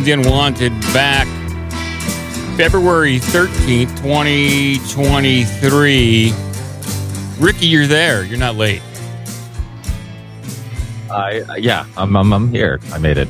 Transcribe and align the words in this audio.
Of 0.00 0.06
the 0.06 0.12
Unwanted 0.12 0.72
back 0.94 1.26
February 2.56 3.18
13th, 3.18 3.94
2023. 3.98 6.32
Ricky, 7.38 7.66
you're 7.66 7.86
there. 7.86 8.24
You're 8.24 8.38
not 8.38 8.56
late. 8.56 8.80
I 11.10 11.40
uh, 11.40 11.56
yeah, 11.56 11.84
I'm, 11.98 12.16
I'm 12.16 12.32
I'm 12.32 12.48
here. 12.48 12.80
I 12.92 12.98
made 12.98 13.18
it. 13.18 13.28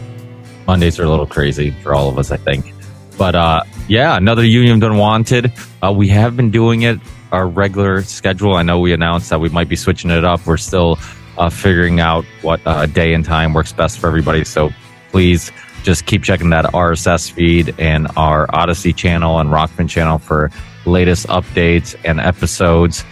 Mondays 0.68 1.00
are 1.00 1.02
a 1.02 1.08
little 1.08 1.26
crazy 1.26 1.72
for 1.82 1.92
all 1.92 2.08
of 2.08 2.16
us, 2.18 2.30
I 2.30 2.36
think. 2.36 2.72
But 3.18 3.34
uh, 3.34 3.64
yeah, 3.88 4.16
another 4.16 4.44
Union 4.44 4.80
Unwanted. 4.80 5.52
Uh, 5.82 5.92
we 5.92 6.06
have 6.06 6.36
been 6.36 6.52
doing 6.52 6.82
it 6.82 7.00
our 7.32 7.48
regular 7.48 8.02
schedule. 8.02 8.54
I 8.54 8.62
know 8.62 8.78
we 8.78 8.92
announced 8.92 9.28
that 9.30 9.40
we 9.40 9.48
might 9.48 9.68
be 9.68 9.74
switching 9.74 10.12
it 10.12 10.24
up. 10.24 10.46
We're 10.46 10.56
still 10.56 11.00
uh, 11.36 11.50
figuring 11.50 11.98
out 11.98 12.24
what 12.42 12.60
uh, 12.64 12.86
day 12.86 13.12
and 13.12 13.24
time 13.24 13.54
works 13.54 13.72
best 13.72 13.98
for 13.98 14.06
everybody. 14.06 14.44
So 14.44 14.70
please 15.10 15.50
just 15.82 16.06
keep 16.06 16.22
checking 16.22 16.50
that 16.50 16.64
RSS 16.66 17.30
feed 17.30 17.74
and 17.78 18.08
our 18.16 18.46
Odyssey 18.54 18.92
channel 18.92 19.38
and 19.38 19.50
Rokfin 19.50 19.88
channel 19.88 20.18
for 20.18 20.50
latest 20.86 21.26
updates 21.28 21.94
and 22.04 22.20
episodes. 22.20 23.04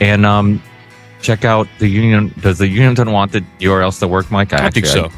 And 0.00 0.26
um, 0.26 0.62
check 1.22 1.44
out 1.44 1.68
the 1.78 1.88
Union. 1.88 2.34
Does 2.40 2.58
the 2.58 2.68
Union 2.68 2.98
Unwanted 2.98 3.44
URL 3.60 3.92
still 3.92 4.10
work, 4.10 4.30
Mike? 4.30 4.52
I, 4.52 4.66
I 4.66 4.70
think 4.70 4.86
so. 4.86 5.10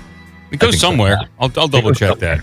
It 0.51 0.61
goes 0.61 0.81
somewhere. 0.81 1.19
So. 1.21 1.27
I'll, 1.41 1.53
I'll 1.57 1.69
double 1.69 1.93
check 1.93 2.19
that. 2.21 2.43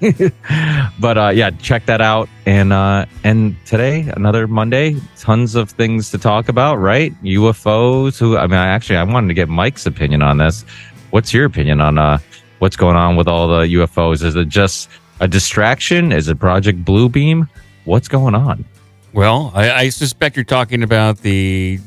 but 1.00 1.18
uh, 1.18 1.28
yeah, 1.28 1.50
check 1.50 1.86
that 1.86 2.00
out. 2.00 2.28
And 2.46 2.72
uh, 2.72 3.06
and 3.24 3.56
today, 3.64 4.10
another 4.16 4.48
Monday, 4.48 4.96
tons 5.16 5.54
of 5.54 5.70
things 5.70 6.10
to 6.10 6.18
talk 6.18 6.48
about. 6.48 6.76
Right? 6.76 7.12
UFOs. 7.22 8.18
Who? 8.18 8.36
I 8.36 8.46
mean, 8.46 8.58
I 8.58 8.68
actually 8.68 8.96
I 8.96 9.04
wanted 9.04 9.28
to 9.28 9.34
get 9.34 9.48
Mike's 9.48 9.86
opinion 9.86 10.22
on 10.22 10.38
this. 10.38 10.64
What's 11.10 11.32
your 11.32 11.44
opinion 11.44 11.80
on 11.80 11.96
uh, 11.96 12.18
what's 12.58 12.76
going 12.76 12.96
on 12.96 13.16
with 13.16 13.28
all 13.28 13.48
the 13.48 13.64
UFOs? 13.74 14.22
Is 14.22 14.36
it 14.36 14.48
just 14.48 14.88
a 15.20 15.28
distraction? 15.28 16.12
Is 16.12 16.28
it 16.28 16.38
Project 16.38 16.84
Blue 16.84 17.08
Beam? 17.08 17.48
What's 17.84 18.08
going 18.08 18.34
on? 18.34 18.64
Well, 19.12 19.50
I, 19.54 19.70
I 19.70 19.88
suspect 19.88 20.36
you're 20.36 20.44
talking 20.44 20.82
about 20.82 21.18
the 21.18 21.78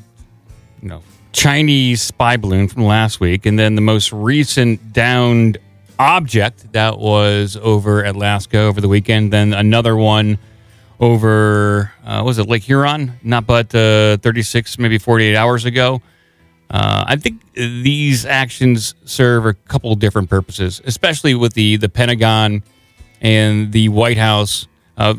you 0.82 0.88
know 0.88 1.04
Chinese 1.32 2.02
spy 2.02 2.38
balloon 2.38 2.68
from 2.68 2.84
last 2.84 3.20
week, 3.20 3.46
and 3.46 3.58
then 3.58 3.76
the 3.76 3.82
most 3.82 4.12
recent 4.12 4.94
downed 4.94 5.58
object 6.00 6.72
that 6.74 6.98
was 6.98 7.56
over 7.62 8.04
Alaska 8.04 8.60
over 8.60 8.82
the 8.82 8.88
weekend. 8.88 9.32
Then 9.32 9.54
another 9.54 9.96
one 9.96 10.40
over 11.00 11.92
uh, 12.06 12.22
was 12.26 12.40
it 12.40 12.48
Lake 12.48 12.64
Huron? 12.64 13.14
Not 13.24 13.46
but 13.46 13.74
uh, 13.76 14.18
36, 14.18 14.80
maybe 14.80 14.98
48 14.98 15.36
hours 15.36 15.66
ago. 15.66 16.02
Uh, 16.72 17.04
I 17.06 17.18
think 17.18 17.42
these 17.54 18.26
actions 18.26 18.96
serve 19.04 19.46
a 19.46 19.54
couple 19.54 19.94
different 19.96 20.30
purposes, 20.30 20.82
especially 20.86 21.36
with 21.36 21.54
the 21.54 21.76
the 21.76 21.90
Pentagon 21.90 22.64
and 23.20 23.74
the 23.74 23.90
White 23.90 24.18
House. 24.18 24.68
Uh, 24.96 25.16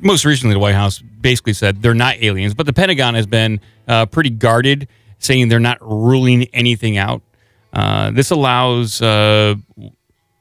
most 0.00 0.24
recently, 0.24 0.54
the 0.54 0.60
White 0.60 0.76
House 0.76 1.00
basically 1.00 1.54
said 1.54 1.82
they're 1.82 1.92
not 1.92 2.22
aliens, 2.22 2.54
but 2.54 2.66
the 2.66 2.72
Pentagon 2.72 3.14
has 3.14 3.26
been 3.26 3.60
uh, 3.88 4.06
pretty 4.06 4.30
guarded, 4.30 4.86
saying 5.18 5.48
they're 5.48 5.58
not 5.58 5.78
ruling 5.80 6.44
anything 6.52 6.96
out. 6.98 7.20
Uh, 7.72 8.12
this 8.12 8.30
allows 8.30 9.02
uh, 9.02 9.56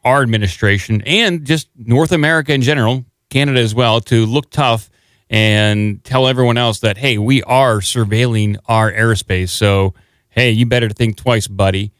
our 0.03 0.21
administration 0.21 1.01
and 1.07 1.43
just 1.43 1.69
North 1.75 2.11
America 2.11 2.53
in 2.53 2.61
general, 2.61 3.03
Canada 3.31 3.59
as 3.59 3.73
well, 3.73 3.99
to 4.01 4.27
look 4.27 4.51
tough 4.51 4.91
and 5.27 6.03
tell 6.03 6.27
everyone 6.27 6.57
else 6.57 6.81
that 6.81 6.97
hey, 6.97 7.17
we 7.17 7.41
are 7.43 7.77
surveilling 7.77 8.57
our 8.67 8.91
airspace. 8.91 9.49
So 9.49 9.95
hey, 10.31 10.51
you 10.51 10.65
better 10.65 10.89
think 10.89 11.17
twice, 11.17 11.47
buddy. 11.47 11.91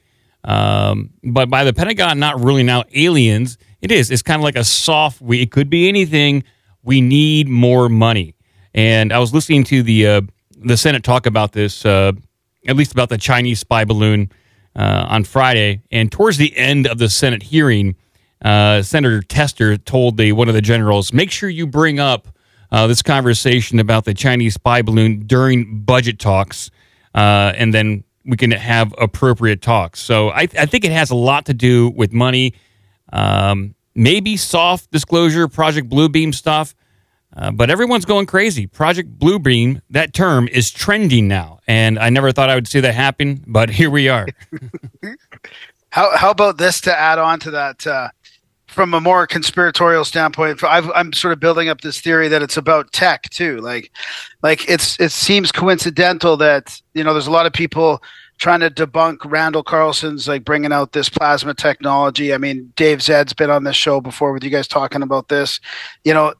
Um, 0.44 1.12
but 1.24 1.50
by 1.50 1.64
the 1.64 1.74
Pentagon 1.74 2.20
not 2.20 2.44
ruling 2.44 2.70
out 2.70 2.88
aliens, 2.96 3.58
it 3.82 3.92
is. 3.92 4.10
It's 4.10 4.22
kind 4.22 4.40
of 4.40 4.44
like 4.44 4.56
a 4.56 4.64
soft. 4.64 5.22
We, 5.22 5.42
it 5.42 5.52
could 5.52 5.70
be 5.70 5.88
anything. 5.88 6.44
We 6.84 7.02
need 7.02 7.48
more 7.48 7.90
money. 7.90 8.36
And 8.74 9.14
I 9.14 9.20
was 9.20 9.34
listening 9.34 9.64
to 9.66 9.84
the 9.84 10.08
uh, 10.08 10.22
the 10.58 10.78
Senate 10.78 11.04
talk 11.04 11.26
about 11.26 11.52
this, 11.52 11.86
uh, 11.86 12.14
at 12.68 12.76
least 12.76 12.92
about 12.92 13.10
the 13.10 13.18
Chinese 13.18 13.60
spy 13.60 13.86
balloon 13.86 14.32
uh, 14.76 15.06
on 15.10 15.24
Friday. 15.24 15.82
And 15.92 16.12
towards 16.12 16.38
the 16.38 16.56
end 16.56 16.88
of 16.88 16.98
the 16.98 17.10
Senate 17.10 17.44
hearing, 17.44 17.96
uh, 18.44 18.82
Senator 18.82 19.22
Tester 19.22 19.78
told 19.78 20.18
the 20.18 20.32
one 20.32 20.48
of 20.48 20.54
the 20.54 20.62
generals, 20.62 21.14
"Make 21.14 21.32
sure 21.32 21.50
you 21.50 21.68
bring 21.68 22.00
up 22.00 22.30
uh, 22.72 22.88
this 22.88 23.02
conversation 23.02 23.80
about 23.80 24.06
the 24.06 24.14
Chinese 24.14 24.56
spy 24.56 24.82
balloon 24.82 25.28
during 25.28 25.82
budget 25.82 26.18
talks." 26.18 26.72
Uh, 27.14 27.52
and 27.56 27.74
then 27.74 28.06
we 28.26 28.38
can 28.38 28.52
have 28.52 28.94
appropriate 28.98 29.62
talks. 29.62 30.00
So 30.00 30.30
I, 30.30 30.42
I 30.42 30.66
think 30.66 30.86
it 30.86 30.92
has 30.92 31.10
a 31.10 31.16
lot 31.16 31.46
to 31.46 31.54
do 31.54 31.90
with 31.90 32.14
money, 32.14 32.54
um, 33.12 33.76
maybe 33.96 34.38
soft 34.38 34.92
disclosure, 34.92 35.48
Project 35.48 35.90
Blue 35.90 36.10
Beam 36.10 36.34
stuff. 36.34 36.76
Uh, 37.36 37.50
but 37.50 37.70
everyone's 37.70 38.04
going 38.04 38.26
crazy. 38.26 38.68
Project 38.68 39.18
Blue 39.18 39.40
Beam, 39.40 39.82
that 39.90 40.14
term 40.14 40.50
is 40.50 40.70
trending 40.70 41.30
now, 41.30 41.60
and 41.66 41.98
I 41.98 42.10
never 42.10 42.34
thought 42.34 42.50
I 42.50 42.56
would 42.56 42.68
see 42.68 42.82
that 42.82 42.94
happen, 42.94 43.44
but 43.48 43.70
here 43.80 43.90
we 43.90 44.10
are. 44.10 44.28
how 45.92 46.16
how 46.18 46.30
about 46.30 46.58
this 46.58 46.82
to 46.82 46.98
add 46.98 47.20
on 47.20 47.40
to 47.40 47.52
that? 47.52 47.88
Uh, 47.88 48.10
from 48.72 48.94
a 48.94 49.02
more 49.02 49.28
conspiratorial 49.28 50.06
standpoint, 50.06 50.64
i 50.64 50.80
am 51.00 51.12
sort 51.12 51.34
of 51.34 51.42
building 51.42 51.68
up 51.68 51.82
this 51.82 52.00
theory 52.00 52.30
that 52.30 52.42
it's 52.42 52.56
about 52.56 52.92
tech 52.94 53.30
too. 53.30 53.58
Like, 53.58 53.92
like 54.44 54.68
it's 54.70 55.00
it 55.00 55.12
seems 55.12 55.52
coincidental 55.52 56.38
that 56.38 56.82
you 56.94 57.04
know 57.04 57.14
there's 57.14 57.28
a 57.28 57.32
lot 57.32 57.46
of 57.46 57.52
people 57.52 58.02
trying 58.38 58.62
to 58.62 58.70
debunk 58.70 59.18
Randall 59.26 59.62
Carlson's 59.62 60.28
like 60.28 60.46
bringing 60.46 60.72
out 60.72 60.94
this 60.94 61.10
plasma 61.10 61.54
technology. 61.54 62.34
I 62.34 62.38
mean, 62.38 62.72
Dave 62.78 63.02
Zed's 63.02 63.34
been 63.34 63.52
on 63.52 63.66
this 63.66 63.76
show 63.76 64.00
before 64.00 64.32
with 64.32 64.44
you 64.44 64.50
guys 64.50 64.68
talking 64.68 65.04
about 65.04 65.28
this. 65.28 65.60
You 66.06 66.14
know, 66.14 66.34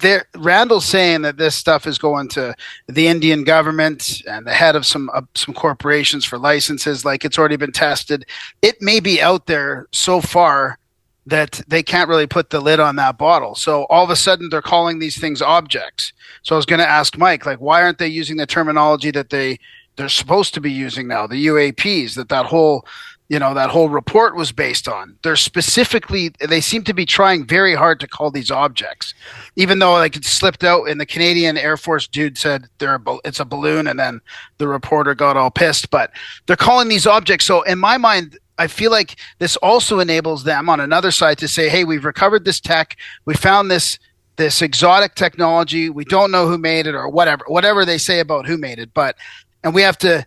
there 0.00 0.26
Randall's 0.36 0.84
saying 0.84 1.22
that 1.22 1.38
this 1.38 1.56
stuff 1.56 1.88
is 1.88 1.98
going 1.98 2.28
to 2.28 2.54
the 2.86 3.08
Indian 3.08 3.42
government 3.42 4.22
and 4.28 4.46
the 4.46 4.54
head 4.54 4.76
of 4.76 4.86
some 4.86 5.10
uh, 5.12 5.22
some 5.34 5.54
corporations 5.54 6.24
for 6.24 6.38
licenses. 6.38 7.04
Like 7.04 7.24
it's 7.24 7.36
already 7.36 7.56
been 7.56 7.72
tested. 7.72 8.26
It 8.62 8.80
may 8.80 9.00
be 9.00 9.20
out 9.20 9.46
there 9.46 9.88
so 9.90 10.20
far 10.20 10.78
that 11.26 11.62
they 11.66 11.82
can't 11.82 12.08
really 12.08 12.26
put 12.26 12.50
the 12.50 12.60
lid 12.60 12.80
on 12.80 12.96
that 12.96 13.16
bottle. 13.16 13.54
So 13.54 13.84
all 13.84 14.04
of 14.04 14.10
a 14.10 14.16
sudden 14.16 14.48
they're 14.50 14.60
calling 14.62 14.98
these 14.98 15.18
things 15.18 15.40
objects. 15.40 16.12
So 16.42 16.54
I 16.54 16.58
was 16.58 16.66
going 16.66 16.80
to 16.80 16.88
ask 16.88 17.16
Mike, 17.16 17.46
like, 17.46 17.60
why 17.60 17.82
aren't 17.82 17.98
they 17.98 18.08
using 18.08 18.36
the 18.36 18.46
terminology 18.46 19.10
that 19.12 19.30
they 19.30 19.58
they're 19.96 20.08
supposed 20.08 20.54
to 20.54 20.60
be 20.60 20.72
using 20.72 21.06
now, 21.06 21.26
the 21.26 21.46
UAPs 21.46 22.14
that 22.16 22.28
that 22.28 22.46
whole 22.46 22.84
you 23.28 23.38
know 23.38 23.54
that 23.54 23.70
whole 23.70 23.88
report 23.88 24.36
was 24.36 24.52
based 24.52 24.86
on 24.86 25.16
they're 25.22 25.34
specifically 25.34 26.30
they 26.46 26.60
seem 26.60 26.84
to 26.84 26.92
be 26.92 27.06
trying 27.06 27.46
very 27.46 27.74
hard 27.74 27.98
to 27.98 28.06
call 28.06 28.30
these 28.30 28.50
objects 28.50 29.14
even 29.56 29.78
though 29.78 29.92
like 29.92 30.14
it 30.14 30.24
slipped 30.24 30.62
out 30.62 30.84
and 30.84 31.00
the 31.00 31.06
canadian 31.06 31.56
air 31.56 31.76
force 31.76 32.06
dude 32.06 32.36
said 32.36 32.66
they're 32.78 33.00
a, 33.06 33.16
it's 33.24 33.40
a 33.40 33.44
balloon 33.44 33.86
and 33.86 33.98
then 33.98 34.20
the 34.58 34.68
reporter 34.68 35.14
got 35.14 35.38
all 35.38 35.50
pissed 35.50 35.90
but 35.90 36.10
they're 36.46 36.54
calling 36.54 36.88
these 36.88 37.06
objects 37.06 37.46
so 37.46 37.62
in 37.62 37.78
my 37.78 37.96
mind 37.96 38.38
I 38.58 38.66
feel 38.66 38.90
like 38.90 39.16
this 39.38 39.56
also 39.56 39.98
enables 39.98 40.44
them 40.44 40.68
on 40.68 40.80
another 40.80 41.10
side 41.10 41.38
to 41.38 41.48
say, 41.48 41.68
"Hey, 41.68 41.84
we've 41.84 42.04
recovered 42.04 42.44
this 42.44 42.60
tech. 42.60 42.96
We 43.24 43.34
found 43.34 43.70
this 43.70 43.98
this 44.36 44.62
exotic 44.62 45.14
technology. 45.14 45.90
We 45.90 46.04
don't 46.04 46.30
know 46.30 46.48
who 46.48 46.58
made 46.58 46.86
it 46.86 46.94
or 46.94 47.08
whatever, 47.08 47.44
whatever 47.46 47.84
they 47.84 47.98
say 47.98 48.20
about 48.20 48.46
who 48.46 48.56
made 48.56 48.78
it, 48.78 48.92
but 48.92 49.16
and 49.62 49.74
we 49.74 49.82
have 49.82 49.98
to 49.98 50.26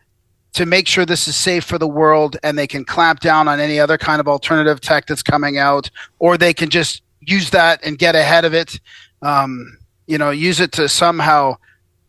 to 0.54 0.66
make 0.66 0.88
sure 0.88 1.06
this 1.06 1.28
is 1.28 1.36
safe 1.36 1.63
for 1.63 1.78
the 1.78 1.88
world 1.88 2.36
and 2.42 2.57
they 2.57 2.66
can 2.66 2.84
clamp 2.84 3.19
down 3.19 3.48
on 3.48 3.60
any 3.60 3.80
other 3.80 3.98
kind 3.98 4.19
of 4.19 4.28
alternative 4.28 4.81
tech 4.81 5.06
that's 5.06 5.22
coming 5.22 5.60
out 5.60 5.90
or 6.18 6.36
they 6.36 6.54
can 6.54 6.69
just 6.69 7.04
use 7.22 7.52
that 7.52 7.80
and 7.84 8.00
get 8.00 8.16
ahead 8.16 8.44
of 8.44 8.56
it 8.56 8.80
um, 9.22 9.78
you 10.07 10.18
know 10.18 10.31
use 10.31 10.60
it 10.60 10.72
to 10.72 10.90
somehow 10.90 11.56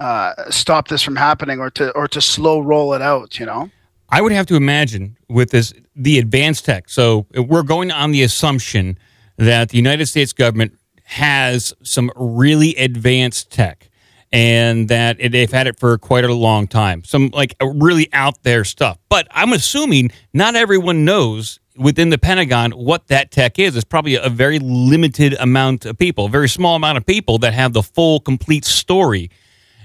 uh, 0.00 0.32
stop 0.48 0.88
this 0.88 1.02
from 1.02 1.16
happening 1.16 1.60
or 1.60 1.68
to 1.68 1.90
or 1.90 2.08
to 2.08 2.22
slow 2.22 2.58
roll 2.58 2.94
it 2.94 3.02
out 3.02 3.38
you 3.38 3.44
know 3.44 3.70
I 4.10 4.20
would 4.22 4.32
have 4.32 4.46
to 4.46 4.56
imagine 4.56 5.16
with 5.28 5.50
this 5.50 5.72
the 5.94 6.18
advanced 6.18 6.64
tech. 6.64 6.88
So 6.88 7.26
we're 7.34 7.62
going 7.62 7.90
on 7.90 8.12
the 8.12 8.22
assumption 8.22 8.98
that 9.36 9.70
the 9.70 9.76
United 9.76 10.06
States 10.06 10.32
government 10.32 10.78
has 11.04 11.74
some 11.82 12.10
really 12.16 12.74
advanced 12.76 13.50
tech 13.50 13.90
and 14.30 14.88
that 14.88 15.18
they've 15.18 15.50
had 15.50 15.66
it 15.66 15.78
for 15.78 15.96
quite 15.98 16.24
a 16.24 16.32
long 16.32 16.66
time. 16.66 17.02
Some 17.04 17.30
like 17.32 17.54
really 17.62 18.12
out 18.12 18.42
there 18.42 18.64
stuff. 18.64 18.98
But 19.08 19.26
I'm 19.30 19.52
assuming 19.52 20.10
not 20.32 20.54
everyone 20.54 21.04
knows 21.04 21.60
within 21.76 22.10
the 22.10 22.18
Pentagon 22.18 22.72
what 22.72 23.06
that 23.08 23.30
tech 23.30 23.58
is. 23.58 23.76
It's 23.76 23.84
probably 23.84 24.16
a 24.16 24.28
very 24.28 24.58
limited 24.58 25.34
amount 25.34 25.86
of 25.86 25.96
people, 25.96 26.26
a 26.26 26.30
very 26.30 26.48
small 26.48 26.76
amount 26.76 26.98
of 26.98 27.06
people 27.06 27.38
that 27.38 27.54
have 27.54 27.72
the 27.72 27.82
full, 27.82 28.20
complete 28.20 28.64
story. 28.64 29.30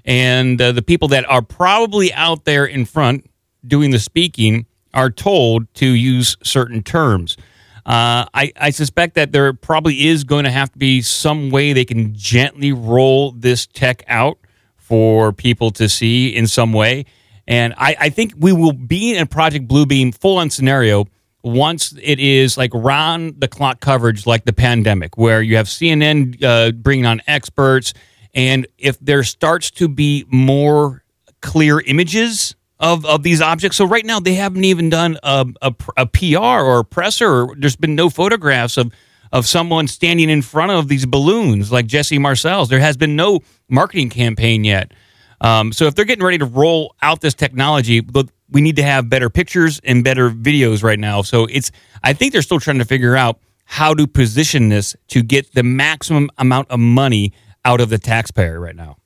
And 0.06 0.62
uh, 0.62 0.74
the 0.74 0.82
people 0.82 1.08
that 1.10 1.30
are 1.30 1.42
probably 1.42 2.14
out 2.14 2.44
there 2.44 2.66
in 2.66 2.84
front 2.84 3.30
doing 3.66 3.92
the 3.92 4.00
speaking 4.00 4.66
are 4.94 5.10
told 5.10 5.74
to 5.76 5.88
use 5.88 6.38
certain 6.44 6.84
terms. 6.84 7.38
Uh, 7.86 8.26
I, 8.34 8.54
I 8.56 8.70
suspect 8.70 9.16
that 9.16 9.32
there 9.32 9.52
probably 9.54 10.08
is 10.08 10.24
going 10.24 10.46
to 10.46 10.52
have 10.52 10.72
to 10.72 10.78
be 10.78 11.02
some 11.02 11.50
way 11.50 11.74
they 11.74 11.84
can 11.84 12.16
gently 12.16 12.72
roll 12.72 13.32
this 13.32 13.66
tech 13.68 14.04
out 14.08 14.38
for 14.78 15.34
people 15.34 15.72
to 15.72 15.90
see 15.90 16.30
in 16.30 16.48
some 16.48 16.72
way. 16.72 17.06
And 17.46 17.74
I, 17.78 17.96
I 18.00 18.10
think 18.10 18.34
we 18.38 18.54
will 18.54 18.72
be 18.72 19.16
in 19.16 19.22
a 19.22 19.26
Project 19.26 19.68
Blue 19.68 19.86
Beam 19.86 20.14
full 20.14 20.38
on 20.38 20.50
scenario 20.50 21.08
once 21.44 21.94
it 22.02 22.20
is 22.20 22.58
like 22.58 22.72
round 22.74 23.42
the 23.42 23.50
clock 23.50 23.82
coverage, 23.82 24.26
like 24.26 24.46
the 24.46 24.54
pandemic, 24.54 25.18
where 25.18 25.42
you 25.42 25.58
have 25.58 25.68
CNN 25.68 26.42
uh, 26.42 26.72
bringing 26.72 27.06
on 27.06 27.22
experts, 27.28 27.94
and 28.34 28.66
if 28.78 28.98
there 29.00 29.24
starts 29.24 29.70
to 29.72 29.90
be 29.90 30.26
more 30.30 31.04
clear 31.42 31.82
images 31.82 32.56
of, 32.84 33.06
of 33.06 33.24
these 33.24 33.42
objects. 33.42 33.78
So 33.78 33.86
right 33.86 34.06
now 34.06 34.20
they 34.20 34.34
haven't 34.34 34.66
even 34.66 34.90
done 34.90 35.18
a, 35.24 35.48
a, 35.62 35.74
a 35.96 36.06
PR 36.06 36.38
or 36.38 36.80
a 36.80 36.86
presser. 36.86 37.48
There's 37.58 37.78
been 37.78 37.96
no 37.96 38.10
photographs 38.10 38.78
of 38.78 38.94
of 39.32 39.48
someone 39.48 39.88
standing 39.88 40.30
in 40.30 40.44
front 40.44 40.72
of 40.72 40.88
these 40.88 41.08
balloons 41.08 41.72
like 41.72 41.88
Jesse 41.88 42.20
Marcel's. 42.20 42.70
There 42.70 42.80
has 42.80 42.98
been 42.98 43.16
no 43.16 43.40
marketing 43.68 44.12
campaign 44.12 44.64
yet. 44.64 44.94
Um, 45.42 45.74
so 45.74 45.86
if 45.86 45.96
they're 45.96 46.06
getting 46.06 46.24
ready 46.24 46.38
to 46.38 46.46
roll 46.46 46.96
out 47.02 47.22
this 47.22 47.34
technology, 47.34 48.06
we 48.52 48.62
need 48.62 48.76
to 48.76 48.84
have 48.84 49.10
better 49.10 49.32
pictures 49.32 49.82
and 49.84 50.04
better 50.04 50.30
videos 50.30 50.84
right 50.84 51.00
now. 51.00 51.24
So 51.24 51.46
it's 51.50 51.72
I 52.04 52.14
think 52.14 52.32
they're 52.32 52.44
still 52.44 52.60
trying 52.60 52.78
to 52.78 52.86
figure 52.86 53.16
out 53.16 53.40
how 53.66 53.96
to 53.96 54.06
position 54.06 54.70
this 54.70 54.96
to 55.08 55.24
get 55.24 55.56
the 55.56 55.64
maximum 55.64 56.30
amount 56.38 56.70
of 56.70 56.80
money 56.80 57.34
out 57.66 57.82
of 57.82 57.90
the 57.90 57.98
taxpayer 57.98 58.60
right 58.60 58.76
now. 58.76 58.98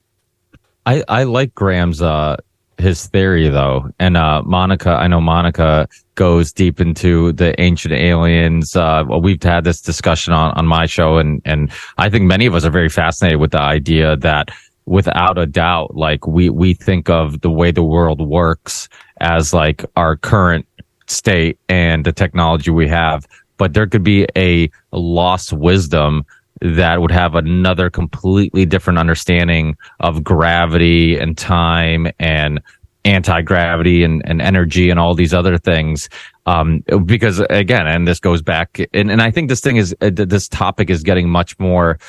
I, 0.86 1.04
I 1.08 1.24
like 1.24 1.54
Graham's 1.54 2.02
uh, 2.02 2.38
his 2.78 3.08
theory 3.08 3.50
though. 3.50 3.90
And 4.00 4.18
uh, 4.18 4.44
Monica, 4.46 4.92
I 4.92 5.08
know 5.08 5.22
Monica 5.22 5.88
goes 6.16 6.52
deep 6.52 6.80
into 6.80 7.34
the 7.34 7.60
ancient 7.60 7.94
aliens. 7.94 8.76
Uh, 8.76 9.04
well, 9.08 9.22
we've 9.22 9.42
had 9.42 9.64
this 9.64 9.82
discussion 9.82 10.34
on, 10.34 10.52
on 10.52 10.66
my 10.66 10.86
show 10.86 11.18
and, 11.18 11.42
and 11.46 11.72
I 11.98 12.10
think 12.10 12.26
many 12.26 12.46
of 12.46 12.56
us 12.56 12.66
are 12.66 12.72
very 12.72 12.90
fascinated 12.90 13.40
with 13.40 13.52
the 13.52 13.62
idea 13.62 14.16
that 14.18 14.50
without 14.86 15.38
a 15.38 15.46
doubt, 15.46 15.96
like 15.96 16.26
we, 16.28 16.50
we 16.50 16.74
think 16.74 17.10
of 17.10 17.42
the 17.42 17.52
way 17.52 17.72
the 17.72 17.84
world 17.84 18.22
works 18.22 18.88
as 19.20 19.54
like 19.54 19.86
our 19.96 20.16
current 20.16 20.66
state 21.08 21.60
and 21.70 22.06
the 22.06 22.14
technology 22.14 22.72
we 22.72 22.88
have, 22.88 23.28
but 23.58 23.74
there 23.74 23.88
could 23.88 24.04
be 24.04 24.28
a 24.36 24.70
lost 24.92 25.52
wisdom 25.52 26.26
that 26.62 27.02
would 27.02 27.12
have 27.12 27.36
another 27.36 27.90
completely 27.90 28.66
different 28.66 29.00
understanding 29.00 29.76
of 30.00 30.24
gravity 30.24 31.18
and 31.18 31.38
time 31.38 32.08
and 32.20 32.62
anti-gravity 33.06 34.04
and, 34.04 34.22
and 34.26 34.42
energy 34.42 34.90
and 34.90 35.00
all 35.00 35.16
these 35.16 35.34
other 35.34 35.58
things. 35.58 36.10
Um, 36.46 36.84
because 37.06 37.40
again, 37.50 37.88
and 37.88 38.08
this 38.08 38.20
goes 38.20 38.42
back 38.42 38.80
and, 38.94 39.10
and 39.12 39.22
I 39.22 39.32
think 39.32 39.50
this 39.50 39.62
thing 39.62 39.78
is, 39.78 39.96
uh, 40.02 40.10
this 40.14 40.48
topic 40.48 40.90
is 40.90 41.04
getting 41.04 41.30
much 41.30 41.58
more 41.60 42.00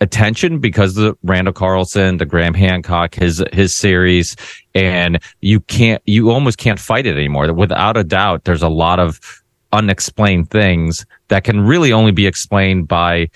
attention 0.00 0.58
because 0.58 0.94
the 0.94 1.14
Randall 1.22 1.52
Carlson, 1.52 2.18
the 2.18 2.24
Graham 2.24 2.54
Hancock, 2.54 3.14
his, 3.14 3.44
his 3.52 3.74
series, 3.74 4.36
and 4.74 5.18
you 5.40 5.60
can't, 5.60 6.02
you 6.06 6.30
almost 6.30 6.58
can't 6.58 6.78
fight 6.78 7.04
it 7.04 7.16
anymore. 7.16 7.52
Without 7.52 7.96
a 7.96 8.04
doubt, 8.04 8.44
there's 8.44 8.62
a 8.62 8.68
lot 8.68 9.00
of 9.00 9.20
unexplained 9.72 10.50
things 10.50 11.04
that 11.28 11.44
can 11.44 11.60
really 11.60 11.92
only 11.92 12.12
be 12.12 12.26
explained 12.26 12.88
by 12.88 13.28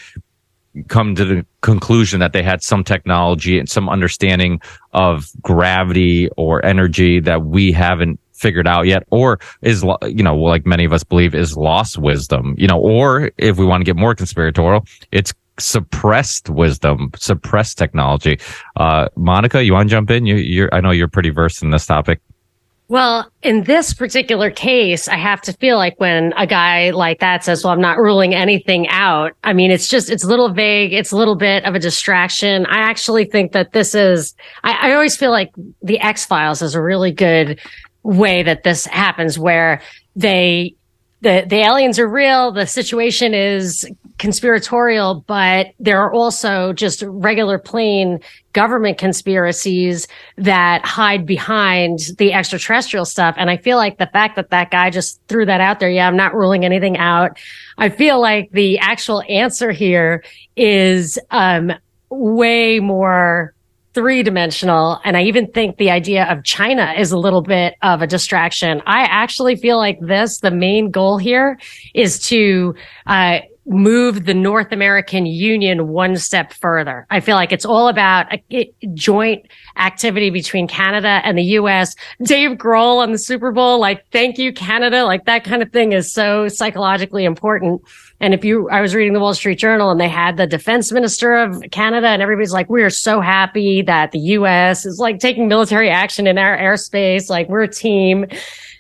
come 0.89 1.15
to 1.15 1.25
the 1.25 1.47
conclusion 1.61 2.21
that 2.21 2.33
they 2.33 2.43
had 2.43 2.63
some 2.63 2.83
technology 2.83 3.59
and 3.59 3.69
some 3.69 3.89
understanding 3.89 4.61
of 4.93 5.31
gravity 5.43 6.29
or 6.37 6.65
energy 6.65 7.21
that 7.21 7.45
we 7.45 7.73
haven't 7.73 8.19
figured 8.33 8.67
out 8.67 8.87
yet 8.87 9.05
or 9.11 9.39
is 9.61 9.85
you 10.03 10.23
know 10.23 10.37
like 10.37 10.67
many 10.67 10.85
of 10.85 10.93
us 10.93 11.05
believe 11.05 11.35
is 11.35 11.57
lost 11.57 11.97
wisdom 11.99 12.55
you 12.59 12.67
know 12.67 12.79
or 12.79 13.31
if 13.39 13.57
we 13.57 13.65
want 13.65 13.81
to 13.81 13.85
get 13.85 13.95
more 13.95 14.15
conspiratorial 14.15 14.85
it's 15.13 15.33
suppressed 15.61 16.49
wisdom 16.49 17.11
suppressed 17.17 17.79
technology. 17.79 18.41
Uh 18.77 19.09
monica 19.17 19.63
you 19.63 19.75
want 19.75 19.89
to 19.89 19.95
jump 19.95 20.11
in? 20.11 20.27
You 20.27 20.37
you're 20.37 20.75
i 20.75 20.81
know 20.81 20.91
you're 20.91 21.09
pretty 21.09 21.31
versed 21.31 21.63
in 21.63 21.71
this 21.71 21.87
topic 21.87 22.21
well, 22.93 23.33
in 23.43 23.65
this 23.65 23.95
particular 23.95 24.51
case, 24.51 25.09
I 25.09 25.17
have 25.17 25.41
to 25.43 25.55
feel 25.55 25.79
like 25.79 25.99
when 25.99 26.35
a 26.37 26.47
guy 26.47 26.91
like 26.91 27.21
that 27.21 27.43
says, 27.43 27.65
well, 27.65 27.73
I'm 27.73 27.81
not 27.81 27.97
ruling 27.97 28.35
anything 28.35 28.87
out. 28.89 29.33
I 29.43 29.55
mean, 29.55 29.71
it's 29.71 29.89
just, 29.89 30.11
it's 30.11 30.25
a 30.25 30.29
little 30.29 30.53
vague. 30.53 30.93
It's 30.93 31.11
a 31.11 31.17
little 31.17 31.35
bit 31.35 31.65
of 31.65 31.75
a 31.75 31.79
distraction. 31.79 32.67
I 32.67 32.81
actually 32.81 33.25
think 33.25 33.53
that 33.53 33.73
this 33.73 33.95
is, 33.95 34.35
I, 34.63 34.91
I 34.91 34.93
always 34.93 35.17
feel 35.17 35.31
like 35.31 35.53
the 35.83 36.01
X 36.01 36.27
Files 36.27 36.61
is 36.61 36.75
a 36.75 36.83
really 36.83 37.13
good 37.13 37.59
way 38.03 38.43
that 38.43 38.63
this 38.63 38.85
happens 38.85 39.39
where 39.39 39.81
they, 40.15 40.75
the, 41.23 41.47
the 41.49 41.61
aliens 41.61 41.99
are 41.99 42.07
real. 42.07 42.53
The 42.53 42.67
situation 42.67 43.33
is 43.33 43.91
conspiratorial, 44.19 45.25
but 45.27 45.69
there 45.81 45.99
are 46.03 46.13
also 46.13 46.75
just 46.75 47.03
regular 47.07 47.59
plain 47.59 48.21
government 48.53 48.99
conspiracies 48.99 50.09
that 50.37 50.85
hide 50.85 51.27
behind 51.27 52.01
the 52.19 52.33
extraterrestrial 52.33 53.05
stuff. 53.05 53.35
And 53.39 53.51
I 53.51 53.57
feel 53.57 53.77
like 53.77 53.99
the 53.99 54.09
fact 54.13 54.37
that 54.37 54.51
that 54.51 54.71
guy 54.71 54.91
just 54.91 55.21
threw 55.29 55.47
that 55.47 55.61
out 55.61 55.81
there. 55.81 55.91
Yeah, 55.91 56.07
I'm 56.07 56.17
not 56.17 56.35
ruling 56.35 56.65
anything 56.65 56.97
out. 56.99 57.39
I 57.79 57.89
feel 57.89 58.21
like 58.21 58.51
the 58.53 58.79
actual 58.79 59.23
answer 59.29 59.71
here 59.71 60.23
is, 60.57 61.19
um, 61.31 61.73
way 62.11 62.79
more 62.79 63.55
three 63.95 64.23
dimensional. 64.23 65.01
And 65.05 65.17
I 65.17 65.23
even 65.25 65.47
think 65.49 65.77
the 65.77 65.91
idea 65.91 66.25
of 66.25 66.45
China 66.45 66.95
is 66.97 67.13
a 67.13 67.19
little 67.19 67.43
bit 67.43 67.75
of 67.83 68.01
a 68.01 68.07
distraction. 68.07 68.81
I 68.87 69.03
actually 69.03 69.57
feel 69.57 69.77
like 69.77 69.99
this, 70.01 70.41
the 70.41 70.51
main 70.51 70.91
goal 70.91 71.19
here 71.19 71.59
is 71.95 72.19
to, 72.29 72.75
uh, 73.07 73.41
move 73.65 74.25
the 74.25 74.35
North 74.35 74.73
American 74.73 75.25
Union 75.25 75.89
one 75.89 76.17
step 76.17 76.53
further. 76.53 77.07
I 77.11 77.21
feel 77.21 77.37
like 77.37 77.53
it's 77.53 77.65
all 77.65 77.89
about 77.89 78.27
a, 78.51 78.73
joint 78.95 79.47
activity 79.77 80.31
between 80.31 80.67
Canada 80.67 81.21
and 81.25 81.39
the 81.39 81.43
US. 81.43 81.95
Dave 82.23 82.53
Grohl 82.59 82.99
on 82.99 83.13
the 83.13 83.19
Super 83.19 83.53
Bowl, 83.53 83.79
like, 83.79 84.05
thank 84.11 84.37
you, 84.37 84.53
Canada. 84.53 85.05
Like 85.05 85.27
that 85.27 85.45
kind 85.45 85.63
of 85.63 85.71
thing 85.71 85.93
is 85.93 86.13
so 86.13 86.49
psychologically 86.49 87.25
important. 87.25 87.83
And 88.21 88.35
if 88.35 88.45
you, 88.45 88.69
I 88.71 88.81
was 88.81 88.95
reading 88.95 89.13
the 89.13 89.21
Wall 89.21 89.35
Street 89.35 89.59
Journal 89.59 89.91
and 89.91 90.01
they 90.01 90.09
had 90.09 90.37
the 90.37 90.47
defense 90.47 90.91
minister 90.91 91.35
of 91.35 91.63
Canada 91.71 92.09
and 92.09 92.21
everybody's 92.21 92.53
like, 92.53 92.69
we 92.69 92.83
are 92.83 92.91
so 92.91 93.21
happy 93.21 93.83
that 93.83 94.11
the 94.11 94.19
US 94.19 94.85
is 94.85 94.99
like 94.99 95.21
taking 95.21 95.47
military 95.47 95.89
action 95.89 96.27
in 96.27 96.37
our 96.37 96.57
airspace. 96.57 97.31
Like 97.31 97.49
we're 97.49 97.63
a 97.63 97.69
team. 97.69 98.27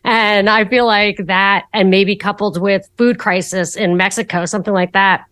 And 0.04 0.50
I 0.50 0.64
feel 0.64 0.86
like 0.86 1.18
that 1.26 1.66
and 1.72 1.90
maybe 1.90 2.16
coupled 2.16 2.60
with 2.60 2.88
food 2.98 3.18
crisis 3.18 3.76
in 3.76 3.96
Mexico, 3.96 4.44
something 4.44 4.74
like 4.74 4.92
that 4.92 5.24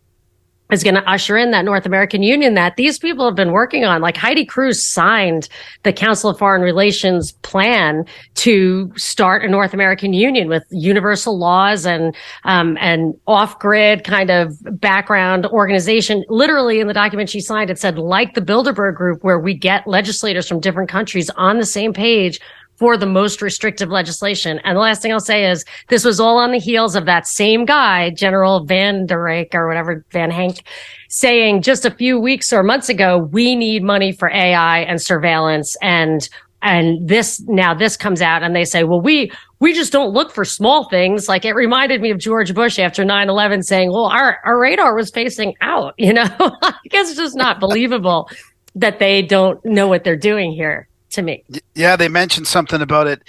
is 0.72 0.84
going 0.84 0.94
to 0.94 1.10
usher 1.10 1.36
in 1.36 1.50
that 1.50 1.64
North 1.64 1.86
American 1.86 2.22
Union 2.22 2.54
that 2.54 2.76
these 2.76 2.98
people 2.98 3.24
have 3.24 3.34
been 3.34 3.52
working 3.52 3.84
on. 3.84 4.00
Like 4.00 4.16
Heidi 4.16 4.44
Cruz 4.44 4.82
signed 4.82 5.48
the 5.82 5.92
Council 5.92 6.30
of 6.30 6.38
Foreign 6.38 6.62
Relations 6.62 7.32
plan 7.42 8.04
to 8.36 8.92
start 8.96 9.44
a 9.44 9.48
North 9.48 9.74
American 9.74 10.12
Union 10.12 10.48
with 10.48 10.64
universal 10.70 11.38
laws 11.38 11.86
and 11.86 12.14
um, 12.44 12.76
and 12.80 13.14
off 13.26 13.58
grid 13.58 14.04
kind 14.04 14.30
of 14.30 14.56
background 14.80 15.46
organization. 15.46 16.24
Literally 16.28 16.80
in 16.80 16.86
the 16.86 16.94
document 16.94 17.28
she 17.28 17.40
signed, 17.40 17.70
it 17.70 17.78
said 17.78 17.98
like 17.98 18.34
the 18.34 18.40
Bilderberg 18.40 18.94
Group, 18.94 19.24
where 19.24 19.38
we 19.38 19.54
get 19.54 19.86
legislators 19.86 20.48
from 20.48 20.60
different 20.60 20.88
countries 20.88 21.30
on 21.30 21.58
the 21.58 21.66
same 21.66 21.92
page 21.92 22.40
for 22.80 22.96
the 22.96 23.06
most 23.06 23.42
restrictive 23.42 23.90
legislation. 23.90 24.58
And 24.64 24.74
the 24.74 24.80
last 24.80 25.02
thing 25.02 25.12
I'll 25.12 25.20
say 25.20 25.48
is 25.48 25.66
this 25.88 26.02
was 26.02 26.18
all 26.18 26.38
on 26.38 26.50
the 26.50 26.58
heels 26.58 26.96
of 26.96 27.04
that 27.04 27.26
same 27.26 27.66
guy, 27.66 28.10
General 28.10 28.64
Van 28.64 29.04
der 29.04 29.18
Reyk 29.18 29.54
or 29.54 29.68
whatever, 29.68 30.02
Van 30.12 30.30
Hank, 30.30 30.62
saying 31.10 31.60
just 31.60 31.84
a 31.84 31.90
few 31.90 32.18
weeks 32.18 32.54
or 32.54 32.62
months 32.62 32.88
ago, 32.88 33.28
we 33.30 33.54
need 33.54 33.82
money 33.82 34.12
for 34.12 34.30
AI 34.30 34.78
and 34.80 35.00
surveillance. 35.00 35.76
And 35.82 36.26
and 36.62 37.06
this 37.06 37.42
now 37.48 37.72
this 37.74 37.96
comes 37.96 38.20
out 38.20 38.42
and 38.42 38.54
they 38.54 38.64
say 38.64 38.84
well 38.84 39.00
we 39.00 39.32
we 39.60 39.72
just 39.72 39.92
don't 39.92 40.12
look 40.12 40.30
for 40.30 40.44
small 40.44 40.88
things. 40.90 41.26
Like 41.26 41.46
it 41.46 41.54
reminded 41.54 42.02
me 42.02 42.10
of 42.10 42.18
george 42.18 42.54
bush 42.54 42.78
after 42.78 43.02
9-11 43.02 43.62
saying 43.62 43.90
well 43.90 44.06
our, 44.06 44.38
our 44.44 44.60
radar 44.60 44.94
was 44.94 45.10
facing 45.10 45.54
out 45.62 45.94
you 45.96 46.12
know? 46.12 46.28
I 46.38 46.74
guess 46.90 47.08
it's 47.08 47.18
just 47.18 47.36
not 47.36 47.60
believable 47.60 48.28
that 48.74 48.98
they 48.98 49.22
don't 49.22 49.58
know 49.64 49.88
what 49.88 50.04
they're 50.04 50.18
doing 50.18 50.52
here 50.52 50.89
to 51.10 51.22
me. 51.22 51.44
Yeah, 51.74 51.96
they 51.96 52.08
mentioned 52.08 52.46
something 52.46 52.80
about 52.80 53.06
it. 53.06 53.22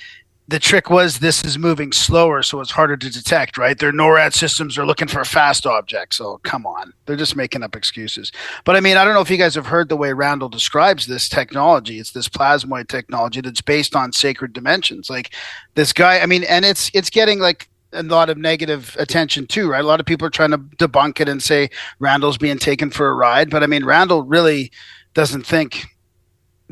The 0.48 0.60
trick 0.60 0.90
was 0.90 1.20
this 1.20 1.46
is 1.46 1.58
moving 1.58 1.94
slower, 1.94 2.44
so 2.44 2.60
it's 2.60 2.72
harder 2.72 2.98
to 2.98 3.10
detect, 3.10 3.58
right? 3.58 3.78
Their 3.78 3.94
NORAD 3.94 4.34
systems 4.34 4.78
are 4.78 4.86
looking 4.86 5.08
for 5.08 5.24
fast 5.24 5.66
object, 5.66 6.14
so 6.14 6.40
come 6.44 6.66
on. 6.66 6.92
They're 7.06 7.16
just 7.16 7.38
making 7.38 7.64
up 7.64 7.76
excuses. 7.76 8.34
But 8.66 8.76
I 8.76 8.82
mean, 8.82 8.98
I 8.98 9.06
don't 9.06 9.14
know 9.14 9.22
if 9.22 9.30
you 9.30 9.38
guys 9.38 9.56
have 9.56 9.68
heard 9.68 9.88
the 9.88 9.96
way 9.96 10.12
Randall 10.12 10.50
describes 10.50 11.08
this 11.08 11.30
technology. 11.30 12.00
It's 12.00 12.12
this 12.12 12.28
plasmoid 12.28 12.90
technology 12.90 13.40
that's 13.40 13.62
based 13.62 13.96
on 13.96 14.12
sacred 14.12 14.52
dimensions. 14.52 15.10
Like 15.10 15.34
this 15.76 15.94
guy, 15.94 16.20
I 16.20 16.26
mean, 16.26 16.44
and 16.44 16.66
it's 16.66 16.92
it's 16.94 17.10
getting 17.10 17.40
like 17.40 17.70
a 17.94 18.04
lot 18.04 18.30
of 18.30 18.38
negative 18.38 18.96
attention 19.00 19.48
too, 19.48 19.70
right? 19.70 19.84
A 19.84 19.88
lot 19.88 20.02
of 20.02 20.06
people 20.06 20.28
are 20.28 20.32
trying 20.32 20.52
to 20.52 20.58
debunk 20.58 21.22
it 21.22 21.30
and 21.30 21.42
say 21.42 21.70
Randall's 22.00 22.38
being 22.38 22.58
taken 22.58 22.90
for 22.90 23.08
a 23.08 23.14
ride, 23.14 23.50
but 23.50 23.64
I 23.64 23.68
mean, 23.68 23.86
Randall 23.86 24.24
really 24.24 24.72
doesn't 25.14 25.46
think 25.46 25.86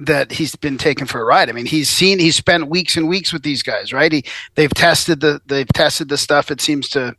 that 0.06 0.32
he's 0.32 0.56
been 0.56 0.78
taken 0.78 1.06
for 1.06 1.22
a 1.22 1.26
ride. 1.26 1.50
I 1.50 1.52
mean, 1.52 1.66
he's 1.66 1.90
seen 1.90 2.20
he's 2.20 2.36
spent 2.36 2.68
weeks 2.68 2.96
and 2.96 3.08
weeks 3.08 3.34
with 3.34 3.44
these 3.44 3.62
guys, 3.62 3.92
right? 3.92 4.12
He 4.12 4.24
they've 4.56 4.74
tested 4.74 5.20
the 5.20 5.42
they've 5.46 5.68
tested 5.68 6.10
the 6.10 6.18
stuff. 6.18 6.52
It 6.52 6.62
seems 6.62 6.90
to 6.90 7.16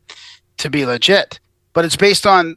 to 0.58 0.70
be 0.70 0.86
legit, 0.86 1.40
but 1.72 1.84
it's 1.84 1.96
based 1.96 2.26
on 2.26 2.56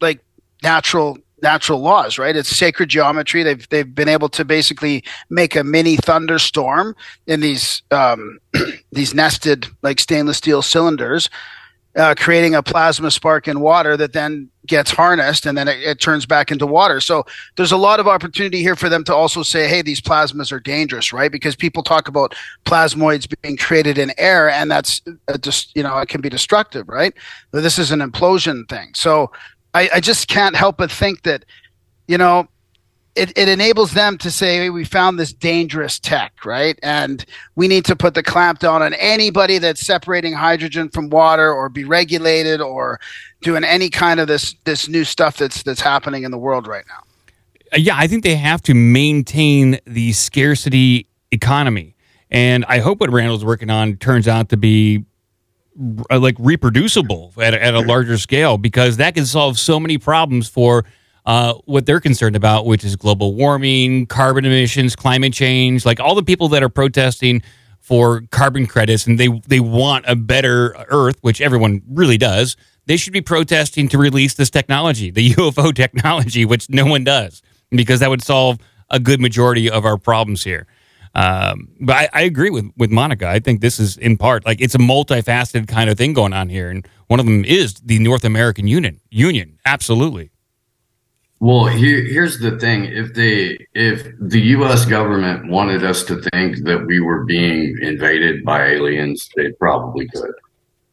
like 0.00 0.20
natural 0.62 1.18
natural 1.42 1.80
laws, 1.80 2.18
right? 2.18 2.36
It's 2.36 2.48
sacred 2.48 2.88
geometry. 2.88 3.42
They've 3.42 3.68
they've 3.68 3.94
been 3.94 4.08
able 4.08 4.28
to 4.30 4.44
basically 4.44 5.04
make 5.30 5.56
a 5.56 5.64
mini 5.64 5.96
thunderstorm 5.96 6.94
in 7.26 7.40
these 7.40 7.82
um, 7.90 8.38
these 8.92 9.14
nested 9.14 9.66
like 9.82 10.00
stainless 10.00 10.38
steel 10.38 10.62
cylinders 10.62 11.28
uh, 11.96 12.14
creating 12.16 12.54
a 12.54 12.62
plasma 12.62 13.10
spark 13.10 13.48
in 13.48 13.60
water 13.60 13.96
that 13.96 14.12
then 14.12 14.50
gets 14.66 14.90
harnessed 14.90 15.46
and 15.46 15.56
then 15.56 15.66
it, 15.66 15.80
it, 15.80 16.00
turns 16.00 16.26
back 16.26 16.50
into 16.50 16.66
water. 16.66 17.00
So 17.00 17.24
there's 17.56 17.72
a 17.72 17.76
lot 17.76 18.00
of 18.00 18.06
opportunity 18.06 18.60
here 18.60 18.76
for 18.76 18.88
them 18.88 19.02
to 19.04 19.14
also 19.14 19.42
say, 19.42 19.66
hey, 19.66 19.80
these 19.80 20.00
plasmas 20.00 20.52
are 20.52 20.60
dangerous, 20.60 21.12
right? 21.12 21.32
Because 21.32 21.56
people 21.56 21.82
talk 21.82 22.08
about 22.08 22.34
plasmoids 22.64 23.32
being 23.40 23.56
created 23.56 23.96
in 23.96 24.12
air 24.18 24.50
and 24.50 24.70
that's 24.70 25.00
just, 25.40 25.74
you 25.74 25.82
know, 25.82 25.96
it 25.98 26.08
can 26.08 26.20
be 26.20 26.28
destructive, 26.28 26.88
right? 26.88 27.14
But 27.50 27.62
this 27.62 27.78
is 27.78 27.90
an 27.92 28.00
implosion 28.00 28.68
thing. 28.68 28.90
So 28.94 29.30
I, 29.72 29.88
I 29.94 30.00
just 30.00 30.28
can't 30.28 30.56
help 30.56 30.76
but 30.76 30.90
think 30.90 31.22
that, 31.22 31.44
you 32.08 32.18
know, 32.18 32.48
it, 33.16 33.36
it 33.36 33.48
enables 33.48 33.92
them 33.92 34.18
to 34.18 34.30
say 34.30 34.56
hey, 34.56 34.70
we 34.70 34.84
found 34.84 35.18
this 35.18 35.32
dangerous 35.32 35.98
tech 35.98 36.32
right? 36.44 36.78
And 36.82 37.24
we 37.56 37.68
need 37.68 37.84
to 37.86 37.96
put 37.96 38.14
the 38.14 38.22
clamp 38.22 38.60
down 38.60 38.82
on 38.82 38.94
anybody 38.94 39.58
that's 39.58 39.80
separating 39.80 40.32
hydrogen 40.32 40.88
from 40.88 41.10
water 41.10 41.52
or 41.52 41.68
be 41.68 41.84
regulated 41.84 42.60
or 42.60 43.00
doing 43.42 43.64
any 43.64 43.90
kind 43.90 44.20
of 44.20 44.28
this 44.28 44.54
this 44.64 44.88
new 44.88 45.04
stuff 45.04 45.36
that's 45.36 45.62
that's 45.62 45.80
happening 45.80 46.22
in 46.22 46.30
the 46.30 46.38
world 46.38 46.66
right 46.66 46.84
now. 46.88 47.02
Uh, 47.72 47.76
yeah 47.78 47.94
i 47.96 48.06
think 48.06 48.22
they 48.22 48.36
have 48.36 48.62
to 48.62 48.74
maintain 48.74 49.78
the 49.86 50.12
scarcity 50.12 51.06
economy. 51.32 51.94
And 52.30 52.64
i 52.68 52.78
hope 52.78 53.00
what 53.00 53.10
randall's 53.10 53.44
working 53.44 53.70
on 53.70 53.96
turns 53.96 54.28
out 54.28 54.48
to 54.50 54.56
be 54.56 55.04
uh, 56.10 56.18
like 56.18 56.36
reproducible 56.38 57.32
at, 57.38 57.54
at 57.54 57.74
a 57.74 57.80
larger 57.80 58.16
scale 58.18 58.56
because 58.56 58.96
that 58.96 59.14
can 59.14 59.26
solve 59.26 59.58
so 59.58 59.78
many 59.78 59.98
problems 59.98 60.48
for 60.48 60.84
uh, 61.26 61.54
what 61.64 61.86
they're 61.86 62.00
concerned 62.00 62.36
about, 62.36 62.66
which 62.66 62.84
is 62.84 62.94
global 62.96 63.34
warming, 63.34 64.06
carbon 64.06 64.44
emissions, 64.44 64.94
climate 64.94 65.32
change, 65.32 65.84
like 65.84 65.98
all 66.00 66.14
the 66.14 66.22
people 66.22 66.48
that 66.48 66.62
are 66.62 66.68
protesting 66.68 67.42
for 67.80 68.22
carbon 68.30 68.66
credits 68.66 69.06
and 69.06 69.18
they 69.18 69.28
they 69.46 69.60
want 69.60 70.04
a 70.08 70.16
better 70.16 70.74
Earth, 70.88 71.18
which 71.20 71.40
everyone 71.40 71.82
really 71.88 72.16
does. 72.16 72.56
They 72.86 72.96
should 72.96 73.12
be 73.12 73.20
protesting 73.20 73.88
to 73.88 73.98
release 73.98 74.34
this 74.34 74.50
technology, 74.50 75.10
the 75.10 75.30
UFO 75.34 75.74
technology, 75.74 76.44
which 76.44 76.70
no 76.70 76.86
one 76.86 77.04
does, 77.04 77.42
because 77.70 78.00
that 78.00 78.10
would 78.10 78.22
solve 78.22 78.58
a 78.90 79.00
good 79.00 79.20
majority 79.20 79.68
of 79.68 79.84
our 79.84 79.98
problems 79.98 80.44
here. 80.44 80.66
Um, 81.16 81.68
but 81.80 81.96
I, 81.96 82.08
I, 82.12 82.20
agree 82.22 82.50
with 82.50 82.70
with 82.76 82.90
Monica. 82.90 83.26
I 83.26 83.38
think 83.40 83.62
this 83.62 83.80
is 83.80 83.96
in 83.96 84.16
part 84.16 84.44
like 84.44 84.60
it's 84.60 84.74
a 84.74 84.78
multifaceted 84.78 85.66
kind 85.66 85.88
of 85.88 85.96
thing 85.96 86.12
going 86.12 86.32
on 86.34 86.50
here, 86.50 86.70
and 86.70 86.86
one 87.06 87.18
of 87.18 87.26
them 87.26 87.44
is 87.44 87.74
the 87.74 87.98
North 87.98 88.24
American 88.24 88.68
Union. 88.68 89.00
Union, 89.10 89.58
absolutely. 89.64 90.30
Well, 91.38 91.66
here, 91.66 92.02
here's 92.02 92.38
the 92.38 92.58
thing: 92.58 92.86
if 92.86 93.12
they, 93.14 93.58
if 93.74 94.06
the 94.18 94.40
U.S. 94.56 94.86
government 94.86 95.50
wanted 95.50 95.84
us 95.84 96.02
to 96.04 96.20
think 96.32 96.64
that 96.64 96.86
we 96.86 97.00
were 97.00 97.24
being 97.24 97.78
invaded 97.82 98.44
by 98.44 98.66
aliens, 98.68 99.28
they 99.36 99.52
probably 99.52 100.08
could. 100.08 100.32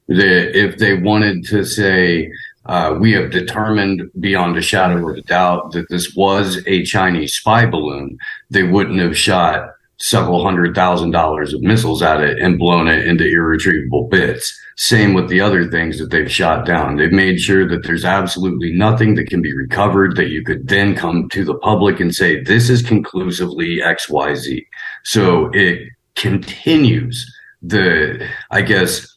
If 0.10 0.78
they 0.78 0.96
wanted 0.96 1.46
to 1.48 1.64
say, 1.64 2.30
uh, 2.66 2.98
we 3.00 3.14
have 3.14 3.32
determined 3.32 4.10
beyond 4.20 4.58
a 4.58 4.62
shadow 4.62 5.10
of 5.10 5.18
a 5.18 5.22
doubt 5.22 5.72
that 5.72 5.88
this 5.90 6.14
was 6.14 6.62
a 6.68 6.84
Chinese 6.84 7.34
spy 7.34 7.66
balloon, 7.66 8.18
they 8.50 8.64
wouldn't 8.64 9.00
have 9.00 9.18
shot 9.18 9.70
several 10.00 10.44
hundred 10.44 10.76
thousand 10.76 11.12
dollars 11.12 11.54
of 11.54 11.62
missiles 11.62 12.02
at 12.02 12.22
it 12.22 12.40
and 12.40 12.60
blown 12.60 12.88
it 12.88 13.08
into 13.08 13.26
irretrievable 13.26 14.08
bits. 14.10 14.54
Same 14.76 15.14
with 15.14 15.30
the 15.30 15.40
other 15.40 15.70
things 15.70 16.00
that 16.00 16.10
they've 16.10 16.32
shot 16.32 16.66
down. 16.66 16.96
They've 16.96 17.12
made 17.12 17.40
sure 17.40 17.68
that 17.68 17.84
there's 17.84 18.06
absolutely 18.06 18.72
nothing 18.74 19.16
that 19.16 19.28
can 19.28 19.42
be 19.42 19.54
recovered 19.54 20.16
that 20.16 20.30
you 20.30 20.44
could 20.44 20.68
then 20.68 20.96
come 20.96 21.30
to 21.30 21.46
the 21.46 21.58
public 21.60 22.00
and 22.00 22.14
say, 22.14 22.42
this 22.42 22.70
is 22.70 22.82
conclusively 22.82 23.78
XYZ. 23.78 24.66
So 25.04 25.50
it 25.54 25.88
continues 26.16 27.32
the, 27.62 28.28
I 28.50 28.62
guess, 28.62 29.08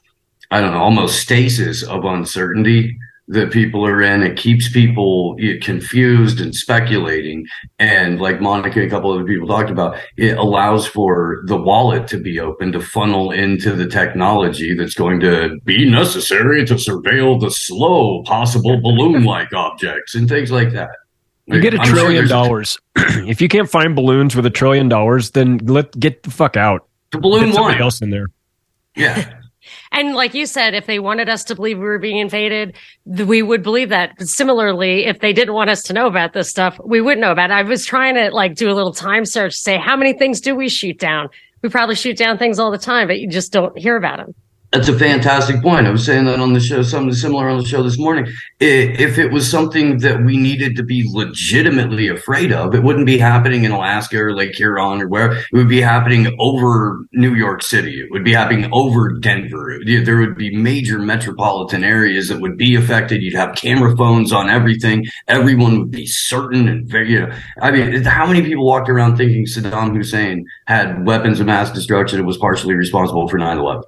I 0.50 0.60
don't 0.60 0.72
know, 0.72 0.82
almost 0.82 1.20
stasis 1.20 1.82
of 1.82 2.04
uncertainty 2.04 2.96
that 3.28 3.50
people 3.50 3.84
are 3.84 4.00
in. 4.00 4.22
It 4.22 4.36
keeps 4.36 4.70
people 4.70 5.36
confused 5.60 6.40
and 6.40 6.54
speculating. 6.54 7.46
And 7.78 8.20
like 8.20 8.40
Monica, 8.40 8.80
a 8.80 8.88
couple 8.88 9.12
of 9.12 9.26
people 9.26 9.48
talked 9.48 9.70
about, 9.70 9.98
it 10.16 10.38
allows 10.38 10.86
for 10.86 11.42
the 11.46 11.56
wallet 11.56 12.06
to 12.08 12.18
be 12.18 12.38
open 12.38 12.72
to 12.72 12.80
funnel 12.80 13.32
into 13.32 13.72
the 13.72 13.86
technology 13.86 14.74
that's 14.74 14.94
going 14.94 15.20
to 15.20 15.58
be 15.64 15.88
necessary 15.90 16.64
to 16.66 16.74
surveil 16.74 17.40
the 17.40 17.50
slow 17.50 18.22
possible 18.22 18.80
balloon 18.80 19.24
like 19.24 19.52
objects 19.54 20.14
and 20.14 20.28
things 20.28 20.52
like 20.52 20.72
that. 20.72 20.90
You 21.46 21.60
get 21.60 21.74
a 21.74 21.80
I'm 21.80 21.88
trillion 21.88 22.22
sure 22.22 22.28
dollars. 22.28 22.78
if 22.96 23.40
you 23.40 23.48
can't 23.48 23.70
find 23.70 23.94
balloons 23.94 24.34
with 24.34 24.46
a 24.46 24.50
trillion 24.50 24.88
dollars, 24.88 25.30
then 25.30 25.58
let 25.58 25.98
get 25.98 26.24
the 26.24 26.30
fuck 26.30 26.56
out. 26.56 26.88
The 27.12 27.18
balloon 27.18 27.46
get 27.46 27.54
somebody 27.54 27.80
else 27.80 28.02
in 28.02 28.10
there. 28.10 28.26
Yeah. 28.96 29.32
And 29.92 30.14
like 30.14 30.34
you 30.34 30.46
said, 30.46 30.74
if 30.74 30.86
they 30.86 30.98
wanted 30.98 31.28
us 31.28 31.44
to 31.44 31.54
believe 31.54 31.78
we 31.78 31.84
were 31.84 31.98
being 31.98 32.18
invaded, 32.18 32.76
we 33.04 33.42
would 33.42 33.62
believe 33.62 33.88
that. 33.90 34.12
But 34.18 34.28
similarly, 34.28 35.06
if 35.06 35.20
they 35.20 35.32
didn't 35.32 35.54
want 35.54 35.70
us 35.70 35.82
to 35.84 35.92
know 35.92 36.06
about 36.06 36.32
this 36.32 36.48
stuff, 36.48 36.78
we 36.84 37.00
wouldn't 37.00 37.20
know 37.20 37.32
about 37.32 37.50
it. 37.50 37.54
I 37.54 37.62
was 37.62 37.86
trying 37.86 38.14
to 38.14 38.30
like 38.30 38.54
do 38.54 38.70
a 38.70 38.74
little 38.74 38.92
time 38.92 39.24
search, 39.24 39.54
say 39.54 39.78
how 39.78 39.96
many 39.96 40.12
things 40.12 40.40
do 40.40 40.54
we 40.54 40.68
shoot 40.68 40.98
down? 40.98 41.28
We 41.62 41.68
probably 41.68 41.94
shoot 41.94 42.16
down 42.16 42.38
things 42.38 42.58
all 42.58 42.70
the 42.70 42.78
time, 42.78 43.08
but 43.08 43.18
you 43.18 43.28
just 43.28 43.52
don't 43.52 43.76
hear 43.78 43.96
about 43.96 44.18
them. 44.18 44.34
That's 44.76 44.88
a 44.88 44.98
fantastic 44.98 45.62
point. 45.62 45.86
I 45.86 45.90
was 45.90 46.04
saying 46.04 46.26
that 46.26 46.38
on 46.38 46.52
the 46.52 46.60
show, 46.60 46.82
something 46.82 47.14
similar 47.14 47.48
on 47.48 47.56
the 47.56 47.64
show 47.64 47.82
this 47.82 47.98
morning. 47.98 48.30
If 48.60 49.16
it 49.16 49.32
was 49.32 49.50
something 49.50 50.00
that 50.00 50.22
we 50.22 50.36
needed 50.36 50.76
to 50.76 50.82
be 50.82 51.08
legitimately 51.10 52.08
afraid 52.08 52.52
of, 52.52 52.74
it 52.74 52.82
wouldn't 52.82 53.06
be 53.06 53.16
happening 53.16 53.64
in 53.64 53.72
Alaska 53.72 54.18
or 54.18 54.34
Lake 54.34 54.54
Huron 54.54 55.00
or 55.00 55.08
where. 55.08 55.32
It 55.32 55.46
would 55.52 55.70
be 55.70 55.80
happening 55.80 56.36
over 56.38 57.06
New 57.14 57.34
York 57.34 57.62
City. 57.62 58.02
It 58.02 58.10
would 58.10 58.22
be 58.22 58.34
happening 58.34 58.68
over 58.70 59.12
Denver. 59.18 59.78
There 59.86 60.18
would 60.18 60.36
be 60.36 60.54
major 60.54 60.98
metropolitan 60.98 61.82
areas 61.82 62.28
that 62.28 62.42
would 62.42 62.58
be 62.58 62.74
affected. 62.74 63.22
You'd 63.22 63.32
have 63.32 63.56
camera 63.56 63.96
phones 63.96 64.30
on 64.30 64.50
everything. 64.50 65.06
Everyone 65.26 65.78
would 65.78 65.90
be 65.90 66.04
certain 66.04 66.68
and 66.68 66.86
very, 66.86 67.12
you 67.12 67.20
know, 67.20 67.34
I 67.62 67.70
mean, 67.70 68.04
how 68.04 68.26
many 68.26 68.42
people 68.42 68.66
walked 68.66 68.90
around 68.90 69.16
thinking 69.16 69.46
Saddam 69.46 69.96
Hussein 69.96 70.44
had 70.66 71.06
weapons 71.06 71.40
of 71.40 71.46
mass 71.46 71.72
destruction 71.72 72.18
and 72.18 72.26
was 72.26 72.36
partially 72.36 72.74
responsible 72.74 73.26
for 73.26 73.38
9 73.38 73.56
11? 73.56 73.82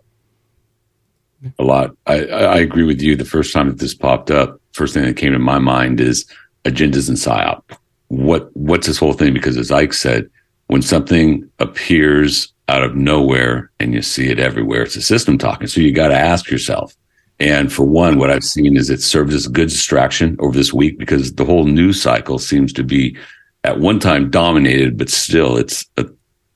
A 1.59 1.65
lot. 1.65 1.97
I, 2.07 2.27
I 2.27 2.57
agree 2.59 2.85
with 2.85 3.01
you. 3.01 3.17
The 3.17 3.25
first 3.25 3.53
time 3.53 3.69
that 3.69 3.79
this 3.79 3.95
popped 3.95 4.31
up, 4.31 4.61
first 4.73 4.95
thing 4.95 5.05
that 5.05 5.17
came 5.17 5.33
to 5.33 5.39
my 5.39 5.59
mind 5.59 6.01
is 6.01 6.25
agendas 6.65 7.09
and 7.09 7.19
psyop. 7.19 7.63
What 8.09 8.55
what's 8.57 8.87
this 8.87 8.99
whole 8.99 9.13
thing? 9.13 9.35
Because 9.35 9.57
as 9.57 9.71
Ike 9.71 9.93
said, 9.93 10.29
when 10.69 10.83
something 10.83 11.49
appears 11.59 12.53
out 12.69 12.83
of 12.83 12.95
nowhere 12.95 13.71
and 13.81 13.95
you 13.95 14.03
see 14.03 14.29
it 14.29 14.39
everywhere, 14.39 14.83
it's 14.83 14.97
a 14.97 15.03
system 15.03 15.39
talking. 15.39 15.67
So 15.67 15.81
you 15.81 15.93
got 15.93 16.09
to 16.09 16.19
ask 16.19 16.51
yourself. 16.51 16.95
And 17.41 17.73
for 17.73 17.85
one, 17.85 18.19
what 18.19 18.31
I've 18.31 18.45
seen 18.45 18.77
is 18.77 18.91
it 18.91 19.01
serves 19.01 19.35
as 19.35 19.47
a 19.47 19.51
good 19.51 19.69
distraction 19.69 20.37
over 20.41 20.57
this 20.57 20.73
week 20.73 20.99
because 20.99 21.35
the 21.35 21.45
whole 21.45 21.65
news 21.65 22.03
cycle 22.03 22.39
seems 22.39 22.73
to 22.75 22.83
be 22.83 23.17
at 23.65 23.79
one 23.79 24.01
time 24.01 24.31
dominated, 24.31 24.99
but 24.99 25.09
still 25.09 25.57
it's 25.57 25.85
a 25.97 26.07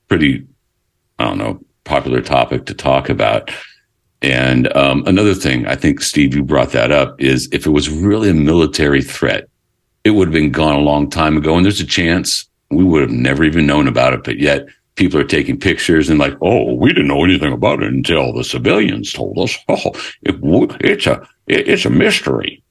pretty, 0.09 0.45
I 1.19 1.25
don't 1.25 1.37
know, 1.37 1.59
popular 1.85 2.21
topic 2.21 2.65
to 2.65 2.73
talk 2.73 3.09
about. 3.09 3.49
And 4.23 4.73
um, 4.75 5.03
another 5.05 5.35
thing, 5.35 5.67
I 5.67 5.75
think, 5.75 6.01
Steve, 6.01 6.33
you 6.33 6.43
brought 6.43 6.71
that 6.71 6.91
up, 6.91 7.21
is 7.21 7.49
if 7.51 7.65
it 7.65 7.71
was 7.71 7.89
really 7.89 8.29
a 8.29 8.33
military 8.33 9.01
threat, 9.01 9.49
it 10.05 10.11
would 10.11 10.29
have 10.29 10.33
been 10.33 10.51
gone 10.51 10.75
a 10.75 10.79
long 10.79 11.09
time 11.09 11.35
ago. 11.35 11.55
And 11.57 11.65
there's 11.65 11.81
a 11.81 11.85
chance 11.85 12.47
we 12.71 12.85
would 12.85 13.01
have 13.01 13.11
never 13.11 13.43
even 13.43 13.67
known 13.67 13.87
about 13.87 14.13
it. 14.13 14.23
But 14.23 14.39
yet 14.39 14.65
people 14.95 15.19
are 15.19 15.25
taking 15.25 15.59
pictures 15.59 16.09
and 16.09 16.19
like, 16.19 16.35
oh, 16.41 16.73
we 16.73 16.89
didn't 16.89 17.07
know 17.07 17.23
anything 17.23 17.51
about 17.51 17.83
it 17.83 17.91
until 17.91 18.33
the 18.33 18.43
civilians 18.45 19.11
told 19.11 19.37
us. 19.39 19.57
Oh, 19.67 19.91
it, 20.21 20.35
it's 20.81 21.05
a 21.05 21.27
it's 21.47 21.85
a 21.85 21.89
mystery. 21.89 22.63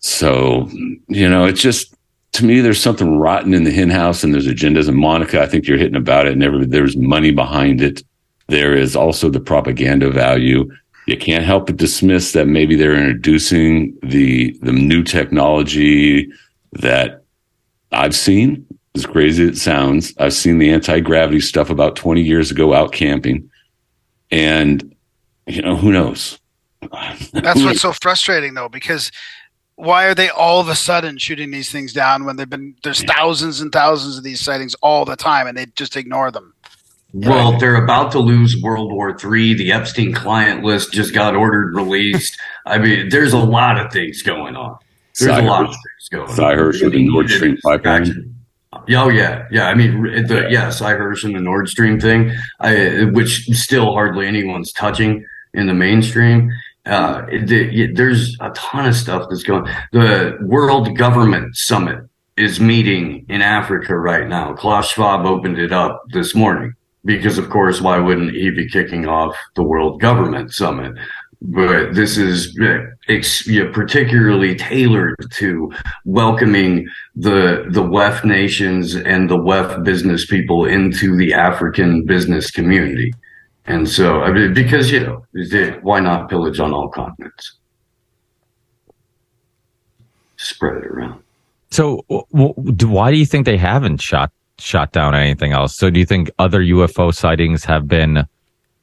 So 0.00 0.68
you 1.08 1.28
know, 1.28 1.44
it's 1.44 1.62
just 1.62 1.94
to 2.32 2.44
me, 2.44 2.60
there's 2.60 2.80
something 2.80 3.18
rotten 3.18 3.54
in 3.54 3.64
the 3.64 3.70
henhouse, 3.70 4.22
and 4.22 4.34
there's 4.34 4.46
agendas. 4.46 4.88
And 4.88 4.96
Monica, 4.96 5.42
I 5.42 5.46
think 5.46 5.66
you're 5.66 5.78
hitting 5.78 5.96
about 5.96 6.26
it. 6.26 6.32
And 6.32 6.72
there's 6.72 6.96
money 6.96 7.30
behind 7.30 7.80
it. 7.80 8.02
There 8.48 8.74
is 8.74 8.96
also 8.96 9.28
the 9.28 9.40
propaganda 9.40 10.10
value 10.10 10.70
you 11.08 11.16
can't 11.16 11.44
help 11.44 11.66
but 11.66 11.78
dismiss 11.78 12.32
that 12.32 12.46
maybe 12.46 12.76
they're 12.76 12.94
introducing 12.94 13.96
the 14.02 14.52
the 14.60 14.72
new 14.72 15.02
technology 15.02 16.30
that 16.72 17.24
I've 17.92 18.14
seen. 18.14 18.66
As 18.94 19.06
crazy 19.06 19.44
as 19.44 19.50
it 19.50 19.56
sounds, 19.56 20.12
I've 20.18 20.34
seen 20.34 20.58
the 20.58 20.70
anti 20.70 21.00
gravity 21.00 21.40
stuff 21.40 21.70
about 21.70 21.96
20 21.96 22.20
years 22.20 22.50
ago 22.50 22.74
out 22.74 22.92
camping, 22.92 23.50
and 24.30 24.94
you 25.46 25.62
know 25.62 25.76
who 25.76 25.92
knows. 25.92 26.38
That's 27.32 27.32
what's 27.64 27.80
so 27.80 27.94
frustrating 27.94 28.52
though, 28.52 28.68
because 28.68 29.10
why 29.76 30.04
are 30.04 30.14
they 30.14 30.28
all 30.28 30.60
of 30.60 30.68
a 30.68 30.74
sudden 30.74 31.16
shooting 31.16 31.52
these 31.52 31.72
things 31.72 31.94
down 31.94 32.26
when 32.26 32.36
they've 32.36 32.50
been 32.50 32.74
there's 32.84 33.02
thousands 33.04 33.62
and 33.62 33.72
thousands 33.72 34.18
of 34.18 34.24
these 34.24 34.40
sightings 34.40 34.74
all 34.82 35.06
the 35.06 35.16
time 35.16 35.46
and 35.46 35.56
they 35.56 35.66
just 35.74 35.96
ignore 35.96 36.30
them? 36.30 36.52
Well, 37.14 37.58
they're 37.58 37.82
about 37.82 38.12
to 38.12 38.18
lose 38.18 38.60
World 38.60 38.92
War 38.92 39.10
III. 39.10 39.54
The 39.54 39.72
Epstein 39.72 40.12
client 40.12 40.62
list 40.62 40.92
just 40.92 41.14
got 41.14 41.34
ordered 41.34 41.74
released. 41.74 42.38
I 42.66 42.78
mean, 42.78 43.08
there's 43.08 43.32
a 43.32 43.38
lot 43.38 43.78
of 43.78 43.90
things 43.90 44.22
going 44.22 44.56
on. 44.56 44.76
There's 45.18 45.38
a 45.38 45.42
lot 45.42 45.64
of 45.64 45.70
things 45.70 46.08
going 46.10 46.28
Cy 46.28 46.52
on. 46.52 46.58
Hersh 46.58 46.82
with 46.82 46.92
the 46.92 47.08
Nord 47.08 47.30
Stream 47.30 47.56
pipeline. 47.64 48.34
Oh 48.72 49.08
yeah, 49.08 49.46
yeah. 49.50 49.68
I 49.68 49.74
mean, 49.74 50.02
the 50.26 50.48
yeah, 50.50 50.68
Sy 50.68 50.92
Hersh 50.92 51.24
and 51.24 51.34
the 51.34 51.40
Nord 51.40 51.68
Stream 51.68 51.98
thing, 51.98 52.30
I, 52.60 53.04
which 53.12 53.46
still 53.52 53.92
hardly 53.94 54.26
anyone's 54.26 54.70
touching 54.72 55.24
in 55.54 55.66
the 55.66 55.74
mainstream. 55.74 56.52
Uh, 56.84 57.22
the, 57.44 57.90
there's 57.94 58.36
a 58.40 58.50
ton 58.50 58.86
of 58.86 58.94
stuff 58.94 59.26
that's 59.30 59.42
going. 59.42 59.66
The 59.92 60.36
World 60.42 60.96
Government 60.96 61.56
Summit 61.56 62.00
is 62.36 62.60
meeting 62.60 63.24
in 63.28 63.40
Africa 63.42 63.96
right 63.96 64.28
now. 64.28 64.52
Klaus 64.54 64.90
Schwab 64.90 65.26
opened 65.26 65.58
it 65.58 65.72
up 65.72 66.02
this 66.12 66.34
morning 66.34 66.74
because, 67.04 67.38
of 67.38 67.50
course, 67.50 67.80
why 67.80 67.98
wouldn't 67.98 68.34
he 68.34 68.50
be 68.50 68.68
kicking 68.68 69.06
off 69.06 69.36
the 69.54 69.62
World 69.62 70.00
Government 70.00 70.52
Summit? 70.52 70.94
But 71.40 71.94
this 71.94 72.16
is 72.16 72.58
particularly 73.72 74.56
tailored 74.56 75.16
to 75.34 75.72
welcoming 76.04 76.88
the 77.14 77.64
the 77.70 77.82
WEF 77.82 78.24
nations 78.24 78.96
and 78.96 79.30
the 79.30 79.38
WEF 79.38 79.84
business 79.84 80.26
people 80.26 80.64
into 80.64 81.16
the 81.16 81.32
African 81.32 82.04
business 82.04 82.50
community. 82.50 83.12
And 83.66 83.88
so, 83.88 84.22
I 84.22 84.32
mean, 84.32 84.52
because 84.52 84.90
you 84.90 85.00
know, 85.00 85.24
why 85.82 86.00
not 86.00 86.28
pillage 86.28 86.58
on 86.58 86.72
all 86.72 86.88
continents? 86.88 87.54
Spread 90.38 90.78
it 90.78 90.86
around. 90.86 91.22
So, 91.70 92.04
why 92.08 93.10
do 93.10 93.16
you 93.16 93.26
think 93.26 93.44
they 93.44 93.58
haven't 93.58 94.00
shot 94.00 94.32
shot 94.58 94.92
down 94.92 95.14
anything 95.14 95.52
else? 95.52 95.76
So, 95.76 95.90
do 95.90 95.98
you 95.98 96.06
think 96.06 96.30
other 96.38 96.60
UFO 96.60 97.14
sightings 97.14 97.64
have 97.64 97.88
been 97.88 98.26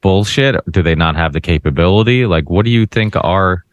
bullshit? 0.00 0.56
Do 0.70 0.82
they 0.82 0.94
not 0.94 1.16
have 1.16 1.32
the 1.32 1.40
capability? 1.40 2.26
Like, 2.26 2.50
what 2.50 2.64
do 2.64 2.70
you 2.70 2.86
think 2.86 3.16
are? 3.16 3.64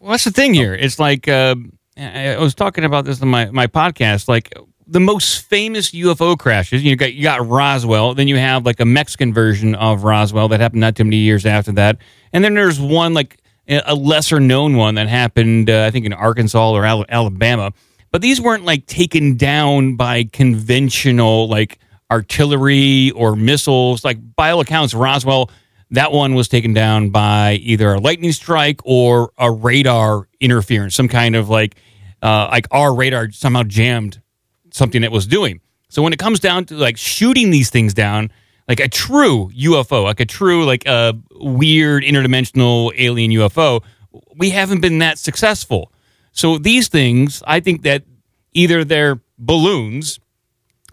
Well, 0.00 0.12
that's 0.12 0.24
the 0.24 0.30
thing 0.30 0.54
here. 0.54 0.74
It's 0.74 0.98
like 0.98 1.28
uh, 1.28 1.56
I 1.96 2.36
was 2.38 2.54
talking 2.54 2.84
about 2.84 3.04
this 3.04 3.20
in 3.20 3.28
my 3.28 3.50
my 3.50 3.66
podcast. 3.66 4.28
Like 4.28 4.54
the 4.86 5.00
most 5.00 5.42
famous 5.42 5.90
UFO 5.90 6.38
crashes. 6.38 6.84
You 6.84 6.96
got 6.96 7.14
you 7.14 7.22
got 7.22 7.46
Roswell. 7.46 8.14
Then 8.14 8.28
you 8.28 8.36
have 8.36 8.64
like 8.64 8.80
a 8.80 8.84
Mexican 8.84 9.34
version 9.34 9.74
of 9.74 10.04
Roswell 10.04 10.48
that 10.48 10.60
happened 10.60 10.80
not 10.80 10.96
too 10.96 11.04
many 11.04 11.16
years 11.16 11.44
after 11.44 11.72
that. 11.72 11.98
And 12.32 12.44
then 12.44 12.54
there's 12.54 12.80
one 12.80 13.14
like 13.14 13.38
a 13.68 13.94
lesser 13.94 14.38
known 14.38 14.76
one 14.76 14.94
that 14.94 15.08
happened, 15.08 15.70
uh, 15.70 15.84
I 15.86 15.90
think, 15.90 16.06
in 16.06 16.12
Arkansas 16.12 16.70
or 16.70 16.84
Alabama. 16.84 17.72
But 18.10 18.22
these 18.22 18.40
weren't 18.40 18.64
like 18.64 18.86
taken 18.86 19.36
down 19.36 19.96
by 19.96 20.24
conventional 20.24 21.48
like 21.48 21.78
artillery 22.10 23.10
or 23.12 23.36
missiles. 23.36 24.04
Like 24.04 24.18
by 24.36 24.50
all 24.50 24.60
accounts, 24.60 24.94
Roswell 24.94 25.50
that 25.90 26.12
one 26.12 26.34
was 26.34 26.48
taken 26.48 26.72
down 26.72 27.10
by 27.10 27.54
either 27.54 27.94
a 27.94 28.00
lightning 28.00 28.32
strike 28.32 28.80
or 28.84 29.32
a 29.38 29.50
radar 29.50 30.28
interference, 30.40 30.94
some 30.94 31.08
kind 31.08 31.36
of 31.36 31.48
like 31.48 31.76
uh, 32.22 32.48
like 32.50 32.66
our 32.70 32.94
radar 32.94 33.30
somehow 33.30 33.62
jammed 33.62 34.20
something 34.72 35.02
that 35.02 35.12
was 35.12 35.26
doing. 35.26 35.60
So 35.88 36.02
when 36.02 36.12
it 36.12 36.18
comes 36.18 36.40
down 36.40 36.64
to 36.66 36.74
like 36.74 36.96
shooting 36.96 37.50
these 37.50 37.70
things 37.70 37.94
down, 37.94 38.32
like 38.68 38.80
a 38.80 38.88
true 38.88 39.50
UFO, 39.56 40.04
like 40.04 40.18
a 40.20 40.24
true 40.24 40.64
like 40.64 40.84
a 40.86 40.90
uh, 40.90 41.12
weird 41.36 42.02
interdimensional 42.02 42.92
alien 42.98 43.30
UFO, 43.30 43.82
we 44.36 44.50
haven't 44.50 44.80
been 44.80 44.98
that 44.98 45.18
successful. 45.18 45.92
So 46.36 46.58
these 46.58 46.88
things, 46.88 47.42
I 47.46 47.60
think 47.60 47.82
that 47.82 48.04
either 48.52 48.84
they're 48.84 49.20
balloons, 49.38 50.20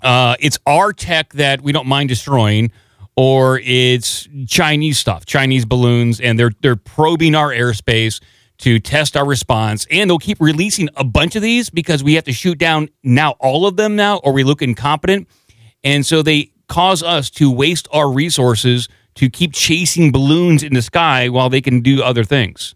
uh, 0.01 0.35
it's 0.39 0.57
our 0.65 0.93
tech 0.93 1.33
that 1.33 1.61
we 1.61 1.73
don't 1.73 1.87
mind 1.87 2.09
destroying, 2.09 2.71
or 3.17 3.59
it's 3.63 4.27
Chinese 4.47 4.97
stuff, 4.97 5.25
Chinese 5.25 5.65
balloons, 5.65 6.19
and 6.19 6.39
they're 6.39 6.51
they're 6.61 6.77
probing 6.77 7.35
our 7.35 7.49
airspace 7.49 8.21
to 8.59 8.79
test 8.79 9.17
our 9.17 9.25
response. 9.25 9.85
And 9.91 10.09
they'll 10.09 10.17
keep 10.17 10.39
releasing 10.39 10.87
a 10.95 11.03
bunch 11.03 11.35
of 11.35 11.41
these 11.41 11.69
because 11.69 12.03
we 12.03 12.13
have 12.13 12.23
to 12.23 12.33
shoot 12.33 12.57
down 12.57 12.89
now 13.03 13.31
all 13.39 13.67
of 13.67 13.75
them 13.75 13.97
now, 13.97 14.17
or 14.17 14.31
we 14.31 14.43
look 14.43 14.61
incompetent. 14.61 15.27
And 15.83 16.05
so 16.05 16.21
they 16.21 16.51
cause 16.69 17.03
us 17.03 17.29
to 17.31 17.51
waste 17.51 17.89
our 17.91 18.09
resources 18.09 18.87
to 19.15 19.29
keep 19.29 19.53
chasing 19.53 20.11
balloons 20.11 20.63
in 20.63 20.73
the 20.73 20.81
sky 20.81 21.27
while 21.27 21.49
they 21.49 21.61
can 21.61 21.81
do 21.81 22.01
other 22.01 22.23
things. 22.23 22.75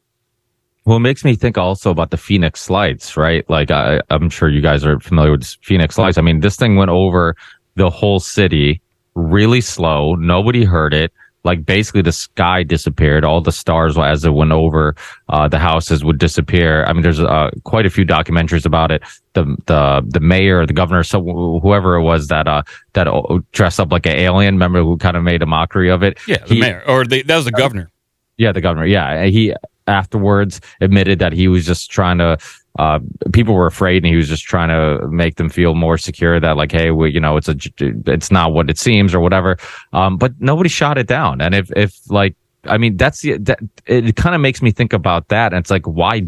Well, 0.87 0.95
it 0.95 1.01
makes 1.01 1.25
me 1.25 1.35
think 1.35 1.57
also 1.57 1.91
about 1.91 2.11
the 2.11 2.17
Phoenix 2.17 2.69
Lights, 2.69 3.17
right? 3.17 3.47
Like 3.49 3.71
I, 3.71 3.99
I'm 4.09 4.29
sure 4.29 4.47
you 4.47 4.61
guys 4.61 4.85
are 4.85 5.01
familiar 5.01 5.31
with 5.31 5.43
Phoenix 5.61 5.97
Lights. 5.97 6.17
I 6.17 6.21
mean, 6.21 6.39
this 6.39 6.55
thing 6.55 6.77
went 6.77 6.89
over 6.89 7.35
the 7.75 7.89
whole 7.89 8.21
city 8.21 8.79
really 9.13 9.59
slow. 9.59 10.15
Nobody 10.15 10.63
heard 10.63 10.93
it. 10.93 11.11
Like 11.43 11.65
basically 11.65 12.03
the 12.03 12.13
sky 12.13 12.63
disappeared. 12.63 13.25
All 13.25 13.41
the 13.41 13.51
stars 13.51 13.97
as 13.97 14.23
it 14.23 14.29
went 14.29 14.53
over, 14.53 14.95
uh, 15.27 15.49
the 15.49 15.59
houses 15.59 16.05
would 16.05 16.19
disappear. 16.19 16.85
I 16.85 16.93
mean, 16.93 17.01
there's, 17.01 17.19
uh, 17.19 17.51
quite 17.65 17.85
a 17.85 17.89
few 17.89 18.05
documentaries 18.05 18.65
about 18.65 18.89
it. 18.89 19.03
The, 19.33 19.43
the, 19.65 20.05
the 20.07 20.21
mayor, 20.21 20.65
the 20.65 20.71
governor, 20.71 21.03
so 21.03 21.21
whoever 21.61 21.95
it 21.95 22.03
was 22.03 22.29
that, 22.29 22.47
uh, 22.47 22.63
that 22.93 23.07
dressed 23.51 23.81
up 23.81 23.91
like 23.91 24.05
an 24.05 24.15
alien, 24.15 24.55
remember 24.55 24.83
who 24.83 24.95
kind 24.95 25.17
of 25.17 25.23
made 25.23 25.41
a 25.41 25.45
mockery 25.45 25.91
of 25.91 26.01
it? 26.01 26.17
Yeah, 26.29 26.45
the 26.45 26.55
he, 26.55 26.61
mayor 26.61 26.81
or 26.87 27.03
the, 27.03 27.23
that 27.23 27.35
was 27.35 27.43
the 27.43 27.51
governor. 27.51 27.91
Yeah, 28.37 28.53
the 28.53 28.61
governor. 28.61 28.85
Yeah. 28.85 29.25
He 29.25 29.53
afterwards 29.87 30.61
admitted 30.81 31.19
that 31.19 31.33
he 31.33 31.47
was 31.47 31.65
just 31.65 31.89
trying 31.89 32.17
to 32.17 32.37
uh, 32.79 32.99
people 33.33 33.55
were 33.55 33.65
afraid 33.65 34.03
and 34.03 34.05
he 34.05 34.15
was 34.15 34.27
just 34.27 34.43
trying 34.43 34.69
to 34.69 35.07
make 35.07 35.35
them 35.35 35.49
feel 35.49 35.73
more 35.73 35.97
secure 35.97 36.39
that 36.39 36.57
like, 36.57 36.71
Hey, 36.71 36.91
we, 36.91 37.11
you 37.11 37.19
know, 37.19 37.37
it's 37.37 37.49
a, 37.49 37.55
it's 37.79 38.31
not 38.31 38.53
what 38.53 38.69
it 38.69 38.77
seems 38.77 39.15
or 39.15 39.19
whatever. 39.19 39.57
Um, 39.93 40.17
but 40.17 40.33
nobody 40.39 40.69
shot 40.69 40.97
it 40.97 41.07
down. 41.07 41.41
And 41.41 41.55
if, 41.55 41.71
if 41.75 41.99
like, 42.09 42.35
I 42.65 42.77
mean, 42.77 42.97
that's 42.97 43.21
the, 43.21 43.37
that, 43.39 43.59
it 43.87 44.15
kind 44.15 44.35
of 44.35 44.41
makes 44.41 44.61
me 44.61 44.71
think 44.71 44.93
about 44.93 45.29
that. 45.29 45.53
And 45.53 45.59
it's 45.59 45.71
like, 45.71 45.87
why, 45.87 46.23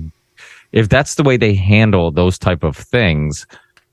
if 0.72 0.90
that's 0.90 1.16
the 1.16 1.24
way 1.24 1.38
they 1.38 1.54
handle 1.54 2.12
those 2.12 2.40
type 2.40 2.64
of 2.64 2.76
things, 2.76 3.46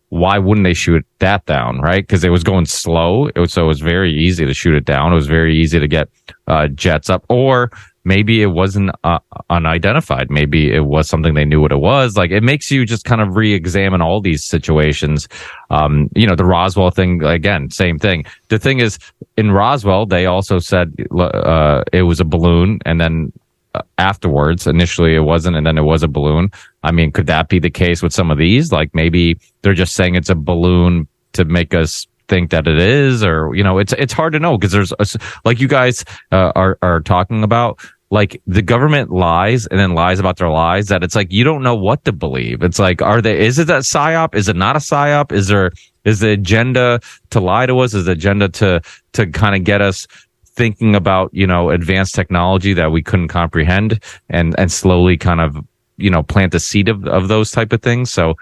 why 0.09 0.39
wouldn't 0.39 0.65
they 0.65 0.75
shoot 0.75 1.05
that 1.19 1.45
down? 1.45 1.81
Right. 1.81 2.09
Cause 2.09 2.25
it 2.25 2.31
was 2.31 2.45
going 2.45 2.65
slow. 2.65 3.27
It 3.27 3.39
was, 3.39 3.53
so 3.53 3.65
it 3.65 3.69
was 3.69 3.81
very 3.81 4.15
easy 4.15 4.47
to 4.47 4.55
shoot 4.55 4.75
it 4.75 4.87
down. 4.87 5.13
It 5.13 5.17
was 5.17 5.27
very 5.27 5.59
easy 5.59 5.79
to 5.79 5.89
get, 5.89 6.09
uh, 6.47 6.69
jets 6.69 7.11
up 7.11 7.27
or 7.29 7.71
maybe 8.07 8.41
it 8.41 8.53
wasn't 8.53 8.93
uh, 9.03 9.19
unidentified. 9.51 10.31
Maybe 10.31 10.73
it 10.73 10.85
was 10.87 11.09
something 11.09 11.35
they 11.35 11.45
knew 11.45 11.61
what 11.61 11.73
it 11.73 11.81
was. 11.81 12.17
Like 12.17 12.31
it 12.31 12.45
makes 12.45 12.71
you 12.71 12.87
just 12.87 13.05
kind 13.05 13.21
of 13.21 13.35
re-examine 13.35 14.01
all 14.01 14.21
these 14.21 14.45
situations. 14.45 15.29
Um, 15.71 16.09
you 16.15 16.25
know, 16.25 16.37
the 16.37 16.45
Roswell 16.45 16.93
thing 16.93 17.25
again, 17.25 17.69
same 17.71 17.99
thing. 17.99 18.25
The 18.49 18.61
thing 18.61 18.79
is, 18.79 18.99
in 19.37 19.51
Roswell, 19.51 20.07
they 20.07 20.25
also 20.25 20.61
said 20.61 20.95
uh, 21.19 21.83
it 21.93 22.03
was 22.03 22.21
a 22.21 22.25
balloon, 22.25 22.79
and 22.87 23.01
then 23.01 23.33
uh, 23.75 23.83
afterwards, 23.99 24.69
initially 24.69 25.17
it 25.17 25.25
wasn't, 25.25 25.57
and 25.57 25.67
then 25.67 25.77
it 25.77 25.83
was 25.83 26.05
a 26.05 26.09
balloon. 26.09 26.51
I 26.85 26.93
mean, 26.93 27.11
could 27.11 27.27
that 27.27 27.49
be 27.49 27.59
the 27.59 27.71
case 27.71 28.05
with 28.05 28.13
some 28.13 28.31
of 28.31 28.39
these? 28.39 28.71
Like 28.71 28.95
maybe 28.95 29.37
they're 29.63 29.75
just 29.75 29.95
saying 29.95 30.15
it's 30.15 30.31
a 30.31 30.37
balloon 30.37 31.09
to 31.33 31.45
make 31.45 31.75
us 31.75 32.07
think 32.29 32.51
that 32.51 32.67
it 32.67 32.79
is 32.79 33.23
or 33.23 33.55
you 33.55 33.63
know 33.63 33.79
it's 33.79 33.93
it's 33.93 34.13
hard 34.13 34.33
to 34.33 34.41
know 34.41 34.59
because 34.59 34.73
there's 34.73 34.93
a, 34.99 35.07
like 35.45 35.61
you 35.61 35.69
guys 35.69 36.05
uh, 36.33 36.53
are 36.57 36.79
are 36.83 37.01
talking 37.01 37.43
about 37.43 37.79
like 38.11 38.41
the 38.47 38.63
government 38.63 39.11
lies 39.11 39.67
and 39.67 39.81
then 39.81 39.95
lies 39.95 40.21
about 40.21 40.37
their 40.37 40.49
lies 40.49 40.89
that 40.89 41.03
it's 41.03 41.17
like 41.17 41.33
you 41.33 41.43
don't 41.43 41.63
know 41.63 41.75
what 41.75 42.05
to 42.05 42.13
believe. 42.13 42.63
It's 42.63 42.79
like, 42.79 43.03
are 43.03 43.21
they, 43.21 43.45
is 43.45 43.59
it 43.59 43.67
that 43.67 43.83
psyop? 43.83 44.35
Is 44.35 44.49
it 44.49 44.57
not 44.57 44.77
a 44.77 44.79
psyop? 44.79 45.33
Is 45.33 45.49
there, 45.49 45.73
is 46.05 46.21
the 46.21 46.31
agenda 46.31 47.01
to 47.31 47.41
lie 47.41 47.67
to 47.67 47.79
us? 47.81 47.95
Is 47.95 48.05
the 48.05 48.13
agenda 48.13 48.49
to, 48.51 48.81
to 49.15 49.27
kind 49.27 49.57
of 49.57 49.65
get 49.65 49.83
us 49.83 50.07
thinking 50.45 50.95
about, 50.95 51.31
you 51.35 51.47
know, 51.47 51.71
advanced 51.71 52.15
technology 52.15 52.73
that 52.75 52.93
we 52.93 53.03
couldn't 53.03 53.29
comprehend 53.29 54.01
and, 54.31 54.55
and 54.59 54.71
slowly 54.71 55.17
kind 55.17 55.41
of, 55.41 55.57
you 55.97 56.11
know, 56.11 56.23
plant 56.23 56.53
the 56.53 56.61
seed 56.61 56.89
of, 56.89 57.07
of 57.07 57.29
those 57.29 57.51
type 57.51 57.73
of 57.73 57.83
things. 57.83 58.11
So 58.11 58.35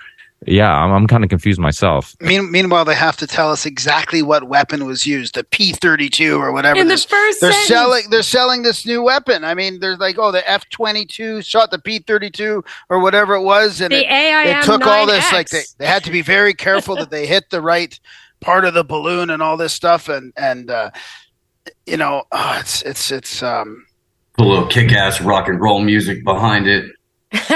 yeah, 0.46 0.72
I'm, 0.72 0.92
I'm 0.92 1.06
kind 1.06 1.24
of 1.24 1.30
confused 1.30 1.58
myself. 1.58 2.14
Mean, 2.20 2.50
meanwhile, 2.50 2.84
they 2.84 2.94
have 2.94 3.16
to 3.18 3.26
tell 3.26 3.50
us 3.50 3.64
exactly 3.64 4.22
what 4.22 4.44
weapon 4.44 4.86
was 4.86 5.06
used, 5.06 5.34
the 5.34 5.44
P32 5.44 6.38
or 6.38 6.52
whatever. 6.52 6.78
In 6.78 6.88
the 6.88 6.96
first, 6.96 7.40
they're 7.40 7.52
sentence. 7.52 7.68
selling. 7.68 8.10
They're 8.10 8.22
selling 8.22 8.62
this 8.62 8.84
new 8.84 9.02
weapon. 9.02 9.44
I 9.44 9.54
mean, 9.54 9.80
there's 9.80 9.98
like, 9.98 10.18
oh, 10.18 10.32
the 10.32 10.40
F22 10.40 11.44
shot 11.44 11.70
the 11.70 11.78
P32 11.78 12.64
or 12.90 13.00
whatever 13.00 13.34
it 13.34 13.42
was, 13.42 13.80
and 13.80 13.92
the 13.92 14.04
it, 14.04 14.10
AIM 14.10 14.58
it 14.58 14.64
took 14.64 14.86
all 14.86 15.06
this. 15.06 15.32
Like 15.32 15.48
they, 15.48 15.62
they 15.78 15.86
had 15.86 16.04
to 16.04 16.10
be 16.10 16.22
very 16.22 16.52
careful 16.52 16.96
that 16.96 17.10
they 17.10 17.26
hit 17.34 17.50
the 17.50 17.62
right 17.62 17.98
part 18.40 18.64
of 18.64 18.74
the 18.74 18.84
balloon 18.84 19.30
and 19.30 19.42
all 19.42 19.56
this 19.56 19.72
stuff, 19.72 20.08
and 20.08 20.32
and 20.36 20.70
uh, 20.70 20.90
you 21.86 21.96
know, 21.96 22.24
oh, 22.32 22.56
it's 22.60 22.82
it's 22.82 23.10
it's 23.10 23.42
um, 23.42 23.86
a 24.38 24.42
little 24.42 24.66
kick-ass 24.66 25.20
rock 25.22 25.48
and 25.48 25.60
roll 25.60 25.80
music 25.80 26.22
behind 26.24 26.66
it. 26.66 26.90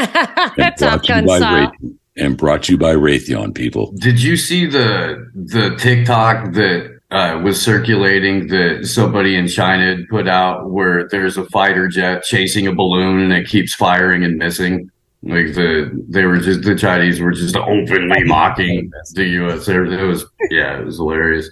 That's 0.56 0.80
Top 0.80 1.06
Gun 1.06 1.28
style 1.28 1.72
and 2.18 2.36
brought 2.36 2.64
to 2.64 2.72
you 2.72 2.78
by 2.78 2.94
Raytheon 2.94 3.54
people. 3.54 3.92
Did 3.92 4.22
you 4.22 4.36
see 4.36 4.66
the 4.66 5.30
the 5.34 5.76
TikTok 5.76 6.52
that 6.52 6.98
uh, 7.10 7.40
was 7.42 7.60
circulating 7.60 8.48
that 8.48 8.86
somebody 8.86 9.34
in 9.34 9.48
China 9.48 9.96
had 9.96 10.08
put 10.08 10.28
out 10.28 10.70
where 10.70 11.08
there's 11.08 11.36
a 11.36 11.44
fighter 11.46 11.88
jet 11.88 12.22
chasing 12.24 12.66
a 12.66 12.74
balloon 12.74 13.20
and 13.20 13.32
it 13.32 13.48
keeps 13.48 13.74
firing 13.74 14.24
and 14.24 14.36
missing? 14.36 14.90
Like 15.22 15.54
the 15.54 15.90
they 16.08 16.24
were 16.24 16.38
just 16.38 16.62
the 16.62 16.76
Chinese 16.76 17.20
were 17.20 17.32
just 17.32 17.56
openly 17.56 18.24
mocking 18.24 18.90
the 19.14 19.24
U.S. 19.24 19.66
It 19.68 19.78
was 19.78 20.24
yeah, 20.50 20.78
it 20.78 20.84
was 20.84 20.96
hilarious. 20.96 21.48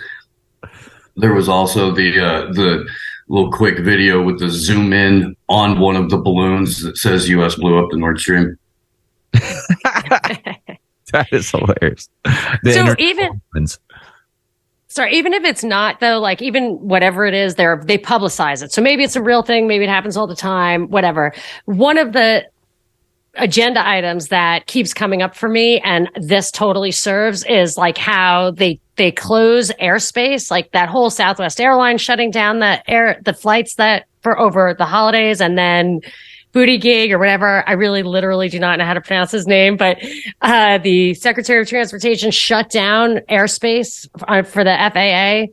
There 1.16 1.32
was 1.32 1.48
also 1.48 1.90
the 1.90 2.20
uh, 2.20 2.52
the 2.52 2.86
little 3.28 3.50
quick 3.50 3.80
video 3.80 4.22
with 4.22 4.38
the 4.38 4.50
zoom 4.50 4.92
in 4.92 5.34
on 5.48 5.80
one 5.80 5.96
of 5.96 6.10
the 6.10 6.18
balloons 6.18 6.82
that 6.82 6.96
says 6.96 7.28
U.S. 7.28 7.56
blew 7.56 7.82
up 7.82 7.90
the 7.90 7.96
Nord 7.96 8.20
Stream. 8.20 8.56
that 11.12 11.32
is 11.32 11.50
hilarious. 11.50 12.08
The 12.62 12.72
so 12.72 12.94
even 12.98 13.40
Sorry, 14.88 15.14
even 15.14 15.34
if 15.34 15.44
it's 15.44 15.62
not 15.62 16.00
though, 16.00 16.18
like 16.18 16.40
even 16.40 16.74
whatever 16.80 17.26
it 17.26 17.34
is, 17.34 17.56
they're 17.56 17.82
they 17.84 17.98
publicize 17.98 18.62
it. 18.62 18.72
So 18.72 18.80
maybe 18.80 19.04
it's 19.04 19.16
a 19.16 19.22
real 19.22 19.42
thing, 19.42 19.66
maybe 19.66 19.84
it 19.84 19.90
happens 19.90 20.16
all 20.16 20.26
the 20.26 20.36
time, 20.36 20.88
whatever. 20.88 21.34
One 21.66 21.98
of 21.98 22.12
the 22.12 22.46
agenda 23.34 23.86
items 23.86 24.28
that 24.28 24.66
keeps 24.66 24.94
coming 24.94 25.22
up 25.22 25.34
for 25.34 25.48
me 25.48 25.80
and 25.80 26.08
this 26.16 26.50
totally 26.50 26.90
serves 26.90 27.44
is 27.44 27.76
like 27.76 27.98
how 27.98 28.52
they 28.52 28.80
they 28.96 29.12
close 29.12 29.70
airspace 29.72 30.50
like 30.50 30.72
that 30.72 30.88
whole 30.88 31.10
southwest 31.10 31.60
airlines 31.60 32.00
shutting 32.00 32.30
down 32.30 32.60
the 32.60 32.90
air 32.90 33.20
the 33.24 33.34
flights 33.34 33.74
that 33.74 34.06
for 34.22 34.38
over 34.38 34.74
the 34.78 34.86
holidays 34.86 35.40
and 35.42 35.58
then 35.58 36.00
Buttigieg 36.56 37.10
or 37.10 37.18
whatever 37.18 37.68
i 37.68 37.72
really 37.72 38.02
literally 38.02 38.48
do 38.48 38.58
not 38.58 38.78
know 38.78 38.84
how 38.86 38.94
to 38.94 39.00
pronounce 39.00 39.30
his 39.30 39.46
name 39.46 39.76
but 39.76 39.98
uh, 40.40 40.78
the 40.78 41.12
secretary 41.14 41.60
of 41.60 41.68
transportation 41.68 42.30
shut 42.30 42.70
down 42.70 43.18
airspace 43.28 44.08
uh, 44.26 44.42
for 44.42 44.64
the 44.64 44.74
faa 44.94 45.52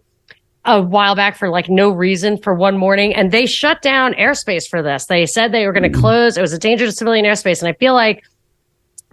a 0.66 0.82
while 0.82 1.16
back 1.16 1.36
for 1.38 1.50
like 1.50 1.70
no 1.70 1.90
reason 1.90 2.38
for 2.38 2.54
one 2.56 2.78
morning 2.78 3.14
and 3.14 3.32
they 3.32 3.46
shut 3.46 3.82
down 3.82 4.14
airspace 4.14 4.68
for 4.68 4.82
this. 4.82 5.06
They 5.06 5.26
said 5.26 5.52
they 5.52 5.66
were 5.66 5.74
going 5.74 5.92
to 5.92 6.00
close. 6.00 6.38
It 6.38 6.42
was 6.42 6.54
a 6.54 6.60
danger 6.60 6.86
to 6.86 6.92
civilian 6.92 7.26
airspace. 7.26 7.60
And 7.60 7.68
I 7.68 7.74
feel 7.74 7.94
like 7.94 8.24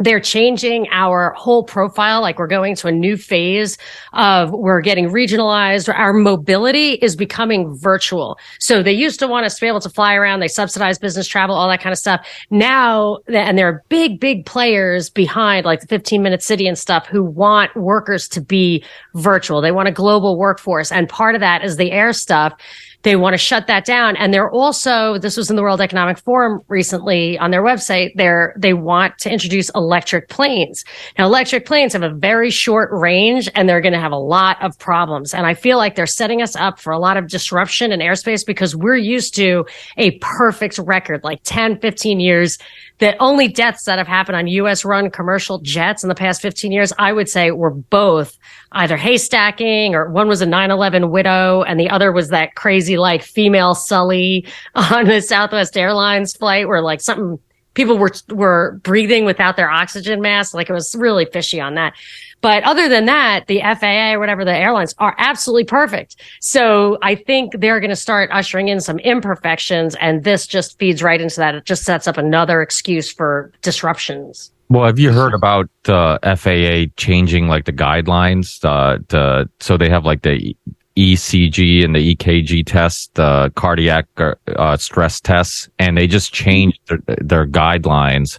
they're 0.01 0.21
changing 0.21 0.89
our 0.91 1.35
whole 1.37 1.63
profile. 1.63 2.23
Like 2.23 2.39
we're 2.39 2.47
going 2.47 2.75
to 2.77 2.89
a 2.89 2.93
new 2.93 3.17
phase 3.17 3.77
of 4.15 4.51
we're 4.51 4.81
getting 4.81 5.11
regionalized. 5.11 5.93
Our 5.95 6.15
mobility 6.15 6.95
is 6.95 7.15
becoming 7.15 7.77
virtual. 7.77 8.39
So 8.59 8.83
they 8.83 8.93
used 8.93 9.21
to 9.21 9.29
want 9.29 9.45
us 9.47 9.57
to 9.57 9.61
be 9.61 9.69
able 9.69 9.81
to 9.81 9.91
fly 9.91 10.15
around. 10.15 10.41
They 10.41 10.49
subsidize 10.49 10.99
business 10.99 11.29
travel, 11.29 11.55
all 11.55 11.69
that 11.69 11.83
kind 11.83 11.93
of 11.93 11.99
stuff. 11.99 12.27
Now, 12.51 13.19
and 13.29 13.59
there 13.59 13.69
are 13.69 13.85
big, 13.91 14.19
big 14.19 14.47
players 14.47 15.11
behind 15.11 15.67
like 15.67 15.81
the 15.81 15.87
15 15.87 16.23
minute 16.23 16.43
city 16.43 16.67
and 16.67 16.79
stuff 16.79 17.07
who 17.07 17.23
want 17.23 17.77
workers 17.77 18.27
to 18.29 18.41
be 18.41 18.83
virtual. 19.15 19.61
They 19.61 19.73
want 19.73 19.89
a 19.89 19.93
global 19.93 20.39
workforce. 20.39 20.91
And 20.91 21.09
part 21.09 21.35
of 21.35 21.43
that 21.43 21.63
is 21.63 21.77
the 21.77 21.93
air 21.93 22.15
stuff 22.15 22.55
they 23.03 23.17
want 23.17 23.35
to 23.35 23.39
shut 23.39 23.67
that 23.67 23.85
down. 23.85 24.17
And 24.17 24.33
they're 24.33 24.51
also, 24.51 25.19
this 25.19 25.37
was 25.37 25.51
in 25.51 25.57
the 25.57 25.63
World 25.63 25.81
Economic 25.81 26.19
Forum 26.19 26.61
recently 26.69 27.39
on 27.39 27.51
their 27.51 27.63
website, 27.63 28.11
they're, 28.15 28.55
they 28.59 28.75
want 28.75 29.17
to 29.19 29.33
introduce 29.33 29.71
electric 29.75 30.29
planes. 30.29 30.85
Now, 31.19 31.27
electric 31.27 31.67
planes 31.67 31.95
have 31.95 32.03
a 32.03 32.13
very 32.13 32.51
short 32.51 32.91
range 32.93 33.49
and 33.55 33.69
they're 33.69 33.81
going 33.81 33.95
to 33.95 34.01
have 34.01 34.13
a 34.13 34.19
lot 34.19 34.63
of 34.63 34.79
problems. 34.79 35.33
And 35.33 35.47
I 35.47 35.55
feel 35.55 35.79
like 35.79 35.95
they're 35.95 36.07
setting 36.07 36.43
us 36.43 36.57
up 36.57 36.79
for 36.79 36.93
a 36.93 36.99
lot 36.99 37.17
of 37.17 37.29
disruption 37.29 37.93
in 37.93 38.01
airspace 38.01 38.45
because 38.47 38.77
we're 38.77 38.97
used 38.97 39.35
to 39.37 39.65
a 39.97 40.19
perfect 40.19 40.79
record, 40.79 41.25
like 41.25 41.41
10, 41.45 41.81
15 41.81 42.21
years 42.21 42.59
the 43.01 43.17
only 43.19 43.49
deaths 43.49 43.85
that 43.85 43.99
have 43.99 44.07
happened 44.07 44.37
on 44.37 44.47
US 44.47 44.85
run 44.85 45.11
commercial 45.11 45.59
jets 45.59 46.05
in 46.05 46.09
the 46.09 46.15
past 46.15 46.41
15 46.41 46.71
years, 46.71 46.93
I 46.99 47.13
would 47.13 47.29
say 47.29 47.51
were 47.51 47.71
both 47.71 48.39
either 48.73 48.97
haystacking 48.97 49.93
or 49.93 50.11
one 50.11 50.29
was 50.29 50.43
a 50.43 50.47
9-11 50.47 51.11
widow 51.11 51.63
and 51.63 51.81
the 51.81 51.91
other 51.91 52.13
was 52.13 52.29
that 52.29 52.55
crazy 52.55 52.99
like 52.99 53.23
female 53.23 53.75
Sully 53.75 54.47
on 54.75 55.07
the 55.07 55.21
Southwest 55.21 55.77
Airlines 55.77 56.35
flight 56.37 56.69
where 56.69 56.83
like 56.83 57.01
something 57.01 57.39
people 57.75 57.99
were, 57.99 58.13
were 58.29 58.79
breathing 58.83 59.25
without 59.25 59.57
their 59.57 59.71
oxygen 59.71 60.21
mask. 60.21 60.55
Like 60.55 60.69
it 60.69 60.75
was 60.75 60.95
really 60.95 61.25
fishy 61.25 61.61
on 61.61 61.75
that. 61.75 61.95
But 62.41 62.63
other 62.65 62.89
than 62.89 63.07
that, 63.07 63.47
the 63.47 63.61
FAA 63.61 64.13
or 64.13 64.19
whatever 64.19 64.45
the 64.45 64.57
airlines 64.57 64.95
are 64.99 65.15
absolutely 65.19 65.65
perfect. 65.65 66.17
So 66.41 66.99
I 67.03 67.15
think 67.15 67.61
they're 67.61 67.81
going 67.81 67.91
to 67.91 67.97
start 67.97 68.31
ushering 68.33 68.69
in 68.69 68.81
some 68.81 68.99
imperfections 69.01 69.95
and 69.97 70.25
this 70.25 70.47
just 70.47 70.79
feeds 70.79 71.03
right 71.03 71.21
into 71.21 71.37
that. 71.37 71.55
It 71.55 71.65
just 71.65 71.85
sets 71.85 72.09
up 72.09 72.17
another 72.17 72.63
excuse 72.63 73.13
for 73.13 73.53
disruptions. 73.63 74.53
Well, 74.71 74.87
have 74.87 74.99
you 75.01 75.13
heard 75.13 75.35
about 75.35 75.69
uh, 75.89 76.19
FAA 76.37 76.93
changing 76.97 77.49
like 77.49 77.65
the 77.65 77.73
guidelines 77.73 78.65
uh, 78.65 78.99
to, 79.09 79.51
so 79.59 79.77
they 79.77 79.89
have 79.91 80.05
like 80.05 80.23
the 80.23 80.57
ECG 80.97 81.85
and 81.85 81.95
the 81.95 82.15
EKG 82.15 82.65
tests, 82.67 83.09
the 83.15 83.53
cardiac 83.57 84.07
uh, 84.19 84.35
uh, 84.57 84.77
stress 84.77 85.21
tests, 85.21 85.69
and 85.79 85.97
they 85.97 86.07
just 86.07 86.33
changed 86.33 86.79
their, 86.89 86.99
their 87.19 87.47
guidelines. 87.47 88.39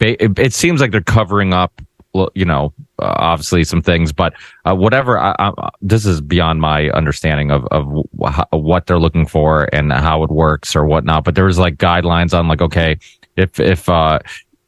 It, 0.00 0.54
seems 0.54 0.80
like 0.80 0.92
they're 0.92 1.00
covering 1.00 1.52
up 1.52 1.82
you 2.34 2.44
know, 2.44 2.72
uh, 2.98 3.14
obviously 3.16 3.64
some 3.64 3.82
things, 3.82 4.12
but 4.12 4.34
uh, 4.64 4.74
whatever. 4.74 5.18
I, 5.18 5.34
I, 5.38 5.70
this 5.80 6.04
is 6.04 6.20
beyond 6.20 6.60
my 6.60 6.90
understanding 6.90 7.50
of 7.50 7.66
of 7.66 7.86
what 8.50 8.86
they're 8.86 8.98
looking 8.98 9.26
for 9.26 9.68
and 9.72 9.92
how 9.92 10.22
it 10.24 10.30
works 10.30 10.76
or 10.76 10.84
whatnot. 10.84 11.24
But 11.24 11.34
there's 11.34 11.58
like 11.58 11.76
guidelines 11.76 12.36
on 12.36 12.48
like, 12.48 12.60
okay, 12.60 12.98
if 13.36 13.58
if 13.60 13.88
uh, 13.88 14.18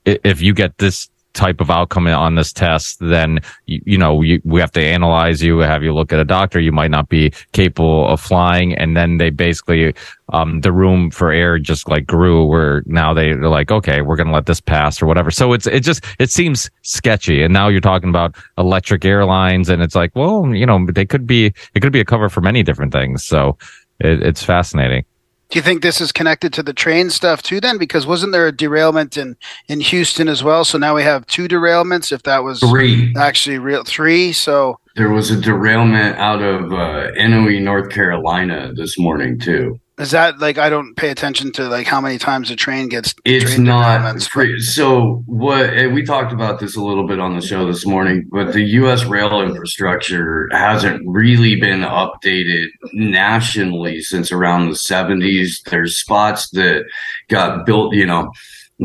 if 0.04 0.40
you 0.40 0.54
get 0.54 0.78
this 0.78 1.09
type 1.32 1.60
of 1.60 1.70
outcome 1.70 2.06
on 2.06 2.34
this 2.34 2.52
test, 2.52 2.98
then 3.00 3.40
you, 3.66 3.80
you 3.84 3.98
know 3.98 4.22
you, 4.22 4.40
we 4.44 4.60
have 4.60 4.72
to 4.72 4.80
analyze 4.80 5.42
you, 5.42 5.58
have 5.58 5.82
you 5.82 5.94
look 5.94 6.12
at 6.12 6.18
a 6.18 6.24
doctor. 6.24 6.60
You 6.60 6.72
might 6.72 6.90
not 6.90 7.08
be 7.08 7.32
capable 7.52 8.08
of 8.08 8.20
flying, 8.20 8.74
and 8.74 8.96
then 8.96 9.18
they 9.18 9.30
basically 9.30 9.94
um, 10.32 10.60
the 10.60 10.72
room 10.72 11.10
for 11.10 11.30
air 11.32 11.58
just 11.58 11.88
like 11.88 12.06
grew. 12.06 12.44
Where 12.44 12.82
now 12.86 13.14
they, 13.14 13.28
they're 13.32 13.48
like, 13.48 13.70
okay, 13.70 14.02
we're 14.02 14.16
gonna 14.16 14.32
let 14.32 14.46
this 14.46 14.60
pass 14.60 15.00
or 15.00 15.06
whatever. 15.06 15.30
So 15.30 15.52
it's 15.52 15.66
it 15.66 15.80
just 15.80 16.04
it 16.18 16.30
seems 16.30 16.70
sketchy. 16.82 17.42
And 17.42 17.52
now 17.52 17.68
you're 17.68 17.80
talking 17.80 18.08
about 18.08 18.34
electric 18.58 19.04
airlines, 19.04 19.68
and 19.68 19.82
it's 19.82 19.94
like, 19.94 20.14
well, 20.14 20.54
you 20.54 20.66
know, 20.66 20.86
they 20.86 21.06
could 21.06 21.26
be 21.26 21.52
it 21.74 21.80
could 21.80 21.92
be 21.92 22.00
a 22.00 22.04
cover 22.04 22.28
for 22.28 22.40
many 22.40 22.62
different 22.62 22.92
things. 22.92 23.24
So 23.24 23.56
it, 24.00 24.22
it's 24.22 24.42
fascinating. 24.42 25.04
Do 25.50 25.58
you 25.58 25.62
think 25.62 25.82
this 25.82 26.00
is 26.00 26.12
connected 26.12 26.52
to 26.54 26.62
the 26.62 26.72
train 26.72 27.10
stuff 27.10 27.42
too? 27.42 27.60
Then, 27.60 27.76
because 27.76 28.06
wasn't 28.06 28.32
there 28.32 28.46
a 28.46 28.52
derailment 28.52 29.16
in 29.16 29.36
in 29.68 29.80
Houston 29.80 30.28
as 30.28 30.44
well? 30.44 30.64
So 30.64 30.78
now 30.78 30.94
we 30.94 31.02
have 31.02 31.26
two 31.26 31.48
derailments. 31.48 32.12
If 32.12 32.22
that 32.22 32.44
was 32.44 32.60
three, 32.60 33.12
actually 33.18 33.58
real 33.58 33.82
three. 33.82 34.32
So 34.32 34.78
there 34.94 35.10
was 35.10 35.30
a 35.30 35.40
derailment 35.40 36.16
out 36.18 36.42
of 36.42 36.72
uh, 36.72 37.10
Inouye, 37.18 37.60
North 37.60 37.90
Carolina, 37.90 38.72
this 38.74 38.98
morning 38.98 39.38
too. 39.40 39.80
Is 40.00 40.12
that 40.12 40.38
like 40.38 40.56
I 40.56 40.70
don't 40.70 40.94
pay 40.94 41.10
attention 41.10 41.52
to 41.52 41.68
like 41.68 41.86
how 41.86 42.00
many 42.00 42.16
times 42.16 42.50
a 42.50 42.56
train 42.56 42.88
gets? 42.88 43.14
It's 43.26 43.58
not 43.58 44.22
free. 44.22 44.58
So 44.58 45.22
what 45.26 45.76
eh, 45.76 45.88
we 45.88 46.02
talked 46.02 46.32
about 46.32 46.58
this 46.58 46.74
a 46.74 46.82
little 46.82 47.06
bit 47.06 47.20
on 47.20 47.34
the 47.34 47.42
show 47.42 47.66
this 47.66 47.84
morning, 47.84 48.26
but 48.32 48.54
the 48.54 48.62
U.S. 48.62 49.04
rail 49.04 49.42
infrastructure 49.42 50.48
hasn't 50.52 51.02
really 51.06 51.60
been 51.60 51.80
updated 51.80 52.68
nationally 52.94 54.00
since 54.00 54.32
around 54.32 54.70
the 54.70 54.74
'70s. 54.74 55.62
There's 55.64 55.98
spots 55.98 56.48
that 56.50 56.86
got 57.28 57.66
built, 57.66 57.94
you 57.94 58.06
know, 58.06 58.32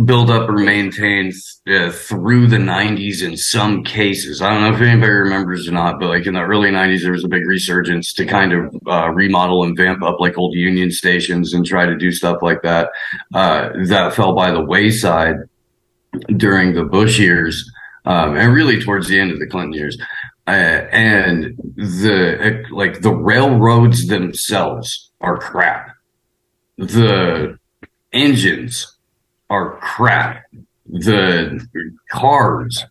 build 0.03 0.29
up 0.29 0.49
or 0.49 0.57
maintained 0.57 1.33
uh, 1.67 1.89
through 1.89 2.47
the 2.47 2.57
90s 2.57 3.23
in 3.23 3.37
some 3.37 3.83
cases. 3.83 4.41
I 4.41 4.49
don't 4.49 4.61
know 4.61 4.75
if 4.75 4.81
anybody 4.81 5.11
remembers 5.11 5.67
or 5.67 5.71
not, 5.71 5.99
but 5.99 6.09
like 6.09 6.25
in 6.25 6.33
the 6.33 6.41
early 6.41 6.69
90s, 6.69 7.01
there 7.01 7.13
was 7.13 7.23
a 7.23 7.29
big 7.29 7.47
resurgence 7.47 8.13
to 8.15 8.25
kind 8.25 8.51
of 8.51 8.75
uh, 8.87 9.09
remodel 9.09 9.63
and 9.63 9.77
vamp 9.77 10.03
up 10.03 10.19
like 10.19 10.37
old 10.37 10.53
Union 10.53 10.91
stations 10.91 11.53
and 11.53 11.65
try 11.65 11.85
to 11.85 11.95
do 11.95 12.11
stuff 12.11 12.39
like 12.41 12.61
that. 12.63 12.89
Uh, 13.33 13.69
that 13.85 14.13
fell 14.13 14.35
by 14.35 14.51
the 14.51 14.63
wayside 14.63 15.37
during 16.35 16.73
the 16.73 16.83
Bush 16.83 17.17
years 17.17 17.71
um, 18.05 18.35
and 18.35 18.53
really 18.53 18.81
towards 18.81 19.07
the 19.07 19.19
end 19.19 19.31
of 19.31 19.39
the 19.39 19.47
Clinton 19.47 19.73
years. 19.73 19.97
Uh, 20.47 20.85
and 20.91 21.57
the 21.75 22.63
like 22.69 23.01
the 23.01 23.13
railroads 23.13 24.07
themselves 24.07 25.09
are 25.21 25.37
crap. 25.37 25.89
The 26.77 27.57
engines 28.13 28.94
are 29.55 29.77
crap. 29.79 30.43
The 30.85 31.65
cars, 32.11 32.85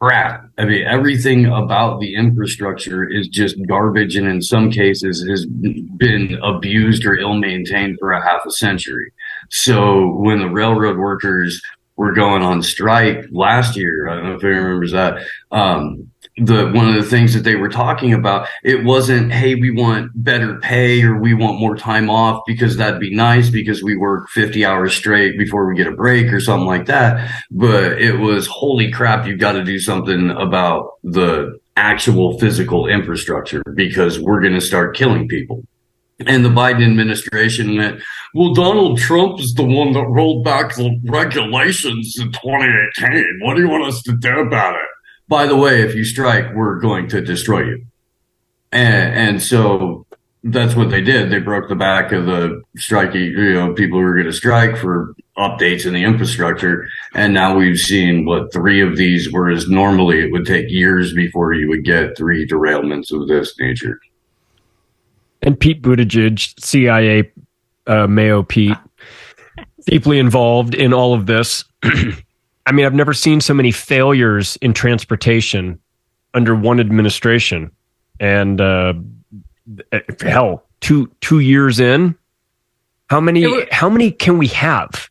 crap. 0.00 0.44
I 0.58 0.64
mean, 0.64 0.86
everything 0.86 1.46
about 1.46 2.00
the 2.00 2.14
infrastructure 2.14 3.08
is 3.08 3.28
just 3.28 3.56
garbage, 3.66 4.16
and 4.16 4.26
in 4.26 4.42
some 4.42 4.70
cases 4.70 5.26
has 5.28 5.46
been 5.46 6.38
abused 6.42 7.06
or 7.06 7.14
ill 7.14 7.34
maintained 7.34 7.98
for 7.98 8.12
a 8.12 8.22
half 8.22 8.42
a 8.46 8.50
century. 8.50 9.12
So 9.50 10.08
when 10.16 10.40
the 10.40 10.48
railroad 10.48 10.98
workers 10.98 11.62
were 11.96 12.12
going 12.12 12.42
on 12.42 12.62
strike 12.62 13.26
last 13.30 13.76
year, 13.76 14.08
I 14.08 14.14
don't 14.16 14.24
know 14.24 14.34
if 14.34 14.44
anyone 14.44 14.64
remembers 14.64 14.92
that. 14.92 15.22
Um, 15.50 16.09
the 16.40 16.70
one 16.72 16.88
of 16.88 16.94
the 16.94 17.08
things 17.08 17.34
that 17.34 17.44
they 17.44 17.54
were 17.54 17.68
talking 17.68 18.14
about 18.14 18.48
it 18.64 18.84
wasn't 18.84 19.30
hey 19.30 19.54
we 19.54 19.70
want 19.70 20.10
better 20.14 20.58
pay 20.60 21.02
or 21.02 21.20
we 21.20 21.34
want 21.34 21.60
more 21.60 21.76
time 21.76 22.08
off 22.08 22.42
because 22.46 22.76
that'd 22.76 23.00
be 23.00 23.14
nice 23.14 23.50
because 23.50 23.82
we 23.82 23.96
work 23.96 24.28
50 24.30 24.64
hours 24.64 24.94
straight 24.94 25.36
before 25.38 25.66
we 25.66 25.76
get 25.76 25.86
a 25.86 25.92
break 25.92 26.32
or 26.32 26.40
something 26.40 26.66
like 26.66 26.86
that 26.86 27.30
but 27.50 28.00
it 28.00 28.18
was 28.18 28.46
holy 28.46 28.90
crap 28.90 29.26
you've 29.26 29.38
got 29.38 29.52
to 29.52 29.64
do 29.64 29.78
something 29.78 30.30
about 30.30 30.92
the 31.04 31.58
actual 31.76 32.38
physical 32.38 32.86
infrastructure 32.86 33.62
because 33.74 34.18
we're 34.18 34.40
going 34.40 34.54
to 34.54 34.60
start 34.60 34.96
killing 34.96 35.28
people 35.28 35.62
and 36.26 36.44
the 36.44 36.50
Biden 36.50 36.84
administration 36.84 37.78
went, 37.78 38.02
well, 38.34 38.52
Donald 38.52 38.98
Trump 38.98 39.40
is 39.40 39.54
the 39.54 39.64
one 39.64 39.92
that 39.92 40.06
rolled 40.06 40.44
back 40.44 40.74
the 40.74 41.00
regulations 41.04 42.16
in 42.18 42.30
2018. 42.30 43.40
What 43.40 43.54
do 43.54 43.62
you 43.62 43.68
want 43.68 43.84
us 43.84 44.02
to 44.02 44.12
do 44.12 44.40
about 44.40 44.74
it? 44.74 44.89
By 45.30 45.46
the 45.46 45.54
way, 45.54 45.82
if 45.82 45.94
you 45.94 46.04
strike, 46.04 46.52
we're 46.56 46.80
going 46.80 47.08
to 47.10 47.20
destroy 47.20 47.60
you. 47.60 47.86
And, 48.72 49.14
and 49.14 49.42
so 49.42 50.04
that's 50.42 50.74
what 50.74 50.90
they 50.90 51.00
did. 51.00 51.30
They 51.30 51.38
broke 51.38 51.68
the 51.68 51.76
back 51.76 52.10
of 52.10 52.26
the 52.26 52.62
striking, 52.76 53.22
you 53.22 53.54
know, 53.54 53.72
people 53.72 53.98
who 53.98 54.04
were 54.04 54.14
going 54.14 54.26
to 54.26 54.32
strike 54.32 54.76
for 54.76 55.14
updates 55.38 55.86
in 55.86 55.94
the 55.94 56.02
infrastructure. 56.02 56.88
And 57.14 57.32
now 57.32 57.56
we've 57.56 57.78
seen 57.78 58.24
what 58.24 58.52
three 58.52 58.80
of 58.80 58.96
these, 58.96 59.32
whereas 59.32 59.68
normally 59.68 60.20
it 60.20 60.32
would 60.32 60.46
take 60.46 60.68
years 60.68 61.14
before 61.14 61.54
you 61.54 61.68
would 61.68 61.84
get 61.84 62.16
three 62.16 62.44
derailments 62.44 63.12
of 63.12 63.28
this 63.28 63.56
nature. 63.60 64.00
And 65.42 65.58
Pete 65.58 65.80
Buttigieg, 65.80 66.60
CIA 66.60 67.30
uh, 67.86 68.08
Mayo 68.08 68.42
Pete, 68.42 68.76
deeply 69.86 70.18
involved 70.18 70.74
in 70.74 70.92
all 70.92 71.14
of 71.14 71.26
this. 71.26 71.64
I 72.70 72.72
mean, 72.72 72.86
I've 72.86 72.94
never 72.94 73.12
seen 73.12 73.40
so 73.40 73.52
many 73.52 73.72
failures 73.72 74.56
in 74.62 74.72
transportation 74.72 75.80
under 76.34 76.54
one 76.54 76.78
administration. 76.78 77.72
And 78.20 78.60
uh, 78.60 78.94
hell, 80.20 80.62
two 80.80 81.10
two 81.20 81.40
years 81.40 81.80
in, 81.80 82.16
how 83.08 83.18
many 83.18 83.42
It 83.42 83.48
wa- 83.48 83.64
how 83.72 83.90
many 83.90 84.12
can 84.12 84.38
we 84.38 84.46
have? 84.48 85.10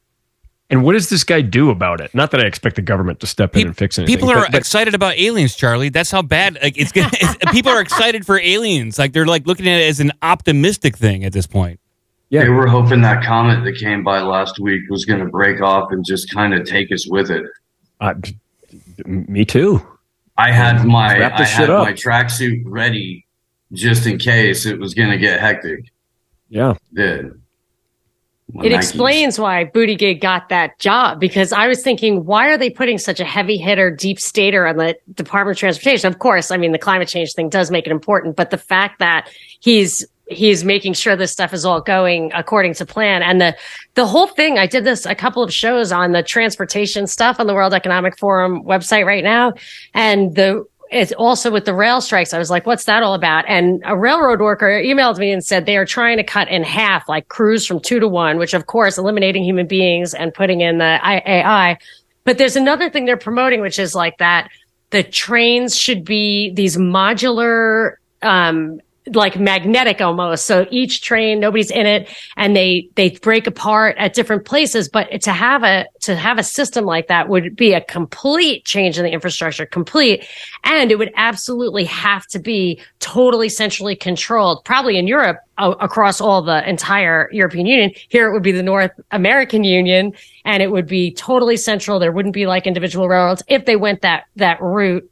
And 0.69 0.86
what 0.86 0.93
does 0.93 1.10
this 1.10 1.26
guy 1.26 1.41
do 1.41 1.69
about 1.69 2.00
it? 2.00 2.15
Not 2.15 2.32
that 2.32 2.39
I 2.39 2.45
expect 2.45 2.78
the 2.78 2.82
government 2.82 3.19
to 3.19 3.28
step 3.28 3.56
in 3.58 3.63
Pe- 3.63 3.67
and 3.67 3.76
fix 3.78 3.98
anything. 4.00 4.15
People 4.15 4.30
are 4.30 4.36
but- 4.43 4.52
but- 4.54 4.60
excited 4.60 4.95
about 4.95 5.17
aliens, 5.17 5.54
Charlie. 5.56 5.89
That's 5.89 6.12
how 6.12 6.22
bad. 6.22 6.58
Like 6.63 6.78
it's, 6.78 6.93
it's 6.95 7.52
people 7.52 7.74
are 7.74 7.82
excited 7.82 8.26
for 8.26 8.39
aliens. 8.39 8.98
Like 8.98 9.12
they're 9.12 9.26
like 9.26 9.48
looking 9.48 9.67
at 9.67 9.82
it 9.82 9.89
as 9.89 10.00
an 10.00 10.13
optimistic 10.22 10.95
thing 10.95 11.26
at 11.26 11.34
this 11.34 11.45
point. 11.45 11.79
Yeah. 12.30 12.44
They 12.44 12.50
were 12.50 12.68
hoping 12.68 13.02
that 13.02 13.24
comet 13.24 13.63
that 13.63 13.78
came 13.78 14.04
by 14.04 14.22
last 14.22 14.60
week 14.60 14.82
was 14.89 15.04
going 15.06 15.20
to 15.20 15.26
break 15.26 15.62
off 15.62 15.92
and 15.92 16.06
just 16.06 16.32
kind 16.32 16.54
of 16.54 16.65
take 16.68 16.92
us 16.92 17.08
with 17.08 17.32
it. 17.32 17.44
uh, 18.02 18.13
me 19.06 19.46
too. 19.46 19.82
I 20.38 20.52
had 20.52 20.86
my 20.86 21.15
I 21.26 21.44
had 21.44 21.70
up. 21.70 21.86
my 21.86 21.94
tracksuit 21.94 22.62
ready 22.65 23.26
just 23.74 24.06
in 24.06 24.18
case 24.18 24.65
it 24.65 24.80
was 24.80 24.94
going 24.94 25.10
to 25.10 25.18
get 25.18 25.39
hectic. 25.39 25.92
Yeah. 26.50 26.76
Did 26.94 27.32
My 28.54 28.65
It 28.65 28.72
Nikes. 28.72 28.76
explains 28.76 29.39
why 29.39 29.65
Booty 29.65 29.96
Gig 29.96 30.22
got 30.22 30.50
that 30.50 30.80
job 30.80 31.20
because 31.20 31.52
I 31.52 31.68
was 31.68 31.82
thinking, 31.84 32.26
why 32.26 32.48
are 32.50 32.58
they 32.58 32.70
putting 32.70 32.98
such 32.98 33.20
a 33.20 33.26
heavy 33.26 33.58
hitter, 33.58 33.92
deep 33.92 34.20
stater 34.20 34.65
on 34.65 34.78
the 34.78 34.96
Department 35.13 35.58
of 35.58 35.60
Transportation? 35.60 36.08
Of 36.08 36.20
course, 36.20 36.52
I 36.52 36.58
mean 36.58 36.72
the 36.72 36.80
climate 36.80 37.08
change 37.08 37.34
thing 37.34 37.50
does 37.50 37.70
make 37.70 37.86
it 37.86 37.92
important, 37.92 38.36
but 38.36 38.50
the 38.50 38.58
fact 38.58 39.00
that 39.00 39.30
he's 39.60 40.06
he's 40.30 40.63
making 40.63 40.94
sure 40.94 41.15
this 41.15 41.32
stuff 41.32 41.54
is 41.54 41.65
all 41.65 41.82
going 41.82 42.32
according 42.34 42.74
to 42.74 42.86
plan 42.86 43.22
and 43.22 43.42
the 43.42 43.56
the 43.96 44.06
whole 44.06 44.28
thing 44.28 44.58
i 44.58 44.68
did 44.68 44.84
this 44.84 45.06
a 45.06 45.15
couple 45.15 45.42
of 45.42 45.52
shows 45.52 45.92
on 45.92 46.12
the 46.12 46.24
transportation 46.24 47.08
stuff 47.08 47.39
on 47.39 47.48
the 47.48 47.54
world 47.54 47.74
economic 47.74 48.18
forum 48.18 48.63
website 48.63 49.06
right 49.06 49.24
now 49.24 49.52
and 49.94 50.36
the 50.36 50.65
it's 50.92 51.12
also 51.13 51.52
with 51.52 51.65
the 51.65 51.74
rail 51.74 52.02
strikes. 52.02 52.34
I 52.34 52.39
was 52.39 52.50
like, 52.50 52.65
what's 52.65 52.86
that 52.86 53.04
all 53.04 53.13
about? 53.13 53.46
And 53.48 53.82
a 53.86 53.96
railroad 53.96 54.42
worker 54.42 54.68
emailed 54.68 55.20
me 55.20 55.32
and 55.32 55.46
said 55.46 55.65
they 55.65 55.78
are 55.78 55.86
trying 55.86 56.18
to 56.18 56.24
cut 56.24 56.48
in 56.50 56.63
half, 56.63 57.08
like 57.08 57.28
crews 57.28 57.65
from 57.65 57.80
two 57.80 58.00
to 58.00 58.08
one, 58.08 58.38
which 58.38 58.54
of 58.54 58.65
course 58.65 58.98
eliminating 58.98 59.44
human 59.44 59.68
beings 59.68 60.13
and 60.13 60.34
putting 60.34 60.62
in 60.62 60.80
the 60.80 61.00
AI. 61.04 61.78
But 62.24 62.38
there's 62.38 62.56
another 62.56 62.89
thing 62.89 63.06
they're 63.06 63.18
promoting, 63.18 63.62
which 63.62 63.78
is 63.78 63.94
like 63.94 64.18
that 64.18 64.50
the 64.89 65.04
trains 65.04 65.78
should 65.78 66.04
be 66.04 66.52
these 66.52 66.76
modular, 66.76 67.96
um, 68.24 68.82
like 69.15 69.39
magnetic 69.39 70.02
almost. 70.02 70.45
So 70.45 70.67
each 70.72 71.02
train, 71.02 71.39
nobody's 71.39 71.72
in 71.72 71.86
it 71.86 72.10
and 72.38 72.56
they, 72.56 72.89
they 72.95 73.10
break 73.10 73.48
apart 73.48 73.95
at 73.98 74.13
different 74.13 74.45
places. 74.45 74.89
But 74.89 75.22
to 75.22 75.32
have 75.32 75.63
a, 75.63 75.86
to 76.02 76.15
have 76.15 76.38
a 76.38 76.43
system 76.43 76.86
like 76.86 77.08
that 77.08 77.30
would 77.30 77.56
be 77.56 77.74
a 77.74 77.82
complete 77.82 78.65
change 78.65 78.98
in 78.98 79.04
the 79.04 79.12
infrastructure, 79.12 79.65
complete. 79.65 80.28
And 80.63 80.91
it 80.91 80.98
would 80.98 81.12
absolutely 81.15 81.86
have 81.86 82.28
to 82.28 82.39
be 82.39 82.82
totally 83.00 83.50
centrally 83.50 83.95
controlled, 83.95 84.63
probably 84.65 84.98
in 84.98 85.08
Europe 85.08 85.39
across 85.60 86.22
all 86.22 86.41
the 86.41 86.67
entire 86.67 87.30
European 87.32 87.65
Union. 87.65 87.91
Here 88.08 88.30
it 88.30 88.34
would 88.34 88.43
be 88.43 88.52
the 88.52 88.63
North 88.63 88.91
American 89.12 89.63
Union 89.63 90.13
and 90.45 90.63
it 90.63 90.72
would 90.72 90.88
be 90.88 91.12
totally 91.12 91.58
central. 91.58 92.00
There 92.00 92.12
wouldn't 92.12 92.34
be 92.34 92.48
like 92.48 92.65
individual 92.65 93.08
railroads 93.08 93.43
if 93.48 93.65
they 93.65 93.76
went 93.76 94.02
that, 94.02 94.26
that 94.38 94.62
route. 94.62 95.10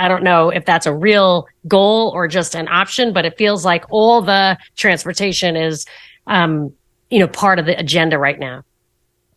I 0.00 0.08
don't 0.08 0.22
know 0.22 0.48
if 0.48 0.64
that's 0.64 0.86
a 0.86 0.94
real 0.94 1.46
goal 1.68 2.10
or 2.14 2.26
just 2.26 2.54
an 2.54 2.68
option, 2.68 3.12
but 3.12 3.26
it 3.26 3.36
feels 3.36 3.66
like 3.66 3.84
all 3.90 4.22
the 4.22 4.56
transportation 4.76 5.56
is, 5.56 5.84
um, 6.26 6.72
you 7.10 7.18
know, 7.18 7.28
part 7.28 7.58
of 7.58 7.66
the 7.66 7.78
agenda 7.78 8.18
right 8.18 8.38
now. 8.38 8.64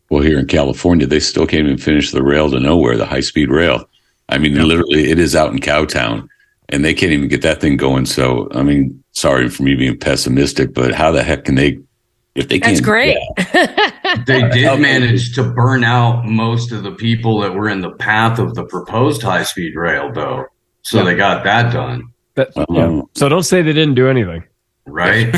Well, 0.10 0.24
here 0.24 0.40
in 0.40 0.48
California, 0.48 1.06
they 1.06 1.20
still 1.20 1.46
can't 1.46 1.66
even 1.66 1.78
finish 1.78 2.12
the 2.12 2.24
rail 2.24 2.50
to 2.50 2.62
nowhere, 2.62 2.96
the 2.96 3.06
high 3.06 3.20
speed 3.20 3.50
rail. 3.50 3.90
I 4.30 4.38
mean, 4.38 4.56
literally, 4.56 5.12
it 5.12 5.20
is 5.20 5.36
out 5.36 5.52
in 5.52 5.60
Cowtown, 5.60 6.30
and 6.70 6.86
they 6.86 6.94
can't 6.94 7.12
even 7.12 7.28
get 7.28 7.42
that 7.42 7.60
thing 7.60 7.76
going. 7.76 8.06
So, 8.06 8.48
I 8.54 8.64
mean, 8.64 9.04
sorry 9.12 9.50
for 9.50 9.64
me 9.64 9.76
being 9.76 9.98
pessimistic, 9.98 10.74
but 10.74 10.94
how 10.94 11.12
the 11.12 11.24
heck 11.24 11.44
can 11.44 11.56
they? 11.56 11.80
If 12.36 12.48
they 12.48 12.60
That's 12.60 12.80
can't, 12.80 12.86
great. 12.86 13.18
They 14.28 14.48
did 14.50 14.80
manage 14.80 15.34
to 15.36 15.44
burn 15.44 15.84
out 15.84 16.26
most 16.26 16.72
of 16.72 16.84
the 16.84 16.92
people 16.92 17.42
that 17.42 17.54
were 17.54 17.68
in 17.68 17.82
the 17.82 17.92
path 17.92 18.38
of 18.38 18.54
the 18.54 18.64
proposed 18.66 19.24
high 19.24 19.44
speed 19.44 19.76
rail, 19.76 20.12
though. 20.14 20.46
So 20.84 21.00
Yeah. 21.00 21.04
they 21.06 21.16
got 21.16 21.44
that 21.44 21.74
done, 21.74 22.04
That, 22.36 22.50
Uh, 22.56 22.66
yeah. 22.72 23.02
So 23.16 23.30
don't 23.30 23.44
say 23.44 23.62
they 23.62 23.74
didn't 23.74 23.96
do 23.96 24.08
anything. 24.08 24.44
right? 24.86 25.32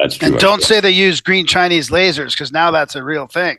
That's 0.00 0.16
true. 0.16 0.28
And 0.28 0.38
don't 0.38 0.62
say 0.62 0.80
they 0.80 0.90
use 0.90 1.20
green 1.20 1.44
Chinese 1.46 1.90
lasers 1.90 2.30
because 2.32 2.52
now 2.52 2.70
that's 2.70 2.94
a 2.96 3.02
real 3.02 3.26
thing. 3.26 3.58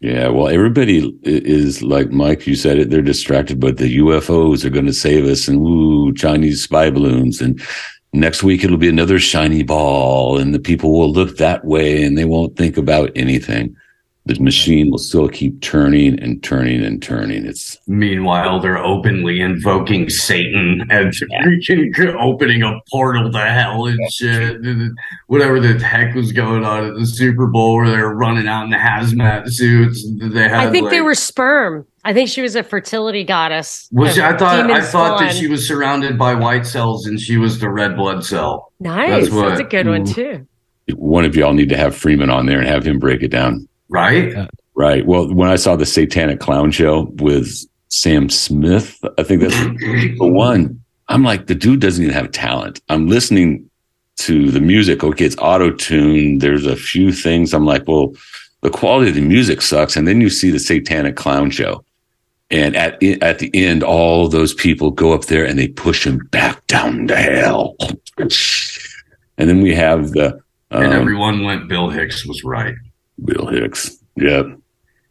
Yeah, 0.00 0.28
well, 0.28 0.46
everybody 0.48 1.12
is 1.24 1.82
like 1.82 2.10
Mike. 2.12 2.46
You 2.46 2.54
said 2.54 2.78
it; 2.78 2.88
they're 2.88 3.02
distracted, 3.02 3.58
but 3.58 3.78
the 3.78 3.98
UFOs 3.98 4.64
are 4.64 4.70
going 4.70 4.86
to 4.86 4.92
save 4.92 5.24
us, 5.26 5.48
and 5.48 5.58
ooh, 5.66 6.14
Chinese 6.14 6.62
spy 6.62 6.88
balloons, 6.88 7.40
and 7.40 7.60
next 8.12 8.44
week 8.44 8.62
it'll 8.62 8.76
be 8.76 8.88
another 8.88 9.18
shiny 9.18 9.64
ball, 9.64 10.38
and 10.38 10.54
the 10.54 10.60
people 10.60 10.92
will 10.96 11.10
look 11.12 11.36
that 11.38 11.64
way, 11.64 12.04
and 12.04 12.16
they 12.16 12.24
won't 12.24 12.56
think 12.56 12.76
about 12.76 13.10
anything. 13.16 13.74
The 14.28 14.38
machine 14.40 14.90
will 14.90 14.98
still 14.98 15.26
keep 15.26 15.62
turning 15.62 16.20
and 16.20 16.42
turning 16.42 16.84
and 16.84 17.02
turning. 17.02 17.46
It's 17.46 17.78
Meanwhile, 17.86 18.60
they're 18.60 18.76
openly 18.76 19.40
invoking 19.40 20.10
Satan 20.10 20.86
and 20.90 21.14
freaking 21.14 22.14
opening 22.20 22.62
a 22.62 22.78
portal 22.90 23.32
to 23.32 23.38
hell 23.38 23.86
and 23.86 23.98
shit. 24.12 24.58
Whatever 25.28 25.60
the 25.60 25.82
heck 25.82 26.14
was 26.14 26.32
going 26.32 26.62
on 26.62 26.84
at 26.84 26.94
the 26.96 27.06
Super 27.06 27.46
Bowl 27.46 27.76
where 27.76 27.90
they 27.90 27.96
were 27.96 28.14
running 28.14 28.46
out 28.46 28.64
in 28.64 28.70
the 28.70 28.76
hazmat 28.76 29.48
suits. 29.50 30.06
They 30.20 30.42
had 30.42 30.52
I 30.68 30.70
think 30.70 30.90
they 30.90 31.00
were 31.00 31.14
sperm. 31.14 31.86
I 32.04 32.12
think 32.12 32.28
she 32.28 32.42
was 32.42 32.54
a 32.54 32.62
fertility 32.62 33.24
goddess. 33.24 33.88
Was 33.92 34.14
she, 34.14 34.20
I 34.20 34.36
thought 34.36 34.60
I 34.60 34.66
demon 34.66 34.82
thought 34.82 35.20
that 35.20 35.34
she 35.34 35.46
was 35.46 35.66
surrounded 35.66 36.18
by 36.18 36.34
white 36.34 36.66
cells 36.66 37.06
and 37.06 37.18
she 37.18 37.38
was 37.38 37.60
the 37.60 37.70
red 37.70 37.96
blood 37.96 38.24
cell. 38.26 38.72
nice. 38.78 39.30
That's 39.30 39.34
That's, 39.34 39.60
a 39.60 39.64
good 39.64 39.86
one 39.86 40.04
Mm. 40.04 40.14
too. 40.14 40.46
one 40.96 41.24
of 41.24 41.34
y'all 41.36 41.52
need 41.54 41.68
to 41.70 41.76
have 41.76 41.96
Freeman 41.96 42.30
on 42.30 42.46
there 42.46 42.58
and 42.58 42.68
have 42.68 42.84
him 42.86 42.98
break 42.98 43.22
it 43.22 43.28
down. 43.30 43.67
Right? 43.88 44.48
Right. 44.74 45.06
Well, 45.06 45.32
when 45.32 45.48
I 45.48 45.56
saw 45.56 45.76
the 45.76 45.86
Satanic 45.86 46.40
Clown 46.40 46.70
Show 46.70 47.12
with 47.16 47.50
Sam 47.88 48.28
Smith, 48.28 48.98
I 49.18 49.22
think 49.22 49.42
that's 49.42 49.54
the 49.54 50.16
one. 50.20 50.80
I'm 51.08 51.22
like, 51.22 51.46
the 51.46 51.54
dude 51.54 51.80
doesn't 51.80 52.02
even 52.02 52.14
have 52.14 52.30
talent. 52.32 52.80
I'm 52.88 53.08
listening 53.08 53.68
to 54.18 54.50
the 54.50 54.60
music. 54.60 55.02
Okay, 55.02 55.24
it's 55.24 55.36
auto 55.38 55.70
tuned. 55.70 56.42
There's 56.42 56.66
a 56.66 56.76
few 56.76 57.12
things. 57.12 57.54
I'm 57.54 57.64
like, 57.64 57.88
well, 57.88 58.14
the 58.60 58.70
quality 58.70 59.10
of 59.10 59.14
the 59.14 59.22
music 59.22 59.62
sucks. 59.62 59.96
And 59.96 60.06
then 60.06 60.20
you 60.20 60.28
see 60.28 60.50
the 60.50 60.58
Satanic 60.58 61.16
Clown 61.16 61.50
Show. 61.50 61.84
And 62.50 62.76
at 62.76 63.02
at 63.22 63.40
the 63.40 63.50
end, 63.54 63.82
all 63.82 64.28
those 64.28 64.54
people 64.54 64.90
go 64.90 65.12
up 65.12 65.26
there 65.26 65.44
and 65.44 65.58
they 65.58 65.68
push 65.68 66.06
him 66.06 66.18
back 66.30 66.66
down 66.66 67.06
to 67.08 67.16
hell. 67.16 67.76
And 69.40 69.48
then 69.48 69.62
we 69.62 69.72
have 69.72 70.10
the 70.10 70.40
and 70.72 70.86
um, 70.86 70.92
everyone 70.92 71.44
went 71.44 71.68
Bill 71.68 71.90
Hicks 71.90 72.26
was 72.26 72.42
right. 72.44 72.74
Bill 73.24 73.46
Hicks. 73.46 73.96
Yep. 74.16 74.46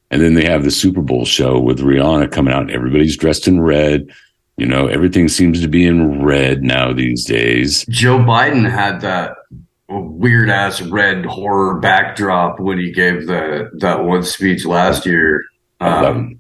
And 0.10 0.22
then 0.22 0.36
they 0.36 0.46
have 0.46 0.64
the 0.64 0.72
Super 0.72 1.02
Bowl 1.02 1.26
show 1.26 1.60
with 1.60 1.80
Rihanna 1.80 2.32
coming 2.32 2.54
out. 2.54 2.72
Everybody's 2.72 3.18
dressed 3.18 3.48
in 3.48 3.62
red. 3.62 4.08
You 4.56 4.66
know, 4.66 4.88
everything 4.88 5.28
seems 5.28 5.62
to 5.62 5.68
be 5.68 5.86
in 5.86 6.24
red 6.24 6.64
now 6.64 6.94
these 6.94 7.26
days. 7.26 7.86
Joe 7.90 8.18
Biden 8.18 8.70
had 8.70 9.02
that 9.02 9.36
weird 9.90 10.50
ass 10.50 10.82
red 10.82 11.26
horror 11.26 11.80
backdrop 11.80 12.60
when 12.60 12.78
he 12.78 12.92
gave 12.92 13.28
the 13.28 13.70
that 13.76 14.04
one 14.04 14.24
speech 14.24 14.66
last 14.66 15.06
year. 15.06 15.44
Um, 15.80 16.40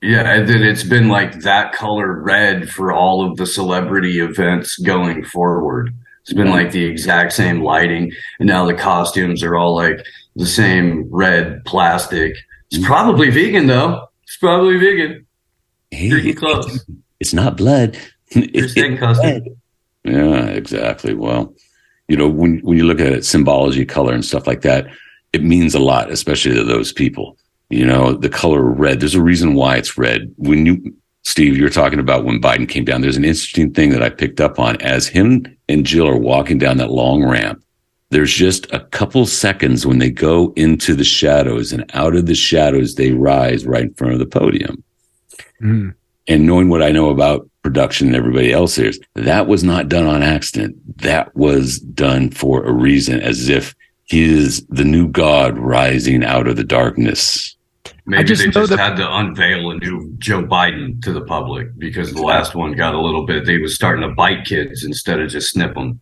yeah, 0.00 0.34
and 0.34 0.48
then 0.48 0.62
it's 0.62 0.82
been 0.82 1.08
like 1.08 1.40
that 1.40 1.72
color 1.72 2.20
red 2.20 2.70
for 2.70 2.92
all 2.92 3.28
of 3.28 3.36
the 3.36 3.46
celebrity 3.46 4.20
events 4.20 4.76
going 4.78 5.24
forward. 5.24 5.94
It's 6.22 6.32
been 6.32 6.50
like 6.50 6.72
the 6.72 6.84
exact 6.84 7.34
same 7.34 7.62
lighting, 7.62 8.12
and 8.38 8.48
now 8.48 8.64
the 8.64 8.74
costumes 8.74 9.42
are 9.42 9.56
all 9.56 9.74
like 9.74 10.04
the 10.36 10.46
same 10.46 11.08
red 11.10 11.64
plastic. 11.64 12.36
It's 12.70 12.82
mm. 12.82 12.86
probably 12.86 13.30
vegan 13.30 13.66
though. 13.66 14.08
It's 14.24 14.36
probably 14.36 14.78
vegan. 14.78 15.26
Hey, 15.90 16.10
Pretty 16.10 16.34
close. 16.34 16.84
it's 17.20 17.32
not 17.32 17.56
blood. 17.56 17.96
You're 18.30 18.64
It's 18.64 18.74
saying 18.74 18.98
custard. 18.98 19.48
Yeah, 20.04 20.46
exactly. 20.46 21.14
Well, 21.14 21.54
you 22.08 22.16
know, 22.16 22.28
when 22.28 22.58
when 22.60 22.76
you 22.76 22.84
look 22.84 23.00
at 23.00 23.12
it, 23.12 23.24
symbology, 23.24 23.84
color, 23.84 24.12
and 24.12 24.24
stuff 24.24 24.46
like 24.46 24.62
that, 24.62 24.86
it 25.32 25.42
means 25.42 25.74
a 25.74 25.78
lot, 25.78 26.10
especially 26.10 26.54
to 26.54 26.64
those 26.64 26.92
people. 26.92 27.38
You 27.70 27.86
know, 27.86 28.12
the 28.12 28.28
color 28.28 28.62
red. 28.62 29.00
There's 29.00 29.14
a 29.14 29.22
reason 29.22 29.54
why 29.54 29.76
it's 29.76 29.96
red. 29.96 30.32
When 30.36 30.66
you, 30.66 30.94
Steve, 31.22 31.56
you're 31.56 31.70
talking 31.70 31.98
about 31.98 32.24
when 32.24 32.40
Biden 32.40 32.68
came 32.68 32.84
down. 32.84 33.00
There's 33.00 33.16
an 33.16 33.24
interesting 33.24 33.72
thing 33.72 33.90
that 33.90 34.02
I 34.02 34.10
picked 34.10 34.40
up 34.40 34.58
on 34.58 34.76
as 34.82 35.08
him 35.08 35.46
and 35.68 35.86
Jill 35.86 36.06
are 36.06 36.18
walking 36.18 36.58
down 36.58 36.76
that 36.76 36.90
long 36.90 37.24
ramp. 37.24 37.64
There's 38.14 38.32
just 38.32 38.72
a 38.72 38.78
couple 38.78 39.26
seconds 39.26 39.84
when 39.84 39.98
they 39.98 40.08
go 40.08 40.52
into 40.54 40.94
the 40.94 41.02
shadows, 41.02 41.72
and 41.72 41.84
out 41.94 42.14
of 42.14 42.26
the 42.26 42.36
shadows 42.36 42.94
they 42.94 43.10
rise 43.10 43.66
right 43.66 43.82
in 43.86 43.94
front 43.94 44.12
of 44.12 44.20
the 44.20 44.26
podium 44.26 44.84
Mm. 45.60 45.94
and 46.28 46.46
knowing 46.46 46.68
what 46.68 46.80
I 46.80 46.92
know 46.92 47.08
about 47.10 47.50
production 47.64 48.06
and 48.06 48.14
everybody 48.14 48.52
else 48.52 48.78
is. 48.78 49.00
That 49.16 49.48
was 49.48 49.64
not 49.64 49.88
done 49.88 50.06
on 50.06 50.22
accident. 50.22 50.76
That 50.98 51.34
was 51.34 51.80
done 51.80 52.30
for 52.30 52.62
a 52.64 52.70
reason, 52.72 53.18
as 53.20 53.48
if 53.48 53.74
he 54.04 54.22
is 54.22 54.64
the 54.68 54.84
new 54.84 55.08
God 55.08 55.58
rising 55.58 56.22
out 56.22 56.46
of 56.46 56.54
the 56.54 56.62
darkness. 56.62 57.56
Maybe 58.06 58.22
just 58.28 58.44
they 58.44 58.50
just 58.50 58.70
that- 58.70 58.78
had 58.78 58.96
to 58.98 59.12
unveil 59.12 59.72
a 59.72 59.78
new 59.78 60.14
Joe 60.18 60.44
Biden 60.44 61.02
to 61.02 61.12
the 61.12 61.22
public 61.22 61.76
because 61.78 62.12
the 62.12 62.22
last 62.22 62.54
one 62.54 62.74
got 62.74 62.94
a 62.94 63.00
little 63.00 63.26
bit. 63.26 63.44
They 63.44 63.58
was 63.58 63.74
starting 63.74 64.08
to 64.08 64.14
bite 64.14 64.44
kids 64.44 64.84
instead 64.84 65.18
of 65.18 65.30
just 65.30 65.50
snip 65.50 65.74
them. 65.74 66.00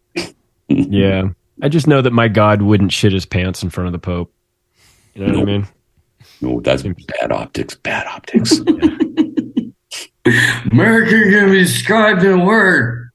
Yeah. 0.69 1.31
I 1.61 1.69
just 1.69 1.87
know 1.87 2.01
that 2.03 2.13
my 2.13 2.29
God 2.29 2.63
wouldn't 2.63 2.93
shit 2.93 3.13
his 3.13 3.27
pants 3.27 3.63
in 3.63 3.71
front 3.71 3.87
of 3.87 3.93
the 3.93 3.99
Pope. 3.99 4.33
You 5.15 5.27
know 5.27 5.41
what 5.41 5.43
I 5.43 5.45
mean? 5.45 5.69
No, 6.41 6.61
that's 6.61 6.83
bad 6.83 7.31
optics. 7.33 7.75
Bad 7.75 8.07
optics. 8.07 8.59
America 10.71 11.11
can 11.11 11.51
be 11.51 11.59
described 11.59 12.23
in 12.25 12.41
a 12.41 12.45
word. 12.45 13.11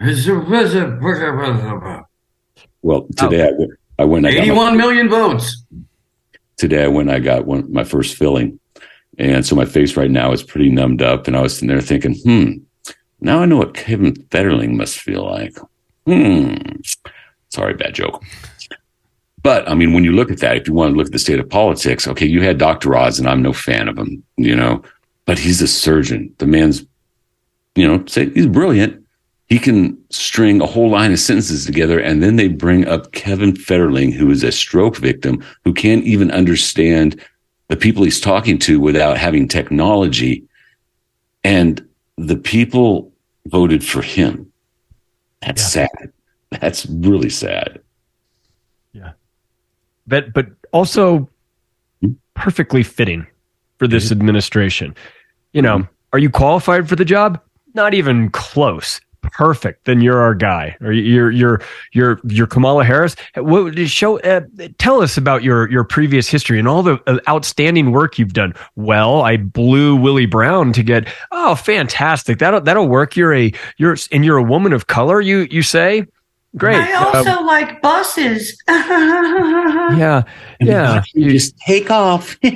It's 0.00 0.26
a- 0.26 0.32
well, 2.82 3.06
today 3.16 3.46
I 3.46 3.52
went. 3.52 3.70
I 3.98 4.04
went. 4.04 4.26
I 4.26 4.30
got 4.32 4.38
my- 4.38 4.44
81 4.44 4.76
million 4.76 5.08
votes. 5.08 5.64
today 6.56 6.84
I 6.84 6.88
went, 6.88 7.10
I 7.10 7.20
got 7.20 7.46
one, 7.46 7.72
my 7.72 7.84
first 7.84 8.16
filling. 8.16 8.58
And 9.18 9.44
so 9.46 9.54
my 9.54 9.64
face 9.66 9.96
right 9.96 10.10
now 10.10 10.32
is 10.32 10.42
pretty 10.42 10.70
numbed 10.70 11.02
up. 11.02 11.26
And 11.26 11.36
I 11.36 11.42
was 11.42 11.54
sitting 11.54 11.68
there 11.68 11.80
thinking, 11.80 12.14
hmm, 12.14 12.52
now 13.20 13.40
I 13.42 13.46
know 13.46 13.58
what 13.58 13.74
Kevin 13.74 14.14
Fetterling 14.14 14.74
must 14.74 14.98
feel 14.98 15.24
like. 15.24 15.56
Hmm. 16.06 16.56
Sorry, 17.52 17.74
bad 17.74 17.94
joke. 17.94 18.24
But 19.42 19.68
I 19.68 19.74
mean, 19.74 19.92
when 19.92 20.04
you 20.04 20.12
look 20.12 20.30
at 20.30 20.38
that, 20.38 20.56
if 20.56 20.66
you 20.66 20.72
want 20.72 20.94
to 20.94 20.96
look 20.96 21.06
at 21.06 21.12
the 21.12 21.18
state 21.18 21.38
of 21.38 21.50
politics, 21.50 22.08
okay, 22.08 22.24
you 22.24 22.42
had 22.42 22.56
Dr. 22.58 22.96
Oz, 22.96 23.18
and 23.18 23.28
I'm 23.28 23.42
no 23.42 23.52
fan 23.52 23.88
of 23.88 23.98
him, 23.98 24.22
you 24.36 24.56
know, 24.56 24.82
but 25.26 25.38
he's 25.38 25.60
a 25.60 25.68
surgeon. 25.68 26.34
The 26.38 26.46
man's, 26.46 26.84
you 27.74 27.86
know, 27.86 28.04
say 28.06 28.30
he's 28.30 28.46
brilliant. 28.46 29.04
He 29.48 29.58
can 29.58 29.98
string 30.08 30.62
a 30.62 30.66
whole 30.66 30.88
line 30.88 31.12
of 31.12 31.18
sentences 31.18 31.66
together, 31.66 31.98
and 31.98 32.22
then 32.22 32.36
they 32.36 32.48
bring 32.48 32.86
up 32.86 33.12
Kevin 33.12 33.52
Fetterling, 33.52 34.14
who 34.14 34.30
is 34.30 34.42
a 34.42 34.52
stroke 34.52 34.96
victim, 34.96 35.44
who 35.64 35.74
can't 35.74 36.04
even 36.04 36.30
understand 36.30 37.20
the 37.68 37.76
people 37.76 38.04
he's 38.04 38.20
talking 38.20 38.58
to 38.60 38.80
without 38.80 39.18
having 39.18 39.46
technology. 39.46 40.44
And 41.44 41.86
the 42.16 42.36
people 42.36 43.12
voted 43.46 43.84
for 43.84 44.00
him. 44.00 44.50
That's 45.42 45.62
sad. 45.62 45.90
That's 46.60 46.86
really 46.86 47.30
sad. 47.30 47.80
Yeah. 48.92 49.12
But 50.06 50.32
but 50.32 50.46
also 50.72 51.28
perfectly 52.34 52.82
fitting 52.82 53.26
for 53.78 53.86
this 53.88 54.12
administration. 54.12 54.94
You 55.52 55.62
know, 55.62 55.86
are 56.12 56.18
you 56.18 56.30
qualified 56.30 56.88
for 56.88 56.96
the 56.96 57.04
job? 57.04 57.40
Not 57.74 57.94
even 57.94 58.30
close. 58.30 59.00
Perfect. 59.22 59.84
Then 59.84 60.00
you're 60.00 60.20
our 60.20 60.34
guy. 60.34 60.76
Or 60.80 60.92
you're 60.92 61.30
you're 61.30 61.62
you're 61.92 62.20
you're 62.24 62.46
Kamala 62.48 62.84
Harris. 62.84 63.14
What 63.36 63.78
show? 63.88 64.18
Uh, 64.20 64.42
tell 64.78 65.00
us 65.00 65.16
about 65.16 65.44
your 65.44 65.70
your 65.70 65.84
previous 65.84 66.28
history 66.28 66.58
and 66.58 66.66
all 66.66 66.82
the 66.82 67.00
uh, 67.06 67.18
outstanding 67.28 67.92
work 67.92 68.18
you've 68.18 68.32
done. 68.32 68.52
Well, 68.74 69.22
I 69.22 69.36
blew 69.36 69.94
Willie 69.94 70.26
Brown 70.26 70.72
to 70.72 70.82
get. 70.82 71.06
Oh, 71.30 71.54
fantastic. 71.54 72.40
That'll 72.40 72.60
that'll 72.60 72.88
work. 72.88 73.16
You're 73.16 73.32
a 73.32 73.52
you're 73.76 73.96
and 74.10 74.24
you're 74.24 74.38
a 74.38 74.42
woman 74.42 74.72
of 74.72 74.88
color. 74.88 75.20
You 75.20 75.46
you 75.50 75.62
say. 75.62 76.06
Great. 76.56 76.76
I 76.76 76.92
also 76.92 77.30
Uh, 77.40 77.44
like 77.46 77.80
buses. 77.80 78.56
yeah. 78.68 80.22
Yeah. 80.60 81.02
You 81.14 81.30
just 81.30 81.56
take 81.58 81.90
off. 81.90 82.36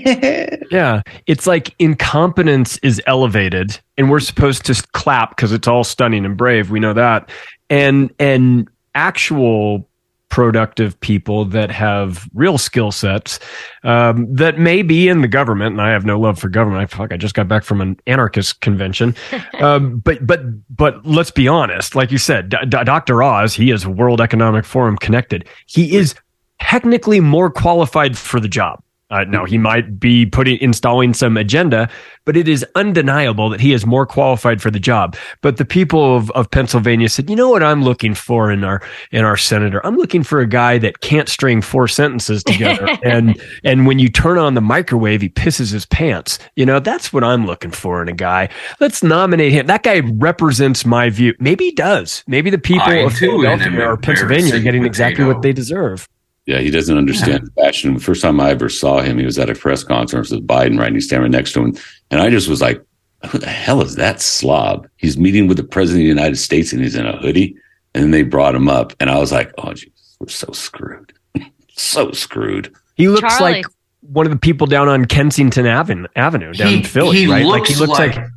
Yeah, 0.70 1.02
it's 1.26 1.46
like 1.46 1.74
incompetence 1.78 2.76
is 2.78 3.00
elevated, 3.06 3.78
and 3.96 4.10
we're 4.10 4.18
supposed 4.20 4.64
to 4.66 4.74
clap 4.92 5.30
because 5.36 5.52
it's 5.52 5.68
all 5.68 5.84
stunning 5.84 6.24
and 6.24 6.36
brave. 6.36 6.70
We 6.70 6.80
know 6.80 6.92
that, 6.92 7.30
and 7.70 8.10
and 8.18 8.68
actual 8.96 9.88
productive 10.28 10.98
people 11.00 11.44
that 11.46 11.70
have 11.70 12.28
real 12.34 12.58
skill 12.58 12.92
sets 12.92 13.38
um, 13.84 14.32
that 14.34 14.58
may 14.58 14.82
be 14.82 15.08
in 15.08 15.22
the 15.22 15.28
government. 15.28 15.72
And 15.72 15.80
I 15.80 15.90
have 15.90 16.04
no 16.04 16.18
love 16.18 16.38
for 16.38 16.48
government. 16.48 16.82
I 16.82 16.86
fuck. 16.86 17.12
I 17.12 17.16
just 17.16 17.34
got 17.34 17.48
back 17.48 17.64
from 17.64 17.80
an 17.80 17.98
anarchist 18.06 18.60
convention, 18.60 19.14
um, 19.60 19.98
but 20.00 20.26
but 20.26 20.40
but 20.74 21.04
let's 21.06 21.30
be 21.30 21.48
honest. 21.48 21.94
Like 21.94 22.10
you 22.10 22.18
said, 22.18 22.48
D- 22.50 22.58
D- 22.68 22.84
Dr. 22.84 23.22
Oz, 23.22 23.54
he 23.54 23.70
is 23.70 23.86
World 23.86 24.20
Economic 24.20 24.64
Forum 24.64 24.96
connected. 24.96 25.48
He 25.66 25.96
is 25.96 26.14
technically 26.60 27.20
more 27.20 27.50
qualified 27.50 28.16
for 28.16 28.40
the 28.40 28.48
job. 28.48 28.82
Uh, 29.08 29.24
now 29.24 29.44
he 29.44 29.56
might 29.56 30.00
be 30.00 30.26
putting 30.26 30.58
installing 30.58 31.14
some 31.14 31.36
agenda, 31.36 31.88
but 32.24 32.36
it 32.36 32.48
is 32.48 32.66
undeniable 32.74 33.48
that 33.48 33.60
he 33.60 33.72
is 33.72 33.86
more 33.86 34.04
qualified 34.04 34.60
for 34.60 34.68
the 34.68 34.80
job. 34.80 35.16
But 35.42 35.58
the 35.58 35.64
people 35.64 36.16
of, 36.16 36.30
of 36.32 36.50
Pennsylvania 36.50 37.08
said, 37.08 37.30
"You 37.30 37.36
know 37.36 37.48
what 37.48 37.62
I'm 37.62 37.84
looking 37.84 38.14
for 38.14 38.50
in 38.50 38.64
our 38.64 38.82
in 39.12 39.24
our 39.24 39.36
senator? 39.36 39.84
I'm 39.86 39.96
looking 39.96 40.24
for 40.24 40.40
a 40.40 40.46
guy 40.46 40.78
that 40.78 41.00
can't 41.02 41.28
string 41.28 41.62
four 41.62 41.86
sentences 41.86 42.42
together, 42.42 42.88
and 43.04 43.40
and 43.62 43.86
when 43.86 44.00
you 44.00 44.08
turn 44.08 44.38
on 44.38 44.54
the 44.54 44.60
microwave, 44.60 45.22
he 45.22 45.28
pisses 45.28 45.72
his 45.72 45.86
pants. 45.86 46.40
You 46.56 46.66
know 46.66 46.80
that's 46.80 47.12
what 47.12 47.22
I'm 47.22 47.46
looking 47.46 47.70
for 47.70 48.02
in 48.02 48.08
a 48.08 48.12
guy. 48.12 48.48
Let's 48.80 49.04
nominate 49.04 49.52
him. 49.52 49.66
That 49.66 49.84
guy 49.84 50.00
represents 50.00 50.84
my 50.84 51.10
view. 51.10 51.34
Maybe 51.38 51.66
he 51.66 51.72
does. 51.72 52.24
Maybe 52.26 52.50
the 52.50 52.58
people 52.58 52.88
I 52.88 52.96
of 52.96 53.14
too 53.14 53.46
am 53.46 53.60
Philadelphia 53.60 53.88
or 53.88 53.96
Pennsylvania 53.96 54.56
are 54.56 54.60
getting 54.60 54.84
exactly 54.84 55.22
potato. 55.22 55.34
what 55.34 55.42
they 55.42 55.52
deserve." 55.52 56.08
Yeah, 56.46 56.60
he 56.60 56.70
doesn't 56.70 56.96
understand 56.96 57.44
uh-huh. 57.44 57.64
fashion. 57.66 57.94
The 57.94 58.00
first 58.00 58.22
time 58.22 58.40
I 58.40 58.50
ever 58.50 58.68
saw 58.68 59.00
him, 59.00 59.18
he 59.18 59.24
was 59.24 59.38
at 59.38 59.50
a 59.50 59.54
press 59.54 59.82
conference 59.82 60.30
with 60.30 60.46
Biden, 60.46 60.78
right? 60.78 60.86
And 60.86 60.96
he's 60.96 61.06
standing 61.06 61.32
next 61.32 61.52
to 61.54 61.60
him. 61.60 61.76
And 62.10 62.20
I 62.20 62.30
just 62.30 62.48
was 62.48 62.60
like, 62.60 62.80
who 63.28 63.38
the 63.38 63.48
hell 63.48 63.82
is 63.82 63.96
that 63.96 64.20
slob? 64.20 64.88
He's 64.96 65.18
meeting 65.18 65.48
with 65.48 65.56
the 65.56 65.64
president 65.64 66.02
of 66.02 66.04
the 66.04 66.20
United 66.20 66.36
States 66.36 66.72
and 66.72 66.82
he's 66.82 66.94
in 66.94 67.06
a 67.06 67.16
hoodie. 67.16 67.56
And 67.94 68.04
then 68.04 68.10
they 68.12 68.22
brought 68.22 68.54
him 68.54 68.68
up. 68.68 68.92
And 69.00 69.10
I 69.10 69.18
was 69.18 69.32
like, 69.32 69.52
oh, 69.58 69.72
Jesus, 69.72 70.16
we're 70.20 70.28
so 70.28 70.52
screwed. 70.52 71.12
so 71.76 72.12
screwed. 72.12 72.72
He 72.94 73.08
looks 73.08 73.36
Charlie. 73.36 73.56
like 73.56 73.66
one 74.02 74.24
of 74.26 74.30
the 74.30 74.38
people 74.38 74.68
down 74.68 74.88
on 74.88 75.04
Kensington 75.06 75.66
Avenue, 75.66 76.06
Avenue 76.14 76.52
down 76.52 76.74
in 76.74 76.82
Philly, 76.84 77.18
he 77.18 77.26
right? 77.26 77.44
like 77.44 77.60
looks 77.60 77.70
he 77.70 77.74
looks 77.76 77.98
like, 77.98 78.16
like- 78.16 78.30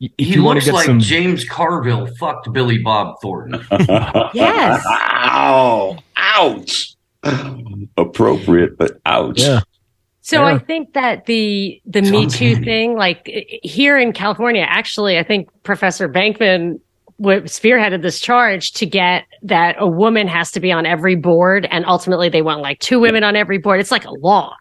if 0.00 0.10
He 0.18 0.34
you 0.34 0.42
want 0.42 0.60
to 0.60 0.66
looks 0.66 0.66
get 0.66 0.74
like 0.74 0.86
some. 0.86 1.00
James 1.00 1.44
Carville 1.48 2.06
fucked 2.18 2.52
Billy 2.52 2.78
Bob 2.78 3.16
Thornton. 3.22 3.64
Yes. 4.34 4.84
Ow. 4.86 5.96
Ouch. 6.16 6.93
Appropriate, 7.96 8.76
but 8.78 8.92
ouch. 9.06 9.40
Yeah. 9.40 9.60
So 10.20 10.40
Yeah. 10.40 10.54
I 10.54 10.58
think 10.58 10.94
that 10.94 11.26
the 11.26 11.80
the 11.84 12.00
Me 12.02 12.22
John 12.22 12.28
Too 12.28 12.56
thing, 12.56 12.96
like 12.96 13.30
here 13.62 13.98
in 13.98 14.12
California, 14.12 14.64
actually, 14.66 15.18
I 15.18 15.22
think 15.22 15.48
Professor 15.64 16.08
Bankman 16.08 16.80
spearheaded 17.20 18.02
this 18.02 18.20
charge 18.20 18.72
to 18.72 18.86
get 18.86 19.24
that 19.42 19.76
a 19.78 19.86
woman 19.86 20.26
has 20.26 20.50
to 20.52 20.60
be 20.60 20.72
on 20.72 20.86
every 20.86 21.14
board, 21.14 21.68
and 21.70 21.84
ultimately 21.86 22.28
they 22.28 22.42
want 22.42 22.62
like 22.62 22.78
two 22.80 22.98
women 22.98 23.22
on 23.22 23.36
every 23.36 23.58
board. 23.58 23.80
It's 23.80 23.90
like 23.90 24.06
a 24.06 24.12
law, 24.12 24.56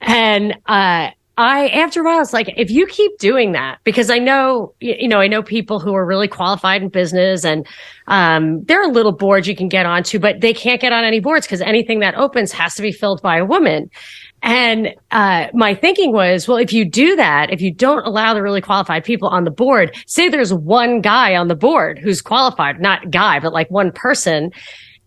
and 0.00 0.56
uh, 0.66 1.10
I 1.38 1.68
after 1.68 2.02
a 2.02 2.04
while, 2.04 2.20
it's 2.20 2.34
like 2.34 2.52
if 2.58 2.70
you 2.70 2.86
keep 2.86 3.16
doing 3.18 3.52
that, 3.52 3.78
because 3.84 4.10
I 4.10 4.18
know 4.18 4.74
you 4.80 5.08
know 5.08 5.18
I 5.18 5.28
know 5.28 5.42
people 5.42 5.80
who 5.80 5.94
are 5.94 6.04
really 6.04 6.28
qualified 6.28 6.82
in 6.82 6.90
business, 6.90 7.44
and 7.44 7.66
um, 8.06 8.62
there 8.64 8.82
are 8.82 8.92
little 8.92 9.12
boards 9.12 9.48
you 9.48 9.56
can 9.56 9.68
get 9.68 9.86
onto, 9.86 10.18
but 10.18 10.40
they 10.42 10.52
can't 10.52 10.80
get 10.80 10.92
on 10.92 11.04
any 11.04 11.20
boards 11.20 11.46
because 11.46 11.62
anything 11.62 12.00
that 12.00 12.14
opens 12.16 12.52
has 12.52 12.74
to 12.74 12.82
be 12.82 12.92
filled 12.92 13.22
by 13.22 13.38
a 13.38 13.44
woman. 13.46 13.88
And 14.42 14.94
uh, 15.12 15.46
my 15.54 15.74
thinking 15.74 16.12
was, 16.12 16.48
well, 16.48 16.58
if 16.58 16.72
you 16.72 16.84
do 16.84 17.14
that, 17.16 17.50
if 17.50 17.62
you 17.62 17.72
don't 17.72 18.04
allow 18.04 18.34
the 18.34 18.42
really 18.42 18.60
qualified 18.60 19.04
people 19.04 19.28
on 19.28 19.44
the 19.44 19.52
board, 19.52 19.96
say 20.06 20.28
there's 20.28 20.52
one 20.52 21.00
guy 21.00 21.36
on 21.36 21.46
the 21.46 21.54
board 21.54 21.98
who's 21.98 22.20
qualified, 22.20 22.80
not 22.80 23.10
guy, 23.10 23.38
but 23.38 23.52
like 23.52 23.70
one 23.70 23.92
person, 23.92 24.50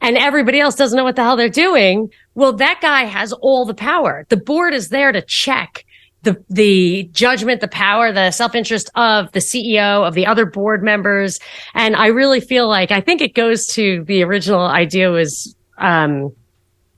and 0.01 0.17
everybody 0.17 0.59
else 0.59 0.76
doesn't 0.76 0.97
know 0.97 1.03
what 1.03 1.17
the 1.17 1.23
hell 1.23 1.36
they're 1.36 1.49
doing. 1.49 2.09
Well, 2.34 2.53
that 2.53 2.80
guy 2.82 3.03
has 3.03 3.32
all 3.34 3.65
the 3.65 3.73
power. 3.73 4.26
The 4.30 4.38
board 4.38 4.73
is 4.73 4.89
there 4.89 5.11
to 5.11 5.21
check 5.21 5.86
the 6.26 6.43
the 6.49 7.09
judgment, 7.13 7.61
the 7.61 7.69
power, 7.69 8.11
the 8.11 8.32
self 8.32 8.53
interest 8.53 8.89
of 8.95 9.32
the 9.32 9.39
CEO 9.39 10.05
of 10.05 10.13
the 10.13 10.26
other 10.26 10.45
board 10.45 10.84
members, 10.84 11.39
and 11.73 11.95
I 11.95 12.07
really 12.07 12.41
feel 12.41 12.67
like 12.67 12.91
I 12.91 12.99
think 12.99 13.21
it 13.21 13.34
goes 13.34 13.65
to 13.67 14.03
the 14.03 14.23
original 14.23 14.61
idea 14.61 15.09
was. 15.09 15.55
Um, 15.78 16.34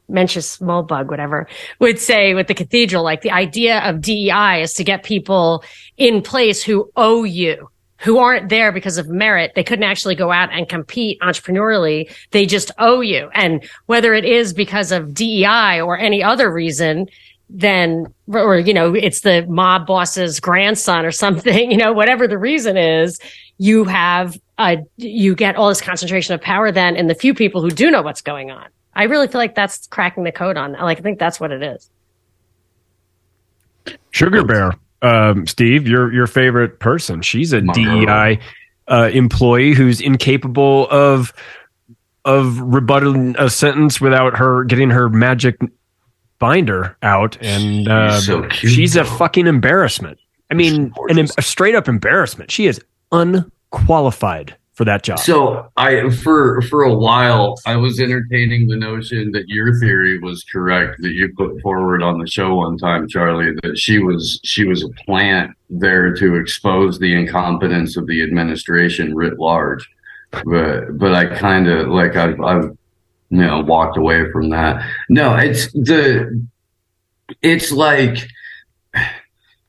Mencius 0.10 0.62
Moldbug, 0.62 1.08
whatever, 1.10 1.50
would 1.80 2.00
say 2.00 2.34
with 2.34 2.48
the 2.48 2.54
cathedral, 2.54 3.04
like 3.04 3.24
the 3.24 3.32
idea 3.32 3.80
of 3.82 4.00
DEI 4.00 4.62
is 4.62 4.74
to 4.76 4.84
get 4.86 5.04
people 5.04 5.66
in 5.98 6.22
place 6.22 6.64
who 6.64 6.90
owe 6.96 7.26
you, 7.26 7.70
who 8.00 8.18
aren't 8.18 8.50
there 8.50 8.72
because 8.72 8.98
of 8.98 9.10
merit. 9.10 9.52
They 9.56 9.66
couldn't 9.66 9.84
actually 9.84 10.16
go 10.16 10.32
out 10.32 10.50
and 10.54 10.70
compete 10.70 11.20
entrepreneurially. 11.20 12.10
They 12.32 12.46
just 12.46 12.72
owe 12.78 13.02
you. 13.02 13.30
And 13.34 13.68
whether 13.88 14.14
it 14.14 14.24
is 14.24 14.54
because 14.54 14.92
of 14.94 15.14
DEI 15.14 15.82
or 15.82 15.98
any 15.98 16.24
other 16.24 16.52
reason, 16.52 17.08
then, 17.50 18.14
or, 18.28 18.60
you 18.60 18.74
know, 18.74 18.94
it's 18.94 19.22
the 19.22 19.46
mob 19.48 19.88
boss's 19.88 20.40
grandson 20.40 21.06
or 21.06 21.12
something, 21.12 21.72
you 21.72 21.78
know, 21.78 21.94
whatever 21.94 22.28
the 22.28 22.38
reason 22.38 22.78
is, 22.78 23.20
you 23.58 23.86
have, 23.86 24.38
uh, 24.58 24.78
you 24.98 25.36
get 25.36 25.56
all 25.56 25.70
this 25.70 25.82
concentration 25.82 26.34
of 26.34 26.42
power 26.42 26.72
then 26.72 26.96
in 26.96 27.08
the 27.08 27.16
few 27.16 27.34
people 27.34 27.62
who 27.62 27.72
do 27.72 27.90
know 27.90 28.02
what's 28.02 28.22
going 28.22 28.52
on. 28.52 28.68
I 28.98 29.04
really 29.04 29.28
feel 29.28 29.40
like 29.40 29.54
that's 29.54 29.86
cracking 29.88 30.24
the 30.24 30.32
code 30.32 30.58
on. 30.58 30.74
Like 30.74 30.98
I 30.98 31.02
think 31.02 31.20
that's 31.20 31.40
what 31.40 31.52
it 31.52 31.62
is. 31.62 31.90
Sugar 34.10 34.44
Bear, 34.44 34.74
um, 35.04 35.46
Steve, 35.46 35.88
your 35.88 36.12
your 36.12 36.26
favorite 36.26 36.80
person. 36.80 37.22
She's 37.22 37.54
a 37.54 37.62
My 37.62 37.74
DEI 37.74 38.40
uh, 38.88 39.10
employee 39.14 39.74
who's 39.74 40.02
incapable 40.02 40.88
of 40.90 41.32
of 42.26 42.60
rebutting 42.60 43.36
a 43.38 43.50
sentence 43.52 44.02
without 44.02 44.38
her 44.38 44.64
getting 44.64 44.90
her 44.90 45.10
magic 45.10 45.60
binder 46.40 46.98
out, 47.02 47.38
and 47.42 47.88
uh, 47.88 48.20
so 48.20 48.48
cute, 48.48 48.74
she's 48.74 48.96
a 48.96 49.06
fucking 49.06 49.48
embarrassment. 49.48 50.20
I 50.52 50.54
mean, 50.54 50.94
an, 51.10 51.20
a 51.38 51.42
straight 51.42 51.76
up 51.76 51.88
embarrassment. 51.88 52.52
She 52.52 52.68
is 52.68 52.82
unqualified 53.12 54.56
for 54.78 54.86
that 54.86 55.02
job. 55.02 55.18
So 55.18 55.68
I 55.76 56.12
for 56.12 56.62
for 56.62 56.84
a 56.84 56.94
while 56.94 57.56
I 57.66 57.76
was 57.76 58.00
entertaining 58.00 58.68
the 58.68 58.76
notion 58.76 59.32
that 59.32 59.48
your 59.48 59.78
theory 59.80 60.20
was 60.20 60.44
correct 60.44 61.02
that 61.02 61.14
you 61.14 61.34
put 61.36 61.60
forward 61.62 62.04
on 62.04 62.20
the 62.20 62.28
show 62.28 62.54
one 62.54 62.78
time, 62.78 63.08
Charlie, 63.08 63.56
that 63.64 63.80
she 63.80 63.98
was 63.98 64.40
she 64.44 64.66
was 64.66 64.84
a 64.84 64.90
plant 65.04 65.52
there 65.72 66.14
to 66.14 66.36
expose 66.36 67.00
the 67.00 67.12
incompetence 67.16 67.98
of 67.98 68.06
the 68.06 68.22
administration 68.22 69.16
writ 69.16 69.40
large. 69.40 69.90
But 70.46 70.98
but 71.00 71.16
I 71.16 71.26
kind 71.36 71.68
of 71.68 71.88
like 71.88 72.16
I've 72.16 72.40
I've 72.40 72.78
you 73.30 73.38
know 73.38 73.62
walked 73.62 73.98
away 73.98 74.32
from 74.32 74.50
that. 74.50 74.84
No, 75.10 75.36
it's 75.36 75.72
the 75.74 76.46
it's 77.42 77.72
like 77.72 78.28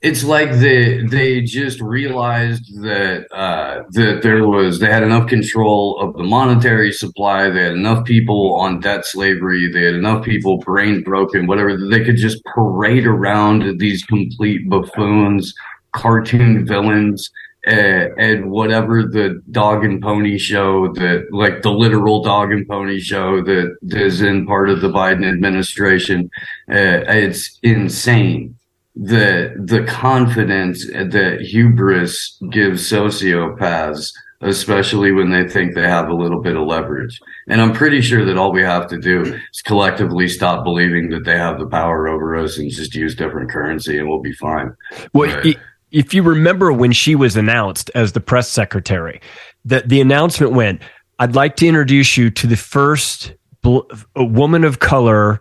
it's 0.01 0.23
like 0.23 0.53
they 0.53 1.03
they 1.03 1.41
just 1.41 1.81
realized 1.81 2.65
that 2.83 3.27
uh, 3.33 3.83
that 3.91 4.21
there 4.23 4.47
was 4.47 4.79
they 4.79 4.87
had 4.87 5.03
enough 5.03 5.29
control 5.29 5.99
of 6.01 6.17
the 6.17 6.23
monetary 6.23 6.93
supply. 6.93 7.51
They 7.51 7.65
had 7.65 7.73
enough 7.73 8.05
people 8.05 8.55
on 8.55 8.79
debt 8.79 9.05
slavery. 9.05 9.71
They 9.73 9.85
had 9.85 9.95
enough 9.95 10.25
people 10.25 10.59
brain 10.59 11.03
broken, 11.03 11.47
whatever. 11.49 11.77
They 11.77 12.05
could 12.05 12.17
just 12.17 12.45
parade 12.45 13.07
around 13.07 13.81
these 13.81 14.05
complete 14.05 14.69
buffoons, 14.69 15.53
cartoon 15.93 16.65
villains. 16.65 17.29
Uh, 17.67 18.15
and 18.17 18.51
whatever 18.51 19.03
the 19.03 19.43
dog 19.51 19.85
and 19.85 20.01
pony 20.01 20.39
show 20.39 20.93
that 20.95 21.27
like 21.33 21.63
the 21.63 21.73
literal 21.73 22.23
dog 22.23 22.53
and 22.53 22.67
pony 22.69 23.01
show 23.01 23.43
that 23.43 23.77
is 23.83 24.23
in 24.23 24.47
part 24.47 24.71
of 24.71 24.81
the 24.81 24.89
Biden 24.89 25.29
administration, 25.29 26.31
uh, 26.71 27.03
it's 27.09 27.59
insane 27.63 28.55
the 28.95 29.55
the 29.65 29.85
confidence 29.85 30.85
that 30.87 31.39
hubris 31.41 32.37
gives 32.51 32.91
sociopaths 32.91 34.11
especially 34.41 35.11
when 35.13 35.31
they 35.31 35.49
think 35.49 35.75
they 35.75 35.83
have 35.83 36.09
a 36.09 36.15
little 36.15 36.41
bit 36.43 36.57
of 36.57 36.67
leverage 36.67 37.21
and 37.49 37.61
i'm 37.61 37.73
pretty 37.73 38.01
sure 38.01 38.25
that 38.25 38.37
all 38.37 38.53
we 38.53 38.61
have 38.63 38.89
to 38.89 38.99
do 38.99 39.23
is 39.23 39.63
collectively 39.63 40.27
stop 40.27 40.65
believing 40.65 41.09
that 41.11 41.25
they 41.25 41.37
have 41.37 41.61
the 41.61 41.67
power 41.69 42.09
over 42.09 42.35
us 42.35 42.59
and 42.59 42.71
just 42.73 42.95
use 42.95 43.15
different 43.15 43.49
currency 43.51 43.99
and 43.99 44.09
we'll 44.09 44.21
be 44.21 44.33
fine 44.33 44.75
Well, 45.13 45.31
Right. 45.31 45.57
If 45.91 46.13
you 46.13 46.23
remember 46.23 46.73
when 46.73 46.93
she 46.93 47.15
was 47.15 47.37
announced 47.37 47.91
as 47.95 48.13
the 48.13 48.21
press 48.21 48.49
secretary, 48.49 49.21
that 49.65 49.89
the 49.89 50.01
announcement 50.01 50.53
went, 50.53 50.83
"I'd 51.19 51.35
like 51.35 51.57
to 51.57 51.67
introduce 51.67 52.17
you 52.17 52.31
to 52.31 52.47
the 52.47 52.57
first 52.57 53.35
bl- 53.63 53.81
woman 54.17 54.65
of 54.65 54.79
color, 54.79 55.41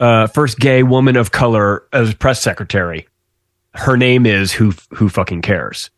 uh, 0.00 0.26
first 0.28 0.58
gay 0.58 0.82
woman 0.82 1.16
of 1.16 1.30
color 1.30 1.84
as 1.92 2.14
press 2.14 2.40
secretary. 2.40 3.06
Her 3.74 3.96
name 3.96 4.26
is 4.26 4.52
who 4.52 4.74
who 4.90 5.08
fucking 5.08 5.42
cares." 5.42 5.90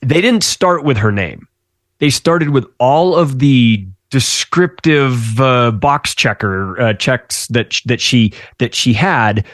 They 0.00 0.20
didn't 0.20 0.44
start 0.44 0.84
with 0.84 0.96
her 0.96 1.12
name. 1.12 1.46
They 1.98 2.10
started 2.10 2.50
with 2.50 2.66
all 2.78 3.14
of 3.14 3.38
the 3.38 3.86
descriptive 4.10 5.40
uh, 5.40 5.70
box 5.70 6.14
checker 6.14 6.80
uh, 6.80 6.94
checks 6.94 7.46
that 7.48 7.80
that 7.84 8.00
she 8.00 8.32
that 8.58 8.74
she 8.74 8.92
had 8.92 9.44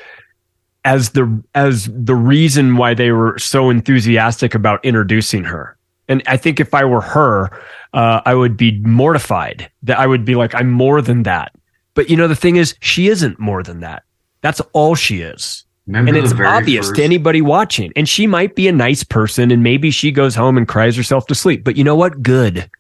as 0.87 1.11
the 1.11 1.43
as 1.55 1.91
the 1.93 2.14
reason 2.14 2.76
why 2.76 2.95
they 2.95 3.11
were 3.11 3.37
so 3.39 3.68
enthusiastic 3.70 4.55
about 4.55 4.82
introducing 4.84 5.43
her. 5.45 5.76
And 6.09 6.22
I 6.28 6.37
think 6.37 6.61
if 6.61 6.72
I 6.72 6.84
were 6.84 7.01
her, 7.01 7.51
uh, 7.93 8.20
I 8.24 8.34
would 8.37 8.57
be 8.57 8.78
mortified 8.80 9.68
that 9.82 9.99
I 9.99 10.07
would 10.07 10.24
be 10.24 10.37
like, 10.37 10.55
I'm 10.55 10.70
more 10.70 11.03
than 11.03 11.24
that. 11.24 11.53
But 11.95 12.09
you 12.09 12.16
know, 12.16 12.28
the 12.28 12.37
thing 12.37 12.55
is, 12.55 12.76
she 12.80 13.09
isn't 13.09 13.41
more 13.41 13.64
than 13.64 13.80
that. 13.80 14.05
That's 14.43 14.61
all 14.72 14.95
she 14.95 15.22
is. 15.22 15.64
Remember 15.89 16.11
and 16.11 16.18
it's 16.18 16.32
obvious 16.32 16.87
first- 16.87 16.99
to 16.99 17.05
anybody 17.05 17.43
watching. 17.43 17.93
And 17.97 18.09
she 18.09 18.28
might 18.28 18.55
be 18.55 18.68
a 18.68 18.72
nice 18.72 19.03
person 19.03 19.51
and 19.51 19.64
maybe 19.64 19.91
she 19.91 20.12
goes 20.12 20.37
home 20.37 20.57
and 20.57 20.68
cries 20.68 20.97
herself 20.97 21.26
to 21.26 21.34
sleep. 21.34 21.64
But 21.64 21.76
you 21.76 21.82
know 21.82 21.97
what? 21.97 22.22
Good. 22.22 22.70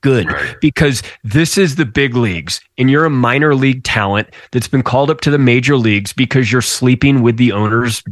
Good. 0.00 0.30
Right. 0.30 0.56
Because 0.60 1.02
this 1.24 1.58
is 1.58 1.76
the 1.76 1.86
big 1.86 2.14
leagues 2.14 2.60
and 2.78 2.90
you're 2.90 3.04
a 3.04 3.10
minor 3.10 3.54
league 3.54 3.82
talent 3.82 4.28
that's 4.52 4.68
been 4.68 4.82
called 4.82 5.10
up 5.10 5.20
to 5.22 5.30
the 5.30 5.38
major 5.38 5.76
leagues 5.76 6.12
because 6.12 6.52
you're 6.52 6.62
sleeping 6.62 7.22
with 7.22 7.36
the 7.36 7.52
owner's 7.52 8.02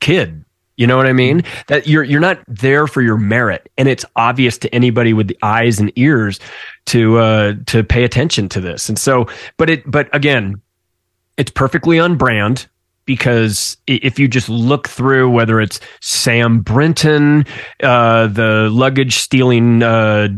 kid. 0.00 0.44
You 0.76 0.86
know 0.86 0.96
what 0.96 1.06
I 1.06 1.12
mean? 1.12 1.42
That 1.66 1.88
you're 1.88 2.04
you're 2.04 2.20
not 2.20 2.38
there 2.46 2.86
for 2.86 3.02
your 3.02 3.16
merit, 3.16 3.68
and 3.76 3.88
it's 3.88 4.04
obvious 4.14 4.56
to 4.58 4.72
anybody 4.72 5.12
with 5.12 5.26
the 5.26 5.36
eyes 5.42 5.80
and 5.80 5.92
ears 5.96 6.38
to 6.86 7.18
uh, 7.18 7.54
to 7.66 7.82
pay 7.82 8.04
attention 8.04 8.48
to 8.50 8.60
this. 8.60 8.88
And 8.88 8.96
so, 8.96 9.26
but 9.56 9.68
it 9.68 9.90
but 9.90 10.08
again, 10.14 10.62
it's 11.36 11.50
perfectly 11.50 11.98
on 11.98 12.16
brand 12.16 12.68
because 13.06 13.76
if 13.88 14.20
you 14.20 14.28
just 14.28 14.48
look 14.48 14.86
through 14.86 15.30
whether 15.30 15.60
it's 15.60 15.80
Sam 16.00 16.60
Brinton, 16.60 17.44
uh, 17.82 18.28
the 18.28 18.68
luggage 18.70 19.16
stealing 19.16 19.82
uh, 19.82 20.28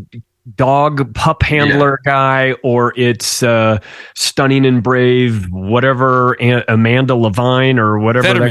dog 0.54 1.14
pup 1.14 1.42
handler 1.42 1.98
guy, 2.04 2.52
or 2.62 2.92
it's 2.96 3.42
uh, 3.42 3.78
stunning 4.14 4.66
and 4.66 4.82
brave, 4.82 5.46
whatever 5.50 6.34
Amanda 6.68 7.14
Levine 7.14 7.78
or 7.78 7.98
whatever 7.98 8.26
Fetterman. 8.26 8.48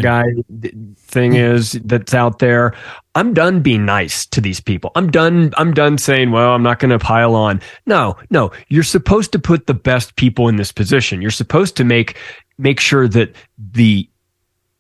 the 0.62 0.70
guy 0.72 0.94
thing 0.98 1.36
is 1.36 1.74
that's 1.84 2.14
out 2.14 2.40
there. 2.40 2.74
I'm 3.16 3.34
done 3.34 3.62
being 3.62 3.86
nice 3.86 4.26
to 4.28 4.42
these 4.42 4.60
people. 4.60 4.92
I'm 4.96 5.12
done. 5.12 5.54
I'm 5.58 5.74
done 5.74 5.98
saying, 5.98 6.32
well, 6.32 6.52
I'm 6.52 6.64
not 6.64 6.80
going 6.80 6.92
to 6.92 7.00
pile 7.00 7.36
on. 7.36 7.62
No, 7.86 8.16
no, 8.30 8.52
you're 8.70 8.84
supposed 8.84 9.32
to 9.34 9.40
put 9.40 9.68
the 9.68 9.74
best 9.74 10.16
people 10.16 10.48
in 10.48 10.56
this 10.56 10.72
position. 10.72 11.22
You're 11.22 11.32
supposed 11.32 11.76
to 11.78 11.84
make 11.84 12.18
make 12.58 12.80
sure 12.80 13.08
that 13.08 13.36
the 13.58 14.10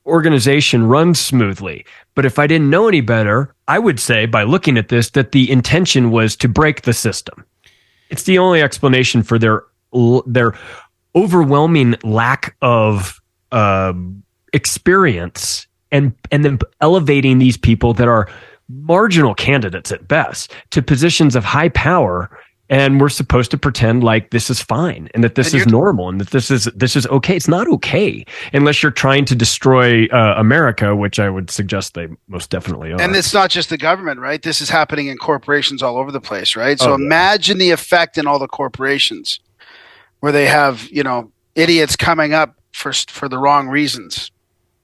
organization 0.05 0.86
runs 0.88 1.20
smoothly. 1.20 1.86
But 2.20 2.26
if 2.26 2.38
I 2.38 2.47
didn't 2.47 2.70
know 2.70 2.89
any 2.89 2.99
better, 2.99 3.55
I 3.70 3.80
would 3.80 3.97
say 3.97 4.26
by 4.26 4.43
looking 4.43 4.78
at 4.78 4.89
this 4.89 5.11
that 5.11 5.32
the 5.32 5.49
intention 5.49 6.11
was 6.11 6.36
to 6.36 6.49
break 6.49 6.82
the 6.82 6.91
system. 6.91 7.45
It's 8.09 8.24
the 8.24 8.38
only 8.38 8.61
explanation 8.61 9.24
for 9.24 9.39
their 9.39 9.63
their 10.26 10.53
overwhelming 11.15 11.95
lack 12.03 12.57
of 12.61 13.22
um 13.53 14.22
experience 14.51 15.65
and 15.93 16.13
and 16.30 16.43
then 16.43 16.59
elevating 16.82 17.38
these 17.38 17.55
people 17.55 17.93
that 17.93 18.09
are 18.09 18.30
marginal 18.67 19.34
candidates 19.34 19.89
at 19.89 20.05
best 20.09 20.51
to 20.72 20.82
positions 20.82 21.38
of 21.38 21.45
high 21.45 21.70
power 21.70 22.30
and 22.72 23.01
we're 23.01 23.09
supposed 23.09 23.49
to 23.51 23.57
pretend 23.57 24.03
like 24.03 24.30
this 24.30 24.49
is 24.49 24.61
fine 24.61 25.09
and 25.13 25.24
that 25.24 25.36
this 25.36 25.53
And 25.53 25.61
is 25.61 25.67
normal 25.67 26.07
and 26.09 26.22
that 26.22 26.30
this 26.30 26.51
is 26.51 26.65
this 26.76 26.95
is 26.95 27.07
okay 27.07 27.36
it's 27.36 27.47
not 27.47 27.67
okay 27.67 28.24
unless 28.53 28.84
you're 28.84 28.91
trying 28.91 29.26
to 29.26 29.36
destroy 29.36 30.05
uh, 30.07 30.36
america 30.38 30.95
which 30.95 31.20
i 31.20 31.30
would 31.30 31.49
suggest 31.49 31.93
they 31.95 32.07
most 32.28 32.49
definitely 32.49 32.91
are 32.93 33.01
And 33.01 33.15
it's 33.15 33.34
not 33.34 33.49
just 33.49 33.70
the 33.70 33.78
government, 33.78 34.20
right? 34.20 34.41
This 34.41 34.61
is 34.61 34.70
happening 34.70 35.07
in 35.07 35.17
corporations 35.17 35.82
all 35.82 35.97
over 35.97 36.11
the 36.11 36.22
place, 36.22 36.55
right? 36.55 36.80
So 36.80 36.93
Oh, 36.93 36.97
yeah. 36.97 37.05
imagine 37.05 37.57
the 37.57 37.72
effect 37.72 38.17
in 38.17 38.28
all 38.28 38.39
the 38.39 38.47
corporations 38.47 39.39
where 40.20 40.32
they 40.32 40.45
have, 40.47 40.88
you 40.91 41.01
know, 41.03 41.32
idiots 41.55 41.95
coming 41.95 42.34
up 42.34 42.55
for 42.74 42.91
for 42.93 43.28
the 43.30 43.38
wrong 43.38 43.67
reasons. 43.70 44.32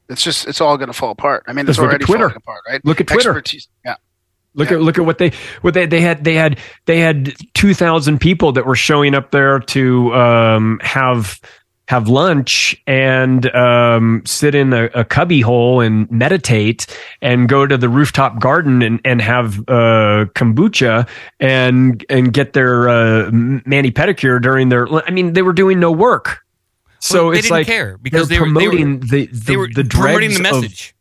It's 0.09 0.23
just 0.23 0.47
it's 0.47 0.61
all 0.61 0.77
going 0.77 0.87
to 0.87 0.93
fall 0.93 1.11
apart. 1.11 1.43
I 1.47 1.53
mean, 1.53 1.65
it's 1.67 1.77
Just 1.77 1.79
look 1.79 1.87
at 1.87 1.89
already 1.91 2.05
Twitter. 2.05 2.29
falling 2.29 2.37
apart, 2.37 2.61
right? 2.69 2.81
Look 2.85 3.01
at 3.01 3.07
Twitter. 3.07 3.29
Expertise. 3.31 3.67
Yeah. 3.83 3.95
Look 4.55 4.69
Yeah. 4.69 4.77
at 4.77 4.81
look 4.81 4.97
at 4.97 5.05
what 5.05 5.17
they 5.17 5.31
what 5.61 5.73
they 5.73 5.85
they 5.85 6.01
had 6.01 6.23
they 6.23 6.33
had 6.35 6.57
they 6.85 6.99
had 6.99 7.35
two 7.53 7.73
thousand 7.73 8.19
people 8.19 8.51
that 8.53 8.65
were 8.65 8.75
showing 8.75 9.13
up 9.13 9.31
there 9.31 9.59
to 9.59 10.13
um, 10.15 10.79
have 10.81 11.39
have 11.87 12.07
lunch 12.07 12.75
and 12.87 13.45
um, 13.55 14.23
sit 14.25 14.55
in 14.55 14.73
a, 14.73 14.85
a 14.95 15.05
cubby 15.05 15.39
hole 15.41 15.81
and 15.81 16.09
meditate 16.09 16.87
and 17.21 17.47
go 17.47 17.67
to 17.67 17.77
the 17.77 17.87
rooftop 17.87 18.39
garden 18.39 18.81
and, 18.81 18.99
and 19.05 19.21
have 19.21 19.59
uh, 19.67 20.25
kombucha 20.33 21.07
and 21.39 22.03
and 22.09 22.33
get 22.33 22.53
their 22.53 22.89
uh, 22.89 23.29
mani 23.31 23.91
pedicure 23.91 24.41
during 24.41 24.69
their. 24.69 24.87
I 25.05 25.11
mean, 25.11 25.33
they 25.33 25.43
were 25.43 25.53
doing 25.53 25.79
no 25.79 25.91
work. 25.91 26.39
So 26.99 27.25
Well, 27.25 27.31
they 27.33 27.37
it's 27.37 27.47
didn't 27.49 27.57
like 27.57 27.67
care 27.67 27.97
because 27.99 28.29
they're 28.29 28.39
they 28.39 28.45
were- 28.47 28.59
they 28.59 28.67
were- 28.67 28.71
promoting 28.73 28.99
the, 29.01 29.25
the 29.27 29.39
they 29.45 29.57
were 29.57 29.67
the 29.67 29.83
promoting 29.83 30.29
the 30.31 30.35
dregs 30.39 30.55
of- 30.55 30.61
message. 30.63 30.94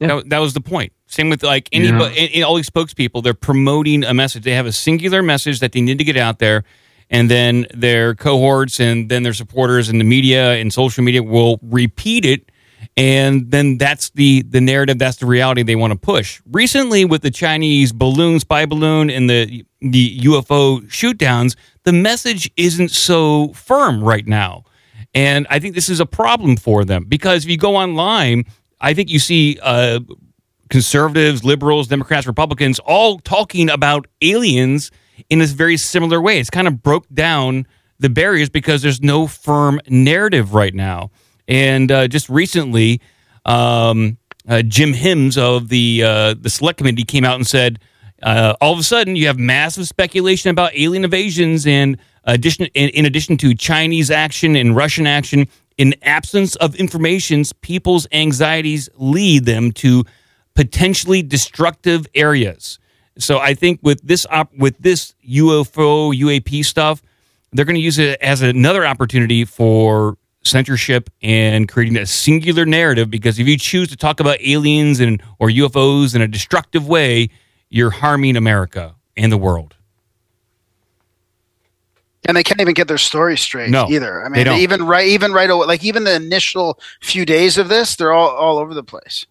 Yeah. 0.00 0.08
That, 0.16 0.30
that 0.30 0.38
was 0.40 0.54
the 0.54 0.60
point. 0.60 0.92
Same 1.06 1.30
with 1.30 1.42
like 1.42 1.68
anybody, 1.72 2.18
and- 2.18 2.30
and 2.34 2.44
all 2.44 2.56
these 2.56 2.68
spokespeople. 2.70 3.22
They're 3.22 3.32
promoting 3.34 4.04
a 4.04 4.12
message. 4.12 4.42
They 4.44 4.52
have 4.52 4.66
a 4.66 4.72
singular 4.72 5.22
message 5.22 5.60
that 5.60 5.72
they 5.72 5.80
need 5.80 5.98
to 5.98 6.04
get 6.04 6.16
out 6.16 6.38
there, 6.38 6.64
and 7.10 7.30
then 7.30 7.66
their 7.72 8.14
cohorts 8.14 8.80
and 8.80 9.08
then 9.08 9.22
their 9.22 9.32
supporters 9.32 9.88
and 9.88 10.00
the 10.00 10.04
media 10.04 10.54
and 10.54 10.72
social 10.72 11.04
media 11.04 11.22
will 11.22 11.58
repeat 11.62 12.24
it, 12.24 12.50
and 12.96 13.50
then 13.50 13.78
that's 13.78 14.10
the 14.10 14.42
the 14.42 14.60
narrative. 14.60 14.98
That's 14.98 15.16
the 15.18 15.26
reality 15.26 15.62
they 15.62 15.76
want 15.76 15.92
to 15.92 15.98
push. 15.98 16.40
Recently, 16.50 17.04
with 17.04 17.22
the 17.22 17.30
Chinese 17.30 17.92
balloon, 17.92 18.40
spy 18.40 18.66
balloon, 18.66 19.08
and 19.10 19.30
the 19.30 19.64
the 19.80 20.18
UFO 20.20 20.80
shootdowns, 20.88 21.54
the 21.84 21.92
message 21.92 22.50
isn't 22.56 22.90
so 22.90 23.52
firm 23.54 24.02
right 24.02 24.26
now. 24.26 24.64
And 25.14 25.46
I 25.48 25.60
think 25.60 25.74
this 25.74 25.88
is 25.88 26.00
a 26.00 26.06
problem 26.06 26.56
for 26.56 26.84
them 26.84 27.04
because 27.04 27.44
if 27.44 27.50
you 27.50 27.56
go 27.56 27.76
online, 27.76 28.44
I 28.80 28.94
think 28.94 29.10
you 29.10 29.18
see 29.18 29.58
uh, 29.62 30.00
conservatives, 30.68 31.44
liberals, 31.44 31.88
Democrats, 31.88 32.26
Republicans, 32.26 32.78
all 32.80 33.18
talking 33.18 33.70
about 33.70 34.06
aliens 34.22 34.90
in 35.30 35.38
this 35.38 35.52
very 35.52 35.76
similar 35.76 36.20
way. 36.20 36.38
It's 36.38 36.50
kind 36.50 36.68
of 36.68 36.82
broke 36.82 37.08
down 37.12 37.66
the 37.98 38.10
barriers 38.10 38.50
because 38.50 38.82
there's 38.82 39.00
no 39.00 39.26
firm 39.26 39.80
narrative 39.88 40.54
right 40.54 40.74
now. 40.74 41.10
And 41.48 41.90
uh, 41.90 42.08
just 42.08 42.28
recently, 42.28 43.00
um, 43.44 44.18
uh, 44.48 44.62
Jim 44.62 44.92
Himes 44.92 45.38
of 45.38 45.68
the 45.68 46.02
uh, 46.04 46.34
the 46.34 46.50
Select 46.50 46.78
Committee 46.78 47.04
came 47.04 47.24
out 47.24 47.36
and 47.36 47.46
said, 47.46 47.78
uh, 48.22 48.54
all 48.60 48.72
of 48.72 48.78
a 48.78 48.82
sudden 48.82 49.16
you 49.16 49.26
have 49.26 49.38
massive 49.38 49.86
speculation 49.86 50.50
about 50.50 50.72
alien 50.74 51.04
invasions 51.04 51.66
and 51.66 51.98
addition 52.24 52.66
in, 52.66 52.90
in 52.90 53.06
addition 53.06 53.36
to 53.38 53.54
Chinese 53.54 54.10
action 54.10 54.56
and 54.56 54.76
Russian 54.76 55.06
action. 55.06 55.48
In 55.78 55.94
absence 56.02 56.56
of 56.56 56.74
informations, 56.76 57.52
people's 57.52 58.06
anxieties 58.12 58.88
lead 58.96 59.44
them 59.44 59.72
to 59.72 60.04
potentially 60.54 61.22
destructive 61.22 62.06
areas. 62.14 62.78
So 63.18 63.38
I 63.38 63.54
think 63.54 63.80
with 63.82 64.00
this 64.02 64.26
op- 64.30 64.54
with 64.56 64.78
this 64.78 65.14
UFO 65.28 66.14
UAP 66.14 66.64
stuff, 66.64 67.02
they're 67.52 67.64
going 67.64 67.76
to 67.76 67.80
use 67.80 67.98
it 67.98 68.20
as 68.20 68.42
another 68.42 68.86
opportunity 68.86 69.44
for 69.44 70.16
censorship 70.44 71.10
and 71.22 71.68
creating 71.68 71.96
a 71.96 72.06
singular 72.06 72.64
narrative 72.64 73.10
because 73.10 73.38
if 73.38 73.46
you 73.48 73.58
choose 73.58 73.88
to 73.88 73.96
talk 73.96 74.20
about 74.20 74.38
aliens 74.40 75.00
and 75.00 75.22
or 75.38 75.48
UFOs 75.48 76.14
in 76.14 76.22
a 76.22 76.28
destructive 76.28 76.86
way, 76.86 77.28
you're 77.68 77.90
harming 77.90 78.36
America 78.36 78.94
and 79.16 79.32
the 79.32 79.38
world. 79.38 79.75
And 82.26 82.36
they 82.36 82.42
can't 82.42 82.60
even 82.60 82.74
get 82.74 82.88
their 82.88 82.98
story 82.98 83.36
straight 83.36 83.70
No, 83.70 83.88
either. 83.88 84.24
I 84.24 84.28
they 84.28 84.34
mean, 84.36 84.44
don't. 84.46 84.58
even 84.60 84.82
right, 84.86 85.06
even 85.06 85.32
right 85.32 85.48
away, 85.50 85.66
like 85.66 85.84
even 85.84 86.04
the 86.04 86.14
initial 86.14 86.78
few 87.02 87.24
days 87.26 87.58
of 87.58 87.68
this, 87.68 87.96
they're 87.96 88.12
all 88.12 88.30
all 88.30 88.58
over 88.58 88.74
the 88.74 88.84
place. 88.84 89.26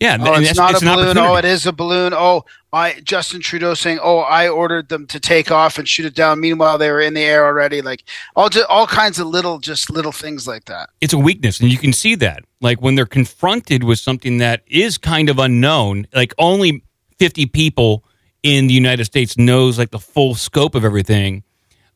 Yeah, 0.00 0.18
Oh, 0.20 0.34
it's 0.34 0.56
not 0.56 0.72
it's 0.72 0.82
a 0.82 0.86
balloon. 0.86 1.16
Oh, 1.18 1.36
it 1.36 1.44
is 1.44 1.66
a 1.66 1.72
balloon. 1.72 2.12
Oh, 2.12 2.44
I 2.72 3.00
Justin 3.04 3.40
Trudeau 3.40 3.74
saying, 3.74 4.00
"Oh, 4.02 4.18
I 4.18 4.48
ordered 4.48 4.88
them 4.88 5.06
to 5.06 5.20
take 5.20 5.52
off 5.52 5.78
and 5.78 5.88
shoot 5.88 6.04
it 6.04 6.14
down." 6.16 6.40
Meanwhile, 6.40 6.78
they 6.78 6.90
were 6.90 7.00
in 7.00 7.14
the 7.14 7.22
air 7.22 7.46
already. 7.46 7.80
Like 7.80 8.02
all 8.34 8.48
just 8.48 8.66
all 8.68 8.88
kinds 8.88 9.20
of 9.20 9.28
little, 9.28 9.60
just 9.60 9.90
little 9.90 10.10
things 10.10 10.48
like 10.48 10.64
that. 10.64 10.90
it's 11.00 11.12
a 11.14 11.18
weakness 11.18 11.60
and 11.60 11.70
you 11.70 11.78
can 11.78 11.92
see 11.92 12.16
that 12.16 12.42
like 12.60 12.82
when 12.82 12.96
they're 12.96 13.06
confronted 13.06 13.84
with 13.84 14.00
something 14.00 14.38
that 14.38 14.62
is 14.66 14.98
kind 14.98 15.28
of 15.30 15.38
unknown 15.38 16.06
like 16.12 16.34
only 16.38 16.82
50 17.20 17.46
people 17.46 18.04
in 18.42 18.66
the 18.66 18.74
united 18.74 19.04
states 19.04 19.38
knows 19.38 19.78
like 19.78 19.90
the 19.90 19.98
full 19.98 20.34
scope 20.34 20.74
of 20.74 20.84
everything 20.84 21.42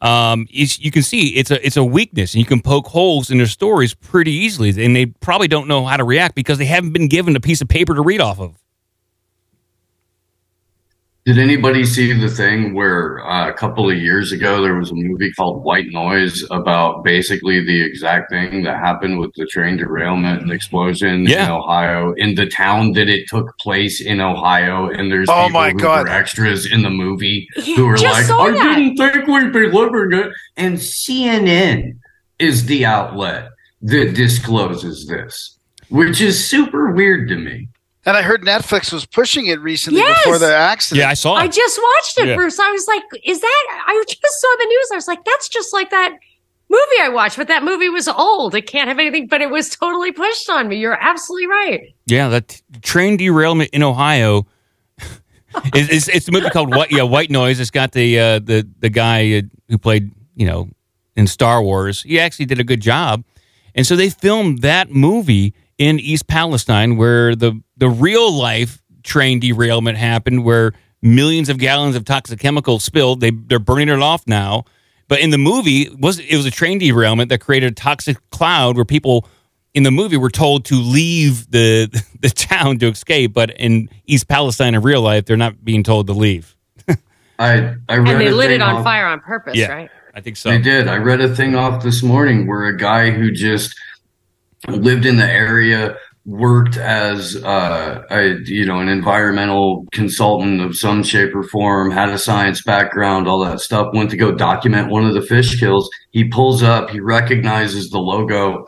um, 0.00 0.46
you 0.50 0.90
can 0.90 1.02
see 1.02 1.30
it's 1.36 1.50
a 1.50 1.64
it's 1.66 1.76
a 1.76 1.84
weakness 1.84 2.34
and 2.34 2.40
you 2.40 2.46
can 2.46 2.60
poke 2.60 2.86
holes 2.86 3.30
in 3.30 3.38
their 3.38 3.46
stories 3.46 3.94
pretty 3.94 4.32
easily 4.32 4.70
and 4.84 4.94
they 4.94 5.06
probably 5.06 5.48
don't 5.48 5.66
know 5.66 5.84
how 5.84 5.96
to 5.96 6.04
react 6.04 6.34
because 6.34 6.58
they 6.58 6.66
haven't 6.66 6.92
been 6.92 7.08
given 7.08 7.34
a 7.34 7.40
piece 7.40 7.60
of 7.60 7.68
paper 7.68 7.94
to 7.94 8.02
read 8.02 8.20
off 8.20 8.38
of 8.38 8.56
Did 11.28 11.36
anybody 11.36 11.84
see 11.84 12.10
the 12.14 12.30
thing 12.30 12.72
where 12.72 13.20
uh, 13.26 13.50
a 13.50 13.52
couple 13.52 13.90
of 13.90 13.98
years 13.98 14.32
ago 14.32 14.62
there 14.62 14.76
was 14.76 14.90
a 14.90 14.94
movie 14.94 15.30
called 15.32 15.62
White 15.62 15.88
Noise 15.90 16.42
about 16.50 17.04
basically 17.04 17.62
the 17.62 17.82
exact 17.82 18.30
thing 18.30 18.62
that 18.62 18.78
happened 18.78 19.18
with 19.18 19.34
the 19.34 19.44
train 19.44 19.76
derailment 19.76 20.40
and 20.40 20.50
explosion 20.50 21.26
Yeah. 21.26 21.44
in 21.44 21.50
Ohio 21.50 22.14
in 22.14 22.34
the 22.34 22.46
town 22.46 22.92
that 22.92 23.10
it 23.10 23.28
took 23.28 23.58
place 23.58 24.00
in 24.00 24.22
Ohio 24.22 24.88
and 24.88 25.12
there's 25.12 25.28
Oh 25.28 25.48
people 25.48 25.60
my 25.60 25.70
who 25.72 25.78
God. 25.80 26.06
were 26.06 26.12
extras 26.14 26.64
in 26.64 26.80
the 26.80 26.88
movie 26.88 27.46
who 27.76 27.84
were 27.84 27.98
just 27.98 28.30
like 28.30 28.40
I 28.40 28.50
that. 28.52 28.74
didn't 28.76 28.96
think 28.96 29.26
we'd 29.26 29.52
be 29.52 29.68
living 29.70 30.18
it 30.18 30.32
and 30.56 30.78
CNN 30.78 31.98
is 32.38 32.64
the 32.64 32.86
outlet 32.86 33.50
that 33.82 34.14
discloses 34.14 35.06
this 35.06 35.58
which 35.90 36.22
is 36.22 36.42
super 36.42 36.90
weird 36.92 37.28
to 37.28 37.36
me 37.36 37.68
And 38.08 38.16
I 38.16 38.22
heard 38.22 38.42
Netflix 38.42 38.92
was 38.92 39.04
pushing 39.04 39.46
it 39.46 39.60
recently 39.60 40.00
Yes! 40.00 40.18
before 40.24 40.38
the 40.38 40.54
accident. 40.54 41.00
yeah 41.02 41.10
i 41.10 41.14
saw 41.14 41.36
it 41.36 41.40
I 41.40 41.46
just 41.48 41.78
watched 41.82 42.18
it 42.20 42.28
Yeah. 42.28 42.36
first. 42.36 42.58
I 42.58 42.70
was 42.72 42.86
like, 42.88 43.02
is 43.24 43.40
that? 43.40 43.84
I 43.86 44.02
just 44.08 44.40
saw 44.40 44.48
the 44.58 44.64
news. 44.66 44.88
I 44.92 44.96
was 44.96 45.08
like, 45.08 45.24
that's 45.24 45.48
just 45.48 45.72
like 45.74 45.90
that 45.90 46.16
movie 46.70 47.00
I 47.02 47.08
watched, 47.10 47.36
but 47.36 47.48
that 47.48 47.62
movie 47.64 47.88
was 47.88 48.08
old. 48.08 48.54
It 48.54 48.62
can't 48.62 48.88
have 48.88 48.98
anything, 48.98 49.26
but 49.26 49.40
it 49.40 49.50
was 49.50 49.70
totally 49.70 50.12
pushed 50.12 50.48
on 50.50 50.68
me. 50.68 50.76
You're 50.76 50.98
absolutely 51.00 51.46
right. 51.48 51.94
Yeah, 52.06 52.28
that 52.28 52.48
t- 52.48 52.60
train 52.82 53.16
derailment 53.18 53.70
in 53.72 53.82
Ohio. 53.82 54.46
is 55.74 55.88
it's, 55.90 56.08
it's 56.08 56.28
a 56.28 56.32
movie 56.32 56.50
called 56.50 56.74
White. 56.74 56.90
Yeah, 56.90 57.02
White 57.02 57.30
Noise. 57.30 57.60
It's 57.60 57.70
got 57.70 57.92
the 57.92 58.18
uh, 58.18 58.38
the 58.38 58.66
the 58.80 58.90
guy 58.90 59.38
uh, 59.38 59.42
who 59.68 59.78
played 59.78 60.10
you 60.36 60.46
know 60.46 60.68
in 61.16 61.26
Star 61.26 61.62
Wars. 61.62 62.02
He 62.02 62.18
actually 62.20 62.46
did 62.46 62.60
a 62.60 62.64
good 62.64 62.80
job, 62.80 63.24
and 63.74 63.86
so 63.86 63.96
they 63.96 64.10
filmed 64.10 64.60
that 64.62 64.90
movie 64.90 65.54
in 65.78 65.98
East 66.00 66.26
Palestine, 66.26 66.96
where 66.96 67.34
the 67.34 67.60
the 67.78 67.88
real 67.88 68.32
life 68.32 68.82
train 69.02 69.40
derailment 69.40 69.96
happened, 69.96 70.44
where 70.44 70.72
millions 71.02 71.48
of 71.48 71.58
gallons 71.58 71.96
of 71.96 72.04
toxic 72.04 72.38
chemicals 72.40 72.84
spilled. 72.84 73.20
They 73.20 73.30
they're 73.30 73.58
burning 73.58 73.88
it 73.88 74.00
off 74.02 74.26
now. 74.26 74.64
But 75.08 75.20
in 75.20 75.30
the 75.30 75.38
movie, 75.38 75.82
it 75.82 75.98
was 75.98 76.18
it 76.18 76.36
was 76.36 76.44
a 76.44 76.50
train 76.50 76.78
derailment 76.78 77.30
that 77.30 77.40
created 77.40 77.72
a 77.72 77.74
toxic 77.74 78.18
cloud 78.30 78.76
where 78.76 78.84
people 78.84 79.26
in 79.74 79.82
the 79.82 79.90
movie 79.90 80.16
were 80.16 80.30
told 80.30 80.64
to 80.66 80.74
leave 80.74 81.50
the 81.50 81.88
the 82.20 82.28
town 82.30 82.78
to 82.80 82.88
escape, 82.88 83.32
but 83.32 83.50
in 83.52 83.88
East 84.06 84.28
Palestine 84.28 84.74
in 84.74 84.82
real 84.82 85.00
life, 85.00 85.24
they're 85.24 85.36
not 85.36 85.64
being 85.64 85.82
told 85.82 86.06
to 86.08 86.12
leave. 86.12 86.54
I 87.38 87.74
I 87.88 87.96
read 87.96 88.08
And 88.08 88.20
they 88.20 88.30
lit 88.30 88.50
it 88.50 88.60
on 88.60 88.76
off- 88.76 88.84
fire 88.84 89.06
on 89.06 89.20
purpose, 89.20 89.56
Yeah. 89.56 89.68
right? 89.72 89.90
I 90.14 90.20
think 90.20 90.36
so. 90.36 90.50
They 90.50 90.58
did. 90.58 90.88
I 90.88 90.96
read 90.96 91.20
a 91.20 91.34
thing 91.34 91.54
off 91.54 91.82
this 91.84 92.02
morning 92.02 92.46
where 92.48 92.64
a 92.66 92.76
guy 92.76 93.10
who 93.12 93.30
just 93.30 93.72
lived 94.66 95.06
in 95.06 95.16
the 95.16 95.24
area 95.30 95.96
worked 96.28 96.76
as 96.76 97.42
uh, 97.42 98.02
a 98.10 98.36
you 98.44 98.66
know 98.66 98.80
an 98.80 98.88
environmental 98.88 99.86
consultant 99.92 100.60
of 100.60 100.76
some 100.76 101.02
shape 101.02 101.34
or 101.34 101.42
form, 101.42 101.90
had 101.90 102.10
a 102.10 102.18
science 102.18 102.62
background, 102.62 103.26
all 103.26 103.44
that 103.44 103.60
stuff. 103.60 103.88
Went 103.94 104.10
to 104.10 104.16
go 104.16 104.32
document 104.32 104.90
one 104.90 105.06
of 105.06 105.14
the 105.14 105.22
fish 105.22 105.58
kills. 105.58 105.88
He 106.10 106.28
pulls 106.28 106.62
up. 106.62 106.90
He 106.90 107.00
recognizes 107.00 107.88
the 107.88 107.98
logo 107.98 108.66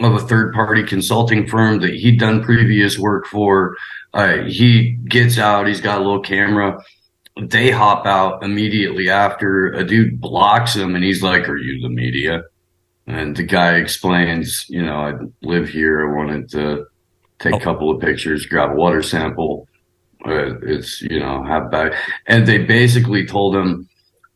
of 0.00 0.14
a 0.14 0.20
third 0.20 0.52
party 0.52 0.82
consulting 0.82 1.46
firm 1.46 1.80
that 1.80 1.94
he'd 1.94 2.20
done 2.20 2.44
previous 2.44 2.98
work 2.98 3.26
for. 3.26 3.74
Uh, 4.12 4.42
he 4.46 4.98
gets 5.08 5.38
out. 5.38 5.66
He's 5.66 5.80
got 5.80 5.98
a 5.98 6.04
little 6.04 6.22
camera 6.22 6.78
they 7.40 7.70
hop 7.70 8.04
out 8.04 8.42
immediately 8.42 9.08
after 9.08 9.68
a 9.68 9.84
dude 9.84 10.20
blocks 10.20 10.74
him 10.74 10.96
and 10.96 11.04
he's 11.04 11.22
like, 11.22 11.48
Are 11.48 11.56
you 11.56 11.80
the 11.80 11.88
media? 11.88 12.42
And 13.06 13.36
the 13.36 13.44
guy 13.44 13.76
explains, 13.76 14.66
you 14.68 14.82
know, 14.84 14.96
I 14.96 15.12
live 15.40 15.68
here. 15.68 16.06
I 16.06 16.14
wanted 16.14 16.50
to 16.50 16.84
take 17.38 17.54
a 17.54 17.60
couple 17.60 17.90
of 17.90 18.00
pictures, 18.00 18.46
grab 18.46 18.72
a 18.72 18.74
water 18.74 19.02
sample. 19.02 19.68
Uh, 20.26 20.58
it's, 20.62 21.00
you 21.02 21.20
know, 21.20 21.44
have 21.44 21.70
back. 21.70 21.92
And 22.26 22.46
they 22.46 22.58
basically 22.58 23.26
told 23.26 23.54
him, 23.54 23.88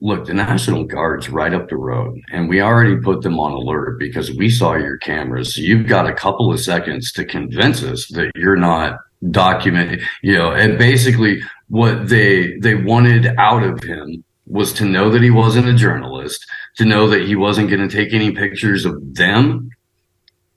Look, 0.04 0.26
the 0.26 0.34
National 0.34 0.82
Guard's 0.82 1.30
right 1.30 1.54
up 1.54 1.68
the 1.68 1.76
road, 1.76 2.20
and 2.32 2.48
we 2.48 2.60
already 2.60 2.96
put 2.96 3.22
them 3.22 3.38
on 3.38 3.52
alert 3.52 4.00
because 4.00 4.32
we 4.32 4.50
saw 4.50 4.74
your 4.74 4.96
cameras. 4.96 5.54
So 5.54 5.60
you've 5.60 5.86
got 5.86 6.10
a 6.10 6.12
couple 6.12 6.52
of 6.52 6.58
seconds 6.58 7.12
to 7.12 7.24
convince 7.24 7.84
us 7.84 8.08
that 8.08 8.32
you're 8.34 8.56
not 8.56 8.98
documenting, 9.26 10.02
you 10.22 10.34
know, 10.34 10.50
and 10.50 10.76
basically 10.76 11.40
what 11.68 12.08
they 12.08 12.56
they 12.58 12.74
wanted 12.74 13.28
out 13.38 13.62
of 13.62 13.80
him 13.84 14.24
was 14.46 14.72
to 14.72 14.84
know 14.84 15.08
that 15.08 15.22
he 15.22 15.30
wasn't 15.30 15.68
a 15.68 15.74
journalist, 15.74 16.44
to 16.78 16.84
know 16.84 17.08
that 17.08 17.22
he 17.22 17.36
wasn't 17.36 17.70
going 17.70 17.88
to 17.88 17.96
take 17.96 18.12
any 18.12 18.32
pictures 18.32 18.84
of 18.84 18.96
them 19.14 19.70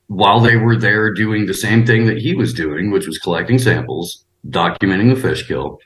while 0.07 0.39
they 0.39 0.55
were 0.55 0.77
there 0.77 1.13
doing 1.13 1.45
the 1.45 1.53
same 1.53 1.85
thing 1.85 2.05
that 2.05 2.17
he 2.17 2.35
was 2.35 2.53
doing, 2.53 2.91
which 2.91 3.07
was 3.07 3.17
collecting 3.17 3.59
samples, 3.59 4.23
documenting 4.47 5.13
the 5.13 5.19
fish 5.19 5.47
kill. 5.47 5.79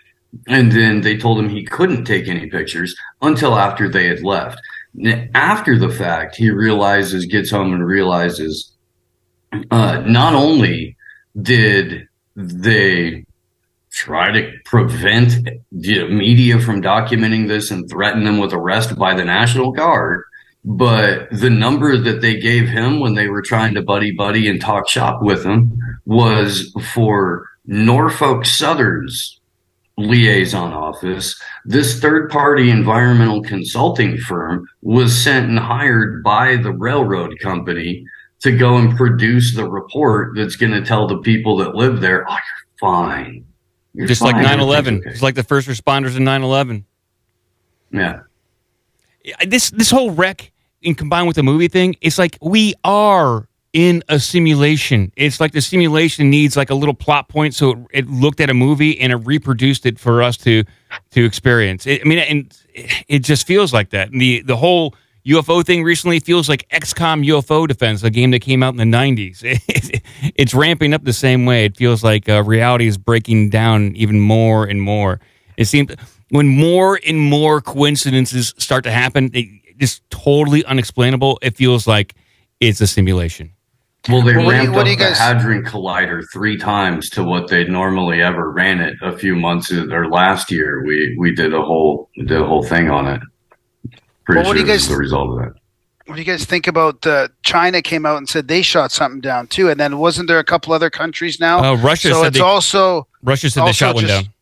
And 0.48 0.72
then 0.72 1.02
they 1.02 1.18
told 1.18 1.40
him 1.40 1.50
he 1.50 1.66
couldn't 1.66 2.06
take 2.06 2.28
any 2.28 2.48
pictures 2.50 2.96
until 3.22 3.58
after 3.58 3.90
they 3.90 4.08
had 4.08 4.24
left. 4.24 4.62
After 5.34 5.78
the 5.78 5.90
fact, 5.90 6.36
he 6.36 6.50
realizes, 6.50 7.26
gets 7.26 7.52
home 7.52 7.74
and 7.74 7.86
realizes 7.86 8.72
uh, 9.72 10.04
not 10.06 10.36
only 10.36 10.96
did 11.42 12.08
they 12.36 13.26
try 13.92 14.32
to 14.32 14.52
prevent 14.66 15.50
the 15.72 16.08
media 16.08 16.60
from 16.60 16.82
documenting 16.82 17.48
this 17.48 17.72
and 17.72 17.90
threaten 17.90 18.24
them 18.24 18.38
with 18.38 18.54
arrest 18.54 18.98
by 18.98 19.16
the 19.16 19.26
National 19.26 19.72
Guard, 19.72 20.24
but 20.66 21.30
the 21.32 21.50
number 21.50 21.98
that 21.98 22.22
they 22.22 22.40
gave 22.40 22.68
him 22.68 23.00
when 23.00 23.16
they 23.16 23.28
were 23.28 23.42
trying 23.42 23.74
to 23.76 23.82
buddy 23.82 24.12
buddy 24.12 24.48
and 24.48 24.60
talk 24.62 24.90
shop 24.90 25.22
with 25.22 25.46
him 25.46 25.78
was 26.06 26.74
for 26.94 27.48
Norfolk 27.66 28.46
Southern's 28.46 29.40
liaison 29.98 30.74
office. 30.74 31.40
This 31.66 32.00
third 32.00 32.30
party 32.30 32.70
environmental 32.70 33.42
consulting 33.42 34.18
firm 34.18 34.68
was 34.82 35.16
sent 35.18 35.50
and 35.50 35.60
hired 35.60 36.24
by 36.24 36.56
the 36.56 36.72
railroad 36.72 37.38
company 37.42 38.06
to 38.42 38.56
go 38.56 38.78
and 38.78 38.96
produce 38.96 39.56
the 39.56 39.70
report 39.70 40.36
that's 40.36 40.56
going 40.56 40.72
to 40.72 40.82
tell 40.84 41.08
the 41.08 41.18
people 41.18 41.58
that 41.58 41.76
live 41.76 42.00
there, 42.00 42.26
oh, 42.30 42.34
you're 42.34 42.80
fine. 42.80 43.46
You're 43.94 44.08
Just 44.08 44.22
like 44.22 44.36
fine. 44.36 44.44
9 44.44 44.60
11. 44.62 44.98
Okay." 45.00 45.10
It's 45.10 45.22
like 45.22 45.36
the 45.36 45.44
first 45.44 45.68
responders 45.68 46.16
in 46.16 46.24
9 46.24 46.44
11. 46.44 46.86
yeah. 47.92 48.22
This, 49.46 49.70
this 49.72 49.92
whole 49.92 50.12
wreck, 50.12 50.52
in 50.82 50.96
combined 50.96 51.28
with 51.28 51.36
the 51.36 51.44
movie 51.44 51.68
thing, 51.68 51.96
it's 52.02 52.18
like 52.18 52.38
we 52.42 52.74
are 52.84 53.48
in 53.74 54.04
a 54.10 54.20
simulation. 54.20 55.12
It's 55.16 55.40
like 55.40 55.52
the 55.52 55.62
simulation 55.62 56.30
needs 56.30 56.58
like 56.58 56.70
a 56.70 56.76
little 56.76 56.94
plot 56.94 57.30
point, 57.30 57.54
so 57.54 57.72
it, 57.72 57.78
it 57.92 58.10
looked 58.10 58.40
at 58.40 58.50
a 58.50 58.54
movie 58.54 59.00
and 59.00 59.12
it 59.12 59.18
reproduced 59.18 59.86
it 59.86 60.00
for 60.00 60.24
us 60.24 60.38
to 60.38 60.64
to 61.12 61.26
experience. 61.26 61.86
It, 61.86 62.02
I 62.02 62.08
mean, 62.08 62.20
and 62.20 62.58
it 63.08 63.20
just 63.20 63.46
feels 63.46 63.74
like 63.74 63.92
that. 63.92 64.12
And 64.12 64.20
the 64.20 64.42
the 64.42 64.58
whole 64.58 64.96
UFO 65.28 65.64
thing 65.64 65.84
recently 65.84 66.20
feels 66.20 66.50
like 66.50 66.68
XCOM 66.70 67.26
UFO 67.28 67.68
Defense, 67.68 68.02
a 68.04 68.10
game 68.10 68.32
that 68.32 68.40
came 68.40 68.64
out 68.64 68.74
in 68.74 68.78
the 68.78 68.98
'90s. 68.98 69.42
it's 70.36 70.54
ramping 70.54 70.94
up 70.94 71.04
the 71.04 71.14
same 71.14 71.46
way. 71.46 71.66
It 71.66 71.78
feels 71.78 72.04
like 72.04 72.28
uh, 72.28 72.44
reality 72.44 72.88
is 72.88 72.98
breaking 72.98 73.50
down 73.50 73.96
even 73.96 74.20
more 74.20 74.66
and 74.66 74.82
more. 74.82 75.20
It 75.58 75.66
seems 75.66 75.92
when 76.30 76.48
more 76.48 77.00
and 77.06 77.20
more 77.20 77.62
coincidences 77.62 78.54
start 78.58 78.84
to 78.86 78.92
happen, 78.92 79.30
it, 79.34 79.46
just 79.78 80.08
totally 80.10 80.64
unexplainable. 80.66 81.40
It 81.42 81.56
feels 81.56 81.88
like 81.88 82.14
it's 82.60 82.82
a 82.82 82.88
simulation. 82.88 83.52
Well, 84.08 84.22
they 84.22 84.36
Well, 84.36 84.46
what 84.46 84.52
do 84.52 84.56
you- 84.58 84.62
ramped 84.64 84.72
what 84.76 84.80
up 84.82 84.86
do 84.86 84.92
you 84.92 84.98
the 84.98 85.14
Hadron 85.16 85.64
Collider 85.66 86.24
three 86.32 86.58
times 86.58 87.10
to 87.12 87.24
what 87.24 87.50
they 87.50 87.66
normally 87.66 88.22
ever 88.22 88.50
ran 88.52 88.80
it 88.80 88.96
a 89.02 89.18
few 89.18 89.36
months 89.36 89.72
or 89.72 90.10
last 90.10 90.52
year. 90.52 90.84
We 90.86 91.16
we 91.20 91.34
did 91.36 91.54
a 91.54 91.62
whole 91.62 92.10
did 92.18 92.32
a 92.40 92.46
whole 92.46 92.64
thing 92.64 92.90
on 92.90 93.08
it. 93.08 93.22
Pretty 94.26 94.40
Well, 94.42 94.48
what 94.48 94.54
do 94.54 94.60
sure 94.60 94.68
you 94.68 94.74
guys- 94.74 94.88
the 94.88 94.96
result 94.96 95.32
of 95.32 95.40
that. 95.46 95.54
What 96.06 96.16
do 96.16 96.22
you 96.22 96.26
guys 96.26 96.44
think 96.46 96.66
about 96.66 97.06
uh, 97.06 97.28
China 97.44 97.84
came 97.84 98.04
out 98.06 98.18
and 98.18 98.28
said 98.28 98.48
they 98.48 98.64
shot 98.64 98.92
something 98.92 99.22
down 99.22 99.46
too? 99.48 99.70
And 99.70 99.80
then 99.80 100.00
wasn't 100.00 100.28
there 100.28 100.40
a 100.40 100.44
couple 100.44 100.74
other 100.74 100.90
countries 100.90 101.40
now? 101.40 101.60
Uh, 101.64 101.76
Russia 101.76 102.10
so 102.10 102.22
said 102.24 102.28
it's 102.30 102.38
they, 102.38 102.44
also 102.44 103.08
Russia 103.22 103.50
said 103.50 103.66
they 103.68 103.72
shot 103.74 103.94
one 103.96 104.06
just- 104.06 104.26
down. 104.26 104.34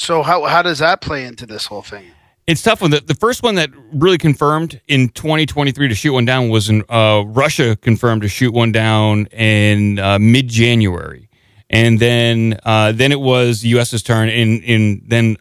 So 0.00 0.22
how 0.22 0.44
how 0.46 0.62
does 0.62 0.78
that 0.78 1.02
play 1.02 1.24
into 1.24 1.44
this 1.44 1.66
whole 1.66 1.82
thing? 1.82 2.04
It's 2.46 2.62
tough 2.62 2.80
one. 2.80 2.90
The, 2.90 3.00
the 3.00 3.14
first 3.14 3.42
one 3.42 3.56
that 3.56 3.70
really 3.92 4.18
confirmed 4.18 4.80
in 4.88 5.10
2023 5.10 5.88
to 5.88 5.94
shoot 5.94 6.14
one 6.14 6.24
down 6.24 6.48
was 6.48 6.68
in 6.68 6.82
uh, 6.88 7.22
Russia 7.26 7.76
confirmed 7.76 8.22
to 8.22 8.28
shoot 8.28 8.52
one 8.52 8.72
down 8.72 9.26
in 9.26 9.98
uh, 9.98 10.18
mid 10.18 10.48
January, 10.48 11.28
and 11.68 12.00
then 12.00 12.58
uh, 12.64 12.92
then 12.92 13.12
it 13.12 13.20
was 13.20 13.60
the 13.60 13.68
U.S.'s 13.68 14.02
turn. 14.02 14.30
In 14.30 14.62
in 14.62 15.02
then 15.06 15.36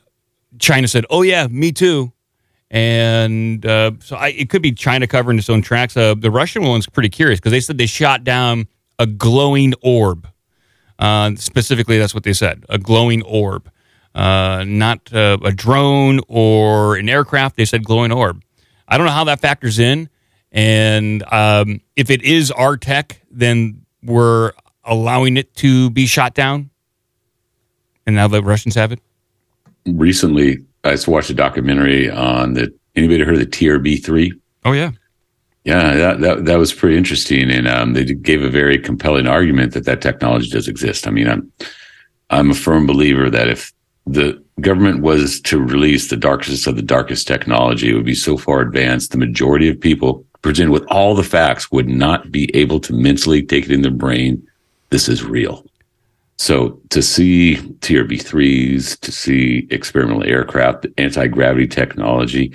China 0.60 0.90
said, 0.90 1.06
"Oh 1.10 1.22
yeah, 1.22 1.48
me 1.48 1.72
too," 1.72 2.12
and 2.70 3.66
uh, 3.66 3.92
so 4.00 4.18
I, 4.18 4.28
it 4.30 4.50
could 4.50 4.62
be 4.62 4.74
China 4.74 5.08
covering 5.08 5.38
its 5.40 5.50
own 5.50 5.62
tracks. 5.62 5.96
Uh, 5.96 6.16
the 6.16 6.30
Russian 6.30 6.64
one's 6.64 6.86
pretty 6.86 7.10
curious 7.10 7.40
because 7.40 7.54
they 7.54 7.62
said 7.62 7.78
they 7.78 7.86
shot 7.86 8.26
down 8.26 8.68
a 9.00 9.08
glowing 9.08 9.74
orb. 9.82 10.28
Uh, 11.00 11.32
specifically, 11.38 11.98
that's 11.98 12.14
what 12.14 12.24
they 12.24 12.34
said 12.34 12.66
a 12.68 12.78
glowing 12.78 13.22
orb, 13.24 13.72
uh, 14.20 14.66
not 14.68 15.14
uh, 15.14 15.38
a 15.46 15.52
drone 15.54 16.20
or 16.28 16.98
an 16.98 17.08
aircraft. 17.08 17.56
They 17.56 17.64
said 17.64 17.86
glowing 17.86 18.12
orb. 18.12 18.44
I 18.86 18.98
don't 18.98 19.06
know 19.06 19.14
how 19.14 19.24
that 19.24 19.40
factors 19.40 19.80
in. 19.80 20.10
And 20.52 21.24
um, 21.32 21.80
if 21.96 22.10
it 22.10 22.22
is 22.24 22.52
our 22.52 22.76
tech, 22.76 23.22
then 23.32 23.86
we're 24.04 24.52
allowing 24.84 25.38
it 25.38 25.56
to 25.58 25.90
be 25.92 26.06
shot 26.06 26.34
down. 26.34 26.70
And 28.06 28.16
now 28.16 28.28
the 28.28 28.44
Russians 28.44 28.76
have 28.76 28.92
it. 28.92 29.00
Recently, 29.86 30.66
I 30.84 30.92
just 30.92 31.08
watched 31.08 31.30
a 31.30 31.34
documentary 31.34 32.10
on 32.10 32.54
the. 32.54 32.74
Anybody 32.96 33.24
heard 33.24 33.36
of 33.36 33.40
the 33.40 33.46
TRB 33.46 34.04
three? 34.04 34.34
Oh, 34.66 34.74
yeah. 34.74 34.92
Yeah, 35.64 35.96
that, 35.96 36.20
that 36.22 36.46
that 36.46 36.58
was 36.58 36.74
pretty 36.74 36.98
interesting, 36.98 37.52
and 37.52 37.68
um, 37.68 37.94
they 37.94 38.04
gave 38.06 38.42
a 38.42 38.50
very 38.50 38.80
compelling 38.80 39.28
argument 39.28 39.74
that 39.74 39.86
that 39.86 40.02
technology 40.02 40.50
does 40.50 40.68
exist. 40.68 41.06
I 41.06 41.12
mean, 41.12 41.28
I'm 41.30 41.52
I'm 42.30 42.50
a 42.50 42.56
firm 42.56 42.88
believer 42.88 43.30
that 43.30 43.48
if 43.48 43.72
the 44.06 44.44
government 44.62 45.02
was 45.02 45.40
to 45.42 45.60
release 45.60 46.10
the 46.10 46.18
darkest 46.18 46.68
of 46.68 46.76
the 46.76 46.82
darkest 46.82 47.28
technology, 47.28 47.90
it 47.90 47.94
would 47.94 48.06
be 48.06 48.16
so 48.16 48.38
far 48.38 48.62
advanced, 48.62 49.12
the 49.12 49.18
majority 49.18 49.70
of 49.70 49.80
people 49.80 50.26
presented 50.42 50.72
with 50.72 50.86
all 50.88 51.16
the 51.16 51.24
facts 51.24 51.72
would 51.72 51.88
not 51.88 52.32
be 52.32 52.54
able 52.56 52.80
to 52.80 52.94
mentally 52.94 53.42
take 53.42 53.66
it 53.66 53.72
in 53.72 53.82
their 53.82 53.92
brain. 53.92 54.46
This 54.90 55.10
is 55.10 55.24
real. 55.24 55.66
So 56.38 56.80
to 56.90 57.02
see 57.02 57.58
TRB 57.82 58.22
threes, 58.22 58.98
to 59.00 59.12
see 59.12 59.68
experimental 59.72 60.24
aircraft, 60.24 60.88
anti 60.98 61.28
gravity 61.28 61.68
technology, 61.68 62.54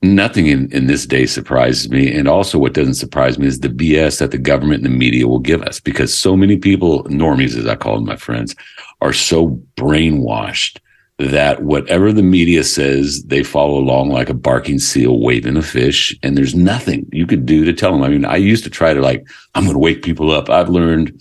nothing 0.00 0.46
in, 0.46 0.70
in 0.72 0.86
this 0.86 1.06
day 1.06 1.26
surprises 1.26 1.90
me. 1.90 2.12
And 2.14 2.28
also, 2.28 2.58
what 2.58 2.74
doesn't 2.74 2.94
surprise 2.94 3.38
me 3.38 3.48
is 3.48 3.58
the 3.58 3.68
BS 3.68 4.20
that 4.20 4.30
the 4.30 4.38
government 4.38 4.84
and 4.84 4.94
the 4.94 4.98
media 4.98 5.26
will 5.26 5.40
give 5.40 5.62
us 5.62 5.80
because 5.80 6.16
so 6.16 6.36
many 6.36 6.56
people, 6.56 7.02
normies, 7.04 7.56
as 7.56 7.66
I 7.66 7.74
call 7.74 7.96
them, 7.96 8.04
my 8.04 8.16
friends, 8.16 8.54
are 9.00 9.12
so 9.12 9.60
brainwashed 9.76 10.78
that 11.18 11.62
whatever 11.62 12.12
the 12.12 12.22
media 12.22 12.62
says, 12.62 13.22
they 13.24 13.42
follow 13.42 13.78
along 13.78 14.10
like 14.10 14.28
a 14.28 14.34
barking 14.34 14.78
seal 14.78 15.18
waving 15.20 15.56
a 15.56 15.62
fish. 15.62 16.14
And 16.22 16.36
there's 16.36 16.54
nothing 16.54 17.08
you 17.10 17.26
could 17.26 17.46
do 17.46 17.64
to 17.64 17.72
tell 17.72 17.92
them. 17.92 18.02
I 18.02 18.08
mean, 18.08 18.24
I 18.24 18.36
used 18.36 18.64
to 18.64 18.70
try 18.70 18.92
to 18.92 19.00
like, 19.00 19.26
I'm 19.54 19.64
going 19.64 19.74
to 19.74 19.78
wake 19.78 20.02
people 20.02 20.30
up. 20.30 20.50
I've 20.50 20.68
learned, 20.68 21.18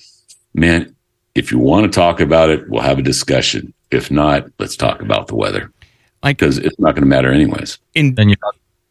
man, 0.53 0.93
if 1.33 1.51
you 1.51 1.59
want 1.59 1.85
to 1.85 1.95
talk 1.95 2.19
about 2.19 2.49
it, 2.49 2.69
we'll 2.69 2.81
have 2.81 2.99
a 2.99 3.03
discussion. 3.03 3.73
If 3.91 4.11
not, 4.11 4.47
let's 4.59 4.75
talk 4.75 5.01
about 5.01 5.27
the 5.27 5.35
weather 5.35 5.71
Like 6.23 6.39
because 6.39 6.57
it's 6.57 6.79
not 6.79 6.95
going 6.95 7.03
to 7.03 7.07
matter 7.07 7.31
anyways. 7.31 7.77
in 7.93 8.15
And 8.17 8.29
you 8.29 8.35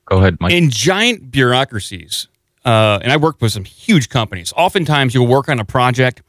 go 0.07 0.18
ahead, 0.18 0.39
Mike. 0.41 0.53
in 0.53 0.70
giant 0.70 1.30
bureaucracies, 1.30 2.28
uh, 2.64 3.01
and 3.03 3.12
I 3.12 3.16
worked 3.16 3.43
with 3.43 3.53
some 3.53 3.64
huge 3.64 4.09
companies. 4.09 4.53
Oftentimes, 4.57 5.14
you'll 5.14 5.26
work 5.26 5.49
on 5.49 5.59
a 5.59 5.64
project, 5.64 6.22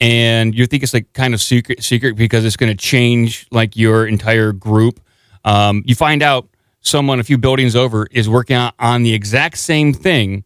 and 0.00 0.54
you 0.54 0.66
think 0.66 0.82
it's 0.82 0.94
like 0.94 1.12
kind 1.12 1.34
of 1.34 1.40
secret, 1.40 1.82
secret 1.82 2.16
because 2.16 2.44
it's 2.44 2.56
going 2.56 2.70
to 2.70 2.76
change 2.76 3.46
like 3.50 3.76
your 3.76 4.06
entire 4.06 4.52
group. 4.52 5.00
Um, 5.44 5.82
you 5.86 5.94
find 5.94 6.22
out 6.22 6.48
someone 6.80 7.20
a 7.20 7.24
few 7.24 7.38
buildings 7.38 7.76
over 7.76 8.06
is 8.10 8.28
working 8.28 8.56
on, 8.56 8.72
on 8.78 9.02
the 9.02 9.14
exact 9.14 9.58
same 9.58 9.92
thing, 9.92 10.44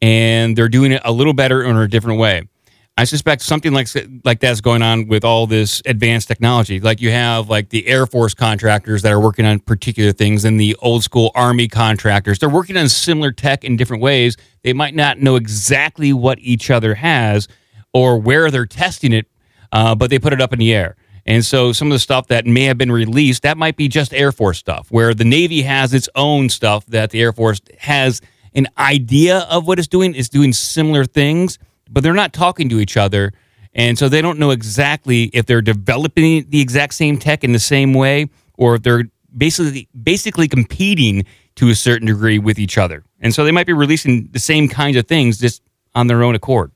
and 0.00 0.56
they're 0.56 0.68
doing 0.68 0.92
it 0.92 1.02
a 1.04 1.12
little 1.12 1.32
better 1.32 1.62
or 1.62 1.70
in 1.70 1.76
a 1.76 1.88
different 1.88 2.18
way. 2.18 2.48
I 2.96 3.04
suspect 3.04 3.42
something 3.42 3.72
like 3.72 3.86
like 4.24 4.40
that's 4.40 4.60
going 4.60 4.82
on 4.82 5.06
with 5.06 5.24
all 5.24 5.46
this 5.46 5.80
advanced 5.86 6.26
technology. 6.26 6.80
Like 6.80 7.00
you 7.00 7.12
have 7.12 7.48
like 7.48 7.68
the 7.68 7.86
Air 7.86 8.06
Force 8.06 8.34
contractors 8.34 9.02
that 9.02 9.12
are 9.12 9.20
working 9.20 9.46
on 9.46 9.60
particular 9.60 10.10
things, 10.10 10.44
and 10.44 10.58
the 10.58 10.74
old 10.80 11.04
school 11.04 11.30
Army 11.36 11.68
contractors. 11.68 12.40
They're 12.40 12.48
working 12.48 12.76
on 12.76 12.88
similar 12.88 13.30
tech 13.30 13.62
in 13.62 13.76
different 13.76 14.02
ways. 14.02 14.36
They 14.62 14.72
might 14.72 14.96
not 14.96 15.20
know 15.20 15.36
exactly 15.36 16.12
what 16.12 16.40
each 16.40 16.72
other 16.72 16.96
has 16.96 17.46
or 17.92 18.18
where 18.18 18.50
they're 18.50 18.66
testing 18.66 19.12
it, 19.12 19.26
uh, 19.72 19.94
but 19.94 20.10
they 20.10 20.18
put 20.18 20.32
it 20.32 20.40
up 20.40 20.52
in 20.52 20.58
the 20.58 20.74
air. 20.74 20.96
And 21.26 21.44
so 21.44 21.72
some 21.72 21.88
of 21.88 21.92
the 21.92 21.98
stuff 21.98 22.28
that 22.28 22.46
may 22.46 22.64
have 22.64 22.78
been 22.78 22.90
released, 22.90 23.42
that 23.42 23.58
might 23.58 23.76
be 23.76 23.86
just 23.86 24.14
Air 24.14 24.32
Force 24.32 24.58
stuff, 24.58 24.90
where 24.90 25.12
the 25.12 25.24
Navy 25.24 25.60
has 25.62 25.92
its 25.92 26.08
own 26.14 26.48
stuff 26.48 26.86
that 26.86 27.10
the 27.10 27.20
Air 27.20 27.32
Force 27.34 27.60
has 27.78 28.22
an 28.54 28.66
idea 28.78 29.40
of 29.50 29.66
what 29.66 29.78
it's 29.78 29.88
doing, 29.88 30.14
is 30.14 30.30
doing 30.30 30.54
similar 30.54 31.04
things, 31.04 31.58
but 31.90 32.02
they're 32.02 32.14
not 32.14 32.32
talking 32.32 32.70
to 32.70 32.80
each 32.80 32.96
other. 32.96 33.32
And 33.74 33.98
so 33.98 34.08
they 34.08 34.22
don't 34.22 34.38
know 34.38 34.50
exactly 34.50 35.24
if 35.34 35.44
they're 35.44 35.60
developing 35.60 36.48
the 36.48 36.60
exact 36.60 36.94
same 36.94 37.18
tech 37.18 37.44
in 37.44 37.52
the 37.52 37.58
same 37.58 37.92
way 37.92 38.30
or 38.56 38.76
if 38.76 38.82
they're 38.82 39.04
basically 39.36 39.86
basically 40.02 40.48
competing 40.48 41.26
to 41.56 41.68
a 41.68 41.74
certain 41.74 42.06
degree 42.06 42.38
with 42.38 42.58
each 42.58 42.78
other. 42.78 43.04
And 43.20 43.34
so 43.34 43.44
they 43.44 43.52
might 43.52 43.66
be 43.66 43.72
releasing 43.72 44.28
the 44.28 44.38
same 44.38 44.68
kinds 44.68 44.96
of 44.96 45.06
things 45.06 45.38
just 45.38 45.62
on 45.94 46.06
their 46.06 46.22
own 46.22 46.34
accord. 46.34 46.72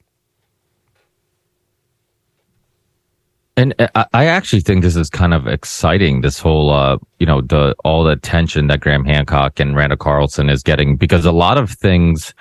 And 3.57 3.75
uh, 3.79 4.05
I 4.15 4.27
actually 4.27 4.61
think 4.61 4.83
this 4.83 4.97
is 4.97 5.11
kind 5.11 5.35
of 5.35 5.47
exciting. 5.47 6.23
This 6.23 6.39
whole, 6.39 6.71
uh, 6.71 6.97
you 7.19 7.27
know, 7.27 7.43
the 7.43 7.75
all 7.85 8.05
the 8.05 8.13
attention 8.13 8.69
that 8.69 8.81
Graham 8.81 9.05
Hancock 9.05 9.61
and 9.61 9.77
Randall 9.77 9.99
Carlson 9.99 10.49
is 10.49 10.63
getting 10.63 10.97
because 10.97 11.27
a 11.27 11.33
lot 11.33 11.59
of 11.59 11.71
things 11.71 12.33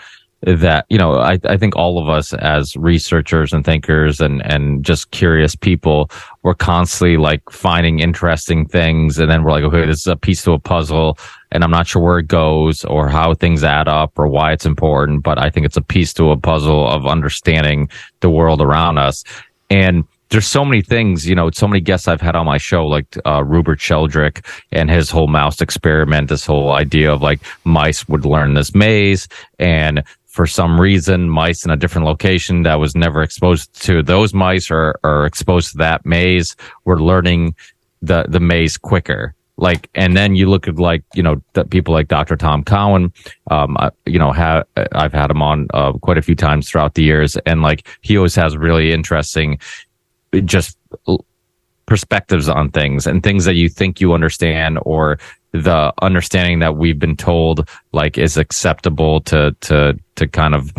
that 0.43 0.85
you 0.89 0.97
know, 0.97 1.17
I, 1.17 1.37
I 1.43 1.57
think 1.57 1.75
all 1.75 2.01
of 2.01 2.09
us 2.09 2.33
as 2.33 2.75
researchers 2.75 3.53
and 3.53 3.63
thinkers 3.63 4.21
and 4.21 4.41
and 4.45 4.83
just 4.83 5.11
curious 5.11 5.55
people, 5.55 6.09
we're 6.43 6.55
constantly 6.55 7.17
like 7.17 7.41
finding 7.51 7.99
interesting 7.99 8.65
things, 8.65 9.19
and 9.19 9.29
then 9.29 9.43
we're 9.43 9.51
like, 9.51 9.65
okay, 9.65 9.85
this 9.85 9.99
is 9.99 10.07
a 10.07 10.15
piece 10.15 10.43
to 10.43 10.53
a 10.53 10.59
puzzle, 10.59 11.17
and 11.51 11.63
I'm 11.63 11.71
not 11.71 11.87
sure 11.87 12.01
where 12.01 12.19
it 12.19 12.27
goes 12.27 12.85
or 12.85 13.09
how 13.09 13.33
things 13.33 13.63
add 13.63 13.87
up 13.87 14.17
or 14.17 14.27
why 14.27 14.53
it's 14.53 14.65
important, 14.65 15.23
but 15.23 15.37
I 15.37 15.49
think 15.49 15.65
it's 15.65 15.77
a 15.77 15.81
piece 15.81 16.13
to 16.13 16.31
a 16.31 16.37
puzzle 16.37 16.87
of 16.87 17.05
understanding 17.05 17.89
the 18.21 18.29
world 18.29 18.61
around 18.61 18.97
us, 18.97 19.23
and 19.69 20.05
there's 20.31 20.47
so 20.47 20.63
many 20.63 20.81
things, 20.81 21.27
you 21.27 21.35
know, 21.35 21.51
so 21.51 21.67
many 21.67 21.81
guests 21.81 22.07
I've 22.07 22.21
had 22.21 22.35
on 22.37 22.45
my 22.45 22.57
show, 22.57 22.87
like 22.87 23.17
uh, 23.25 23.43
Rupert 23.43 23.81
Sheldrake 23.81 24.45
and 24.71 24.89
his 24.89 25.11
whole 25.11 25.27
mouse 25.27 25.61
experiment, 25.61 26.29
this 26.29 26.45
whole 26.45 26.71
idea 26.71 27.11
of 27.11 27.21
like 27.21 27.41
mice 27.65 28.07
would 28.07 28.25
learn 28.25 28.53
this 28.53 28.73
maze. 28.73 29.27
And 29.59 30.03
for 30.27 30.47
some 30.47 30.79
reason, 30.79 31.29
mice 31.29 31.65
in 31.65 31.71
a 31.71 31.75
different 31.75 32.07
location 32.07 32.63
that 32.63 32.79
was 32.79 32.95
never 32.95 33.21
exposed 33.21 33.73
to 33.83 34.01
those 34.01 34.33
mice 34.33 34.71
or, 34.71 34.97
or 35.03 35.25
exposed 35.25 35.73
to 35.73 35.77
that 35.79 36.05
maze 36.05 36.55
were 36.85 37.01
learning 37.01 37.53
the, 38.01 38.23
the 38.29 38.39
maze 38.39 38.77
quicker. 38.77 39.35
Like, 39.57 39.89
and 39.93 40.15
then 40.15 40.35
you 40.35 40.49
look 40.49 40.67
at 40.67 40.79
like, 40.79 41.03
you 41.13 41.21
know, 41.21 41.43
the 41.53 41.65
people 41.65 41.93
like 41.93 42.07
Dr. 42.07 42.37
Tom 42.37 42.63
Cowan, 42.63 43.11
um, 43.51 43.75
I, 43.77 43.91
you 44.05 44.17
know, 44.17 44.31
have, 44.31 44.65
I've 44.93 45.13
had 45.13 45.29
him 45.29 45.41
on, 45.41 45.67
uh, 45.73 45.91
quite 45.93 46.17
a 46.17 46.21
few 46.21 46.35
times 46.35 46.69
throughout 46.69 46.95
the 46.95 47.03
years. 47.03 47.35
And 47.45 47.61
like, 47.61 47.85
he 47.99 48.15
always 48.15 48.33
has 48.35 48.55
really 48.57 48.91
interesting, 48.93 49.59
just 50.45 50.77
perspectives 51.85 52.47
on 52.47 52.69
things 52.71 53.05
and 53.05 53.21
things 53.21 53.45
that 53.45 53.55
you 53.55 53.67
think 53.67 53.99
you 53.99 54.13
understand 54.13 54.79
or 54.83 55.19
the 55.51 55.93
understanding 56.01 56.59
that 56.59 56.77
we've 56.77 56.99
been 56.99 57.17
told 57.17 57.67
like 57.91 58.17
is 58.17 58.37
acceptable 58.37 59.19
to 59.19 59.53
to 59.59 59.97
to 60.15 60.27
kind 60.27 60.55
of 60.55 60.71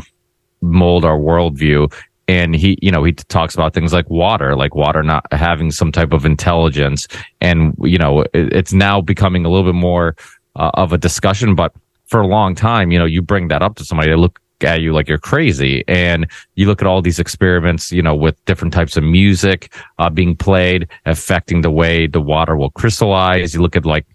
mold 0.62 1.04
our 1.04 1.18
worldview 1.18 1.92
and 2.28 2.54
he, 2.54 2.78
you 2.80 2.90
know, 2.90 3.04
he 3.04 3.12
talks 3.12 3.54
about 3.54 3.74
things 3.74 3.92
like 3.92 4.08
water, 4.08 4.56
like 4.56 4.74
water 4.74 5.02
not 5.02 5.26
having 5.32 5.70
some 5.70 5.92
type 5.92 6.12
of 6.12 6.24
intelligence. 6.24 7.08
And, 7.40 7.74
you 7.82 7.98
know, 7.98 8.20
it, 8.20 8.52
it's 8.52 8.72
now 8.72 9.00
becoming 9.00 9.44
a 9.44 9.50
little 9.50 9.70
bit 9.70 9.78
more 9.78 10.16
uh, 10.56 10.70
of 10.74 10.92
a 10.92 10.98
discussion, 10.98 11.54
but 11.54 11.74
for 12.06 12.20
a 12.20 12.26
long 12.26 12.54
time, 12.54 12.92
you 12.92 12.98
know, 12.98 13.04
you 13.04 13.22
bring 13.22 13.48
that 13.48 13.62
up 13.62 13.74
to 13.76 13.84
somebody, 13.84 14.10
they 14.10 14.16
look 14.16 14.40
at 14.64 14.80
you 14.80 14.92
like 14.92 15.08
you're 15.08 15.18
crazy. 15.18 15.84
And 15.88 16.26
you 16.54 16.66
look 16.66 16.80
at 16.80 16.86
all 16.86 17.02
these 17.02 17.18
experiments, 17.18 17.92
you 17.92 18.02
know, 18.02 18.14
with 18.14 18.42
different 18.44 18.74
types 18.74 18.96
of 18.96 19.04
music 19.04 19.74
uh, 19.98 20.10
being 20.10 20.36
played, 20.36 20.88
affecting 21.06 21.62
the 21.62 21.70
way 21.70 22.06
the 22.06 22.20
water 22.20 22.56
will 22.56 22.70
crystallize. 22.70 23.54
You 23.54 23.62
look 23.62 23.76
at 23.76 23.86
like 23.86 24.06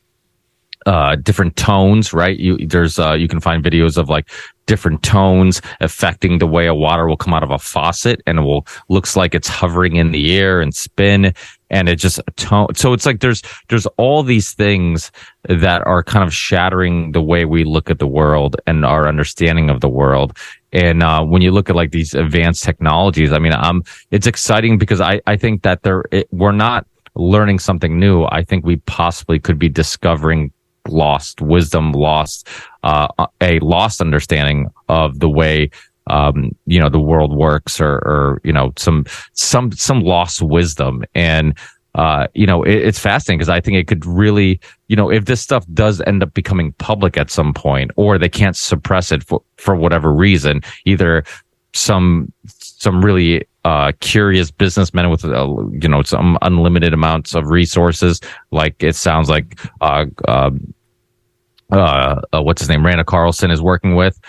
uh, 0.87 1.17
different 1.17 1.55
tones, 1.57 2.13
right? 2.13 2.39
You 2.39 2.57
there's 2.65 2.97
uh, 2.97 3.13
you 3.13 3.27
can 3.27 3.41
find 3.41 3.63
videos 3.63 3.97
of 3.97 4.07
like 4.07 4.29
different 4.67 5.03
tones 5.03 5.61
affecting 5.81 6.37
the 6.37 6.47
way 6.47 6.65
a 6.67 6.73
water 6.73 7.07
will 7.07 7.17
come 7.17 7.33
out 7.33 7.43
of 7.43 7.51
a 7.51 7.59
faucet, 7.59 8.21
and 8.25 8.39
it 8.39 8.41
will 8.41 8.65
looks 8.87 9.15
like 9.15 9.35
it's 9.35 9.49
hovering 9.49 9.97
in 9.97 10.11
the 10.11 10.37
air 10.37 10.61
and 10.61 10.73
spin, 10.73 11.33
and 11.69 11.89
it 11.89 11.97
just 11.97 12.19
tone. 12.35 12.67
So 12.75 12.93
it's 12.93 13.05
like 13.05 13.19
there's 13.19 13.41
there's 13.69 13.85
all 13.97 14.23
these 14.23 14.53
things 14.53 15.11
that 15.43 15.85
are 15.85 16.03
kind 16.03 16.23
of 16.23 16.33
shattering 16.33 17.11
the 17.11 17.21
way 17.21 17.45
we 17.45 17.63
look 17.63 17.89
at 17.89 17.99
the 17.99 18.07
world 18.07 18.55
and 18.67 18.85
our 18.85 19.07
understanding 19.07 19.69
of 19.69 19.81
the 19.81 19.89
world. 19.89 20.37
And 20.73 21.01
uh, 21.01 21.23
when 21.23 21.41
you 21.41 21.51
look 21.51 21.69
at 21.69 21.75
like 21.75 21.91
these 21.91 22.13
advanced 22.13 22.63
technologies, 22.63 23.31
I 23.31 23.39
mean, 23.39 23.53
um, 23.53 23.83
it's 24.11 24.27
exciting 24.27 24.77
because 24.77 25.01
I 25.01 25.21
I 25.25 25.37
think 25.37 25.63
that 25.63 25.83
there 25.83 26.03
it, 26.11 26.27
we're 26.31 26.51
not 26.51 26.85
learning 27.15 27.59
something 27.59 27.99
new. 27.99 28.25
I 28.25 28.43
think 28.43 28.65
we 28.65 28.77
possibly 28.77 29.39
could 29.39 29.57
be 29.57 29.69
discovering 29.69 30.51
lost 30.87 31.41
wisdom, 31.41 31.91
lost 31.91 32.47
uh, 32.83 33.07
a 33.41 33.59
lost 33.59 34.01
understanding 34.01 34.69
of 34.87 35.19
the 35.19 35.29
way 35.29 35.69
um, 36.09 36.55
you 36.65 36.79
know 36.79 36.89
the 36.89 36.99
world 36.99 37.35
works, 37.35 37.79
or, 37.79 37.95
or 38.05 38.41
you 38.43 38.53
know 38.53 38.73
some 38.77 39.05
some 39.33 39.71
some 39.71 40.01
lost 40.01 40.41
wisdom 40.41 41.03
and. 41.15 41.57
Uh, 41.95 42.27
you 42.35 42.45
know, 42.45 42.61
it, 42.61 42.75
it's 42.75 42.99
fascinating 42.99 43.39
because 43.39 43.49
I 43.49 43.59
think 43.59 43.75
it 43.75 43.87
could 43.87 44.05
really, 44.05 44.59
you 44.87 44.95
know, 44.95 45.09
if 45.09 45.25
this 45.25 45.41
stuff 45.41 45.65
does 45.73 45.99
end 46.01 46.21
up 46.21 46.31
becoming 46.35 46.73
public 46.73 47.17
at 47.17 47.31
some 47.31 47.55
point, 47.55 47.89
or 47.95 48.19
they 48.19 48.29
can't 48.29 48.55
suppress 48.55 49.11
it 49.11 49.23
for, 49.23 49.41
for 49.55 49.75
whatever 49.75 50.13
reason, 50.13 50.61
either 50.85 51.23
some 51.73 52.31
some 52.45 53.03
really 53.03 53.47
uh, 53.65 53.93
curious 53.99 54.51
businessmen 54.51 55.09
with 55.09 55.25
uh, 55.25 55.47
you 55.71 55.89
know 55.89 56.03
some 56.03 56.37
unlimited 56.43 56.93
amounts 56.93 57.33
of 57.33 57.47
resources, 57.47 58.21
like 58.51 58.75
it 58.83 58.95
sounds 58.95 59.27
like 59.27 59.59
uh, 59.81 60.05
um, 60.27 60.73
uh, 61.71 62.21
uh, 62.33 62.41
what's 62.41 62.61
his 62.61 62.69
name, 62.69 62.85
Randall 62.85 63.03
Carlson 63.03 63.51
is 63.51 63.61
working 63.61 63.95
with, 63.95 64.19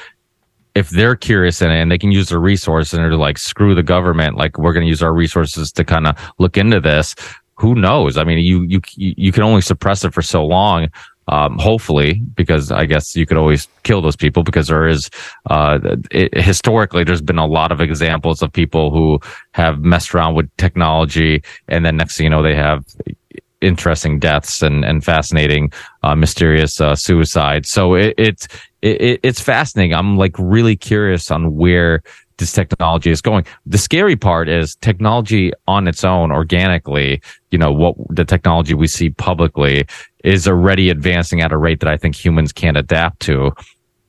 if 0.78 0.90
they're 0.90 1.16
curious 1.16 1.60
in 1.60 1.70
it 1.70 1.80
and 1.82 1.90
they 1.90 1.98
can 1.98 2.12
use 2.12 2.28
their 2.28 2.38
resources 2.38 2.94
and 2.94 3.02
they're 3.02 3.16
like, 3.16 3.36
screw 3.36 3.74
the 3.74 3.82
government, 3.82 4.36
like 4.36 4.56
we're 4.58 4.72
going 4.72 4.86
to 4.86 4.88
use 4.88 5.02
our 5.02 5.12
resources 5.12 5.72
to 5.72 5.84
kind 5.84 6.06
of 6.06 6.16
look 6.38 6.56
into 6.56 6.80
this. 6.80 7.16
Who 7.56 7.74
knows? 7.74 8.16
I 8.16 8.22
mean, 8.22 8.38
you, 8.38 8.62
you, 8.62 8.80
you 8.96 9.32
can 9.32 9.42
only 9.42 9.60
suppress 9.60 10.04
it 10.04 10.14
for 10.14 10.22
so 10.22 10.46
long. 10.46 10.88
Um, 11.30 11.58
hopefully, 11.58 12.22
because 12.34 12.72
I 12.72 12.86
guess 12.86 13.14
you 13.14 13.26
could 13.26 13.36
always 13.36 13.68
kill 13.82 14.00
those 14.00 14.16
people 14.16 14.42
because 14.42 14.68
there 14.68 14.88
is, 14.88 15.10
uh, 15.50 15.78
it, 16.10 16.32
historically, 16.34 17.04
there's 17.04 17.20
been 17.20 17.36
a 17.36 17.46
lot 17.46 17.70
of 17.70 17.82
examples 17.82 18.40
of 18.40 18.50
people 18.50 18.90
who 18.90 19.20
have 19.52 19.80
messed 19.80 20.14
around 20.14 20.36
with 20.36 20.48
technology 20.56 21.42
and 21.66 21.84
then 21.84 21.98
next 21.98 22.16
thing 22.16 22.24
you 22.24 22.30
know, 22.30 22.42
they 22.42 22.54
have 22.54 22.82
interesting 23.60 24.18
deaths 24.18 24.62
and, 24.62 24.86
and 24.86 25.04
fascinating, 25.04 25.70
uh, 26.02 26.14
mysterious, 26.14 26.80
uh, 26.80 26.94
suicide. 26.94 27.66
So 27.66 27.94
it, 27.94 28.14
it's, 28.16 28.48
it, 28.82 29.20
it's 29.22 29.40
fascinating. 29.40 29.94
I'm 29.94 30.16
like 30.16 30.34
really 30.38 30.76
curious 30.76 31.30
on 31.30 31.56
where 31.56 32.02
this 32.38 32.52
technology 32.52 33.10
is 33.10 33.20
going. 33.20 33.44
The 33.66 33.78
scary 33.78 34.16
part 34.16 34.48
is 34.48 34.76
technology 34.76 35.52
on 35.66 35.88
its 35.88 36.04
own, 36.04 36.30
organically, 36.30 37.20
you 37.50 37.58
know, 37.58 37.72
what 37.72 37.96
the 38.10 38.24
technology 38.24 38.74
we 38.74 38.86
see 38.86 39.10
publicly 39.10 39.86
is 40.24 40.48
already 40.48 40.90
advancing 40.90 41.40
at 41.40 41.52
a 41.52 41.56
rate 41.56 41.80
that 41.80 41.88
I 41.88 41.96
think 41.96 42.14
humans 42.14 42.52
can't 42.52 42.76
adapt 42.76 43.20
to. 43.20 43.52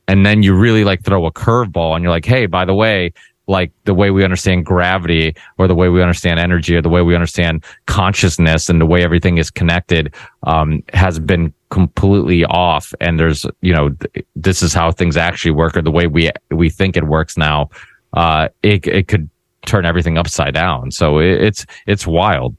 And 0.07 0.25
then 0.25 0.43
you 0.43 0.55
really 0.55 0.83
like 0.83 1.03
throw 1.03 1.25
a 1.25 1.31
curveball 1.31 1.95
and 1.95 2.03
you're 2.03 2.11
like, 2.11 2.25
Hey, 2.25 2.45
by 2.45 2.65
the 2.65 2.73
way, 2.73 3.13
like 3.47 3.71
the 3.85 3.95
way 3.95 4.11
we 4.11 4.23
understand 4.23 4.65
gravity 4.65 5.35
or 5.57 5.67
the 5.67 5.75
way 5.75 5.89
we 5.89 6.01
understand 6.01 6.39
energy 6.39 6.75
or 6.75 6.81
the 6.83 6.89
way 6.89 7.01
we 7.01 7.15
understand 7.15 7.63
consciousness 7.87 8.69
and 8.69 8.79
the 8.79 8.85
way 8.85 9.03
everything 9.03 9.39
is 9.39 9.49
connected 9.49 10.13
um, 10.43 10.83
has 10.93 11.19
been 11.19 11.51
completely 11.69 12.45
off. 12.45 12.93
And 12.99 13.19
there's 13.19 13.45
you 13.61 13.73
know 13.73 13.89
th- 13.89 14.25
this 14.35 14.61
is 14.61 14.73
how 14.73 14.91
things 14.91 15.17
actually 15.17 15.51
work 15.51 15.77
or 15.77 15.81
the 15.81 15.91
way 15.91 16.07
we 16.07 16.31
we 16.51 16.69
think 16.69 16.97
it 16.97 17.05
works 17.05 17.37
now. 17.37 17.69
Uh, 18.13 18.49
it, 18.63 18.87
it 18.87 19.07
could 19.07 19.29
turn 19.65 19.85
everything 19.85 20.17
upside 20.17 20.53
down. 20.53 20.91
So 20.91 21.19
it, 21.19 21.41
it's 21.41 21.65
it's 21.85 22.07
wild. 22.07 22.55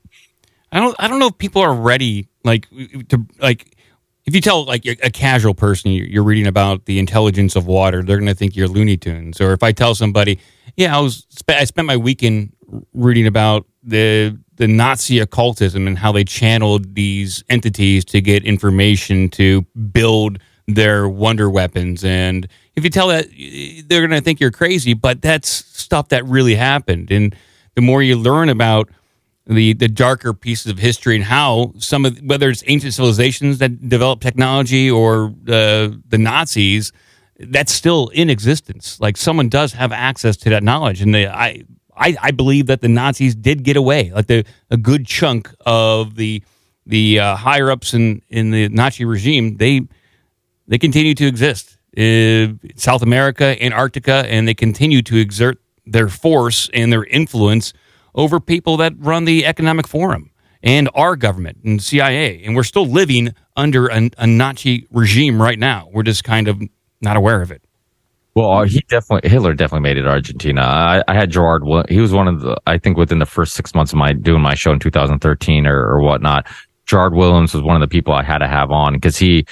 I 0.72 0.78
don't 0.78 0.94
i 1.00 1.08
don't 1.08 1.18
know 1.18 1.26
if 1.26 1.38
people 1.38 1.62
are 1.62 1.74
ready 1.74 2.28
like 2.44 2.68
to 3.08 3.26
like 3.40 3.76
if 4.26 4.34
you 4.34 4.40
tell 4.40 4.64
like 4.64 4.86
a 4.86 5.10
casual 5.10 5.54
person 5.54 5.90
you're 5.90 6.22
reading 6.22 6.46
about 6.46 6.84
the 6.84 7.00
intelligence 7.00 7.56
of 7.56 7.66
water, 7.66 8.02
they're 8.02 8.18
going 8.18 8.28
to 8.28 8.34
think 8.34 8.54
you're 8.54 8.68
Looney 8.68 8.96
Tunes. 8.96 9.40
Or 9.40 9.52
if 9.52 9.64
I 9.64 9.72
tell 9.72 9.94
somebody, 9.96 10.38
yeah, 10.76 10.96
I 10.96 11.00
was 11.00 11.26
I 11.48 11.64
spent 11.64 11.86
my 11.86 11.96
weekend 11.96 12.52
reading 12.94 13.26
about 13.26 13.66
the 13.82 14.38
the 14.56 14.68
Nazi 14.68 15.18
occultism 15.18 15.86
and 15.86 15.98
how 15.98 16.12
they 16.12 16.24
channeled 16.24 16.94
these 16.94 17.42
entities 17.48 18.04
to 18.06 18.20
get 18.20 18.44
information 18.44 19.30
to 19.30 19.62
build 19.92 20.38
their 20.66 21.08
wonder 21.08 21.48
weapons. 21.48 22.04
And 22.04 22.46
if 22.76 22.84
you 22.84 22.90
tell 22.90 23.08
that, 23.08 23.26
they're 23.88 24.06
going 24.06 24.10
to 24.10 24.20
think 24.20 24.38
you're 24.38 24.50
crazy. 24.50 24.92
But 24.92 25.22
that's 25.22 25.48
stuff 25.48 26.08
that 26.08 26.24
really 26.26 26.54
happened. 26.54 27.10
And 27.10 27.34
the 27.74 27.80
more 27.80 28.02
you 28.02 28.16
learn 28.16 28.48
about 28.48 28.90
the 29.46 29.72
the 29.72 29.88
darker 29.88 30.32
pieces 30.32 30.70
of 30.70 30.78
history 30.78 31.16
and 31.16 31.24
how 31.24 31.72
some 31.78 32.04
of 32.04 32.18
whether 32.18 32.48
it's 32.48 32.62
ancient 32.66 32.94
civilizations 32.94 33.58
that 33.58 33.88
developed 33.88 34.22
technology 34.22 34.90
or 34.90 35.34
uh, 35.48 35.88
the 36.08 36.18
Nazis, 36.18 36.92
that's 37.38 37.72
still 37.72 38.08
in 38.08 38.30
existence. 38.30 39.00
Like 39.00 39.16
someone 39.16 39.48
does 39.48 39.72
have 39.72 39.92
access 39.92 40.36
to 40.38 40.50
that 40.50 40.62
knowledge, 40.62 41.00
and 41.00 41.14
they, 41.14 41.26
I, 41.26 41.64
I 41.96 42.16
I 42.20 42.30
believe 42.30 42.66
that 42.66 42.80
the 42.80 42.88
Nazis 42.88 43.34
did 43.34 43.62
get 43.62 43.76
away. 43.76 44.10
Like 44.10 44.26
the 44.26 44.44
a 44.70 44.76
good 44.76 45.06
chunk 45.06 45.52
of 45.64 46.16
the 46.16 46.42
the 46.86 47.20
uh, 47.20 47.36
higher 47.36 47.70
ups 47.70 47.94
in 47.94 48.22
in 48.28 48.50
the 48.50 48.68
Nazi 48.68 49.04
regime, 49.04 49.56
they 49.56 49.82
they 50.68 50.78
continue 50.78 51.14
to 51.14 51.26
exist. 51.26 51.76
Uh, 51.96 52.54
South 52.76 53.02
America, 53.02 53.60
Antarctica, 53.62 54.24
and 54.28 54.46
they 54.46 54.54
continue 54.54 55.02
to 55.02 55.16
exert 55.16 55.58
their 55.84 56.08
force 56.08 56.70
and 56.72 56.92
their 56.92 57.04
influence 57.04 57.72
over 58.14 58.38
people 58.38 58.76
that 58.76 58.92
run 58.98 59.24
the 59.24 59.44
Economic 59.44 59.88
Forum 59.88 60.30
and 60.62 60.88
our 60.94 61.16
government 61.16 61.58
and 61.64 61.82
CIA. 61.82 62.42
And 62.44 62.54
we're 62.54 62.62
still 62.62 62.86
living 62.86 63.34
under 63.56 63.88
a, 63.88 64.10
a 64.18 64.26
Nazi 64.26 64.86
regime 64.90 65.40
right 65.40 65.58
now. 65.58 65.88
We're 65.92 66.02
just 66.02 66.22
kind 66.22 66.48
of 66.48 66.62
not 67.00 67.16
aware 67.16 67.42
of 67.42 67.50
it. 67.50 67.62
Well, 68.34 68.50
uh, 68.52 68.64
he 68.64 68.80
definitely 68.88 69.28
Hitler 69.28 69.54
definitely 69.54 69.88
made 69.88 69.96
it 69.96 70.06
Argentina. 70.06 70.62
I, 70.62 71.02
I 71.08 71.14
had 71.14 71.30
Gerrard. 71.30 71.62
He 71.88 72.00
was 72.00 72.12
one 72.12 72.28
of 72.28 72.40
the. 72.40 72.56
I 72.66 72.78
think 72.78 72.96
within 72.96 73.18
the 73.18 73.26
first 73.26 73.54
six 73.54 73.74
months 73.74 73.92
of 73.92 73.98
my 73.98 74.12
doing 74.12 74.40
my 74.40 74.54
show 74.54 74.72
in 74.72 74.78
2013 74.78 75.66
or, 75.66 75.76
or 75.76 76.00
whatnot, 76.00 76.46
Gerrard 76.86 77.14
Williams 77.14 77.54
was 77.54 77.62
one 77.62 77.74
of 77.74 77.80
the 77.80 77.92
people 77.92 78.14
I 78.14 78.22
had 78.22 78.38
to 78.38 78.48
have 78.48 78.70
on 78.70 78.94
because 78.94 79.16
he 79.16 79.46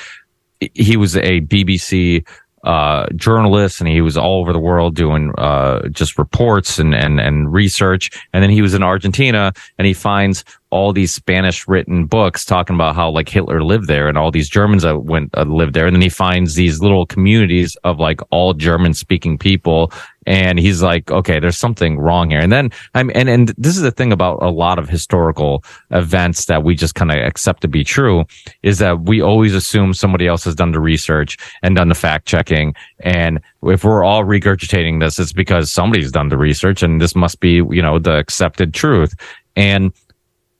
he 0.74 0.96
was 0.96 1.16
a 1.16 1.40
BBC 1.40 2.24
uh, 2.64 3.06
journalist 3.14 3.80
and 3.80 3.88
he 3.88 4.00
was 4.00 4.16
all 4.16 4.40
over 4.40 4.52
the 4.52 4.58
world 4.58 4.94
doing 4.94 5.32
uh, 5.38 5.88
just 5.88 6.18
reports 6.18 6.78
and, 6.78 6.94
and, 6.94 7.20
and 7.20 7.52
research. 7.52 8.10
And 8.32 8.42
then 8.42 8.50
he 8.50 8.62
was 8.62 8.74
in 8.74 8.82
Argentina 8.82 9.52
and 9.78 9.86
he 9.86 9.94
finds 9.94 10.44
all 10.70 10.92
these 10.92 11.14
Spanish 11.14 11.66
written 11.66 12.04
books 12.04 12.44
talking 12.44 12.74
about 12.74 12.94
how 12.94 13.10
like 13.10 13.28
Hitler 13.28 13.62
lived 13.62 13.86
there 13.86 14.08
and 14.08 14.18
all 14.18 14.30
these 14.30 14.48
Germans 14.48 14.82
that 14.82 15.04
went 15.04 15.30
uh, 15.36 15.44
lived 15.44 15.74
there. 15.74 15.86
And 15.86 15.96
then 15.96 16.02
he 16.02 16.10
finds 16.10 16.54
these 16.54 16.80
little 16.80 17.06
communities 17.06 17.76
of 17.84 17.98
like 17.98 18.20
all 18.30 18.52
German 18.52 18.92
speaking 18.92 19.38
people. 19.38 19.92
And 20.26 20.58
he's 20.58 20.82
like, 20.82 21.10
okay, 21.10 21.40
there's 21.40 21.56
something 21.56 21.98
wrong 21.98 22.28
here. 22.28 22.40
And 22.40 22.52
then 22.52 22.70
I'm, 22.94 23.10
and, 23.14 23.30
and 23.30 23.48
this 23.56 23.76
is 23.76 23.82
the 23.82 23.90
thing 23.90 24.12
about 24.12 24.42
a 24.42 24.50
lot 24.50 24.78
of 24.78 24.86
historical 24.86 25.64
events 25.90 26.44
that 26.46 26.62
we 26.62 26.74
just 26.74 26.94
kind 26.94 27.10
of 27.10 27.16
accept 27.16 27.62
to 27.62 27.68
be 27.68 27.82
true 27.82 28.26
is 28.62 28.76
that 28.78 29.00
we 29.02 29.22
always 29.22 29.54
assume 29.54 29.94
somebody 29.94 30.26
else 30.26 30.44
has 30.44 30.54
done 30.54 30.72
the 30.72 30.80
research 30.80 31.38
and 31.62 31.76
done 31.76 31.88
the 31.88 31.94
fact 31.94 32.26
checking. 32.26 32.74
And 33.00 33.40
if 33.62 33.84
we're 33.84 34.04
all 34.04 34.24
regurgitating 34.24 35.00
this, 35.00 35.18
it's 35.18 35.32
because 35.32 35.72
somebody's 35.72 36.12
done 36.12 36.28
the 36.28 36.36
research 36.36 36.82
and 36.82 37.00
this 37.00 37.14
must 37.14 37.40
be, 37.40 37.52
you 37.52 37.80
know, 37.80 37.98
the 37.98 38.18
accepted 38.18 38.74
truth. 38.74 39.14
And 39.56 39.94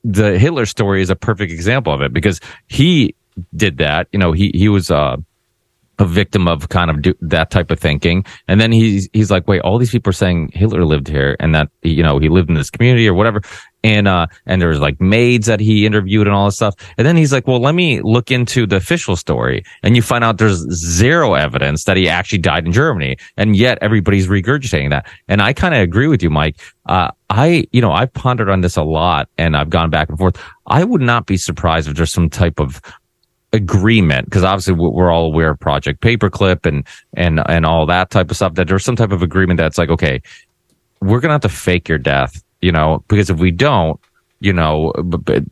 the 0.09 0.39
Hitler 0.39 0.65
story 0.65 1.03
is 1.03 1.11
a 1.11 1.17
perfect 1.17 1.53
example 1.53 1.93
of 1.93 2.01
it 2.01 2.13
because 2.15 2.41
he 2.67 3.15
did 3.55 3.77
that. 3.77 4.09
You 4.11 4.19
know, 4.19 4.33
he 4.33 4.51
he 4.55 4.69
was 4.69 4.91
uh, 4.91 5.19
a 5.99 6.05
victim 6.07 6.49
of 6.49 6.71
kind 6.71 6.91
of 6.91 7.03
do, 7.03 7.15
that 7.21 7.51
type 7.51 7.71
of 7.71 7.79
thinking, 7.79 8.25
and 8.49 8.59
then 8.59 8.73
he's 8.73 9.09
he's 9.13 9.31
like, 9.31 9.47
wait, 9.47 9.61
all 9.61 9.77
these 9.77 9.91
people 9.91 10.09
are 10.09 10.15
saying 10.15 10.51
Hitler 10.55 10.85
lived 10.87 11.09
here 11.09 11.37
and 11.41 11.55
that 11.55 11.69
you 11.83 12.03
know 12.03 12.19
he 12.19 12.31
lived 12.31 12.49
in 12.49 12.55
this 12.55 12.71
community 12.71 13.07
or 13.07 13.13
whatever, 13.13 13.43
and 13.85 14.09
uh 14.09 14.27
and 14.47 14.61
there's 14.61 14.81
like 14.81 15.01
maids 15.01 15.47
that 15.47 15.61
he 15.61 15.87
interviewed 15.87 16.27
and 16.27 16.35
all 16.35 16.47
this 16.47 16.57
stuff. 16.57 16.75
And 16.97 17.07
then 17.07 17.17
he's 17.17 17.33
like 17.33 17.47
well 17.47 17.61
let 17.61 17.75
me 17.75 18.01
look 18.03 18.31
into 18.31 18.67
the 18.67 18.77
official 18.77 19.17
story. 19.17 19.65
And 19.83 19.97
you 19.97 20.03
find 20.03 20.25
out 20.25 20.39
there's 20.39 20.59
zero 20.73 21.35
evidence 21.35 21.85
that 21.85 21.97
he 21.97 22.09
actually 22.09 22.39
died 22.39 22.67
in 22.67 22.73
germany. 22.73 23.17
And 23.37 23.57
yet 23.57 23.79
everybody's 23.81 24.27
regurgitating 24.27 24.91
that. 24.91 25.07
And 25.29 25.41
i 25.43 25.53
kind 25.53 25.75
of 25.75 25.81
agree 25.81 26.09
with 26.09 26.23
you 26.23 26.31
mike. 26.31 26.57
Uh 26.87 27.11
i 27.31 27.65
you 27.73 27.81
know 27.81 27.93
i've 27.93 28.13
pondered 28.15 28.49
on 28.49 28.63
this 28.63 28.77
a 28.77 28.83
lot 28.83 29.29
and 29.37 29.57
i've 29.57 29.71
gone 29.71 29.91
back 29.91 30.09
and 30.09 30.19
forth. 30.19 30.43
I 30.67 30.85
would 30.85 31.03
not 31.03 31.27
be 31.27 31.37
surprised 31.37 31.89
if 31.89 31.97
there's 31.97 32.13
some 32.13 32.29
type 32.29 32.61
of 32.61 32.81
agreement 33.53 34.27
because 34.27 34.45
obviously 34.45 34.75
we're 34.75 35.11
all 35.11 35.27
aware 35.27 35.51
of 35.51 35.61
project 35.61 36.03
paperclip 36.03 36.67
and 36.67 36.87
and 37.17 37.41
and 37.49 37.65
all 37.65 37.87
that 37.87 38.11
type 38.11 38.31
of 38.31 38.37
stuff 38.37 38.55
that 38.55 38.69
there's 38.69 38.85
some 38.85 38.97
type 38.97 39.11
of 39.11 39.23
agreement 39.23 39.57
that's 39.57 39.79
like 39.79 39.89
okay 39.89 40.21
we're 41.01 41.19
gonna 41.19 41.33
have 41.33 41.41
to 41.41 41.49
fake 41.49 41.89
your 41.89 41.97
death 41.97 42.43
you 42.61 42.73
know, 42.73 43.05
because 43.09 43.31
if 43.31 43.39
we 43.39 43.51
don't, 43.51 44.01
you 44.41 44.53
know, 44.53 44.93
the 44.97 45.45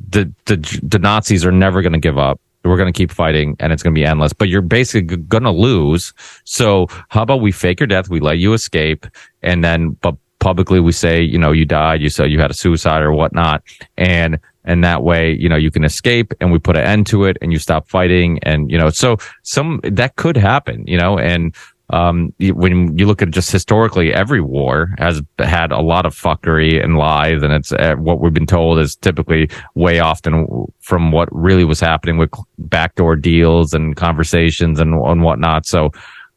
the 0.47 0.81
the 0.83 0.99
Nazis 0.99 1.45
are 1.45 1.53
never 1.53 1.83
going 1.83 1.93
to 1.93 1.99
give 1.99 2.19
up. 2.19 2.41
We're 2.65 2.77
going 2.77 2.93
to 2.93 2.97
keep 2.97 3.13
fighting, 3.13 3.57
and 3.61 3.73
it's 3.73 3.83
going 3.83 3.95
to 3.95 3.99
be 3.99 4.05
endless. 4.05 4.33
But 4.33 4.49
you're 4.49 4.61
basically 4.61 5.17
going 5.17 5.45
to 5.45 5.53
lose. 5.53 6.13
So 6.45 6.89
how 7.09 7.23
about 7.23 7.41
we 7.41 7.53
fake 7.53 7.79
your 7.79 7.87
death? 7.87 8.09
We 8.09 8.19
let 8.21 8.39
you 8.39 8.55
escape, 8.55 9.07
and 9.43 9.63
then 9.63 9.91
but 9.91 10.17
publicly 10.41 10.81
we 10.81 10.93
say, 10.93 11.23
you 11.23 11.39
know, 11.39 11.53
you 11.53 11.65
died. 11.65 12.01
You 12.01 12.09
said 12.09 12.31
you 12.31 12.41
had 12.41 12.51
a 12.51 12.55
suicide 12.55 13.03
or 13.03 13.13
whatnot, 13.13 13.63
and 13.97 14.39
and 14.65 14.83
that 14.83 15.05
way, 15.05 15.33
you 15.33 15.49
know, 15.49 15.57
you 15.57 15.71
can 15.71 15.85
escape, 15.85 16.35
and 16.41 16.51
we 16.51 16.59
put 16.59 16.77
an 16.77 16.85
end 16.85 17.07
to 17.09 17.25
it, 17.25 17.37
and 17.41 17.53
you 17.53 17.59
stop 17.59 17.89
fighting, 17.89 18.41
and 18.43 18.71
you 18.71 18.79
know, 18.79 18.91
so 18.91 19.17
some 19.43 19.81
that 19.85 20.17
could 20.17 20.37
happen, 20.37 20.85
you 20.87 20.99
know, 20.99 21.19
and 21.19 21.55
um, 21.91 22.33
when 22.41 22.99
you 22.99 23.07
look 23.07 23.23
at 23.23 23.31
just 23.31 23.53
historically, 23.53 24.13
every 24.13 24.41
war 24.41 24.91
has 24.99 25.23
had 25.39 25.71
a 25.71 25.81
lot 25.81 26.05
of 26.05 26.15
fuckery 26.15 26.83
and 26.83 26.97
lies, 26.97 27.43
and 27.43 27.53
it's 27.53 27.73
uh, 27.73 27.95
what 27.97 28.21
we've 28.21 28.35
been 28.35 28.47
told 28.47 28.81
is 28.81 28.97
typically 28.97 29.49
way 29.75 30.01
often 30.01 30.67
from 30.81 31.13
what 31.13 31.29
really 31.31 31.65
was 31.65 31.79
happening 31.79 32.19
with 32.19 32.31
backdoor 32.59 33.15
deals 33.15 33.73
and 33.73 33.97
conversations 33.97 34.81
and, 34.81 34.95
and 34.95 35.23
whatnot. 35.23 35.65
So 35.67 35.91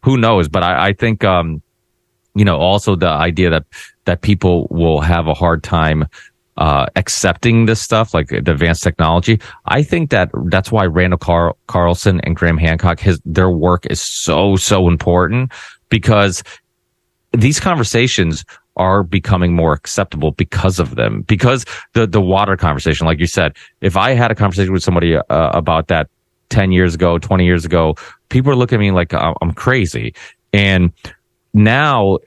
who 0.04 0.18
knows? 0.18 0.48
But 0.48 0.64
I, 0.64 0.90
I 0.90 0.94
think, 0.94 1.24
um, 1.24 1.62
you 2.36 2.46
know, 2.46 2.58
also 2.58 2.96
the 2.96 3.08
idea 3.10 3.50
that 3.50 3.66
that 4.06 4.22
people 4.22 4.68
will 4.72 5.02
have 5.02 5.28
a 5.28 5.34
hard 5.34 5.64
time 5.64 6.06
uh, 6.60 6.86
accepting 6.98 7.66
this 7.66 7.82
stuff, 7.82 8.14
like 8.14 8.28
the 8.28 8.38
advanced 8.38 8.84
technology. 8.84 9.40
I 9.66 9.82
think 9.82 10.10
that 10.12 10.30
that's 10.48 10.72
why 10.72 10.86
Randall 10.86 11.18
Car- 11.18 11.56
Carlson 11.68 12.20
and 12.22 12.36
Graham 12.36 12.58
Hancock, 12.58 13.00
his, 13.00 13.22
their 13.26 13.50
work 13.50 13.86
is 13.86 14.02
so, 14.02 14.58
so 14.58 14.90
important 14.90 15.54
because 15.88 16.44
these 17.32 17.62
conversations 17.62 18.44
are 18.76 19.04
becoming 19.04 19.54
more 19.54 19.72
acceptable 19.72 20.32
because 20.32 20.80
of 20.80 20.96
them. 20.96 21.22
Because 21.22 21.66
the, 21.94 22.06
the 22.06 22.22
water 22.22 22.58
conversation, 22.58 23.08
like 23.08 23.20
you 23.20 23.28
said, 23.28 23.56
if 23.80 23.96
I 23.96 24.12
had 24.12 24.30
a 24.30 24.36
conversation 24.36 24.74
with 24.74 24.84
somebody 24.84 25.16
uh, 25.16 25.24
about 25.30 25.88
that 25.88 26.10
10 26.50 26.74
years 26.74 26.94
ago, 26.94 27.18
20 27.18 27.46
years 27.46 27.64
ago, 27.64 27.96
people 28.28 28.52
are 28.52 28.56
looking 28.56 28.78
at 28.78 28.82
me 28.82 28.92
like 28.92 29.14
I'm 29.14 29.54
crazy. 29.54 30.14
And 30.52 30.92
now 31.54 32.18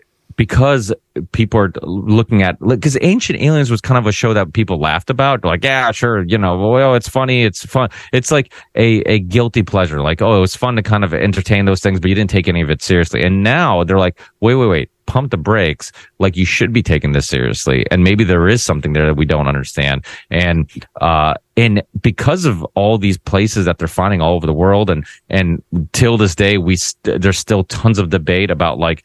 because 0.43 0.93
people 1.31 1.61
are 1.61 1.73
looking 1.83 2.43
at 2.43 2.59
because 2.67 2.99
ancient 3.01 3.41
aliens 3.41 3.71
was 3.71 3.81
kind 3.81 3.97
of 3.97 4.09
a 4.09 4.11
show 4.11 4.35
that 4.35 4.53
people 4.55 4.77
laughed 4.77 5.09
about. 5.09 5.45
Like 5.45 5.63
yeah 5.63 5.93
sure 5.93 6.25
you 6.25 6.37
know 6.37 6.59
well 6.59 6.97
it's 6.97 7.09
funny 7.09 7.45
it's 7.45 7.65
fun. 7.65 7.91
It's 8.13 8.33
like 8.33 8.53
a, 8.75 9.03
a 9.03 9.21
guilty 9.21 9.63
pleasure. 9.63 10.01
Like 10.01 10.21
oh 10.21 10.37
it 10.37 10.41
was 10.41 10.57
fun 10.57 10.75
to 10.75 10.83
kind 10.83 11.05
of 11.05 11.15
entertain 11.15 11.65
those 11.67 11.79
things 11.79 12.01
but 12.01 12.09
you 12.09 12.17
didn't 12.17 12.31
take 12.31 12.49
any 12.49 12.61
of 12.61 12.71
it 12.71 12.83
seriously. 12.83 13.23
And 13.23 13.45
now 13.45 13.85
they're 13.85 14.01
like 14.01 14.21
wait 14.41 14.57
wait 14.57 14.67
wait 14.67 14.91
pump 15.07 15.31
the 15.31 15.37
brakes. 15.37 15.93
Like 16.19 16.37
you 16.37 16.45
should 16.45 16.73
be 16.73 16.83
taking 16.83 17.13
this 17.13 17.29
seriously. 17.29 17.87
And 17.93 18.03
maybe 18.03 18.25
there 18.25 18.49
is 18.49 18.65
something 18.65 18.95
there 18.95 19.07
that 19.07 19.15
we 19.15 19.27
don't 19.27 19.47
understand. 19.47 20.05
And 20.29 20.69
uh 21.01 21.35
and 21.57 21.83
because 22.01 22.47
of 22.47 22.65
all 22.75 22.99
these 22.99 23.19
places 23.19 23.65
that 23.67 23.79
they're 23.79 23.87
finding 23.87 24.21
all 24.21 24.35
over 24.35 24.47
the 24.47 24.53
world 24.53 24.91
and 24.91 25.07
and 25.31 25.63
till 25.93 26.17
this 26.17 26.35
day 26.35 26.59
we 26.59 26.75
st- 26.75 27.21
there's 27.21 27.39
still 27.39 27.63
tons 27.65 28.01
of 28.01 28.11
debate 28.11 28.51
about 28.51 28.79
like 28.79 29.05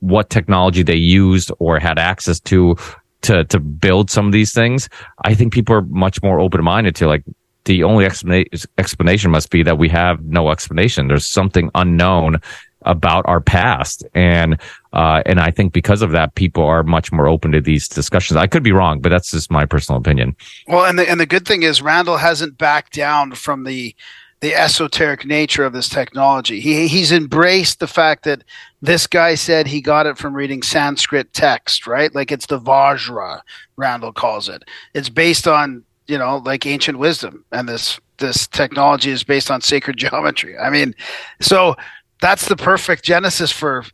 what 0.00 0.30
technology 0.30 0.82
they 0.82 0.96
used 0.96 1.50
or 1.58 1.78
had 1.78 1.98
access 1.98 2.40
to 2.40 2.76
to 3.22 3.44
to 3.44 3.58
build 3.58 4.10
some 4.10 4.26
of 4.26 4.32
these 4.32 4.52
things, 4.52 4.88
I 5.24 5.34
think 5.34 5.52
people 5.52 5.74
are 5.74 5.82
much 5.82 6.22
more 6.22 6.40
open 6.40 6.62
minded 6.62 6.94
to 6.96 7.06
like 7.06 7.24
the 7.64 7.82
only 7.82 8.04
explanation 8.04 8.48
explanation 8.78 9.30
must 9.30 9.50
be 9.50 9.62
that 9.62 9.78
we 9.78 9.88
have 9.88 10.24
no 10.24 10.50
explanation. 10.50 11.08
There's 11.08 11.26
something 11.26 11.70
unknown 11.74 12.36
about 12.82 13.26
our 13.26 13.40
past, 13.40 14.04
and 14.14 14.58
uh, 14.92 15.22
and 15.26 15.40
I 15.40 15.50
think 15.50 15.72
because 15.72 16.02
of 16.02 16.12
that, 16.12 16.36
people 16.36 16.64
are 16.64 16.82
much 16.82 17.12
more 17.12 17.26
open 17.26 17.52
to 17.52 17.60
these 17.60 17.88
discussions. 17.88 18.36
I 18.36 18.46
could 18.46 18.62
be 18.62 18.72
wrong, 18.72 19.00
but 19.00 19.10
that's 19.10 19.32
just 19.32 19.50
my 19.50 19.66
personal 19.66 20.00
opinion. 20.00 20.36
Well, 20.68 20.84
and 20.84 20.98
the 20.98 21.10
and 21.10 21.20
the 21.20 21.26
good 21.26 21.46
thing 21.46 21.64
is 21.64 21.82
Randall 21.82 22.16
hasn't 22.16 22.56
backed 22.56 22.94
down 22.94 23.32
from 23.32 23.64
the 23.64 23.94
the 24.40 24.54
esoteric 24.54 25.24
nature 25.24 25.64
of 25.64 25.72
this 25.72 25.88
technology. 25.88 26.60
He 26.60 26.88
he's 26.88 27.12
embraced 27.12 27.80
the 27.80 27.86
fact 27.86 28.24
that 28.24 28.44
this 28.82 29.06
guy 29.06 29.34
said 29.34 29.66
he 29.66 29.80
got 29.80 30.06
it 30.06 30.18
from 30.18 30.34
reading 30.34 30.62
Sanskrit 30.62 31.32
text, 31.32 31.86
right? 31.86 32.14
Like 32.14 32.30
it's 32.30 32.46
the 32.46 32.60
Vajra, 32.60 33.40
Randall 33.76 34.12
calls 34.12 34.48
it. 34.48 34.62
It's 34.94 35.08
based 35.08 35.48
on, 35.48 35.84
you 36.06 36.18
know, 36.18 36.38
like 36.44 36.66
ancient 36.66 36.98
wisdom 36.98 37.44
and 37.52 37.68
this 37.68 37.98
this 38.18 38.46
technology 38.46 39.10
is 39.10 39.24
based 39.24 39.50
on 39.50 39.60
sacred 39.60 39.96
geometry. 39.98 40.56
I 40.58 40.70
mean, 40.70 40.94
so 41.40 41.76
that's 42.20 42.46
the 42.46 42.56
perfect 42.56 43.04
genesis 43.04 43.52
for 43.52 43.84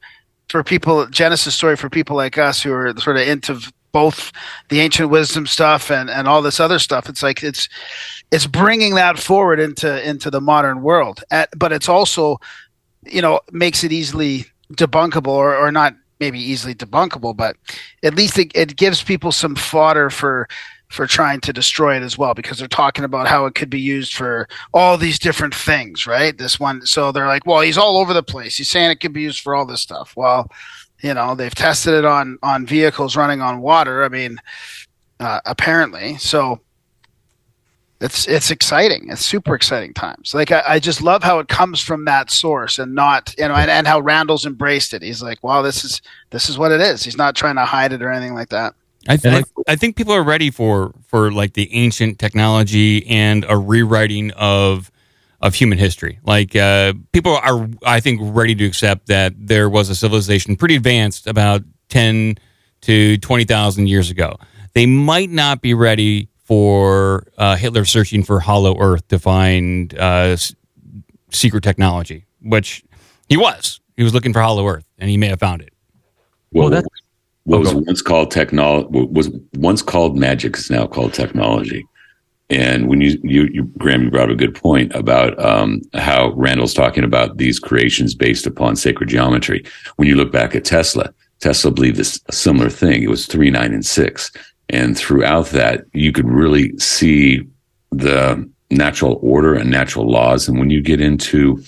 for 0.49 0.65
people 0.65 1.07
genesis 1.07 1.55
story 1.55 1.77
for 1.77 1.89
people 1.89 2.17
like 2.17 2.37
us 2.37 2.63
who 2.63 2.73
are 2.73 2.93
sort 2.99 3.17
of 3.17 3.27
into 3.27 3.61
both 3.93 4.33
the 4.71 4.81
ancient 4.81 5.11
wisdom 5.11 5.47
stuff 5.47 5.91
and 5.91 6.11
and 6.11 6.27
all 6.27 6.43
this 6.43 6.59
other 6.59 6.79
stuff. 6.79 7.09
It's 7.09 7.23
like 7.23 7.43
it's 7.43 7.69
it's 8.33 8.47
bringing 8.47 8.95
that 8.97 9.19
forward 9.19 9.61
into 9.61 10.09
into 10.09 10.31
the 10.31 10.41
modern 10.41 10.83
world, 10.83 11.23
At, 11.31 11.51
but 11.57 11.71
it's 11.71 11.89
also 11.89 12.39
you 13.05 13.23
know 13.23 13.41
makes 13.53 13.85
it 13.85 13.93
easily 13.93 14.47
debunkable 14.73 15.29
or, 15.29 15.55
or 15.57 15.71
not 15.71 15.95
maybe 16.19 16.41
easily 16.41 16.75
debunkable, 16.75 17.37
but 17.37 17.57
at 18.03 18.15
least 18.15 18.39
it, 18.39 18.53
it 18.55 18.77
gives 18.77 19.03
people 19.03 19.33
some 19.33 19.55
fodder 19.55 20.09
for 20.09 20.49
for 20.89 21.07
trying 21.07 21.41
to 21.41 21.53
destroy 21.53 21.97
it 21.97 22.03
as 22.03 22.19
well 22.19 22.35
because 22.35 22.59
they're 22.59 22.69
talking 22.69 23.05
about 23.05 23.27
how 23.27 23.47
it 23.47 23.55
could 23.55 23.71
be 23.71 23.81
used 23.81 24.15
for 24.15 24.47
all 24.75 24.99
these 24.99 25.19
different 25.19 25.55
things, 25.55 26.07
right? 26.07 26.37
This 26.37 26.61
one, 26.61 26.85
so 26.85 27.11
they're 27.11 27.27
like, 27.27 27.47
well, 27.47 27.63
he's 27.63 27.79
all 27.79 27.97
over 27.97 28.13
the 28.13 28.23
place. 28.23 28.59
He's 28.59 28.71
saying 28.71 28.91
it 28.91 29.01
could 29.01 29.15
be 29.15 29.23
used 29.23 29.41
for 29.41 29.55
all 29.55 29.65
this 29.65 29.81
stuff. 29.81 30.13
Well, 30.17 30.51
you 31.03 31.15
know, 31.15 31.35
they've 31.35 31.55
tested 31.55 31.95
it 31.95 32.05
on 32.05 32.39
on 32.43 32.67
vehicles 32.67 33.17
running 33.17 33.41
on 33.43 33.61
water. 33.61 34.05
I 34.05 34.09
mean, 34.09 34.39
uh, 35.21 35.41
apparently, 35.45 36.17
so 36.19 36.61
it's 38.03 38.27
it's 38.27 38.51
exciting. 38.51 39.09
It's 39.11 39.25
super 39.25 39.55
exciting 39.55 39.95
times. 39.95 40.35
Like 40.35 40.51
I, 40.51 40.63
I, 40.67 40.79
just 40.81 41.03
love 41.03 41.23
how 41.23 41.39
it 41.39 41.49
comes 41.49 41.81
from 41.81 42.05
that 42.07 42.31
source 42.31 42.79
and 42.79 42.95
not 42.95 43.35
you 43.39 43.47
know, 43.47 43.55
and, 43.55 43.71
and 43.71 43.87
how 43.87 44.01
Randall's 44.01 44.45
embraced 44.45 44.93
it. 44.93 45.03
He's 45.03 45.23
like, 45.23 45.43
wow, 45.43 45.63
this 45.63 45.85
is 45.85 46.03
this 46.31 46.49
is 46.49 46.59
what 46.59 46.73
it 46.73 46.81
is. 46.81 47.05
He's 47.05 47.17
not 47.17 47.37
trying 47.37 47.57
to 47.57 47.65
hide 47.65 47.93
it 47.93 48.03
or 48.03 48.11
anything 48.11 48.35
like 48.35 48.49
that. 48.49 48.75
I, 49.09 49.17
th- 49.17 49.45
I, 49.67 49.73
I 49.73 49.77
think 49.77 49.97
people 49.97 50.13
are 50.13 50.23
ready 50.23 50.51
for 50.51 50.93
for 51.07 51.31
like 51.33 51.55
the 51.55 51.73
ancient 51.73 52.19
technology 52.19 53.07
and 53.07 53.45
a 53.49 53.57
rewriting 53.57 54.33
of 54.33 54.91
of 55.41 55.55
human 55.55 55.79
history. 55.79 56.19
Like 56.25 56.55
uh, 56.57 56.95
people 57.13 57.37
are, 57.37 57.69
I 57.85 58.01
think, 58.01 58.21
ready 58.23 58.55
to 58.55 58.65
accept 58.65 59.07
that 59.07 59.35
there 59.37 59.69
was 59.69 59.91
a 59.91 59.95
civilization 59.95 60.57
pretty 60.57 60.77
advanced 60.77 61.27
about 61.27 61.63
ten 61.89 62.37
to 62.83 63.17
twenty 63.19 63.45
thousand 63.45 63.89
years 63.89 64.11
ago. 64.11 64.39
They 64.75 64.87
might 64.87 65.31
not 65.31 65.61
be 65.61 65.75
ready 65.75 66.29
for 66.53 67.27
uh, 67.39 67.57
Hitler 67.57 67.87
searching 67.87 68.23
for 68.23 68.39
Hollow 68.39 68.79
Earth 68.79 69.09
to 69.09 69.19
find 69.19 69.99
uh, 69.99 70.35
s- 70.37 70.55
secret 71.31 71.65
technology, 71.65 72.27
which 72.43 72.85
he 73.31 73.39
was. 73.39 73.81
He 73.97 74.03
was 74.03 74.13
looking 74.13 74.35
for 74.35 74.43
Hollow 74.43 74.69
Earth, 74.69 74.85
and 74.99 75.09
he 75.09 75.17
may 75.17 75.29
have 75.29 75.41
found 75.41 75.63
it. 75.63 75.73
Well, 76.53 76.69
well 76.69 76.83
what 77.45 77.61
was 77.61 77.73
once 77.73 78.03
called 78.03 78.31
technology 78.31 78.87
was 78.91 79.31
once 79.55 79.81
called 79.81 80.19
magic 80.19 80.59
is 80.59 80.71
now 80.71 80.87
called 80.87 81.15
technology. 81.15 81.87
And 82.51 82.87
when 82.87 83.01
you, 83.01 83.19
you, 83.23 83.49
you 83.51 83.65
Graham, 83.79 84.03
you 84.03 84.11
brought 84.11 84.31
a 84.31 84.35
good 84.35 84.55
point 84.55 84.95
about 84.95 85.43
um, 85.43 85.81
how 85.95 86.33
Randall's 86.33 86.75
talking 86.75 87.03
about 87.03 87.39
these 87.39 87.59
creations 87.59 88.15
based 88.15 88.47
upon 88.47 88.77
sacred 88.77 89.09
geometry. 89.09 89.65
When 89.97 90.07
you 90.07 90.17
look 90.17 90.31
back 90.31 90.55
at 90.55 90.67
Tesla, 90.67 91.15
Tesla 91.41 91.71
believed 91.71 91.97
this 91.97 92.21
a 92.29 92.33
similar 92.33 92.69
thing. 92.69 93.03
It 93.03 93.09
was 93.09 93.25
three, 93.25 93.51
nine, 93.51 93.73
and 93.73 93.87
six. 93.87 94.31
And 94.73 94.97
throughout 94.97 95.47
that, 95.51 95.85
you 95.93 96.13
could 96.13 96.29
really 96.29 96.77
see 96.79 97.47
the 97.91 98.51
natural 98.71 99.19
order 99.23 99.55
and 99.55 99.71
natural 99.71 100.11
laws. 100.11 100.49
And 100.49 100.59
when 100.59 100.71
you 100.71 100.81
get 100.81 101.01
into 101.01 101.63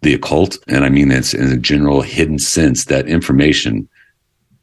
the 0.00 0.14
occult, 0.14 0.56
and 0.66 0.84
I 0.84 0.88
mean 0.88 1.10
it's 1.10 1.34
in 1.34 1.52
a 1.52 1.56
general 1.56 2.00
hidden 2.00 2.38
sense, 2.38 2.86
that 2.86 3.06
information 3.06 3.88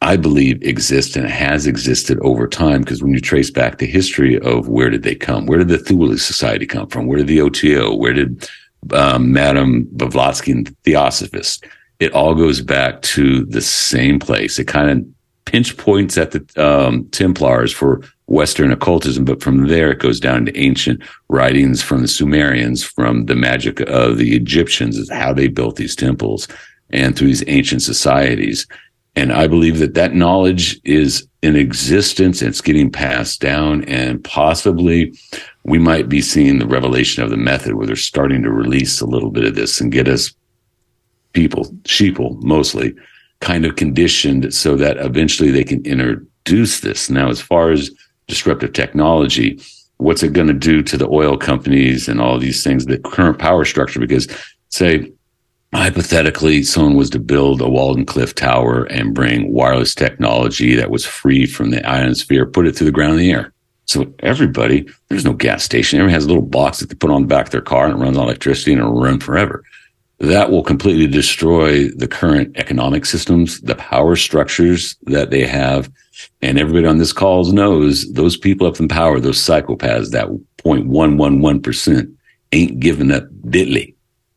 I 0.01 0.17
believe 0.17 0.61
exists 0.61 1.15
and 1.15 1.27
has 1.27 1.65
existed 1.65 2.19
over 2.21 2.47
time 2.47 2.81
because 2.81 3.01
when 3.01 3.13
you 3.13 3.19
trace 3.19 3.49
back 3.49 3.77
the 3.77 3.86
history 3.86 4.39
of 4.39 4.67
where 4.67 4.89
did 4.89 5.03
they 5.03 5.15
come, 5.15 5.45
where 5.45 5.59
did 5.59 5.69
the 5.69 5.77
Thule 5.77 6.17
Society 6.17 6.65
come 6.65 6.88
from, 6.88 7.07
where 7.07 7.17
did 7.17 7.27
the 7.27 7.41
OTO, 7.41 7.95
where 7.95 8.13
did 8.13 8.47
um, 8.93 9.31
Madame 9.31 9.88
Blavatsky 9.91 10.51
and 10.51 10.67
the 10.67 10.75
Theosophist, 10.83 11.65
it 11.99 12.11
all 12.11 12.36
goes 12.36 12.61
back 12.61 13.01
to 13.03 13.45
the 13.45 13.61
same 13.61 14.19
place. 14.19 14.59
It 14.59 14.65
kind 14.65 14.91
of 14.91 15.05
pinch 15.46 15.78
points 15.78 16.18
at 16.18 16.32
the 16.32 16.64
um, 16.64 17.08
Templars 17.10 17.72
for 17.72 18.02
Western 18.28 18.72
occultism, 18.72 19.24
but 19.24 19.41
from 19.41 19.68
there 19.68 19.91
it 19.91 20.00
goes 20.00 20.20
down 20.20 20.46
to 20.46 20.58
ancient 20.58 21.02
writings 21.30 21.82
from 21.82 22.02
the 22.02 22.08
Sumerians, 22.08 22.84
from 22.84 23.26
the 23.26 23.36
magic 23.36 23.80
of 23.82 24.18
the 24.18 24.36
Egyptians, 24.36 24.98
is 24.98 25.10
how 25.10 25.32
they 25.32 25.48
built 25.48 25.76
these 25.76 25.96
temples, 25.96 26.48
and 26.89 27.16
through 27.16 27.28
these 27.28 27.43
ancient 27.48 27.84
societies. 27.84 28.68
And 29.16 29.32
I 29.32 29.48
believe 29.48 29.80
that 29.80 29.93
that 29.93 30.14
knowledge 30.14 30.80
is 30.84 31.26
in 31.41 31.56
existence. 31.56 32.41
It's 32.41 32.62
getting 32.62 32.91
passed 32.91 33.39
down, 33.39 33.84
and 33.86 34.24
possibly 34.24 35.14
we 35.64 35.78
might 35.78 36.10
be 36.10 36.22
seeing 36.22 36.58
the 36.58 36.68
revelation 36.68 37.24
of 37.24 37.30
the 37.30 37.38
method 37.38 37.76
where 37.76 37.88
they're 37.88 37.96
starting 37.96 38.43
to 38.43 38.52
release 38.52 39.00
a 39.00 39.06
little 39.06 39.32
bit 39.32 39.46
of 39.46 39.56
this 39.56 39.80
and 39.80 39.91
get 39.91 40.08
us 40.08 40.34
people, 41.34 41.66
sheeple 41.84 42.41
mostly, 42.41 42.93
kind 43.41 43.65
of 43.65 43.75
conditioned 43.75 44.53
so 44.53 44.75
that 44.75 44.97
eventually 44.97 45.51
they 45.51 45.63
can 45.63 45.86
introduce 45.86 46.79
this. 46.79 47.09
Now, 47.09 47.29
as 47.29 47.41
far 47.41 47.71
as 47.71 47.91
disruptive 48.27 48.73
technology, 48.73 49.59
what's 49.97 50.23
it 50.23 50.33
going 50.33 50.47
to 50.47 50.53
do 50.53 50.81
to 50.83 50.97
the 50.97 51.07
oil 51.07 51.38
companies 51.38 52.07
and 52.07 52.19
all 52.21 52.39
these 52.39 52.63
things, 52.63 52.86
the 52.86 52.99
current 52.99 53.39
power 53.39 53.65
structure? 53.65 53.99
Because, 53.99 54.27
say, 54.69 55.11
hypothetically, 55.73 56.63
someone 56.63 56.95
was 56.95 57.09
to 57.11 57.19
build 57.19 57.61
a 57.61 57.65
Wardenclyffe 57.65 58.33
Tower 58.33 58.86
and 58.86 59.13
bring 59.13 59.51
wireless 59.51 59.93
technology 59.93 60.75
that 60.75 60.89
was 60.89 61.05
free 61.05 61.45
from 61.45 61.71
the 61.71 61.88
ionosphere, 61.88 62.45
put 62.45 62.67
it 62.67 62.75
through 62.75 62.86
the 62.86 62.91
ground 62.91 63.13
in 63.13 63.19
the 63.19 63.31
air. 63.31 63.53
So 63.86 64.11
everybody, 64.19 64.88
there's 65.09 65.25
no 65.25 65.33
gas 65.33 65.63
station. 65.63 65.99
Everyone 65.99 66.13
has 66.13 66.25
a 66.25 66.27
little 66.27 66.41
box 66.41 66.79
that 66.79 66.89
they 66.89 66.95
put 66.95 67.11
on 67.11 67.21
the 67.21 67.27
back 67.27 67.45
of 67.45 67.51
their 67.51 67.61
car 67.61 67.86
and 67.86 67.93
it 67.93 68.03
runs 68.03 68.17
on 68.17 68.23
electricity 68.23 68.71
and 68.71 68.81
it'll 68.81 68.99
run 68.99 69.19
forever. 69.19 69.63
That 70.20 70.49
will 70.49 70.63
completely 70.63 71.07
destroy 71.07 71.89
the 71.89 72.07
current 72.07 72.55
economic 72.55 73.05
systems, 73.05 73.59
the 73.61 73.76
power 73.76 74.16
structures 74.16 74.95
that 75.03 75.30
they 75.30 75.45
have. 75.45 75.91
And 76.41 76.57
everybody 76.57 76.86
on 76.88 76.99
this 76.99 77.11
call 77.11 77.43
knows 77.51 78.11
those 78.13 78.38
people 78.38 78.66
up 78.66 78.80
in 78.80 78.88
power, 78.88 79.20
those 79.20 79.39
psychopaths, 79.39 80.11
that 80.11 80.28
0.111% 80.63 82.16
ain't 82.53 82.80
giving 82.80 83.11
up 83.11 83.26
diddly. 83.47 83.95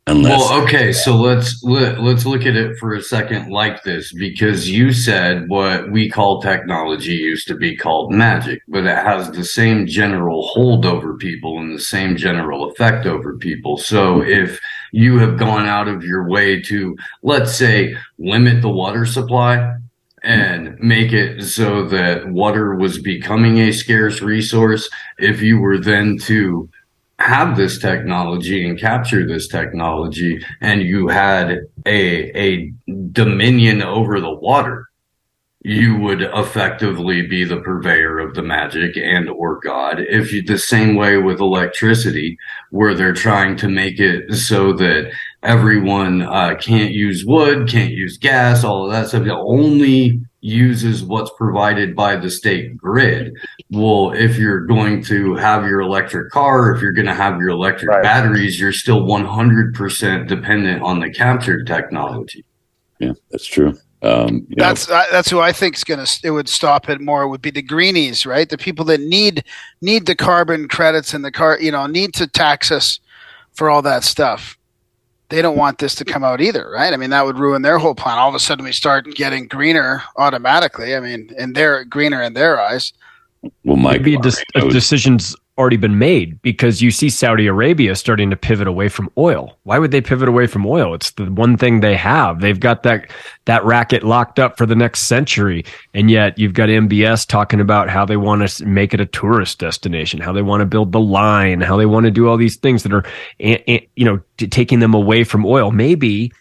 Unless 0.08 0.40
well, 0.40 0.62
okay, 0.62 0.90
so 0.90 1.14
let's 1.16 1.62
let, 1.62 2.00
let's 2.00 2.24
look 2.24 2.46
at 2.46 2.56
it 2.56 2.78
for 2.78 2.94
a 2.94 3.02
second 3.02 3.50
like 3.50 3.82
this 3.82 4.10
because 4.14 4.70
you 4.70 4.90
said 4.90 5.50
what 5.50 5.92
we 5.92 6.08
call 6.08 6.40
technology 6.40 7.12
used 7.12 7.46
to 7.48 7.54
be 7.54 7.76
called 7.76 8.10
magic, 8.10 8.62
but 8.68 8.86
it 8.86 8.96
has 8.96 9.30
the 9.30 9.44
same 9.44 9.86
general 9.86 10.46
hold 10.46 10.86
over 10.86 11.14
people 11.18 11.58
and 11.58 11.74
the 11.74 11.82
same 11.82 12.16
general 12.16 12.70
effect 12.70 13.04
over 13.04 13.36
people. 13.36 13.76
So 13.76 14.22
if 14.22 14.58
you 14.92 15.18
have 15.18 15.38
gone 15.38 15.66
out 15.66 15.88
of 15.88 16.04
your 16.04 16.28
way 16.28 16.60
to 16.62 16.96
let's 17.22 17.54
say 17.54 17.96
limit 18.18 18.62
the 18.62 18.70
water 18.70 19.06
supply 19.06 19.76
and 20.22 20.78
make 20.80 21.12
it 21.12 21.42
so 21.44 21.86
that 21.86 22.28
water 22.28 22.74
was 22.74 22.98
becoming 22.98 23.58
a 23.58 23.72
scarce 23.72 24.20
resource, 24.20 24.88
if 25.18 25.40
you 25.40 25.60
were 25.60 25.78
then 25.78 26.18
to 26.18 26.68
have 27.18 27.56
this 27.56 27.78
technology 27.78 28.68
and 28.68 28.78
capture 28.78 29.26
this 29.26 29.48
technology 29.48 30.40
and 30.60 30.82
you 30.82 31.08
had 31.08 31.58
a 31.86 32.40
a 32.40 32.72
dominion 33.10 33.82
over 33.82 34.20
the 34.20 34.32
water 34.32 34.87
you 35.62 35.98
would 35.98 36.22
effectively 36.22 37.26
be 37.26 37.44
the 37.44 37.60
purveyor 37.60 38.20
of 38.20 38.34
the 38.34 38.42
magic 38.42 38.96
and 38.96 39.28
or 39.28 39.58
god 39.58 39.98
if 39.98 40.32
you 40.32 40.40
the 40.42 40.58
same 40.58 40.94
way 40.94 41.16
with 41.16 41.40
electricity 41.40 42.38
where 42.70 42.94
they're 42.94 43.12
trying 43.12 43.56
to 43.56 43.68
make 43.68 43.98
it 43.98 44.32
so 44.34 44.72
that 44.72 45.10
everyone 45.42 46.22
uh, 46.22 46.54
can't 46.60 46.92
use 46.92 47.24
wood 47.24 47.68
can't 47.68 47.90
use 47.90 48.16
gas 48.16 48.62
all 48.62 48.86
of 48.86 48.92
that 48.92 49.08
stuff 49.08 49.26
It 49.26 49.30
only 49.30 50.20
uses 50.40 51.02
what's 51.02 51.30
provided 51.36 51.96
by 51.96 52.16
the 52.16 52.30
state 52.30 52.76
grid. 52.76 53.36
Well, 53.70 54.12
if 54.12 54.38
you're 54.38 54.66
going 54.66 55.02
to 55.04 55.34
have 55.34 55.64
your 55.64 55.80
electric 55.80 56.30
car, 56.30 56.72
if 56.72 56.80
you're 56.80 56.92
going 56.92 57.06
to 57.06 57.14
have 57.14 57.38
your 57.38 57.48
electric 57.48 57.90
right. 57.90 58.02
batteries, 58.02 58.60
you're 58.60 58.72
still 58.72 59.02
100% 59.02 60.28
dependent 60.28 60.82
on 60.82 61.00
the 61.00 61.10
captured 61.10 61.66
technology. 61.66 62.44
Yeah, 63.00 63.12
that's 63.30 63.46
true. 63.46 63.76
Um, 64.00 64.46
that's 64.50 64.88
uh, 64.88 65.04
that's 65.10 65.28
who 65.28 65.40
I 65.40 65.52
think 65.52 65.76
is 65.76 65.82
going 65.82 66.04
to 66.04 66.20
it 66.22 66.30
would 66.30 66.48
stop 66.48 66.88
it 66.88 67.00
more 67.00 67.26
would 67.26 67.42
be 67.42 67.50
the 67.50 67.62
greenies, 67.62 68.24
right? 68.24 68.48
The 68.48 68.58
people 68.58 68.84
that 68.86 69.00
need 69.00 69.44
need 69.80 70.06
the 70.06 70.14
carbon 70.14 70.68
credits 70.68 71.14
and 71.14 71.24
the 71.24 71.32
car, 71.32 71.58
you 71.60 71.72
know, 71.72 71.86
need 71.86 72.14
to 72.14 72.28
tax 72.28 72.70
us 72.70 73.00
for 73.54 73.68
all 73.68 73.82
that 73.82 74.04
stuff 74.04 74.58
they 75.28 75.42
don't 75.42 75.56
want 75.56 75.78
this 75.78 75.94
to 75.96 76.04
come 76.04 76.24
out 76.24 76.40
either, 76.40 76.70
right? 76.70 76.92
I 76.92 76.96
mean, 76.96 77.10
that 77.10 77.24
would 77.24 77.38
ruin 77.38 77.62
their 77.62 77.78
whole 77.78 77.94
plan. 77.94 78.18
All 78.18 78.28
of 78.28 78.34
a 78.34 78.38
sudden, 78.38 78.64
we 78.64 78.72
start 78.72 79.14
getting 79.14 79.46
greener 79.46 80.02
automatically. 80.16 80.96
I 80.96 81.00
mean, 81.00 81.30
and 81.38 81.54
they're 81.54 81.84
greener 81.84 82.22
in 82.22 82.34
their 82.34 82.60
eyes. 82.60 82.92
Well, 83.64 83.76
maybe 83.76 84.14
a, 84.14 84.20
a 84.56 84.68
decision's 84.70 85.36
already 85.58 85.76
been 85.76 85.98
made 85.98 86.40
because 86.40 86.80
you 86.80 86.90
see 86.92 87.10
Saudi 87.10 87.48
Arabia 87.48 87.96
starting 87.96 88.30
to 88.30 88.36
pivot 88.36 88.68
away 88.68 88.88
from 88.88 89.10
oil. 89.18 89.58
Why 89.64 89.78
would 89.78 89.90
they 89.90 90.00
pivot 90.00 90.28
away 90.28 90.46
from 90.46 90.64
oil? 90.64 90.94
It's 90.94 91.10
the 91.10 91.24
one 91.24 91.56
thing 91.56 91.80
they 91.80 91.96
have. 91.96 92.40
They've 92.40 92.58
got 92.58 92.84
that 92.84 93.10
that 93.46 93.64
racket 93.64 94.04
locked 94.04 94.38
up 94.38 94.56
for 94.56 94.66
the 94.66 94.76
next 94.76 95.00
century, 95.00 95.64
and 95.92 96.10
yet 96.10 96.38
you've 96.38 96.54
got 96.54 96.68
MBS 96.68 97.26
talking 97.26 97.60
about 97.60 97.90
how 97.90 98.04
they 98.04 98.16
want 98.16 98.48
to 98.48 98.64
make 98.64 98.94
it 98.94 99.00
a 99.00 99.06
tourist 99.06 99.58
destination, 99.58 100.20
how 100.20 100.32
they 100.32 100.42
want 100.42 100.60
to 100.60 100.66
build 100.66 100.92
the 100.92 101.00
line, 101.00 101.60
how 101.60 101.76
they 101.76 101.86
want 101.86 102.04
to 102.04 102.10
do 102.12 102.28
all 102.28 102.36
these 102.36 102.56
things 102.56 102.84
that 102.84 102.92
are, 102.92 103.04
you 103.38 104.04
know, 104.04 104.20
taking 104.36 104.78
them 104.78 104.94
away 104.94 105.24
from 105.24 105.44
oil. 105.44 105.72
Maybe, 105.72 106.32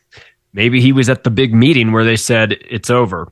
maybe 0.53 0.79
he 0.79 0.93
was 0.93 1.09
at 1.09 1.23
the 1.23 1.31
big 1.31 1.55
meeting 1.55 1.91
where 1.91 2.03
they 2.03 2.17
said 2.17 2.57
it's 2.69 2.91
over 2.91 3.31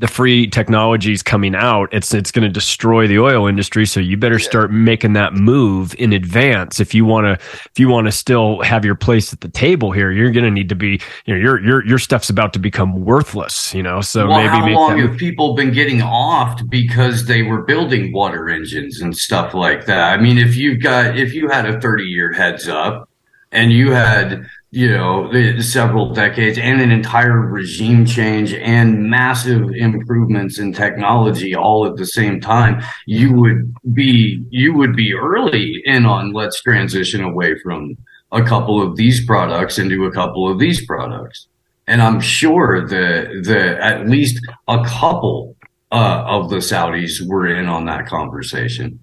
the 0.00 0.08
free 0.08 0.46
technologies 0.46 1.22
coming 1.22 1.54
out, 1.54 1.92
it's 1.92 2.14
it's 2.14 2.32
going 2.32 2.42
to 2.42 2.48
destroy 2.48 3.06
the 3.06 3.18
oil 3.18 3.46
industry. 3.46 3.84
So 3.84 4.00
you 4.00 4.16
better 4.16 4.38
start 4.38 4.72
making 4.72 5.12
that 5.12 5.34
move 5.34 5.94
in 5.98 6.14
advance 6.14 6.80
if 6.80 6.94
you 6.94 7.04
want 7.04 7.26
to 7.26 7.32
if 7.66 7.78
you 7.78 7.88
want 7.88 8.06
to 8.06 8.12
still 8.12 8.62
have 8.62 8.82
your 8.82 8.94
place 8.94 9.32
at 9.32 9.42
the 9.42 9.48
table 9.48 9.92
here. 9.92 10.10
You're 10.10 10.30
going 10.30 10.44
to 10.44 10.50
need 10.50 10.70
to 10.70 10.74
be 10.74 11.00
you 11.26 11.34
know 11.34 11.40
your 11.40 11.62
your 11.62 11.86
your 11.86 11.98
stuff's 11.98 12.30
about 12.30 12.54
to 12.54 12.58
become 12.58 13.04
worthless. 13.04 13.74
You 13.74 13.82
know, 13.82 14.00
so 14.00 14.26
well, 14.26 14.38
maybe 14.38 14.48
how 14.48 14.80
long 14.80 14.98
have 14.98 15.18
people 15.18 15.54
been 15.54 15.72
getting 15.72 15.98
offed 15.98 16.70
because 16.70 17.26
they 17.26 17.42
were 17.42 17.62
building 17.62 18.10
water 18.10 18.48
engines 18.48 19.02
and 19.02 19.14
stuff 19.14 19.52
like 19.52 19.84
that? 19.84 20.18
I 20.18 20.22
mean, 20.22 20.38
if 20.38 20.56
you've 20.56 20.82
got 20.82 21.18
if 21.18 21.34
you 21.34 21.48
had 21.50 21.66
a 21.66 21.78
30 21.78 22.04
year 22.04 22.32
heads 22.32 22.68
up 22.68 23.10
and 23.52 23.70
you 23.70 23.90
had 23.90 24.46
you 24.72 24.88
know, 24.88 25.30
several 25.60 26.12
decades 26.12 26.56
and 26.56 26.80
an 26.80 26.92
entire 26.92 27.40
regime 27.40 28.06
change 28.06 28.54
and 28.54 29.10
massive 29.10 29.68
improvements 29.74 30.60
in 30.60 30.72
technology 30.72 31.56
all 31.56 31.86
at 31.86 31.96
the 31.96 32.06
same 32.06 32.40
time, 32.40 32.80
you 33.06 33.32
would 33.32 33.74
be, 33.92 34.44
you 34.50 34.72
would 34.74 34.94
be 34.94 35.12
early 35.12 35.82
in 35.84 36.06
on 36.06 36.32
let's 36.32 36.62
transition 36.62 37.24
away 37.24 37.58
from 37.58 37.96
a 38.30 38.42
couple 38.44 38.80
of 38.80 38.94
these 38.96 39.24
products 39.26 39.76
into 39.78 40.04
a 40.04 40.12
couple 40.12 40.48
of 40.48 40.60
these 40.60 40.86
products. 40.86 41.48
And 41.88 42.00
I'm 42.00 42.20
sure 42.20 42.86
that, 42.86 43.42
that 43.46 43.80
at 43.80 44.08
least 44.08 44.40
a 44.68 44.84
couple 44.84 45.56
uh, 45.90 46.22
of 46.24 46.48
the 46.48 46.58
Saudis 46.58 47.26
were 47.26 47.48
in 47.48 47.66
on 47.66 47.86
that 47.86 48.06
conversation. 48.06 49.02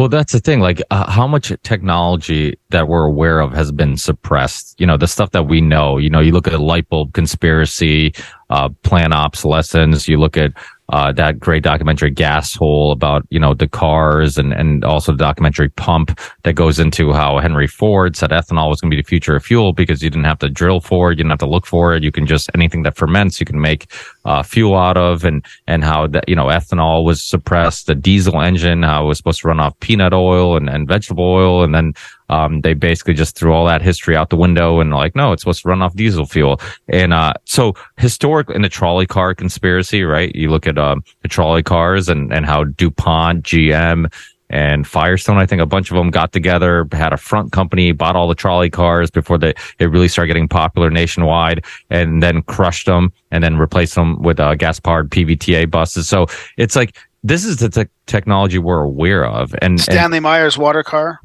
Well, 0.00 0.08
that's 0.08 0.32
the 0.32 0.40
thing. 0.40 0.60
Like, 0.60 0.80
uh, 0.90 1.10
how 1.10 1.26
much 1.26 1.52
technology 1.62 2.58
that 2.70 2.88
we're 2.88 3.04
aware 3.04 3.40
of 3.40 3.52
has 3.52 3.70
been 3.70 3.98
suppressed? 3.98 4.80
You 4.80 4.86
know, 4.86 4.96
the 4.96 5.06
stuff 5.06 5.32
that 5.32 5.42
we 5.42 5.60
know. 5.60 5.98
You 5.98 6.08
know, 6.08 6.20
you 6.20 6.32
look 6.32 6.46
at 6.46 6.54
the 6.54 6.58
light 6.58 6.88
bulb 6.88 7.12
conspiracy, 7.12 8.14
uh, 8.48 8.70
plan 8.82 9.12
obsolescence. 9.12 10.08
You 10.08 10.18
look 10.18 10.38
at 10.38 10.52
uh, 10.90 11.12
that 11.12 11.38
great 11.38 11.62
documentary 11.62 12.10
Gas 12.10 12.54
Hole 12.54 12.92
about, 12.92 13.26
you 13.30 13.38
know, 13.38 13.54
the 13.54 13.68
cars 13.68 14.36
and, 14.38 14.52
and 14.52 14.84
also 14.84 15.12
the 15.12 15.18
documentary 15.18 15.68
Pump 15.70 16.18
that 16.42 16.54
goes 16.54 16.78
into 16.78 17.12
how 17.12 17.38
Henry 17.38 17.66
Ford 17.66 18.16
said 18.16 18.30
ethanol 18.30 18.68
was 18.68 18.80
going 18.80 18.90
to 18.90 18.96
be 18.96 19.02
the 19.02 19.06
future 19.06 19.36
of 19.36 19.44
fuel 19.44 19.72
because 19.72 20.02
you 20.02 20.10
didn't 20.10 20.24
have 20.24 20.38
to 20.40 20.48
drill 20.48 20.80
for 20.80 21.10
it. 21.10 21.12
You 21.12 21.24
didn't 21.24 21.30
have 21.30 21.38
to 21.40 21.46
look 21.46 21.66
for 21.66 21.94
it. 21.94 22.02
You 22.02 22.12
can 22.12 22.26
just, 22.26 22.50
anything 22.54 22.82
that 22.82 22.96
ferments, 22.96 23.40
you 23.40 23.46
can 23.46 23.60
make, 23.60 23.86
uh, 24.24 24.42
fuel 24.42 24.76
out 24.76 24.96
of 24.96 25.24
and, 25.24 25.44
and 25.66 25.84
how 25.84 26.06
that, 26.08 26.28
you 26.28 26.34
know, 26.36 26.46
ethanol 26.46 27.04
was 27.04 27.22
suppressed, 27.22 27.86
the 27.86 27.94
diesel 27.94 28.40
engine, 28.40 28.82
how 28.82 29.04
it 29.04 29.06
was 29.06 29.18
supposed 29.18 29.40
to 29.42 29.48
run 29.48 29.60
off 29.60 29.78
peanut 29.80 30.12
oil 30.12 30.56
and, 30.56 30.68
and 30.68 30.88
vegetable 30.88 31.24
oil. 31.24 31.62
And 31.62 31.74
then, 31.74 31.94
um, 32.30 32.60
they 32.62 32.74
basically 32.74 33.14
just 33.14 33.36
threw 33.36 33.52
all 33.52 33.66
that 33.66 33.82
history 33.82 34.16
out 34.16 34.30
the 34.30 34.36
window 34.36 34.80
and 34.80 34.90
like, 34.92 35.14
no, 35.14 35.32
it's 35.32 35.42
supposed 35.42 35.62
to 35.62 35.68
run 35.68 35.82
off 35.82 35.94
diesel 35.94 36.26
fuel. 36.26 36.60
And, 36.88 37.12
uh, 37.12 37.34
so 37.44 37.74
historic 37.98 38.48
in 38.50 38.62
the 38.62 38.68
trolley 38.68 39.06
car 39.06 39.34
conspiracy, 39.34 40.04
right? 40.04 40.34
You 40.34 40.50
look 40.50 40.66
at, 40.66 40.78
um, 40.78 41.02
the 41.22 41.28
trolley 41.28 41.62
cars 41.62 42.08
and, 42.08 42.32
and 42.32 42.46
how 42.46 42.64
DuPont, 42.64 43.44
GM, 43.44 44.10
and 44.50 44.86
Firestone, 44.86 45.38
I 45.38 45.46
think 45.46 45.62
a 45.62 45.66
bunch 45.66 45.90
of 45.90 45.96
them 45.96 46.10
got 46.10 46.32
together, 46.32 46.86
had 46.92 47.12
a 47.12 47.16
front 47.16 47.52
company, 47.52 47.92
bought 47.92 48.16
all 48.16 48.26
the 48.26 48.34
trolley 48.34 48.68
cars 48.68 49.10
before 49.10 49.38
they, 49.38 49.54
it 49.78 49.86
really 49.90 50.08
started 50.08 50.28
getting 50.28 50.48
popular 50.48 50.90
nationwide 50.90 51.64
and 51.88 52.22
then 52.22 52.42
crushed 52.42 52.86
them 52.86 53.12
and 53.30 53.44
then 53.44 53.56
replaced 53.58 53.94
them 53.94 54.20
with 54.20 54.40
uh, 54.40 54.56
gas 54.56 54.80
powered 54.80 55.10
PVTA 55.10 55.70
buses. 55.70 56.08
So 56.08 56.26
it's 56.56 56.74
like, 56.74 56.96
this 57.22 57.44
is 57.44 57.58
the 57.58 57.68
te- 57.68 57.90
technology 58.06 58.58
we're 58.58 58.82
aware 58.82 59.24
of. 59.24 59.54
And 59.62 59.80
Stanley 59.80 60.18
and, 60.18 60.24
Meyer's 60.24 60.58
water 60.58 60.82
car. 60.82 61.20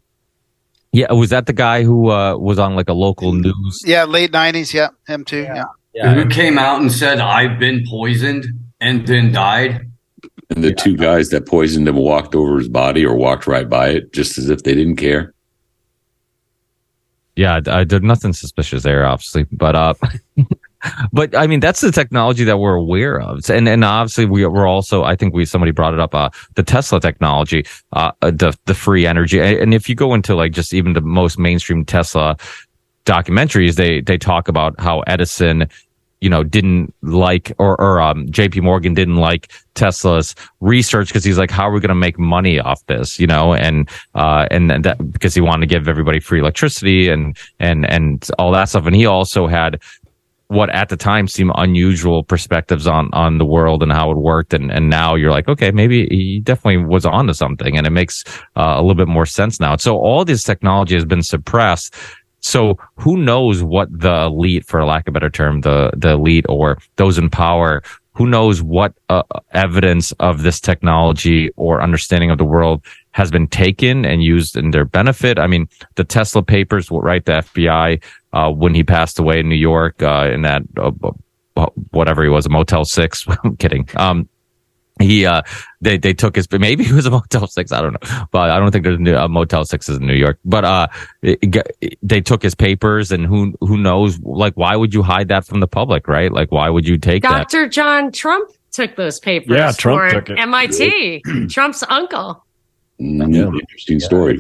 Yeah, 0.96 1.12
was 1.12 1.30
that 1.32 1.46
the 1.46 1.54
guy 1.54 1.84
who 1.84 2.10
uh, 2.10 2.38
was 2.38 2.58
on 2.60 2.76
like 2.76 2.90
a 2.90 2.94
local 2.94 3.34
news? 3.34 3.82
Yeah, 3.86 4.06
late 4.06 4.32
nineties. 4.32 4.74
Yeah, 4.74 4.90
him 5.08 5.26
too. 5.26 5.42
Yeah. 5.42 5.64
yeah. 5.94 6.14
Who 6.14 6.28
came 6.28 6.58
out 6.58 6.80
and 6.82 6.92
said, 6.92 7.20
"I've 7.20 7.60
been 7.60 7.84
poisoned." 7.90 8.46
and 8.86 9.08
then 9.08 9.32
died. 9.32 9.90
And 10.50 10.64
the 10.64 10.74
two 10.74 10.96
guys 10.96 11.30
that 11.30 11.48
poisoned 11.48 11.88
him 11.88 11.96
walked 11.96 12.36
over 12.36 12.58
his 12.58 12.70
body 12.70 13.06
or 13.06 13.16
walked 13.16 13.48
right 13.48 13.68
by 13.68 13.90
it, 13.90 14.14
just 14.14 14.38
as 14.38 14.50
if 14.50 14.64
they 14.64 14.76
didn't 14.76 14.98
care. 14.98 15.34
Yeah, 17.36 17.60
I, 17.66 17.80
I 17.80 17.84
did 17.84 18.04
nothing 18.04 18.34
suspicious 18.34 18.84
there, 18.84 19.06
obviously, 19.06 19.46
but 19.52 19.76
uh, 19.76 19.94
but 21.12 21.36
I 21.36 21.48
mean 21.48 21.60
that's 21.60 21.82
the 21.82 21.92
technology 21.92 22.44
that 22.44 22.58
we're 22.58 22.76
aware 22.76 23.20
of, 23.20 23.50
and 23.50 23.68
and 23.68 23.84
obviously 23.84 24.26
we 24.26 24.46
we're 24.46 24.68
also 24.68 25.04
I 25.04 25.16
think 25.16 25.34
we 25.34 25.46
somebody 25.46 25.72
brought 25.72 25.94
it 25.94 26.00
up 26.00 26.16
uh 26.16 26.30
the 26.56 26.64
Tesla 26.64 27.00
technology, 27.00 27.66
uh 27.94 28.12
the 28.22 28.58
the 28.66 28.76
free 28.76 29.06
energy, 29.06 29.40
and 29.40 29.74
if 29.74 29.90
you 29.90 29.96
go 29.96 30.14
into 30.14 30.36
like 30.36 30.52
just 30.52 30.74
even 30.74 30.94
the 30.94 31.02
most 31.02 31.38
mainstream 31.38 31.86
Tesla 31.86 32.38
documentaries, 33.06 33.76
they 33.76 34.02
they 34.02 34.18
talk 34.18 34.48
about 34.48 34.80
how 34.80 35.02
Edison 35.02 35.68
you 36.26 36.30
know, 36.30 36.44
didn't 36.44 36.92
like 37.04 37.52
or, 37.60 37.80
or 37.80 38.02
um, 38.02 38.26
JP 38.26 38.64
Morgan 38.64 38.96
didn't 38.96 39.18
like 39.18 39.52
Tesla's 39.76 40.34
research 40.60 41.10
because 41.10 41.24
he's 41.24 41.38
like, 41.38 41.52
how 41.52 41.70
are 41.70 41.72
we 41.72 41.80
going 41.80 41.90
to 41.90 41.94
make 41.96 42.18
money 42.18 42.60
off 42.60 42.84
this? 42.88 43.20
You 43.20 43.28
know, 43.28 43.54
and, 43.54 43.88
uh, 44.16 44.48
and 44.50 44.72
that 44.72 45.12
because 45.12 45.36
he 45.36 45.42
wanted 45.42 45.68
to 45.70 45.76
give 45.76 45.88
everybody 45.88 46.20
free 46.20 46.40
electricity 46.40 47.10
and, 47.10 47.38
and, 47.60 47.88
and 47.88 48.28
all 48.40 48.52
that 48.54 48.70
stuff. 48.70 48.88
And 48.88 48.96
he 48.96 49.06
also 49.06 49.46
had 49.46 49.80
what 50.48 50.70
at 50.70 50.90
the 50.90 50.98
time 50.98 51.28
seemed 51.28 51.52
unusual 51.56 52.24
perspectives 52.24 52.88
on, 52.88 53.10
on 53.14 53.38
the 53.40 53.46
world 53.46 53.82
and 53.82 53.92
how 53.92 54.12
it 54.12 54.18
worked. 54.18 54.54
And, 54.54 54.72
and 54.72 54.90
now 54.90 55.16
you're 55.16 55.32
like, 55.32 55.48
okay, 55.48 55.72
maybe 55.72 56.08
he 56.08 56.40
definitely 56.40 56.86
was 56.86 57.06
onto 57.06 57.34
something 57.34 57.78
and 57.78 57.88
it 57.88 57.92
makes 57.92 58.24
uh, 58.56 58.76
a 58.78 58.82
little 58.82 58.96
bit 58.96 59.08
more 59.08 59.26
sense 59.26 59.60
now. 59.60 59.76
So 59.78 59.96
all 59.98 60.24
this 60.24 60.44
technology 60.44 60.94
has 60.96 61.06
been 61.06 61.24
suppressed 61.24 61.96
so 62.46 62.78
who 62.98 63.18
knows 63.18 63.64
what 63.64 63.88
the 63.92 64.26
elite, 64.28 64.68
for 64.68 64.86
lack 64.86 65.08
of 65.08 65.12
a 65.12 65.14
better 65.14 65.32
term, 65.32 65.62
the, 65.62 65.90
the 65.98 66.12
elite 66.12 66.46
or 66.48 66.78
those 66.96 67.18
in 67.18 67.28
power, 67.28 67.82
who 68.14 68.28
knows 68.28 68.62
what 68.62 68.94
uh, 69.10 69.24
evidence 69.52 70.12
of 70.20 70.44
this 70.44 70.60
technology 70.60 71.50
or 71.56 71.82
understanding 71.82 72.30
of 72.30 72.38
the 72.38 72.46
world 72.46 72.86
has 73.12 73.32
been 73.32 73.48
taken 73.48 74.06
and 74.06 74.22
used 74.22 74.56
in 74.56 74.70
their 74.70 74.86
benefit. 74.86 75.40
I 75.40 75.48
mean, 75.48 75.68
the 75.96 76.04
Tesla 76.04 76.44
papers, 76.44 76.90
right? 76.92 77.26
The 77.26 77.42
FBI, 77.42 78.04
uh, 78.36 78.52
when 78.52 78.76
he 78.76 78.84
passed 78.84 79.18
away 79.18 79.40
in 79.40 79.50
New 79.50 79.56
York, 79.56 80.04
uh, 80.04 80.30
in 80.32 80.42
that, 80.42 80.64
uh, 80.78 80.92
whatever 81.92 82.22
he 82.22 82.30
was, 82.30 82.46
a 82.46 82.50
Motel 82.50 82.84
6. 82.84 83.26
I'm 83.44 83.56
kidding. 83.56 83.88
Um, 83.96 84.30
he 85.02 85.26
uh 85.26 85.42
they 85.82 85.98
they 85.98 86.14
took 86.14 86.38
his 86.38 86.50
maybe 86.54 86.86
it 86.86 86.92
was 86.94 87.06
a 87.06 87.12
motel 87.12 87.48
6 87.48 87.72
i 87.74 87.82
don't 87.82 87.92
know 87.92 88.26
but 88.32 88.50
i 88.50 88.58
don't 88.58 88.72
think 88.72 88.86
there's 88.86 88.98
a 88.98 89.28
motel 89.28 89.66
6 89.66 89.90
in 89.90 90.08
new 90.08 90.14
york 90.14 90.40
but 90.46 90.64
uh 90.64 90.88
it, 91.22 91.98
they 92.02 92.22
took 92.22 92.42
his 92.42 92.56
papers 92.56 93.12
and 93.12 93.26
who 93.26 93.54
who 93.60 93.78
knows 93.78 94.18
like 94.22 94.54
why 94.54 94.74
would 94.74 94.94
you 94.94 95.04
hide 95.04 95.28
that 95.28 95.46
from 95.46 95.60
the 95.60 95.68
public 95.68 96.08
right 96.08 96.32
like 96.32 96.50
why 96.50 96.70
would 96.70 96.88
you 96.88 96.98
take 96.98 97.24
dr 97.24 97.64
that? 97.64 97.72
john 97.74 98.10
trump 98.10 98.50
took 98.72 98.96
those 98.96 99.20
papers 99.20 99.58
yeah 99.58 99.74
trump 99.74 100.14
took 100.14 100.30
it 100.30 100.38
mit 100.48 101.50
trump's 101.50 101.84
uncle 101.90 102.46
mm, 102.98 103.36
yeah. 103.36 103.48
interesting 103.48 104.00
story 104.00 104.40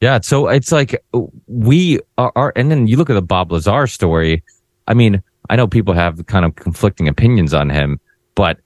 yeah 0.00 0.20
so 0.20 0.48
it's 0.48 0.72
like 0.72 1.02
we 1.46 1.98
are, 2.18 2.32
are 2.36 2.52
and 2.56 2.70
then 2.70 2.86
you 2.86 2.96
look 2.96 3.10
at 3.10 3.14
the 3.14 3.22
bob 3.22 3.52
lazar 3.52 3.86
story 3.86 4.42
i 4.88 4.94
mean 4.94 5.22
i 5.48 5.56
know 5.56 5.66
people 5.66 5.94
have 5.94 6.26
kind 6.26 6.44
of 6.44 6.54
conflicting 6.56 7.08
opinions 7.08 7.54
on 7.54 7.70
him 7.70 8.00
but 8.34 8.58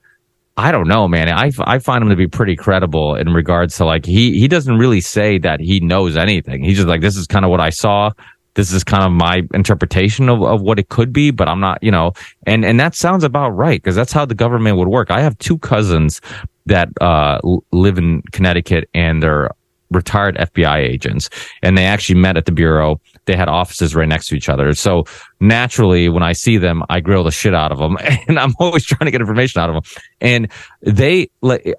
I 0.57 0.71
don't 0.71 0.87
know, 0.87 1.07
man. 1.07 1.29
I, 1.29 1.51
I 1.65 1.79
find 1.79 2.01
him 2.01 2.09
to 2.09 2.15
be 2.15 2.27
pretty 2.27 2.55
credible 2.55 3.15
in 3.15 3.33
regards 3.33 3.75
to 3.77 3.85
like, 3.85 4.05
he, 4.05 4.39
he 4.39 4.47
doesn't 4.47 4.77
really 4.77 5.01
say 5.01 5.37
that 5.39 5.59
he 5.59 5.81
knows 5.81 6.15
anything. 6.15 6.63
He's 6.63 6.77
just 6.77 6.87
like, 6.87 7.01
this 7.01 7.17
is 7.17 7.27
kind 7.27 7.43
of 7.43 7.51
what 7.51 7.59
I 7.59 7.71
saw. 7.71 8.11
This 8.53 8.71
is 8.71 8.85
kind 8.85 9.03
of 9.03 9.11
my 9.11 9.41
interpretation 9.53 10.29
of, 10.29 10.41
of 10.41 10.61
what 10.61 10.79
it 10.79 10.87
could 10.87 11.11
be, 11.11 11.29
but 11.29 11.49
I'm 11.49 11.59
not, 11.59 11.83
you 11.83 11.91
know, 11.91 12.13
and, 12.47 12.63
and 12.63 12.79
that 12.79 12.95
sounds 12.95 13.25
about 13.25 13.49
right 13.49 13.83
because 13.83 13.97
that's 13.97 14.13
how 14.13 14.23
the 14.23 14.33
government 14.33 14.77
would 14.77 14.87
work. 14.87 15.11
I 15.11 15.19
have 15.19 15.37
two 15.39 15.57
cousins 15.57 16.21
that, 16.67 16.87
uh, 17.01 17.39
live 17.73 17.97
in 17.97 18.21
Connecticut 18.31 18.89
and 18.93 19.21
they're 19.21 19.51
retired 19.95 20.35
FBI 20.37 20.77
agents 20.77 21.29
and 21.63 21.77
they 21.77 21.85
actually 21.85 22.19
met 22.19 22.37
at 22.37 22.45
the 22.45 22.51
bureau. 22.51 23.01
They 23.25 23.35
had 23.35 23.47
offices 23.47 23.95
right 23.95 24.07
next 24.07 24.27
to 24.27 24.35
each 24.35 24.49
other. 24.49 24.73
So 24.73 25.05
naturally, 25.39 26.09
when 26.09 26.21
I 26.21 26.33
see 26.33 26.57
them, 26.57 26.83
I 26.89 26.99
grill 26.99 27.23
the 27.23 27.31
shit 27.31 27.55
out 27.55 27.71
of 27.71 27.79
them 27.79 27.97
and 28.27 28.37
I'm 28.37 28.53
always 28.59 28.85
trying 28.85 29.05
to 29.07 29.11
get 29.11 29.21
information 29.21 29.61
out 29.61 29.69
of 29.69 29.75
them. 29.75 30.01
And 30.21 30.51
they, 30.81 31.29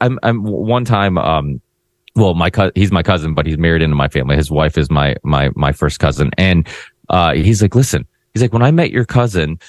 I'm, 0.00 0.18
I'm 0.22 0.42
one 0.42 0.84
time, 0.84 1.18
um, 1.18 1.60
well, 2.16 2.34
my 2.34 2.50
cousin, 2.50 2.72
he's 2.74 2.90
my 2.90 3.02
cousin, 3.02 3.34
but 3.34 3.46
he's 3.46 3.58
married 3.58 3.82
into 3.82 3.94
my 3.94 4.08
family. 4.08 4.36
His 4.36 4.50
wife 4.50 4.78
is 4.78 4.90
my, 4.90 5.14
my, 5.22 5.50
my 5.54 5.72
first 5.72 6.00
cousin. 6.00 6.30
And, 6.38 6.66
uh, 7.08 7.34
he's 7.34 7.62
like, 7.62 7.74
listen, 7.74 8.06
he's 8.32 8.42
like, 8.42 8.52
when 8.52 8.62
I 8.62 8.70
met 8.70 8.90
your 8.90 9.04
cousin, 9.04 9.60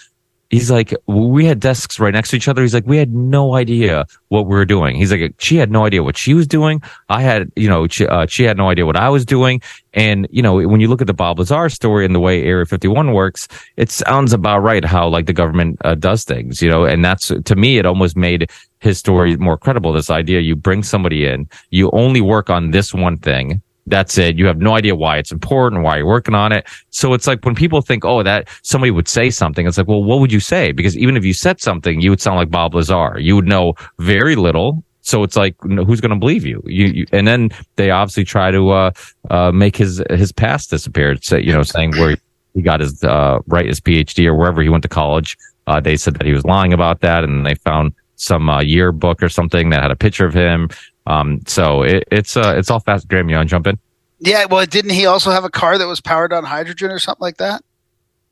he's 0.49 0.71
like, 0.71 0.93
we 1.07 1.45
had 1.45 1.59
desks 1.59 1.99
right 1.99 2.13
next 2.13 2.29
to 2.29 2.35
each 2.37 2.47
other. 2.47 2.61
He's 2.61 2.73
like, 2.73 2.85
we 2.85 2.97
had 2.97 3.13
no 3.13 3.55
idea 3.55 4.05
what 4.29 4.45
we 4.45 4.55
were 4.55 4.65
doing. 4.65 4.95
He's 4.95 5.11
like, 5.11 5.35
she 5.39 5.57
had 5.57 5.71
no 5.71 5.85
idea 5.85 6.03
what 6.03 6.17
she 6.17 6.33
was 6.33 6.47
doing. 6.47 6.81
I 7.09 7.21
had, 7.21 7.51
you 7.55 7.69
know, 7.69 7.87
she, 7.87 8.07
uh, 8.07 8.27
she 8.27 8.43
had 8.43 8.57
no 8.57 8.69
idea 8.69 8.85
what 8.85 8.95
I 8.95 9.09
was 9.09 9.25
doing. 9.25 9.61
And, 9.93 10.27
you 10.31 10.41
know, 10.41 10.55
when 10.67 10.79
you 10.79 10.87
look 10.87 11.01
at 11.01 11.07
the 11.07 11.13
Bob 11.13 11.39
Lazar 11.39 11.69
story 11.69 12.05
and 12.05 12.13
the 12.13 12.19
way 12.19 12.43
Area 12.43 12.65
51 12.65 13.13
works, 13.13 13.47
it 13.75 13.91
sounds 13.91 14.33
about 14.33 14.59
right 14.59 14.85
how 14.85 15.07
like 15.07 15.25
the 15.25 15.33
government 15.33 15.77
uh, 15.83 15.95
does 15.95 16.23
things, 16.23 16.61
you 16.61 16.69
know, 16.69 16.85
and 16.85 17.03
that's 17.03 17.27
to 17.27 17.55
me, 17.55 17.77
it 17.77 17.85
almost 17.85 18.15
made 18.15 18.49
his 18.79 18.97
story 18.97 19.35
more 19.37 19.57
credible. 19.57 19.91
This 19.93 20.09
idea 20.09 20.39
you 20.39 20.55
bring 20.55 20.83
somebody 20.83 21.25
in, 21.25 21.49
you 21.71 21.89
only 21.91 22.21
work 22.21 22.49
on 22.49 22.71
this 22.71 22.93
one 22.93 23.17
thing 23.17 23.61
that's 23.87 24.17
it. 24.17 24.37
You 24.37 24.45
have 24.45 24.59
no 24.59 24.75
idea 24.75 24.95
why 24.95 25.17
it's 25.17 25.31
important, 25.31 25.83
why 25.83 25.97
you're 25.97 26.05
working 26.05 26.35
on 26.35 26.51
it. 26.51 26.67
So 26.89 27.13
it's 27.13 27.25
like 27.25 27.43
when 27.45 27.55
people 27.55 27.81
think, 27.81 28.05
oh, 28.05 28.21
that 28.23 28.47
somebody 28.61 28.91
would 28.91 29.07
say 29.07 29.29
something, 29.29 29.65
it's 29.65 29.77
like, 29.77 29.87
well, 29.87 30.03
what 30.03 30.19
would 30.19 30.31
you 30.31 30.39
say? 30.39 30.71
Because 30.71 30.97
even 30.97 31.17
if 31.17 31.25
you 31.25 31.33
said 31.33 31.61
something, 31.61 32.01
you 32.01 32.09
would 32.09 32.21
sound 32.21 32.37
like 32.37 32.51
Bob 32.51 32.75
Lazar. 32.75 33.17
You 33.19 33.35
would 33.35 33.47
know 33.47 33.73
very 33.99 34.35
little. 34.35 34.83
So 35.01 35.23
it's 35.23 35.37
like, 35.37 35.55
who's 35.61 36.01
going 36.01 36.11
to 36.11 36.17
believe 36.17 36.45
you? 36.45 36.61
You, 36.65 36.87
you? 36.87 37.05
And 37.13 37.25
then 37.25 37.49
they 37.77 37.91
obviously 37.91 38.25
try 38.25 38.51
to, 38.51 38.69
uh, 38.71 38.91
uh, 39.29 39.51
make 39.53 39.77
his, 39.77 40.03
his 40.09 40.33
past 40.33 40.69
disappear. 40.69 41.15
Say, 41.21 41.41
you 41.41 41.53
know, 41.53 41.63
saying 41.63 41.91
where 41.91 42.17
he 42.53 42.61
got 42.61 42.81
his, 42.81 43.01
uh, 43.05 43.39
right, 43.47 43.67
his 43.67 43.79
PhD 43.79 44.25
or 44.25 44.35
wherever 44.35 44.61
he 44.61 44.67
went 44.67 44.83
to 44.83 44.89
college. 44.89 45.37
Uh, 45.65 45.79
they 45.79 45.95
said 45.95 46.15
that 46.15 46.25
he 46.25 46.33
was 46.33 46.43
lying 46.43 46.73
about 46.73 46.99
that 47.01 47.23
and 47.23 47.45
they 47.45 47.55
found 47.55 47.93
some, 48.17 48.49
uh, 48.49 48.61
yearbook 48.61 49.23
or 49.23 49.29
something 49.29 49.69
that 49.69 49.81
had 49.81 49.91
a 49.91 49.95
picture 49.95 50.25
of 50.25 50.33
him 50.33 50.69
um, 51.07 51.39
so 51.47 51.83
it, 51.83 52.03
it's 52.11 52.35
uh, 52.35 52.53
it's 52.57 52.69
all 52.69 52.81
fast. 52.81 53.07
Graham, 53.07 53.29
you 53.29 53.37
want 53.37 53.47
to 53.47 53.51
jump 53.51 53.65
in? 53.65 53.79
Yeah, 54.19 54.45
well, 54.45 54.65
didn't 54.65 54.91
he 54.91 55.05
also 55.05 55.31
have 55.31 55.45
a 55.45 55.49
car 55.49 55.77
that 55.77 55.87
was 55.87 56.01
powered 56.01 56.33
on 56.33 56.43
hydrogen 56.43 56.91
or 56.91 56.99
something 56.99 57.21
like 57.21 57.37
that? 57.37 57.63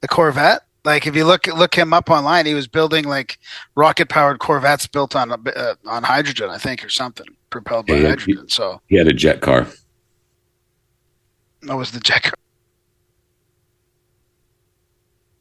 The 0.01 0.07
Corvette. 0.07 0.61
Like 0.83 1.07
if 1.07 1.15
you 1.15 1.25
look 1.25 1.47
look 1.47 1.73
him 1.73 1.93
up 1.93 2.09
online, 2.09 2.45
he 2.45 2.53
was 2.53 2.67
building 2.67 3.05
like 3.05 3.39
rocket 3.75 4.09
powered 4.09 4.39
Corvettes 4.39 4.87
built 4.87 5.15
on 5.15 5.31
uh, 5.31 5.75
on 5.87 6.03
hydrogen, 6.03 6.49
I 6.49 6.57
think, 6.57 6.85
or 6.85 6.89
something, 6.89 7.25
propelled 7.49 7.87
by 7.87 7.95
yeah, 7.95 8.09
hydrogen. 8.09 8.43
He, 8.43 8.53
so 8.53 8.81
he 8.87 8.97
had 8.97 9.07
a 9.07 9.13
jet 9.13 9.41
car. 9.41 9.67
That 11.63 11.75
was 11.75 11.91
the 11.91 11.99
jet 12.01 12.23
car. 12.23 12.33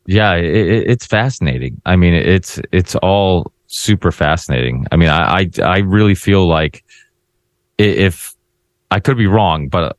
Yeah, 0.07 0.35
it, 0.35 0.89
it's 0.89 1.05
fascinating. 1.05 1.81
I 1.85 1.97
mean, 1.97 2.15
it's 2.15 2.59
it's 2.73 2.95
all 2.97 3.53
super 3.67 4.13
fascinating. 4.13 4.87
I 4.93 4.97
mean, 4.97 5.09
I, 5.09 5.41
I 5.41 5.51
I 5.63 5.79
really 5.79 6.15
feel 6.15 6.47
like 6.47 6.85
if 7.79 8.35
I 8.91 9.01
could 9.01 9.17
be 9.17 9.27
wrong, 9.27 9.69
but 9.69 9.97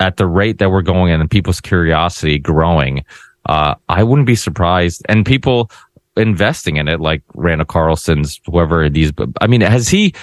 at 0.00 0.16
the 0.16 0.26
rate 0.26 0.58
that 0.58 0.70
we're 0.70 0.82
going 0.82 1.12
and 1.12 1.30
people's 1.30 1.60
curiosity 1.60 2.38
growing, 2.38 3.04
uh, 3.46 3.74
I 3.88 4.02
wouldn't 4.02 4.26
be 4.26 4.34
surprised. 4.34 5.02
And 5.08 5.24
people 5.24 5.70
investing 6.16 6.76
in 6.76 6.88
it, 6.88 7.00
like 7.00 7.22
Randall 7.34 7.66
Carlson's, 7.66 8.40
whoever 8.46 8.88
these, 8.88 9.12
I 9.40 9.46
mean, 9.46 9.60
has 9.60 9.88
he, 9.88 10.14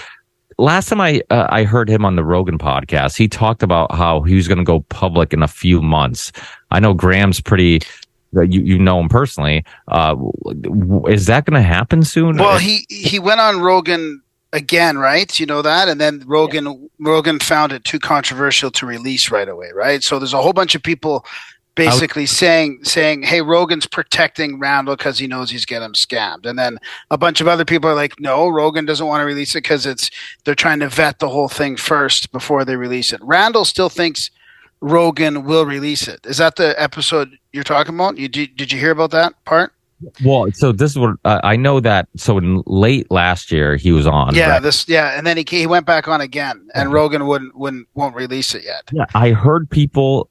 last 0.57 0.89
time 0.89 1.01
I, 1.01 1.21
uh, 1.29 1.47
I 1.49 1.63
heard 1.63 1.89
him 1.89 2.05
on 2.05 2.15
the 2.15 2.23
Rogan 2.23 2.57
podcast, 2.57 3.17
he 3.17 3.27
talked 3.27 3.63
about 3.63 3.93
how 3.93 4.21
he 4.21 4.35
was 4.35 4.47
going 4.47 4.57
to 4.57 4.63
go 4.63 4.81
public 4.89 5.33
in 5.33 5.43
a 5.43 5.47
few 5.47 5.81
months. 5.81 6.31
I 6.71 6.79
know 6.79 6.93
Graham's 6.93 7.41
pretty, 7.41 7.81
uh, 8.35 8.41
you 8.41 8.61
you 8.61 8.79
know 8.79 8.99
him 8.99 9.09
personally. 9.09 9.63
Uh, 9.87 10.15
is 11.07 11.27
that 11.27 11.45
going 11.45 11.53
to 11.53 11.61
happen 11.61 12.03
soon? 12.03 12.37
Well, 12.37 12.57
he 12.57 12.87
he 12.89 13.19
went 13.19 13.39
on 13.39 13.59
Rogan 13.61 14.22
again, 14.53 14.97
right? 14.97 15.37
You 15.39 15.45
know 15.45 15.61
that, 15.61 15.89
and 15.89 15.99
then 15.99 16.23
Rogan 16.25 16.65
yeah. 16.65 16.87
Rogan 16.99 17.39
found 17.39 17.73
it 17.73 17.83
too 17.83 17.99
controversial 17.99 18.71
to 18.71 18.85
release 18.85 19.29
right 19.29 19.49
away, 19.49 19.71
right? 19.73 20.01
So 20.01 20.19
there's 20.19 20.33
a 20.33 20.41
whole 20.41 20.53
bunch 20.53 20.75
of 20.75 20.83
people 20.83 21.25
basically 21.75 22.25
saying 22.25 22.83
saying, 22.83 23.23
"Hey, 23.23 23.41
Rogan's 23.41 23.87
protecting 23.87 24.59
Randall 24.59 24.95
because 24.95 25.17
he 25.19 25.27
knows 25.27 25.49
he's 25.49 25.65
getting 25.65 25.89
scammed," 25.89 26.45
and 26.45 26.57
then 26.57 26.77
a 27.11 27.17
bunch 27.17 27.41
of 27.41 27.47
other 27.47 27.65
people 27.65 27.89
are 27.89 27.95
like, 27.95 28.19
"No, 28.19 28.47
Rogan 28.47 28.85
doesn't 28.85 29.07
want 29.07 29.21
to 29.21 29.25
release 29.25 29.55
it 29.55 29.63
because 29.63 29.85
it's 29.85 30.09
they're 30.45 30.55
trying 30.55 30.79
to 30.79 30.89
vet 30.89 31.19
the 31.19 31.29
whole 31.29 31.49
thing 31.49 31.75
first 31.75 32.31
before 32.31 32.63
they 32.63 32.75
release 32.75 33.11
it." 33.11 33.19
Randall 33.23 33.65
still 33.65 33.89
thinks 33.89 34.29
Rogan 34.81 35.45
will 35.45 35.65
release 35.65 36.07
it. 36.07 36.25
Is 36.25 36.37
that 36.37 36.57
the 36.57 36.79
episode 36.81 37.37
you're 37.53 37.63
talking 37.63 37.95
about? 37.95 38.17
You 38.17 38.27
did, 38.27 38.55
did 38.55 38.71
you 38.71 38.79
hear 38.79 38.91
about 38.91 39.11
that 39.11 39.33
part? 39.45 39.73
Well, 40.23 40.51
so 40.53 40.71
this 40.71 40.91
is 40.91 40.97
what 40.97 41.17
uh, 41.25 41.39
I 41.43 41.55
know 41.55 41.79
that. 41.79 42.07
So 42.17 42.37
in 42.37 42.63
late 42.65 43.09
last 43.11 43.51
year, 43.51 43.75
he 43.75 43.91
was 43.91 44.07
on. 44.07 44.35
Yeah, 44.35 44.51
right? 44.51 44.61
this. 44.61 44.87
Yeah, 44.87 45.17
and 45.17 45.25
then 45.25 45.37
he 45.37 45.45
he 45.47 45.67
went 45.67 45.85
back 45.85 46.07
on 46.07 46.21
again, 46.21 46.67
and 46.73 46.87
mm-hmm. 46.87 46.93
Rogan 46.93 47.27
wouldn't 47.27 47.55
wouldn't 47.55 47.87
won't 47.93 48.15
release 48.15 48.53
it 48.55 48.63
yet. 48.63 48.89
Yeah, 48.91 49.05
I 49.13 49.31
heard 49.31 49.69
people 49.69 50.29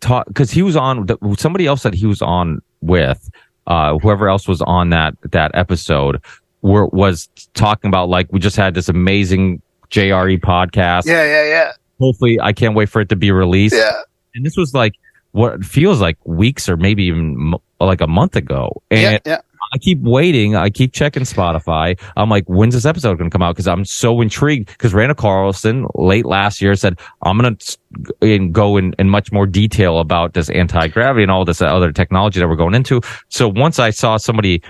talk 0.00 0.26
because 0.26 0.50
he 0.50 0.62
was 0.62 0.76
on. 0.76 1.06
Somebody 1.36 1.66
else 1.66 1.82
that 1.82 1.94
he 1.94 2.06
was 2.06 2.22
on 2.22 2.62
with. 2.80 3.30
Uh, 3.66 3.98
whoever 3.98 4.28
else 4.28 4.46
was 4.46 4.62
on 4.62 4.90
that 4.90 5.14
that 5.32 5.50
episode 5.54 6.22
were 6.62 6.86
was 6.86 7.28
talking 7.54 7.88
about 7.88 8.08
like 8.08 8.32
we 8.32 8.38
just 8.38 8.56
had 8.56 8.74
this 8.74 8.88
amazing 8.88 9.60
JRE 9.90 10.40
podcast. 10.40 11.06
Yeah, 11.06 11.24
yeah, 11.24 11.48
yeah. 11.48 11.72
Hopefully, 11.98 12.38
I 12.40 12.52
can't 12.52 12.74
wait 12.74 12.88
for 12.88 13.00
it 13.00 13.08
to 13.08 13.16
be 13.16 13.30
released. 13.30 13.74
Yeah. 13.74 14.02
And 14.34 14.44
this 14.44 14.56
was 14.56 14.74
like 14.74 14.94
what 15.32 15.64
feels 15.64 16.00
like 16.00 16.16
weeks 16.24 16.68
or 16.68 16.76
maybe 16.76 17.04
even 17.04 17.54
like 17.80 18.00
a 18.00 18.06
month 18.06 18.36
ago. 18.36 18.82
And 18.90 19.20
Yeah, 19.24 19.32
yeah. 19.34 19.40
I 19.72 19.78
keep 19.78 20.00
waiting. 20.00 20.54
I 20.56 20.70
keep 20.70 20.92
checking 20.92 21.24
Spotify. 21.24 21.98
I'm 22.16 22.30
like, 22.30 22.44
when's 22.46 22.74
this 22.74 22.84
episode 22.84 23.18
going 23.18 23.28
to 23.30 23.34
come 23.34 23.42
out? 23.42 23.54
Because 23.54 23.66
I'm 23.66 23.84
so 23.84 24.20
intrigued. 24.20 24.68
Because 24.68 24.94
Randall 24.94 25.16
Carlson 25.16 25.86
late 25.94 26.24
last 26.24 26.62
year 26.62 26.74
said, 26.76 26.98
I'm 27.22 27.38
going 27.38 27.56
to 27.56 28.48
go 28.48 28.76
in, 28.76 28.94
in 28.98 29.10
much 29.10 29.32
more 29.32 29.46
detail 29.46 29.98
about 29.98 30.34
this 30.34 30.50
anti 30.50 30.86
gravity 30.88 31.22
and 31.22 31.32
all 31.32 31.44
this 31.44 31.60
other 31.60 31.92
technology 31.92 32.40
that 32.40 32.48
we're 32.48 32.56
going 32.56 32.74
into. 32.74 33.00
So 33.28 33.48
once 33.48 33.78
I 33.78 33.90
saw 33.90 34.16
somebody 34.16 34.62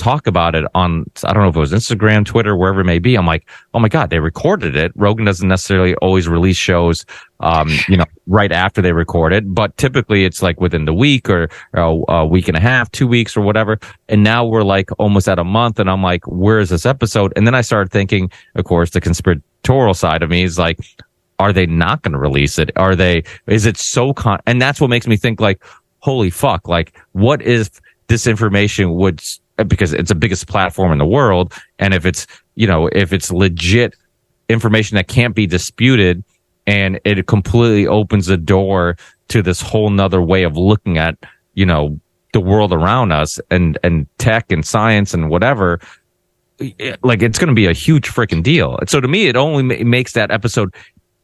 talk 0.00 0.26
about 0.26 0.54
it 0.54 0.64
on, 0.74 1.04
I 1.24 1.32
don't 1.32 1.42
know 1.42 1.50
if 1.50 1.56
it 1.56 1.60
was 1.60 1.72
Instagram, 1.72 2.24
Twitter, 2.24 2.56
wherever 2.56 2.80
it 2.80 2.84
may 2.84 2.98
be. 2.98 3.16
I'm 3.16 3.26
like, 3.26 3.46
oh 3.74 3.78
my 3.78 3.88
God, 3.88 4.08
they 4.08 4.18
recorded 4.18 4.74
it. 4.74 4.92
Rogan 4.96 5.26
doesn't 5.26 5.46
necessarily 5.46 5.94
always 5.96 6.26
release 6.26 6.56
shows, 6.56 7.04
um, 7.40 7.68
you 7.86 7.96
know, 7.96 8.06
right 8.26 8.50
after 8.50 8.80
they 8.80 8.92
record 8.92 9.32
it, 9.32 9.54
but 9.54 9.76
typically 9.76 10.24
it's 10.24 10.42
like 10.42 10.58
within 10.60 10.86
the 10.86 10.94
week 10.94 11.28
or, 11.28 11.48
or 11.74 12.04
a 12.08 12.26
week 12.26 12.48
and 12.48 12.56
a 12.56 12.60
half, 12.60 12.90
two 12.90 13.06
weeks 13.06 13.36
or 13.36 13.42
whatever. 13.42 13.78
And 14.08 14.24
now 14.24 14.44
we're 14.44 14.64
like 14.64 14.88
almost 14.98 15.28
at 15.28 15.38
a 15.38 15.44
month 15.44 15.78
and 15.78 15.90
I'm 15.90 16.02
like, 16.02 16.26
where 16.26 16.60
is 16.60 16.70
this 16.70 16.86
episode? 16.86 17.32
And 17.36 17.46
then 17.46 17.54
I 17.54 17.60
started 17.60 17.92
thinking, 17.92 18.30
of 18.54 18.64
course, 18.64 18.90
the 18.90 19.00
conspiratorial 19.00 19.94
side 19.94 20.22
of 20.22 20.30
me 20.30 20.42
is 20.42 20.58
like, 20.58 20.78
are 21.38 21.52
they 21.52 21.66
not 21.66 22.02
going 22.02 22.12
to 22.12 22.18
release 22.18 22.58
it? 22.58 22.70
Are 22.76 22.96
they, 22.96 23.22
is 23.46 23.66
it 23.66 23.76
so 23.76 24.12
con, 24.14 24.40
and 24.46 24.60
that's 24.60 24.80
what 24.80 24.90
makes 24.90 25.06
me 25.06 25.16
think 25.16 25.40
like, 25.40 25.62
holy 25.98 26.30
fuck, 26.30 26.66
like 26.68 26.98
what 27.12 27.42
if 27.42 27.80
this 28.08 28.26
information 28.26 28.94
would, 28.94 29.22
Uh, 29.60 29.64
because 29.64 29.92
it's 29.92 30.08
the 30.08 30.14
biggest 30.14 30.46
platform 30.48 30.90
in 30.90 30.98
the 30.98 31.06
world. 31.06 31.52
And 31.78 31.92
if 31.92 32.06
it's, 32.06 32.26
you 32.54 32.66
know, 32.66 32.88
if 32.92 33.12
it's 33.12 33.30
legit 33.30 33.94
information 34.48 34.96
that 34.96 35.06
can't 35.06 35.34
be 35.34 35.46
disputed 35.46 36.24
and 36.66 36.98
it 37.04 37.26
completely 37.26 37.86
opens 37.86 38.26
the 38.26 38.38
door 38.38 38.96
to 39.28 39.42
this 39.42 39.60
whole 39.60 39.90
nother 39.90 40.22
way 40.22 40.44
of 40.44 40.56
looking 40.56 40.96
at, 40.96 41.16
you 41.54 41.66
know, 41.66 42.00
the 42.32 42.40
world 42.40 42.72
around 42.72 43.12
us 43.12 43.38
and, 43.50 43.78
and 43.82 44.06
tech 44.16 44.50
and 44.50 44.64
science 44.64 45.12
and 45.12 45.28
whatever, 45.28 45.78
like 47.02 47.20
it's 47.20 47.38
going 47.38 47.48
to 47.48 47.54
be 47.54 47.66
a 47.66 47.72
huge 47.72 48.08
freaking 48.08 48.42
deal. 48.42 48.78
So 48.88 48.98
to 49.00 49.08
me, 49.08 49.26
it 49.26 49.36
only 49.36 49.62
ma- 49.62 49.84
makes 49.84 50.12
that 50.12 50.30
episode 50.30 50.74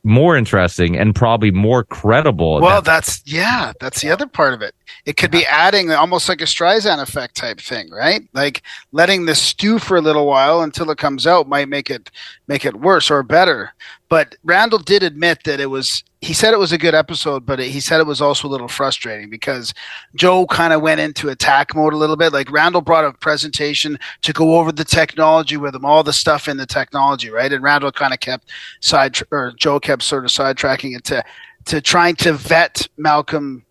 more 0.04 0.36
interesting 0.36 0.96
and 0.96 1.14
probably 1.14 1.50
more 1.50 1.84
credible. 1.84 2.60
Well, 2.60 2.82
that's 2.82 3.22
yeah, 3.24 3.72
that's 3.80 4.02
the 4.02 4.10
other 4.10 4.26
part 4.26 4.54
of 4.54 4.62
it. 4.62 4.74
It 5.04 5.16
could 5.16 5.30
be 5.30 5.46
adding 5.46 5.90
almost 5.90 6.28
like 6.28 6.40
a 6.40 6.44
Streisand 6.44 7.00
effect 7.00 7.36
type 7.36 7.60
thing, 7.60 7.90
right? 7.90 8.22
Like 8.32 8.62
letting 8.92 9.26
this 9.26 9.40
stew 9.40 9.78
for 9.78 9.96
a 9.96 10.00
little 10.00 10.26
while 10.26 10.62
until 10.62 10.90
it 10.90 10.98
comes 10.98 11.26
out 11.26 11.48
might 11.48 11.68
make 11.68 11.90
it 11.90 12.10
make 12.48 12.64
it 12.64 12.80
worse 12.80 13.10
or 13.10 13.22
better. 13.22 13.72
But 14.08 14.36
Randall 14.44 14.78
did 14.78 15.02
admit 15.02 15.44
that 15.44 15.60
it 15.60 15.66
was. 15.66 16.04
He 16.20 16.32
said 16.32 16.54
it 16.54 16.58
was 16.58 16.72
a 16.72 16.78
good 16.78 16.94
episode, 16.94 17.44
but 17.44 17.58
he 17.58 17.78
said 17.78 18.00
it 18.00 18.06
was 18.06 18.20
also 18.20 18.48
a 18.48 18.50
little 18.50 18.68
frustrating 18.68 19.30
because 19.30 19.74
Joe 20.14 20.46
kind 20.46 20.72
of 20.72 20.80
went 20.80 21.00
into 21.00 21.28
attack 21.28 21.74
mode 21.74 21.92
a 21.92 21.96
little 21.96 22.16
bit. 22.16 22.32
Like 22.32 22.50
Randall 22.50 22.80
brought 22.80 23.04
a 23.04 23.12
presentation 23.12 23.98
to 24.22 24.32
go 24.32 24.58
over 24.58 24.72
the 24.72 24.84
technology 24.84 25.56
with 25.56 25.74
him, 25.74 25.84
all 25.84 26.02
the 26.02 26.12
stuff 26.12 26.48
in 26.48 26.56
the 26.56 26.66
technology, 26.66 27.30
right? 27.30 27.52
And 27.52 27.62
Randall 27.62 27.92
kind 27.92 28.12
of 28.14 28.20
kept 28.20 28.50
side 28.80 29.16
or 29.30 29.52
Joe 29.56 29.78
kept 29.78 30.02
sort 30.02 30.24
of 30.24 30.30
sidetracking 30.30 30.96
it 30.96 31.04
to 31.04 31.24
to 31.66 31.80
trying 31.80 32.14
to 32.16 32.32
vet 32.32 32.88
Malcolm 32.96 33.65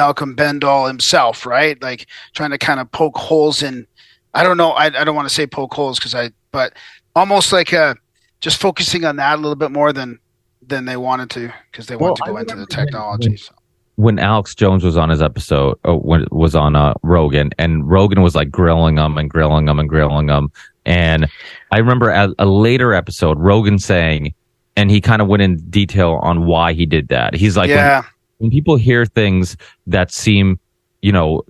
Malcolm 0.00 0.34
Bendall 0.34 0.88
himself, 0.88 1.44
right? 1.44 1.80
Like 1.82 2.06
trying 2.32 2.52
to 2.52 2.58
kind 2.58 2.80
of 2.80 2.90
poke 2.90 3.18
holes 3.18 3.62
in. 3.62 3.86
I 4.32 4.42
don't 4.42 4.56
know. 4.56 4.70
I, 4.70 4.86
I 4.86 5.04
don't 5.04 5.14
want 5.14 5.28
to 5.28 5.34
say 5.34 5.46
poke 5.46 5.74
holes 5.74 5.98
because 5.98 6.14
I, 6.14 6.30
but 6.52 6.72
almost 7.14 7.52
like 7.52 7.72
a 7.74 7.96
just 8.40 8.58
focusing 8.58 9.04
on 9.04 9.16
that 9.16 9.34
a 9.34 9.40
little 9.42 9.56
bit 9.56 9.70
more 9.70 9.92
than 9.92 10.18
than 10.66 10.86
they 10.86 10.96
wanted 10.96 11.28
to 11.30 11.52
because 11.70 11.86
they 11.86 11.96
Well, 11.96 12.10
wanted 12.10 12.24
to 12.24 12.30
go 12.32 12.36
into 12.38 12.56
the 12.56 12.66
technology. 12.66 13.36
So. 13.36 13.52
when 13.96 14.18
Alex 14.18 14.54
Jones 14.54 14.82
was 14.84 14.96
on 14.96 15.10
his 15.10 15.20
episode, 15.20 15.78
uh, 15.86 15.94
when 15.94 16.26
was 16.30 16.54
on 16.54 16.76
uh, 16.76 16.94
Rogan, 17.02 17.50
and 17.58 17.86
Rogan 17.86 18.22
was 18.22 18.34
like 18.34 18.50
grilling 18.50 18.96
him 18.96 19.18
and 19.18 19.28
grilling 19.28 19.68
him 19.68 19.78
and 19.78 19.88
grilling 19.88 20.28
him. 20.30 20.50
And 20.86 21.28
I 21.72 21.78
remember 21.78 22.08
a, 22.08 22.32
a 22.38 22.46
later 22.46 22.94
episode, 22.94 23.38
Rogan 23.38 23.78
saying, 23.78 24.32
and 24.76 24.90
he 24.90 25.02
kind 25.02 25.20
of 25.20 25.28
went 25.28 25.42
in 25.42 25.58
detail 25.68 26.18
on 26.22 26.46
why 26.46 26.72
he 26.72 26.86
did 26.86 27.08
that. 27.08 27.34
He's 27.34 27.56
like, 27.58 27.68
when, 27.68 27.76
yeah, 27.76 28.04
when 28.40 28.50
people 28.50 28.76
hear 28.76 29.04
things 29.04 29.56
that 29.86 30.10
seem, 30.10 30.58
you 31.02 31.12
know, 31.12 31.42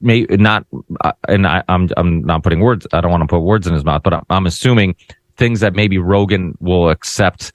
may 0.00 0.22
not, 0.30 0.66
uh, 1.00 1.12
and 1.26 1.46
I, 1.46 1.64
I'm 1.68 1.88
I'm 1.96 2.22
not 2.22 2.42
putting 2.42 2.60
words. 2.60 2.86
I 2.92 3.00
don't 3.00 3.10
want 3.10 3.22
to 3.22 3.26
put 3.26 3.40
words 3.40 3.66
in 3.66 3.74
his 3.74 3.84
mouth, 3.84 4.02
but 4.02 4.14
I'm, 4.14 4.24
I'm 4.30 4.46
assuming 4.46 4.94
things 5.36 5.60
that 5.60 5.74
maybe 5.74 5.98
Rogan 5.98 6.56
will 6.60 6.90
accept 6.90 7.52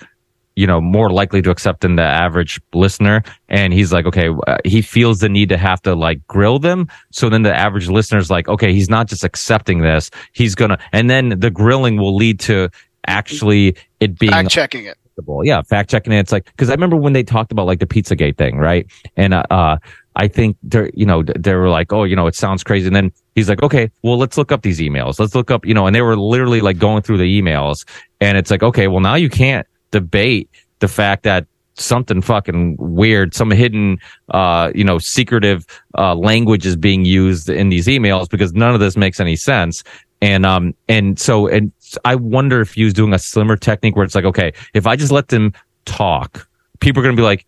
you 0.55 0.67
know, 0.67 0.81
more 0.81 1.09
likely 1.09 1.41
to 1.41 1.49
accept 1.49 1.79
than 1.79 1.95
the 1.95 2.03
average 2.03 2.59
listener. 2.73 3.23
And 3.47 3.71
he's 3.71 3.93
like, 3.93 4.05
okay, 4.05 4.27
uh, 4.45 4.57
he 4.65 4.81
feels 4.81 5.19
the 5.19 5.29
need 5.29 5.47
to 5.49 5.57
have 5.57 5.81
to 5.83 5.95
like 5.95 6.27
grill 6.27 6.59
them. 6.59 6.89
So 7.13 7.29
then 7.29 7.43
the 7.43 7.55
average 7.55 7.87
listener's 7.87 8.29
like, 8.29 8.49
okay, 8.49 8.73
he's 8.73 8.89
not 8.89 9.07
just 9.07 9.23
accepting 9.23 9.79
this. 9.79 10.11
He's 10.33 10.55
to, 10.55 10.77
and 10.91 11.09
then 11.09 11.39
the 11.39 11.49
grilling 11.49 11.95
will 11.95 12.13
lead 12.13 12.41
to 12.41 12.69
actually 13.07 13.77
it 14.01 14.19
being 14.19 14.33
fact 14.33 14.49
checking 14.49 14.83
it. 14.83 14.97
Acceptable. 15.19 15.45
Yeah, 15.45 15.61
fact 15.61 15.89
checking 15.89 16.13
it. 16.13 16.19
It's 16.19 16.31
like 16.31 16.45
because 16.45 16.69
I 16.69 16.73
remember 16.73 16.95
when 16.95 17.13
they 17.13 17.23
talked 17.23 17.51
about 17.51 17.65
like 17.65 17.79
the 17.79 17.87
Pizzagate 17.87 18.37
thing, 18.37 18.57
right? 18.57 18.87
And 19.15 19.33
uh, 19.33 19.43
uh 19.49 19.77
I 20.15 20.27
think 20.27 20.57
they're 20.63 20.89
you 20.93 21.05
know 21.05 21.23
they 21.23 21.53
were 21.53 21.69
like, 21.69 21.93
oh, 21.93 22.03
you 22.03 22.15
know, 22.15 22.27
it 22.27 22.35
sounds 22.35 22.63
crazy. 22.63 22.87
And 22.87 22.95
then 22.95 23.11
he's 23.35 23.49
like, 23.49 23.61
okay, 23.63 23.89
well, 24.03 24.17
let's 24.17 24.37
look 24.37 24.51
up 24.51 24.61
these 24.61 24.79
emails. 24.79 25.19
Let's 25.19 25.35
look 25.35 25.51
up, 25.51 25.65
you 25.65 25.73
know, 25.73 25.87
and 25.87 25.95
they 25.95 26.01
were 26.01 26.17
literally 26.17 26.61
like 26.61 26.77
going 26.77 27.03
through 27.03 27.17
the 27.17 27.41
emails, 27.41 27.85
and 28.19 28.37
it's 28.37 28.51
like, 28.51 28.63
okay, 28.63 28.87
well, 28.87 29.01
now 29.01 29.15
you 29.15 29.29
can't 29.29 29.67
debate 29.91 30.49
the 30.79 30.87
fact 30.87 31.23
that 31.23 31.45
something 31.75 32.21
fucking 32.21 32.75
weird, 32.77 33.33
some 33.33 33.51
hidden, 33.51 33.97
uh, 34.31 34.69
you 34.75 34.83
know, 34.83 34.99
secretive, 34.99 35.65
uh, 35.97 36.13
language 36.13 36.65
is 36.65 36.75
being 36.75 37.05
used 37.05 37.49
in 37.49 37.69
these 37.69 37.87
emails 37.87 38.29
because 38.29 38.51
none 38.53 38.73
of 38.73 38.81
this 38.81 38.97
makes 38.97 39.19
any 39.19 39.37
sense. 39.37 39.81
And, 40.21 40.45
um, 40.45 40.75
and 40.89 41.17
so, 41.17 41.47
and 41.47 41.71
I 42.05 42.15
wonder 42.15 42.61
if 42.61 42.73
he 42.73 42.83
was 42.83 42.93
doing 42.93 43.13
a 43.13 43.19
slimmer 43.19 43.57
technique 43.57 43.95
where 43.95 44.05
it's 44.05 44.15
like, 44.15 44.25
okay, 44.25 44.53
if 44.73 44.87
I 44.87 44.95
just 44.95 45.11
let 45.11 45.29
them 45.29 45.53
talk, 45.85 46.47
people 46.79 47.01
are 47.01 47.03
going 47.03 47.15
to 47.15 47.19
be 47.19 47.25
like, 47.25 47.45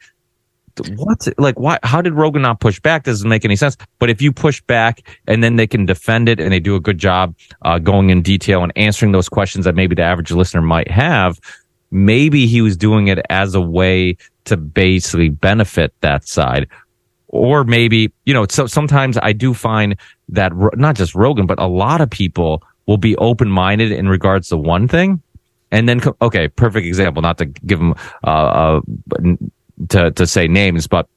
what? 0.95 1.27
Like, 1.37 1.59
why? 1.59 1.79
How 1.83 2.01
did 2.01 2.13
Rogan 2.13 2.41
not 2.41 2.59
push 2.59 2.79
back? 2.79 3.03
Doesn't 3.03 3.27
make 3.27 3.45
any 3.45 3.55
sense. 3.55 3.77
But 3.99 4.09
if 4.09 4.21
you 4.21 4.31
push 4.31 4.61
back 4.61 5.01
and 5.27 5.43
then 5.43 5.55
they 5.55 5.67
can 5.67 5.85
defend 5.85 6.29
it 6.29 6.39
and 6.39 6.51
they 6.51 6.59
do 6.59 6.75
a 6.75 6.79
good 6.79 6.97
job, 6.97 7.35
uh, 7.63 7.79
going 7.79 8.09
in 8.09 8.21
detail 8.21 8.63
and 8.63 8.71
answering 8.75 9.11
those 9.11 9.29
questions 9.29 9.65
that 9.65 9.75
maybe 9.75 9.95
the 9.95 10.03
average 10.03 10.31
listener 10.31 10.61
might 10.61 10.89
have, 10.89 11.39
maybe 11.91 12.47
he 12.47 12.61
was 12.61 12.77
doing 12.77 13.07
it 13.07 13.19
as 13.29 13.53
a 13.53 13.61
way 13.61 14.15
to 14.45 14.57
basically 14.57 15.29
benefit 15.29 15.93
that 16.01 16.27
side. 16.27 16.67
Or 17.27 17.63
maybe, 17.63 18.11
you 18.25 18.33
know, 18.33 18.45
so 18.49 18.67
sometimes 18.67 19.17
I 19.21 19.33
do 19.33 19.53
find 19.53 19.95
that 20.29 20.51
not 20.75 20.95
just 20.95 21.15
Rogan, 21.15 21.45
but 21.45 21.59
a 21.59 21.67
lot 21.67 22.01
of 22.01 22.09
people 22.09 22.63
will 22.87 22.97
be 22.97 23.15
open 23.17 23.49
minded 23.49 23.91
in 23.91 24.07
regards 24.09 24.49
to 24.49 24.57
one 24.57 24.87
thing. 24.87 25.21
And 25.71 25.87
then, 25.87 26.01
okay, 26.21 26.47
perfect 26.49 26.85
example, 26.85 27.21
not 27.21 27.37
to 27.37 27.45
give 27.45 27.79
them, 27.79 27.95
uh, 28.23 28.27
uh, 28.27 28.81
to, 29.89 30.11
to 30.11 30.27
say 30.27 30.47
names, 30.47 30.87
but 30.87 31.07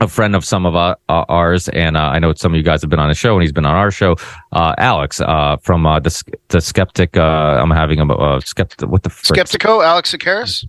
a 0.00 0.08
friend 0.08 0.36
of 0.36 0.44
some 0.44 0.66
of 0.66 0.96
ours, 1.08 1.68
and 1.70 1.96
uh, 1.96 2.00
I 2.00 2.18
know 2.18 2.34
some 2.34 2.52
of 2.52 2.56
you 2.56 2.62
guys 2.62 2.82
have 2.82 2.90
been 2.90 3.00
on 3.00 3.10
a 3.10 3.14
show, 3.14 3.34
and 3.34 3.42
he's 3.42 3.52
been 3.52 3.64
on 3.64 3.74
our 3.74 3.90
show. 3.90 4.16
Uh, 4.52 4.74
Alex 4.78 5.20
uh, 5.20 5.56
from 5.62 5.86
uh, 5.86 6.00
the 6.00 6.22
the 6.48 6.60
skeptic. 6.60 7.16
Uh, 7.16 7.60
I'm 7.62 7.70
having 7.70 8.00
a 8.00 8.12
uh, 8.12 8.40
skeptic. 8.40 8.88
What 8.88 9.04
the 9.04 9.10
frick? 9.10 9.40
Skeptico, 9.40 9.84
Alex 9.84 10.14
Tsakiris. 10.14 10.66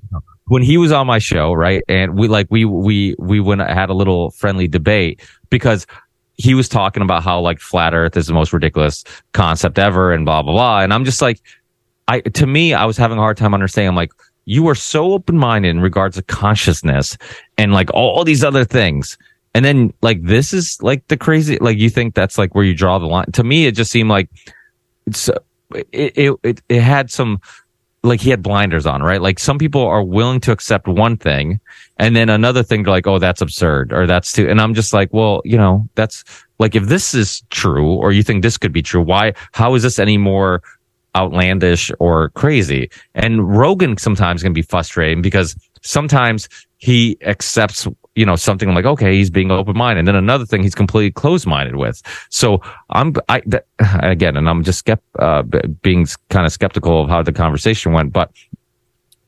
when 0.47 0.61
he 0.61 0.77
was 0.77 0.91
on 0.91 1.07
my 1.07 1.19
show, 1.19 1.53
right? 1.53 1.83
And 1.89 2.17
we 2.17 2.27
like 2.27 2.47
we 2.49 2.63
we 2.63 3.15
we 3.19 3.39
went 3.39 3.61
had 3.61 3.89
a 3.89 3.93
little 3.93 4.31
friendly 4.31 4.67
debate 4.67 5.21
because 5.49 5.85
he 6.37 6.53
was 6.53 6.69
talking 6.69 7.03
about 7.03 7.23
how 7.23 7.39
like 7.39 7.59
flat 7.59 7.93
Earth 7.93 8.15
is 8.15 8.27
the 8.27 8.33
most 8.33 8.53
ridiculous 8.53 9.03
concept 9.33 9.79
ever, 9.79 10.13
and 10.13 10.25
blah 10.25 10.41
blah 10.41 10.53
blah. 10.53 10.79
And 10.81 10.93
I'm 10.93 11.03
just 11.03 11.21
like, 11.21 11.41
I 12.07 12.21
to 12.21 12.47
me, 12.47 12.73
I 12.73 12.85
was 12.85 12.97
having 12.97 13.17
a 13.17 13.21
hard 13.21 13.37
time 13.37 13.53
understanding. 13.53 13.89
I'm 13.89 13.95
like, 13.95 14.11
you 14.45 14.67
are 14.69 14.75
so 14.75 15.11
open 15.13 15.37
minded 15.37 15.69
in 15.69 15.81
regards 15.81 16.15
to 16.15 16.23
consciousness 16.23 17.17
and 17.57 17.73
like 17.73 17.91
all 17.93 18.23
these 18.23 18.43
other 18.43 18.63
things. 18.63 19.17
And 19.53 19.65
then 19.65 19.93
like 20.01 20.23
this 20.23 20.53
is 20.53 20.81
like 20.81 21.07
the 21.07 21.17
crazy 21.17 21.57
like 21.59 21.77
you 21.79 21.89
think 21.89 22.13
that's 22.13 22.37
like 22.37 22.53
where 22.53 22.63
you 22.63 22.75
draw 22.75 22.99
the 22.99 23.07
line. 23.07 23.31
To 23.33 23.43
me, 23.43 23.65
it 23.65 23.73
just 23.73 23.91
seemed 23.91 24.09
like 24.09 24.29
it's 25.07 25.29
it 25.73 25.87
it 25.91 26.35
it, 26.43 26.61
it 26.69 26.81
had 26.81 27.11
some 27.11 27.41
like 28.07 28.21
he 28.21 28.29
had 28.29 28.41
blinders 28.41 28.85
on, 28.85 29.01
right? 29.03 29.21
Like 29.21 29.39
some 29.39 29.57
people 29.57 29.81
are 29.81 30.03
willing 30.03 30.39
to 30.41 30.51
accept 30.51 30.87
one 30.87 31.17
thing 31.17 31.59
and 31.97 32.15
then 32.15 32.29
another 32.29 32.63
thing 32.63 32.83
to 32.83 32.89
like, 32.89 33.07
oh, 33.07 33.19
that's 33.19 33.41
absurd 33.41 33.93
or 33.93 34.07
that's 34.07 34.31
too. 34.31 34.49
And 34.49 34.59
I'm 34.61 34.73
just 34.73 34.93
like, 34.93 35.11
well, 35.11 35.41
you 35.45 35.57
know, 35.57 35.87
that's 35.95 36.23
like, 36.59 36.75
if 36.75 36.85
this 36.85 37.13
is 37.13 37.43
true 37.49 37.93
or 37.93 38.11
you 38.11 38.23
think 38.23 38.41
this 38.41 38.57
could 38.57 38.73
be 38.73 38.81
true, 38.81 39.01
why, 39.01 39.33
how 39.51 39.75
is 39.75 39.83
this 39.83 39.99
any 39.99 40.17
more 40.17 40.61
outlandish 41.15 41.91
or 41.99 42.29
crazy? 42.29 42.89
And 43.15 43.57
Rogan 43.57 43.97
sometimes 43.97 44.43
can 44.43 44.53
be 44.53 44.61
frustrating 44.61 45.21
because 45.21 45.55
sometimes 45.81 46.47
he 46.77 47.17
accepts, 47.21 47.87
you 48.17 48.25
know, 48.25 48.35
something 48.35 48.73
like, 48.73 48.83
okay, 48.83 49.13
he's 49.13 49.29
being 49.29 49.51
open 49.51 49.77
minded. 49.77 49.99
And 49.99 50.07
then 50.07 50.15
another 50.15 50.43
thing 50.43 50.63
he's 50.63 50.73
completely 50.73 51.11
closed 51.11 51.45
minded 51.45 51.75
with. 51.75 52.01
So 52.29 52.61
I'm, 52.89 53.13
I, 53.29 53.41
th- 53.41 53.63
again, 54.01 54.35
and 54.35 54.49
I'm 54.49 54.63
just 54.63 54.83
skept, 54.83 55.01
uh, 55.19 55.43
being 55.83 56.07
kind 56.31 56.47
of 56.47 56.51
skeptical 56.51 57.03
of 57.03 57.09
how 57.09 57.21
the 57.21 57.31
conversation 57.31 57.93
went, 57.93 58.11
but 58.11 58.31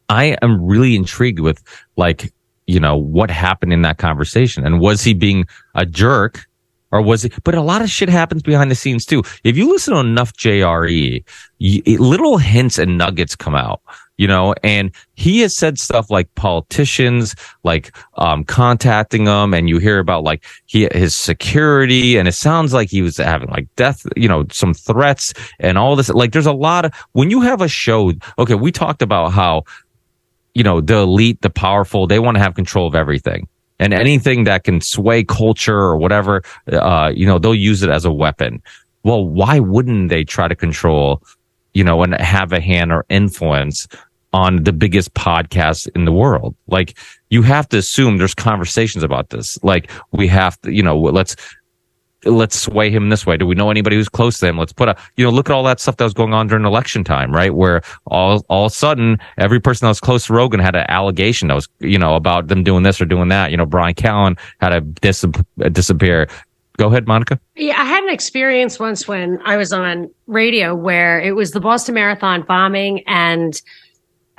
I 0.10 0.38
am 0.42 0.66
really 0.66 0.96
intrigued 0.96 1.40
with 1.40 1.62
like, 1.98 2.34
you 2.66 2.80
know, 2.80 2.98
what 2.98 3.30
happened 3.30 3.74
in 3.74 3.84
that 3.84 4.00
conversation 4.00 4.66
and 4.66 4.80
was 4.80 5.04
he 5.04 5.14
being 5.14 5.46
a 5.76 5.86
jerk 5.86 6.48
or 6.92 7.04
was 7.04 7.24
it? 7.24 7.34
But 7.44 7.54
a 7.54 7.62
lot 7.62 7.84
of 7.84 7.92
shit 7.92 8.10
happens 8.10 8.42
behind 8.42 8.72
the 8.72 8.76
scenes 8.76 9.06
too. 9.06 9.22
If 9.44 9.56
you 9.56 9.70
listen 9.70 9.94
to 9.94 10.00
enough 10.00 10.34
JRE, 10.34 11.24
little 12.00 12.40
hints 12.40 12.80
and 12.80 12.98
nuggets 12.98 13.36
come 13.36 13.54
out, 13.54 13.82
you 14.20 14.28
know, 14.28 14.54
and 14.66 14.92
he 15.16 15.40
has 15.40 15.56
said 15.56 15.80
stuff 15.80 16.12
like 16.12 16.36
politicians, 16.36 17.34
like, 17.64 17.96
um, 18.16 18.44
contacting 18.44 19.24
them 19.24 19.54
and 19.54 19.70
you 19.70 19.78
hear 19.78 19.98
about 19.98 20.26
like 20.26 20.44
he, 20.66 20.90
his 20.92 21.16
security 21.16 22.18
and 22.18 22.28
it 22.28 22.34
sounds 22.34 22.74
like 22.74 22.90
he 22.90 23.02
was 23.02 23.16
having 23.16 23.48
like 23.48 23.74
death, 23.78 24.06
you 24.18 24.28
know, 24.28 24.46
some 24.52 24.74
threats 24.74 25.34
and 25.62 25.78
all 25.78 25.96
this. 25.96 26.10
Like 26.10 26.34
there's 26.34 26.46
a 26.46 26.52
lot 26.52 26.84
of, 26.84 26.94
when 27.14 27.32
you 27.32 27.40
have 27.40 27.62
a 27.62 27.70
show, 27.70 28.12
okay, 28.38 28.56
we 28.56 28.74
talked 28.74 29.02
about 29.02 29.32
how, 29.32 29.64
you 30.54 30.64
know, 30.64 30.82
the 30.82 30.98
elite, 30.98 31.42
the 31.42 31.50
powerful, 31.50 32.06
they 32.06 32.20
want 32.20 32.36
to 32.36 32.44
have 32.44 32.56
control 32.56 32.88
of 32.88 32.96
everything 32.96 33.48
and 33.80 33.94
anything 33.94 34.44
that 34.44 34.66
can 34.66 34.82
sway 34.82 35.24
culture 35.24 35.80
or 35.80 35.96
whatever, 35.96 36.42
uh, 36.74 37.10
you 37.16 37.26
know, 37.26 37.40
they'll 37.40 37.56
use 37.56 37.84
it 37.84 37.90
as 37.90 38.04
a 38.04 38.12
weapon. 38.12 38.62
Well, 39.04 39.26
why 39.26 39.62
wouldn't 39.62 40.10
they 40.10 40.26
try 40.26 40.50
to 40.50 40.56
control, 40.58 41.24
you 41.74 41.86
know, 41.86 42.04
and 42.04 42.14
have 42.16 42.52
a 42.52 42.60
hand 42.60 42.92
or 42.92 43.06
influence 43.08 43.88
on 44.34 44.64
the 44.64 44.74
biggest 44.74 45.14
podcast 45.14 45.88
in 45.96 46.06
the 46.06 46.12
world? 46.12 46.56
Like, 46.68 46.98
you 47.30 47.42
have 47.44 47.68
to 47.70 47.78
assume 47.78 48.18
there's 48.18 48.36
conversations 48.36 49.04
about 49.04 49.30
this. 49.30 49.62
Like, 49.64 49.90
we 50.12 50.28
have 50.28 50.60
to, 50.62 50.72
you 50.72 50.84
know, 50.84 51.00
let's, 51.00 51.36
let's 52.26 52.60
sway 52.60 52.90
him 52.90 53.10
this 53.10 53.26
way. 53.26 53.38
Do 53.38 53.46
we 53.46 53.56
know 53.56 53.72
anybody 53.72 53.96
who's 53.96 54.10
close 54.10 54.40
to 54.40 54.48
him? 54.48 54.58
Let's 54.58 54.74
put 54.74 54.90
a, 54.90 54.98
you 55.16 55.24
know, 55.24 55.32
look 55.32 55.50
at 55.50 55.54
all 55.54 55.64
that 55.64 55.80
stuff 55.80 55.98
that 55.98 56.04
was 56.04 56.14
going 56.14 56.34
on 56.34 56.48
during 56.48 56.66
election 56.66 57.04
time, 57.04 57.32
right? 57.32 57.54
Where 57.54 57.82
all, 58.08 58.46
all 58.50 58.66
of 58.66 58.72
a 58.72 58.76
sudden 58.76 59.18
every 59.38 59.60
person 59.60 59.86
that 59.86 59.90
was 59.90 60.00
close 60.00 60.26
to 60.28 60.34
Rogan 60.34 60.60
had 60.60 60.76
an 60.76 60.86
allegation 60.90 61.48
that 61.48 61.56
was, 61.56 61.70
you 61.80 61.98
know, 61.98 62.16
about 62.16 62.48
them 62.48 62.64
doing 62.64 62.84
this 62.84 63.00
or 63.00 63.06
doing 63.06 63.30
that. 63.30 63.52
You 63.52 63.58
know, 63.58 63.66
Brian 63.66 63.96
Callen 63.96 64.38
had 64.60 64.70
to 64.70 64.82
dis- 64.82 65.26
disappear. 65.72 66.28
Go 66.78 66.88
ahead, 66.88 67.08
Monica. 67.08 67.40
Yeah, 67.56 67.82
I 67.82 67.86
had 67.86 68.04
an 68.04 68.10
experience 68.10 68.80
once 68.80 69.08
when 69.08 69.42
I 69.44 69.58
was 69.58 69.74
on 69.74 70.10
radio 70.28 70.76
where 70.76 71.20
it 71.20 71.34
was 71.36 71.52
the 71.52 71.60
Boston 71.60 71.96
Marathon 71.96 72.42
bombing 72.44 73.04
and 73.08 73.62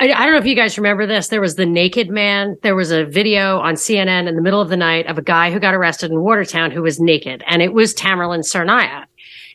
I, 0.01 0.13
I, 0.13 0.25
don't 0.25 0.33
know 0.33 0.39
if 0.39 0.47
you 0.47 0.57
guys 0.57 0.79
remember 0.79 1.07
this. 1.07 1.29
There 1.29 1.43
was 1.43 1.57
the 1.57 1.67
naked 1.67 2.09
man. 2.09 2.57
There 2.63 2.75
was 2.75 2.91
a 2.91 3.05
video 3.05 3.59
on 3.59 3.75
CNN 3.75 4.29
in 4.29 4.35
the 4.35 4.41
middle 4.41 4.63
of 4.63 4.71
the 4.71 4.77
night 4.77 5.07
of 5.07 5.19
a 5.19 5.23
guy 5.23 5.51
who 5.51 5.61
got 5.61 5.75
arrested 5.75 6.11
in 6.11 6.23
Watertown 6.23 6.71
who 6.71 6.81
was 6.81 6.99
naked, 6.99 7.45
and 7.47 7.61
it 7.61 7.75
was 7.75 7.95
Tamerlan 7.95 8.41
Tsarnaev. 8.41 9.05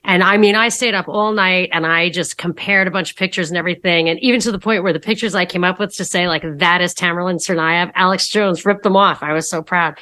And 0.05 0.23
I 0.23 0.37
mean, 0.37 0.55
I 0.55 0.69
stayed 0.69 0.93
up 0.93 1.07
all 1.07 1.33
night 1.33 1.69
and 1.73 1.85
I 1.85 2.09
just 2.09 2.37
compared 2.37 2.87
a 2.87 2.91
bunch 2.91 3.11
of 3.11 3.17
pictures 3.17 3.49
and 3.49 3.57
everything. 3.57 4.07
And 4.07 4.19
even 4.19 4.39
to 4.41 4.51
the 4.51 4.59
point 4.59 4.83
where 4.83 4.93
the 4.93 4.99
pictures 4.99 5.33
I 5.33 5.45
came 5.45 5.63
up 5.63 5.79
with 5.79 5.95
to 5.95 6.05
say 6.05 6.27
like, 6.27 6.43
that 6.59 6.79
is 6.79 6.93
Tamerlan 6.93 7.37
Tsarnaev, 7.37 7.91
Alex 7.95 8.29
Jones 8.29 8.65
ripped 8.65 8.83
them 8.83 8.95
off. 8.95 9.23
I 9.23 9.33
was 9.33 9.49
so 9.49 9.63
proud. 9.63 9.97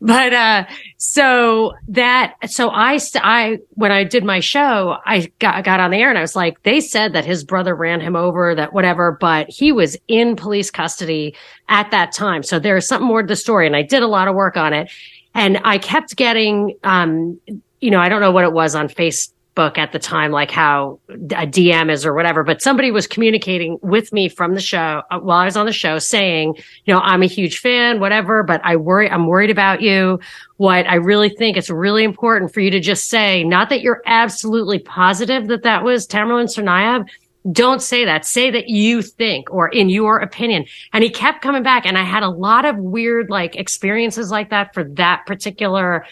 But, 0.00 0.32
uh, 0.32 0.64
so 0.96 1.74
that, 1.88 2.36
so 2.48 2.70
I, 2.70 3.00
I, 3.16 3.58
when 3.70 3.90
I 3.90 4.04
did 4.04 4.22
my 4.22 4.38
show, 4.38 4.98
I 5.04 5.32
got, 5.40 5.64
got 5.64 5.80
on 5.80 5.90
the 5.90 5.98
air 5.98 6.08
and 6.08 6.18
I 6.18 6.22
was 6.22 6.36
like, 6.36 6.62
they 6.62 6.80
said 6.80 7.12
that 7.14 7.24
his 7.24 7.42
brother 7.42 7.74
ran 7.74 8.00
him 8.00 8.14
over, 8.14 8.54
that 8.54 8.72
whatever, 8.72 9.18
but 9.20 9.48
he 9.48 9.72
was 9.72 9.96
in 10.06 10.36
police 10.36 10.70
custody 10.70 11.34
at 11.68 11.90
that 11.90 12.12
time. 12.12 12.44
So 12.44 12.60
there's 12.60 12.86
something 12.86 13.08
more 13.08 13.22
to 13.22 13.28
the 13.28 13.36
story. 13.36 13.66
And 13.66 13.74
I 13.74 13.82
did 13.82 14.04
a 14.04 14.08
lot 14.08 14.28
of 14.28 14.36
work 14.36 14.56
on 14.56 14.72
it. 14.72 14.88
And 15.34 15.60
I 15.64 15.78
kept 15.78 16.14
getting, 16.16 16.76
um, 16.84 17.40
you 17.80 17.90
know, 17.90 18.00
I 18.00 18.08
don't 18.08 18.20
know 18.20 18.32
what 18.32 18.44
it 18.44 18.52
was 18.52 18.74
on 18.74 18.88
face 18.88 19.32
Facebook 19.58 19.78
at 19.78 19.92
the 19.92 19.98
time, 19.98 20.30
like 20.30 20.50
how 20.50 20.98
a 21.08 21.46
DM 21.46 21.90
is 21.90 22.06
or 22.06 22.14
whatever, 22.14 22.44
but 22.44 22.62
somebody 22.62 22.90
was 22.90 23.06
communicating 23.06 23.78
with 23.82 24.12
me 24.12 24.28
from 24.28 24.54
the 24.54 24.60
show 24.60 25.02
uh, 25.10 25.18
while 25.18 25.38
I 25.38 25.44
was 25.44 25.56
on 25.56 25.66
the 25.66 25.72
show 25.72 25.98
saying, 25.98 26.54
you 26.84 26.94
know, 26.94 27.00
I'm 27.00 27.22
a 27.22 27.26
huge 27.26 27.58
fan, 27.58 28.00
whatever, 28.00 28.42
but 28.42 28.60
I 28.64 28.76
worry, 28.76 29.10
I'm 29.10 29.26
worried 29.26 29.50
about 29.50 29.82
you. 29.82 30.20
What 30.56 30.86
I 30.86 30.96
really 30.96 31.28
think 31.28 31.56
it's 31.56 31.70
really 31.70 32.04
important 32.04 32.52
for 32.52 32.60
you 32.60 32.70
to 32.70 32.80
just 32.80 33.08
say, 33.08 33.44
not 33.44 33.68
that 33.70 33.80
you're 33.80 34.02
absolutely 34.06 34.78
positive 34.80 35.48
that 35.48 35.62
that 35.62 35.84
was 35.84 36.06
Tamerlan 36.06 36.44
Tsarnaev. 36.44 37.08
Don't 37.52 37.80
say 37.80 38.04
that. 38.04 38.26
Say 38.26 38.50
that 38.50 38.68
you 38.68 39.00
think 39.00 39.50
or 39.50 39.68
in 39.68 39.88
your 39.88 40.18
opinion. 40.18 40.66
And 40.92 41.02
he 41.02 41.08
kept 41.08 41.40
coming 41.40 41.62
back. 41.62 41.86
And 41.86 41.96
I 41.96 42.02
had 42.02 42.22
a 42.22 42.28
lot 42.28 42.64
of 42.64 42.76
weird 42.76 43.30
like 43.30 43.56
experiences 43.56 44.30
like 44.30 44.50
that 44.50 44.74
for 44.74 44.84
that 44.84 45.24
particular 45.24 46.04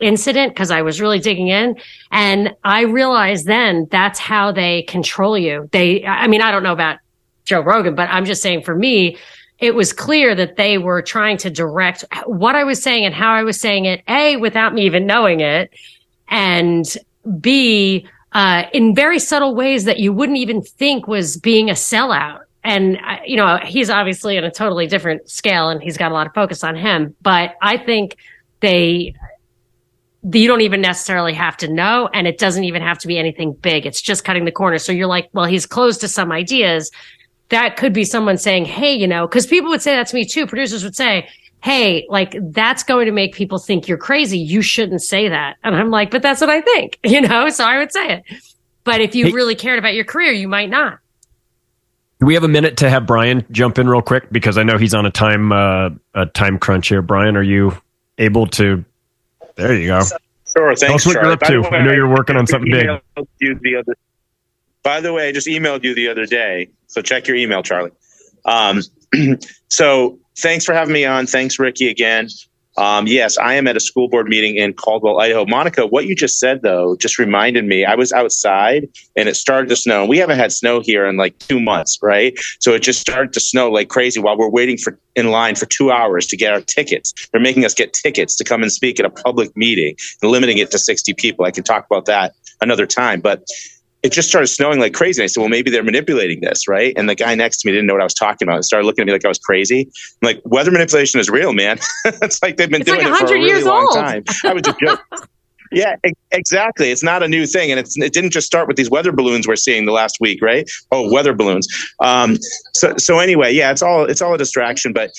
incident 0.00 0.54
because 0.54 0.70
I 0.70 0.82
was 0.82 1.00
really 1.00 1.18
digging 1.18 1.48
in. 1.48 1.76
And 2.10 2.54
I 2.64 2.82
realized 2.82 3.46
then 3.46 3.88
that's 3.90 4.18
how 4.18 4.52
they 4.52 4.82
control 4.82 5.36
you. 5.36 5.68
They, 5.72 6.04
I 6.04 6.26
mean, 6.26 6.40
I 6.40 6.50
don't 6.50 6.62
know 6.62 6.72
about 6.72 6.98
Joe 7.44 7.60
Rogan, 7.60 7.94
but 7.94 8.08
I'm 8.10 8.24
just 8.24 8.42
saying 8.42 8.62
for 8.62 8.74
me, 8.74 9.16
it 9.58 9.74
was 9.74 9.92
clear 9.92 10.34
that 10.34 10.56
they 10.56 10.78
were 10.78 11.02
trying 11.02 11.36
to 11.38 11.50
direct 11.50 12.04
what 12.26 12.54
I 12.54 12.62
was 12.62 12.80
saying 12.80 13.04
and 13.04 13.14
how 13.14 13.32
I 13.32 13.42
was 13.42 13.60
saying 13.60 13.86
it, 13.86 14.02
A, 14.08 14.36
without 14.36 14.72
me 14.72 14.82
even 14.86 15.04
knowing 15.04 15.40
it, 15.40 15.70
and 16.28 16.86
B, 17.40 18.06
uh, 18.32 18.64
in 18.72 18.94
very 18.94 19.18
subtle 19.18 19.54
ways 19.54 19.84
that 19.84 19.98
you 19.98 20.12
wouldn't 20.12 20.38
even 20.38 20.62
think 20.62 21.08
was 21.08 21.36
being 21.36 21.70
a 21.70 21.72
sellout. 21.72 22.40
And, 22.62 22.98
uh, 22.98 23.18
you 23.26 23.36
know, 23.36 23.58
he's 23.64 23.90
obviously 23.90 24.38
on 24.38 24.44
a 24.44 24.50
totally 24.50 24.86
different 24.86 25.28
scale 25.28 25.70
and 25.70 25.82
he's 25.82 25.96
got 25.96 26.12
a 26.12 26.14
lot 26.14 26.26
of 26.26 26.34
focus 26.34 26.62
on 26.62 26.76
him, 26.76 27.16
but 27.22 27.56
I 27.62 27.78
think 27.78 28.16
they 28.60 29.14
you 30.32 30.48
don't 30.48 30.60
even 30.60 30.80
necessarily 30.80 31.32
have 31.32 31.56
to 31.56 31.68
know 31.68 32.08
and 32.12 32.26
it 32.26 32.38
doesn't 32.38 32.64
even 32.64 32.82
have 32.82 32.98
to 32.98 33.06
be 33.06 33.18
anything 33.18 33.52
big. 33.52 33.86
It's 33.86 34.00
just 34.00 34.24
cutting 34.24 34.44
the 34.44 34.52
corner. 34.52 34.78
So 34.78 34.92
you're 34.92 35.06
like 35.06 35.28
well 35.32 35.46
he's 35.46 35.66
closed 35.66 36.00
to 36.02 36.08
some 36.08 36.32
ideas. 36.32 36.90
That 37.50 37.76
could 37.76 37.92
be 37.92 38.04
someone 38.04 38.36
saying 38.36 38.64
hey 38.66 38.92
you 38.92 39.06
know 39.06 39.26
because 39.26 39.46
people 39.46 39.70
would 39.70 39.82
say 39.82 39.94
that 39.94 40.06
to 40.08 40.14
me 40.14 40.24
too. 40.24 40.46
Producers 40.46 40.84
would 40.84 40.96
say 40.96 41.28
hey 41.62 42.06
like 42.08 42.36
that's 42.52 42.82
going 42.82 43.06
to 43.06 43.12
make 43.12 43.34
people 43.34 43.58
think 43.58 43.88
you're 43.88 43.98
crazy. 43.98 44.38
You 44.38 44.60
shouldn't 44.62 45.02
say 45.02 45.28
that. 45.28 45.56
And 45.64 45.74
i'm 45.74 45.90
like 45.90 46.10
but 46.10 46.22
that's 46.22 46.40
what 46.40 46.50
i 46.50 46.60
think 46.60 46.98
you 47.04 47.20
know? 47.20 47.48
So 47.50 47.64
i 47.64 47.78
would 47.78 47.92
say 47.92 48.14
it. 48.14 48.24
But 48.84 49.00
if 49.00 49.14
you 49.14 49.26
hey, 49.26 49.32
really 49.32 49.54
cared 49.54 49.78
about 49.78 49.94
your 49.94 50.04
career 50.04 50.32
you 50.32 50.48
might 50.48 50.70
not. 50.70 50.98
Do 52.20 52.26
we 52.26 52.34
have 52.34 52.44
a 52.44 52.48
minute 52.48 52.76
to 52.78 52.90
have 52.90 53.06
brian 53.06 53.46
jump 53.50 53.78
in 53.78 53.88
real 53.88 54.02
quick? 54.02 54.30
Because 54.30 54.58
i 54.58 54.62
know 54.62 54.76
he's 54.76 54.94
on 54.94 55.06
a 55.06 55.10
time 55.10 55.52
uh, 55.52 55.90
a 56.14 56.26
time 56.26 56.58
crunch 56.58 56.88
here. 56.88 57.00
Brian 57.00 57.36
are 57.36 57.42
you 57.42 57.72
able 58.18 58.46
to 58.48 58.84
there 59.58 59.74
you 59.74 59.88
go. 59.88 60.00
Sure. 60.56 60.74
Thanks. 60.74 60.80
Tell 60.80 60.94
us 60.94 61.06
what 61.06 61.14
you're 61.14 61.32
up 61.32 61.40
to. 61.40 61.60
Way, 61.60 61.68
I 61.70 61.84
know 61.84 61.92
you're 61.92 62.08
working 62.08 62.36
on 62.36 62.46
something 62.46 62.70
big. 62.70 62.88
Other, 62.88 63.96
by 64.82 65.00
the 65.00 65.12
way, 65.12 65.28
I 65.28 65.32
just 65.32 65.46
emailed 65.46 65.84
you 65.84 65.94
the 65.94 66.08
other 66.08 66.24
day, 66.24 66.70
so 66.86 67.02
check 67.02 67.26
your 67.26 67.36
email, 67.36 67.62
Charlie. 67.62 67.90
Um, 68.44 68.80
so 69.68 70.18
thanks 70.38 70.64
for 70.64 70.72
having 70.72 70.94
me 70.94 71.04
on. 71.04 71.26
Thanks, 71.26 71.58
Ricky, 71.58 71.88
again. 71.88 72.28
Um, 72.78 73.08
yes, 73.08 73.36
I 73.38 73.54
am 73.54 73.66
at 73.66 73.76
a 73.76 73.80
school 73.80 74.08
board 74.08 74.28
meeting 74.28 74.54
in 74.54 74.72
Caldwell, 74.72 75.20
Idaho. 75.20 75.44
Monica, 75.46 75.84
what 75.84 76.06
you 76.06 76.14
just 76.14 76.38
said 76.38 76.62
though 76.62 76.94
just 76.94 77.18
reminded 77.18 77.64
me. 77.64 77.84
I 77.84 77.96
was 77.96 78.12
outside 78.12 78.88
and 79.16 79.28
it 79.28 79.34
started 79.34 79.68
to 79.70 79.76
snow. 79.76 80.06
We 80.06 80.16
haven't 80.18 80.38
had 80.38 80.52
snow 80.52 80.80
here 80.80 81.04
in 81.04 81.16
like 81.16 81.36
two 81.40 81.58
months, 81.58 81.98
right? 82.00 82.38
So 82.60 82.74
it 82.74 82.82
just 82.82 83.00
started 83.00 83.32
to 83.32 83.40
snow 83.40 83.68
like 83.68 83.88
crazy 83.88 84.20
while 84.20 84.38
we're 84.38 84.48
waiting 84.48 84.78
for 84.78 84.96
in 85.16 85.32
line 85.32 85.56
for 85.56 85.66
two 85.66 85.90
hours 85.90 86.24
to 86.28 86.36
get 86.36 86.52
our 86.52 86.60
tickets. 86.60 87.12
They're 87.32 87.40
making 87.40 87.64
us 87.64 87.74
get 87.74 87.92
tickets 87.92 88.36
to 88.36 88.44
come 88.44 88.62
and 88.62 88.70
speak 88.70 89.00
at 89.00 89.06
a 89.06 89.10
public 89.10 89.56
meeting 89.56 89.96
and 90.22 90.30
limiting 90.30 90.58
it 90.58 90.70
to 90.70 90.78
60 90.78 91.14
people. 91.14 91.44
I 91.44 91.50
can 91.50 91.64
talk 91.64 91.84
about 91.90 92.04
that 92.06 92.36
another 92.60 92.86
time, 92.86 93.20
but 93.20 93.44
it 94.02 94.12
just 94.12 94.28
started 94.28 94.46
snowing 94.46 94.78
like 94.78 94.94
crazy. 94.94 95.20
And 95.20 95.24
I 95.24 95.26
said, 95.26 95.40
well, 95.40 95.48
maybe 95.48 95.70
they're 95.70 95.82
manipulating 95.82 96.40
this, 96.40 96.68
right? 96.68 96.92
And 96.96 97.08
the 97.08 97.14
guy 97.14 97.34
next 97.34 97.58
to 97.58 97.68
me 97.68 97.72
didn't 97.72 97.86
know 97.86 97.94
what 97.94 98.00
I 98.00 98.04
was 98.04 98.14
talking 98.14 98.46
about. 98.46 98.56
And 98.56 98.64
started 98.64 98.86
looking 98.86 99.02
at 99.02 99.06
me 99.06 99.12
like 99.12 99.24
I 99.24 99.28
was 99.28 99.38
crazy. 99.38 99.90
I'm 100.22 100.26
like, 100.26 100.40
weather 100.44 100.70
manipulation 100.70 101.18
is 101.18 101.28
real, 101.28 101.52
man. 101.52 101.78
it's 102.04 102.40
like 102.42 102.56
they've 102.56 102.70
been 102.70 102.82
it's 102.82 102.90
doing 102.90 103.02
like 103.04 103.22
it 103.22 103.28
for 103.28 103.34
a 103.34 103.38
really 103.38 103.62
long 103.64 103.84
old. 103.84 103.94
time. 103.94 104.24
I 104.44 104.52
was 104.52 104.62
just 104.62 104.78
joking. 104.80 105.04
Yeah, 105.70 105.96
exactly. 106.30 106.90
It's 106.90 107.02
not 107.02 107.22
a 107.22 107.28
new 107.28 107.46
thing, 107.46 107.70
and 107.70 107.78
it 107.78 108.12
didn't 108.14 108.30
just 108.30 108.46
start 108.46 108.68
with 108.68 108.78
these 108.78 108.88
weather 108.88 109.12
balloons 109.12 109.46
we're 109.46 109.56
seeing 109.56 109.84
the 109.84 109.92
last 109.92 110.16
week, 110.18 110.40
right? 110.40 110.66
Oh, 110.92 111.12
weather 111.12 111.34
balloons. 111.34 111.68
Um, 112.00 112.38
so, 112.74 112.96
so 112.96 113.18
anyway, 113.18 113.52
yeah, 113.52 113.70
it's 113.70 113.82
all 113.82 114.04
it's 114.04 114.22
all 114.22 114.32
a 114.32 114.38
distraction. 114.38 114.94
But 114.94 115.10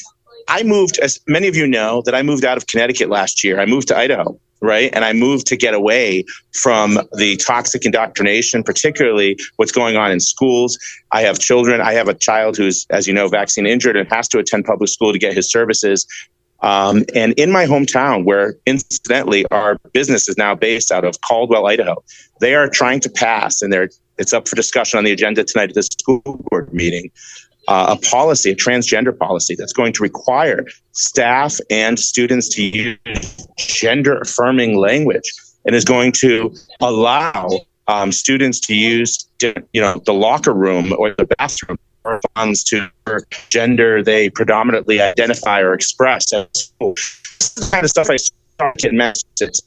I 0.47 0.63
moved, 0.63 0.97
as 0.99 1.19
many 1.27 1.47
of 1.47 1.55
you 1.55 1.67
know, 1.67 2.01
that 2.05 2.15
I 2.15 2.23
moved 2.23 2.45
out 2.45 2.57
of 2.57 2.65
Connecticut 2.65 3.09
last 3.09 3.43
year. 3.43 3.59
I 3.59 3.67
moved 3.67 3.89
to 3.89 3.97
Idaho, 3.97 4.39
right? 4.61 4.89
And 4.93 5.05
I 5.05 5.13
moved 5.13 5.47
to 5.47 5.57
get 5.57 5.73
away 5.73 6.25
from 6.53 6.99
the 7.13 7.37
toxic 7.37 7.85
indoctrination, 7.85 8.63
particularly 8.63 9.37
what's 9.55 9.71
going 9.71 9.95
on 9.95 10.11
in 10.11 10.19
schools. 10.19 10.77
I 11.11 11.21
have 11.21 11.39
children. 11.39 11.81
I 11.81 11.93
have 11.93 12.07
a 12.07 12.13
child 12.13 12.57
who's, 12.57 12.85
as 12.89 13.07
you 13.07 13.13
know, 13.13 13.27
vaccine 13.27 13.65
injured 13.65 13.95
and 13.95 14.09
has 14.11 14.27
to 14.29 14.39
attend 14.39 14.65
public 14.65 14.89
school 14.89 15.13
to 15.13 15.19
get 15.19 15.33
his 15.33 15.49
services. 15.49 16.05
Um, 16.61 17.05
and 17.15 17.33
in 17.33 17.51
my 17.51 17.65
hometown, 17.65 18.25
where 18.25 18.55
incidentally 18.65 19.45
our 19.49 19.77
business 19.93 20.27
is 20.27 20.37
now 20.37 20.55
based 20.55 20.91
out 20.91 21.05
of 21.05 21.21
Caldwell, 21.21 21.67
Idaho, 21.67 22.03
they 22.41 22.53
are 22.55 22.69
trying 22.69 22.99
to 23.01 23.09
pass, 23.09 23.61
and 23.61 23.73
it's 24.17 24.33
up 24.33 24.47
for 24.47 24.55
discussion 24.55 24.97
on 24.97 25.05
the 25.05 25.11
agenda 25.11 25.43
tonight 25.45 25.69
at 25.69 25.75
the 25.75 25.83
school 25.83 26.21
board 26.49 26.73
meeting. 26.73 27.11
Uh, 27.69 27.95
a 27.95 28.07
policy, 28.09 28.49
a 28.51 28.55
transgender 28.55 29.15
policy 29.15 29.55
that's 29.55 29.73
going 29.73 29.93
to 29.93 30.01
require 30.01 30.65
staff 30.93 31.59
and 31.69 31.99
students 31.99 32.49
to 32.49 32.63
use 32.63 33.47
gender 33.57 34.17
affirming 34.17 34.75
language 34.75 35.31
and 35.65 35.75
is 35.75 35.85
going 35.85 36.11
to 36.11 36.51
allow 36.81 37.47
um, 37.87 38.11
students 38.11 38.59
to 38.59 38.73
use, 38.73 39.27
you 39.39 39.81
know, 39.81 40.01
the 40.05 40.13
locker 40.13 40.53
room 40.53 40.93
or 40.97 41.13
the 41.13 41.27
bathroom 41.37 41.77
responds 42.03 42.63
to 42.63 42.89
gender 43.49 44.01
they 44.01 44.31
predominantly 44.31 44.99
identify 44.99 45.59
or 45.59 45.73
express. 45.75 46.31
This 46.31 46.71
the 46.79 47.69
kind 47.71 47.83
of 47.83 47.89
stuff 47.91 48.09
I 48.09 48.17
saw 48.17 48.71
in 48.83 48.97
Massachusetts 48.97 49.61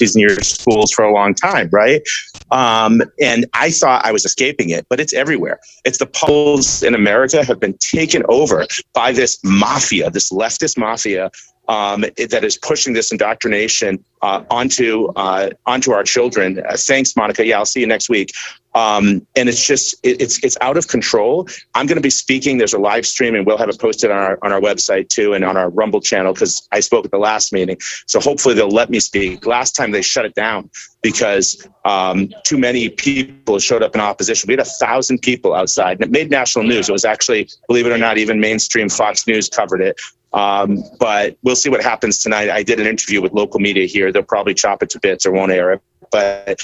in 0.00 0.20
your 0.20 0.40
schools 0.42 0.92
for 0.92 1.04
a 1.04 1.12
long 1.12 1.34
time, 1.34 1.68
right? 1.72 2.02
Um, 2.50 3.02
and 3.20 3.46
I 3.54 3.70
thought 3.70 4.04
I 4.04 4.12
was 4.12 4.24
escaping 4.24 4.70
it, 4.70 4.86
but 4.88 5.00
it's 5.00 5.12
everywhere. 5.12 5.60
It's 5.84 5.98
the 5.98 6.06
polls 6.06 6.82
in 6.82 6.94
America 6.94 7.44
have 7.44 7.60
been 7.60 7.76
taken 7.78 8.22
over 8.28 8.66
by 8.94 9.12
this 9.12 9.38
mafia, 9.44 10.10
this 10.10 10.30
leftist 10.30 10.78
mafia 10.78 11.30
um, 11.68 12.00
that 12.00 12.44
is 12.44 12.56
pushing 12.56 12.94
this 12.94 13.12
indoctrination 13.12 14.02
uh, 14.22 14.44
onto 14.50 15.08
uh, 15.16 15.50
onto 15.66 15.92
our 15.92 16.02
children. 16.02 16.62
Uh, 16.66 16.76
thanks, 16.76 17.14
Monica. 17.14 17.44
Yeah, 17.44 17.58
I'll 17.58 17.66
see 17.66 17.80
you 17.80 17.86
next 17.86 18.08
week. 18.08 18.32
Um, 18.78 19.26
and 19.34 19.48
it's 19.48 19.64
just 19.64 19.94
it, 20.04 20.20
it's 20.20 20.42
it's 20.44 20.56
out 20.60 20.76
of 20.76 20.86
control. 20.86 21.48
I'm 21.74 21.86
going 21.86 21.96
to 21.96 22.02
be 22.02 22.10
speaking. 22.10 22.58
There's 22.58 22.74
a 22.74 22.78
live 22.78 23.06
stream, 23.06 23.34
and 23.34 23.44
we'll 23.44 23.58
have 23.58 23.68
it 23.68 23.80
posted 23.80 24.10
on 24.12 24.18
our 24.18 24.38
on 24.42 24.52
our 24.52 24.60
website 24.60 25.08
too, 25.08 25.34
and 25.34 25.44
on 25.44 25.56
our 25.56 25.68
Rumble 25.68 26.00
channel 26.00 26.32
because 26.32 26.68
I 26.70 26.80
spoke 26.80 27.04
at 27.04 27.10
the 27.10 27.18
last 27.18 27.52
meeting. 27.52 27.78
So 28.06 28.20
hopefully 28.20 28.54
they'll 28.54 28.68
let 28.68 28.88
me 28.88 29.00
speak. 29.00 29.46
Last 29.46 29.72
time 29.72 29.90
they 29.90 30.02
shut 30.02 30.24
it 30.24 30.34
down 30.34 30.70
because 31.02 31.66
um, 31.84 32.32
too 32.44 32.58
many 32.58 32.88
people 32.88 33.58
showed 33.58 33.82
up 33.82 33.96
in 33.96 34.00
opposition. 34.00 34.46
We 34.46 34.52
had 34.52 34.60
a 34.60 34.70
thousand 34.84 35.22
people 35.22 35.54
outside, 35.54 35.96
and 36.00 36.04
it 36.04 36.10
made 36.12 36.30
national 36.30 36.64
news. 36.64 36.88
It 36.88 36.92
was 36.92 37.04
actually, 37.04 37.48
believe 37.66 37.86
it 37.86 37.92
or 37.92 37.98
not, 37.98 38.16
even 38.16 38.38
mainstream 38.38 38.88
Fox 38.88 39.26
News 39.26 39.48
covered 39.48 39.80
it. 39.80 40.00
Um, 40.32 40.84
but 41.00 41.36
we'll 41.42 41.56
see 41.56 41.70
what 41.70 41.82
happens 41.82 42.18
tonight. 42.18 42.50
I 42.50 42.62
did 42.62 42.78
an 42.78 42.86
interview 42.86 43.22
with 43.22 43.32
local 43.32 43.60
media 43.60 43.86
here. 43.86 44.12
They'll 44.12 44.22
probably 44.22 44.54
chop 44.54 44.82
it 44.82 44.90
to 44.90 45.00
bits 45.00 45.26
or 45.26 45.32
won't 45.32 45.50
air 45.50 45.72
it. 45.72 45.80
But 46.10 46.60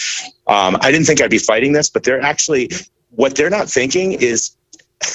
um, 0.47 0.77
I 0.81 0.91
didn't 0.91 1.07
think 1.07 1.21
I'd 1.21 1.31
be 1.31 1.39
fighting 1.39 1.73
this, 1.73 1.91
but 1.91 2.05
they're 2.05 2.21
actually, 2.21 2.71
what 3.11 3.35
they're 3.35 3.51
not 3.51 3.69
thinking 3.69 4.13
is 4.13 4.57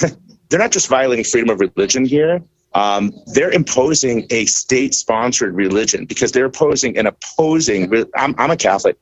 they're 0.48 0.58
not 0.58 0.72
just 0.72 0.88
violating 0.88 1.24
freedom 1.24 1.50
of 1.50 1.60
religion 1.60 2.04
here. 2.04 2.42
Um, 2.74 3.12
they're 3.34 3.50
imposing 3.50 4.26
a 4.30 4.46
state 4.46 4.94
sponsored 4.94 5.54
religion 5.54 6.04
because 6.04 6.30
they're 6.32 6.44
opposing 6.44 6.96
and 6.96 7.08
opposing. 7.08 7.92
I'm, 8.14 8.34
I'm 8.38 8.50
a 8.50 8.56
Catholic, 8.56 8.96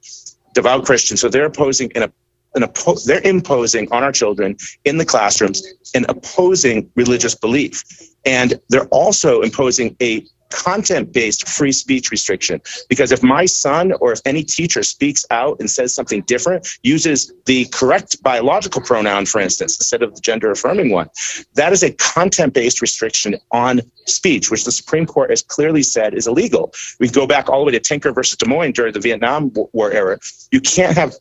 devout 0.55 0.87
Christian, 0.87 1.17
so 1.17 1.29
they're 1.29 1.45
opposing 1.45 1.93
an 1.95 2.11
an 2.55 2.63
oppo- 2.63 3.05
they're 3.05 3.27
imposing 3.27 3.91
on 3.93 4.03
our 4.03 4.13
children 4.13 4.57
in 4.85 4.99
the 4.99 5.05
classrooms 5.05 5.63
an 5.95 6.07
opposing 6.09 6.91
religious 6.95 7.35
belief. 7.35 7.85
And 8.25 8.61
they're 8.69 8.87
also 8.87 9.43
imposing 9.43 9.97
a 10.01 10.25
content 10.51 11.13
based 11.13 11.49
free 11.49 11.73
speech 11.73 12.11
restriction. 12.11 12.61
Because 12.89 13.13
if 13.13 13.23
my 13.23 13.47
son 13.47 13.93
or 14.01 14.13
if 14.13 14.21
any 14.25 14.43
teacher 14.43 14.83
speaks 14.83 15.25
out 15.31 15.59
and 15.61 15.71
says 15.71 15.95
something 15.95 16.23
different 16.23 16.79
uses 16.83 17.33
the 17.47 17.67
correct 17.67 18.23
biological 18.23 18.81
pronoun 18.81 19.27
for 19.27 19.41
instance 19.41 19.77
instead 19.77 20.03
of 20.03 20.15
the 20.15 20.21
gender 20.21 20.51
affirming 20.51 20.91
one 20.91 21.09
that 21.55 21.73
is 21.73 21.83
a 21.83 21.93
content 21.95 22.55
based 22.55 22.81
restriction 22.81 23.37
on 23.53 23.81
speech 24.07 24.51
which 24.51 24.65
the 24.65 24.73
supreme 24.73 25.07
court 25.07 25.31
has 25.31 25.43
clearly 25.43 25.83
said 25.83 26.15
is 26.15 26.27
illegal. 26.27 26.73
We 27.01 27.09
go 27.09 27.27
back 27.27 27.49
all 27.49 27.61
the 27.61 27.67
way 27.67 27.73
to 27.73 27.81
tinker 27.81 28.13
versus 28.13 28.37
des 28.37 28.49
moines 28.49 28.73
during 28.73 28.93
the 28.93 29.01
vietnam 29.01 29.53
war 29.73 29.93
era. 29.93 30.19
You 30.51 30.61
can't 30.61 30.97
have 30.97 31.15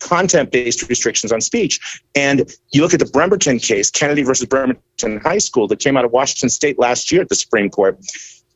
content 0.00 0.50
based 0.50 0.88
restrictions 0.88 1.32
on 1.32 1.40
speech. 1.40 2.02
And 2.14 2.52
you 2.72 2.82
look 2.82 2.94
at 2.94 3.00
the 3.00 3.06
Bremerton 3.06 3.58
case, 3.58 3.90
Kennedy 3.90 4.22
versus 4.22 4.46
Bremerton 4.46 5.20
High 5.20 5.38
School, 5.38 5.66
that 5.68 5.78
came 5.78 5.96
out 5.96 6.04
of 6.04 6.12
Washington 6.12 6.50
State 6.50 6.78
last 6.78 7.10
year 7.10 7.22
at 7.22 7.28
the 7.28 7.34
Supreme 7.34 7.70
Court, 7.70 7.98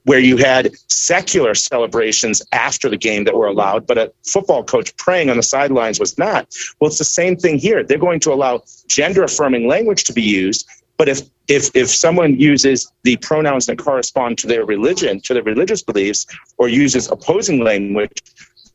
where 0.09 0.18
you 0.18 0.39
had 0.39 0.74
secular 0.89 1.55
celebrations 1.55 2.40
after 2.52 2.89
the 2.89 2.97
game 2.97 3.24
that 3.24 3.35
were 3.35 3.47
allowed, 3.47 3.86
but 3.86 3.98
a 3.98 4.10
football 4.26 4.64
coach 4.64 4.97
praying 4.97 5.28
on 5.28 5.36
the 5.36 5.43
sidelines 5.43 6.01
was 6.01 6.16
not. 6.16 6.48
Well, 6.80 6.89
it's 6.89 6.97
the 6.97 7.05
same 7.05 7.36
thing 7.36 7.59
here. 7.59 7.85
They're 7.85 7.98
going 7.98 8.20
to 8.20 8.32
allow 8.32 8.62
gender 8.86 9.22
affirming 9.22 9.68
language 9.68 10.05
to 10.05 10.14
be 10.14 10.22
used. 10.22 10.66
But 10.97 11.10
if, 11.10 11.20
if, 11.47 11.76
if 11.76 11.90
someone 11.90 12.40
uses 12.40 12.90
the 13.02 13.18
pronouns 13.18 13.66
that 13.66 13.76
correspond 13.76 14.39
to 14.39 14.47
their 14.47 14.64
religion, 14.64 15.20
to 15.26 15.35
their 15.35 15.43
religious 15.43 15.82
beliefs, 15.82 16.24
or 16.56 16.68
uses 16.68 17.10
opposing 17.10 17.62
language, 17.62 18.22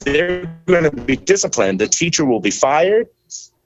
they're 0.02 0.46
going 0.68 0.84
to 0.84 0.92
be 0.92 1.16
disciplined. 1.16 1.80
The 1.80 1.88
teacher 1.88 2.26
will 2.26 2.42
be 2.42 2.52
fired. 2.52 3.08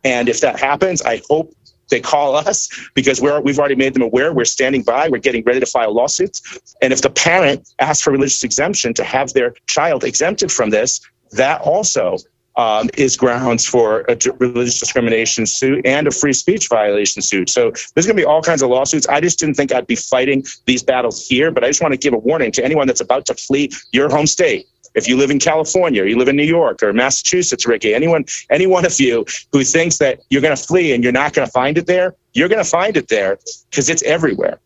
And 0.06 0.30
if 0.30 0.39
that 0.39 0.57
happens, 0.57 1.02
I 1.02 1.22
hope 1.30 1.53
they 1.89 1.99
call 1.99 2.35
us 2.35 2.69
because 2.93 3.22
we're, 3.22 3.39
we've 3.41 3.59
already 3.59 3.76
made 3.76 3.93
them 3.93 4.01
aware. 4.01 4.34
We're 4.34 4.45
standing 4.45 4.84
by. 4.84 5.09
We're 5.09 5.19
getting 5.19 5.43
ready 5.43 5.59
to 5.59 5.65
file 5.65 5.93
lawsuits. 5.93 6.76
And 6.81 6.91
if 6.91 7.01
the 7.01 7.09
parent 7.09 7.68
asks 7.80 8.03
for 8.03 8.11
religious 8.11 8.43
exemption 8.43 8.93
to 8.95 9.03
have 9.03 9.34
their 9.34 9.53
child 9.68 10.03
exempted 10.03 10.51
from 10.51 10.69
this, 10.69 11.01
that 11.31 11.61
also 11.61 12.18
um, 12.57 12.89
is 12.97 13.15
grounds 13.15 13.65
for 13.65 14.03
a 14.09 14.18
religious 14.39 14.80
discrimination 14.80 15.45
suit 15.45 15.85
and 15.85 16.07
a 16.07 16.11
free 16.11 16.34
speech 16.34 16.68
violation 16.68 17.22
suit. 17.22 17.49
So 17.49 17.72
there's 17.93 18.07
going 18.07 18.18
to 18.18 18.22
be 18.22 18.26
all 18.26 18.41
kinds 18.41 18.64
of 18.64 18.69
lawsuits. 18.69 19.07
I 19.07 19.22
just 19.22 19.39
didn't 19.39 19.55
think 19.55 19.72
I'd 19.72 19.88
be 19.88 19.95
fighting 19.95 20.43
these 20.65 20.81
battles 20.81 21.27
here, 21.27 21.51
but 21.51 21.64
I 21.64 21.68
just 21.68 21.81
want 21.81 21.93
to 21.93 21.99
give 21.99 22.14
a 22.14 22.18
warning 22.18 22.51
to 22.53 22.65
anyone 22.65 22.88
that's 22.88 23.01
about 23.01 23.27
to 23.27 23.35
flee 23.35 23.69
your 23.91 24.09
home 24.09 24.26
state 24.26 24.68
if 24.98 25.07
you 25.07 25.15
live 25.15 25.30
in 25.30 25.38
California, 25.38 26.02
or 26.02 26.07
you 26.07 26.18
live 26.18 26.28
in 26.28 26.36
New 26.36 26.44
York 26.44 26.82
or 26.82 26.91
Massachusetts, 26.91 27.68
Ricky, 27.68 27.94
anyone, 27.94 28.26
any 28.49 28.65
one 28.65 28.84
of 28.84 28.99
you 28.99 29.26
who 29.52 29.64
thinks 29.64 29.99
that 29.99 30.22
you're 30.32 30.41
going 30.41 30.56
to 30.56 30.61
flee 30.61 30.91
and 30.91 31.03
you're 31.03 31.14
not 31.14 31.34
going 31.34 31.45
to 31.45 31.52
find 31.52 31.78
it 31.78 31.86
there, 31.86 32.15
you're 32.34 32.49
going 32.49 32.64
to 32.64 32.69
find 32.69 32.98
it 32.98 33.07
there 33.07 33.38
because 33.69 33.90
it's 33.90 34.02
everywhere. 34.02 34.60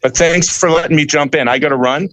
But 0.00 0.16
thanks 0.16 0.58
for 0.58 0.70
letting 0.70 0.96
me 0.96 1.04
jump 1.04 1.34
in. 1.34 1.48
I 1.48 1.58
got 1.58 1.68
to 1.68 1.76
run. 1.76 2.08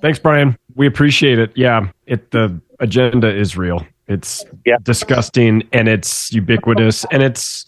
Thanks, 0.00 0.18
Brian. 0.18 0.58
We 0.74 0.88
appreciate 0.88 1.38
it. 1.38 1.52
Yeah, 1.54 1.90
it 2.06 2.32
the 2.32 2.60
agenda 2.80 3.32
is 3.32 3.56
real. 3.56 3.86
It's 4.08 4.44
yeah. 4.66 4.78
disgusting 4.82 5.62
and 5.72 5.88
it's 5.88 6.32
ubiquitous 6.32 7.06
and 7.12 7.22
it's 7.22 7.66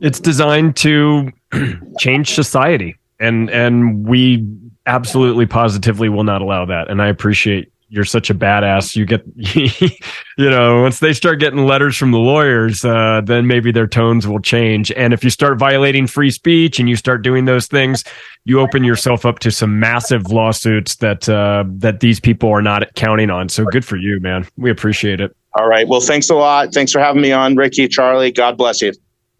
it's 0.00 0.20
designed 0.20 0.74
to 0.76 1.30
change 1.98 2.34
society 2.34 2.96
and 3.24 3.50
and 3.50 4.06
we 4.06 4.46
absolutely 4.86 5.46
positively 5.46 6.08
will 6.08 6.24
not 6.24 6.42
allow 6.42 6.64
that. 6.66 6.90
And 6.90 7.00
i 7.00 7.08
appreciate 7.08 7.70
you're 7.90 8.04
such 8.04 8.28
a 8.28 8.34
badass. 8.34 8.96
You 8.96 9.06
get 9.06 9.22
you 9.36 10.50
know 10.50 10.82
once 10.82 10.98
they 10.98 11.12
start 11.12 11.38
getting 11.38 11.64
letters 11.64 11.96
from 11.96 12.10
the 12.10 12.18
lawyers 12.18 12.84
uh, 12.84 13.20
then 13.24 13.46
maybe 13.46 13.70
their 13.70 13.86
tones 13.86 14.26
will 14.26 14.40
change. 14.40 14.90
And 14.92 15.12
if 15.12 15.22
you 15.22 15.30
start 15.30 15.58
violating 15.58 16.06
free 16.06 16.30
speech 16.30 16.80
and 16.80 16.88
you 16.88 16.96
start 16.96 17.22
doing 17.22 17.44
those 17.44 17.66
things 17.66 18.02
you 18.44 18.58
open 18.58 18.84
yourself 18.84 19.24
up 19.24 19.38
to 19.40 19.50
some 19.50 19.78
massive 19.78 20.30
lawsuits 20.30 20.96
that 20.96 21.28
uh, 21.28 21.64
that 21.68 22.00
these 22.00 22.18
people 22.18 22.50
are 22.50 22.62
not 22.62 22.92
counting 22.94 23.30
on. 23.30 23.48
So 23.48 23.64
good 23.64 23.84
for 23.84 23.96
you 23.96 24.18
man. 24.20 24.46
We 24.56 24.70
appreciate 24.70 25.20
it. 25.20 25.36
All 25.54 25.68
right. 25.68 25.86
Well 25.86 26.00
thanks 26.00 26.30
a 26.30 26.34
lot. 26.34 26.74
Thanks 26.74 26.90
for 26.90 26.98
having 26.98 27.22
me 27.22 27.30
on 27.30 27.54
ricky 27.54 27.86
charlie. 27.86 28.32
God 28.32 28.56
bless 28.56 28.82
you. 28.82 28.92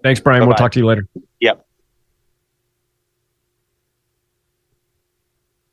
Thanks 0.02 0.20
brian. 0.20 0.40
Bye-bye. 0.40 0.48
we'll 0.48 0.56
talk 0.56 0.72
to 0.72 0.78
you 0.78 0.86
later. 0.86 1.08
Yep 1.40 1.66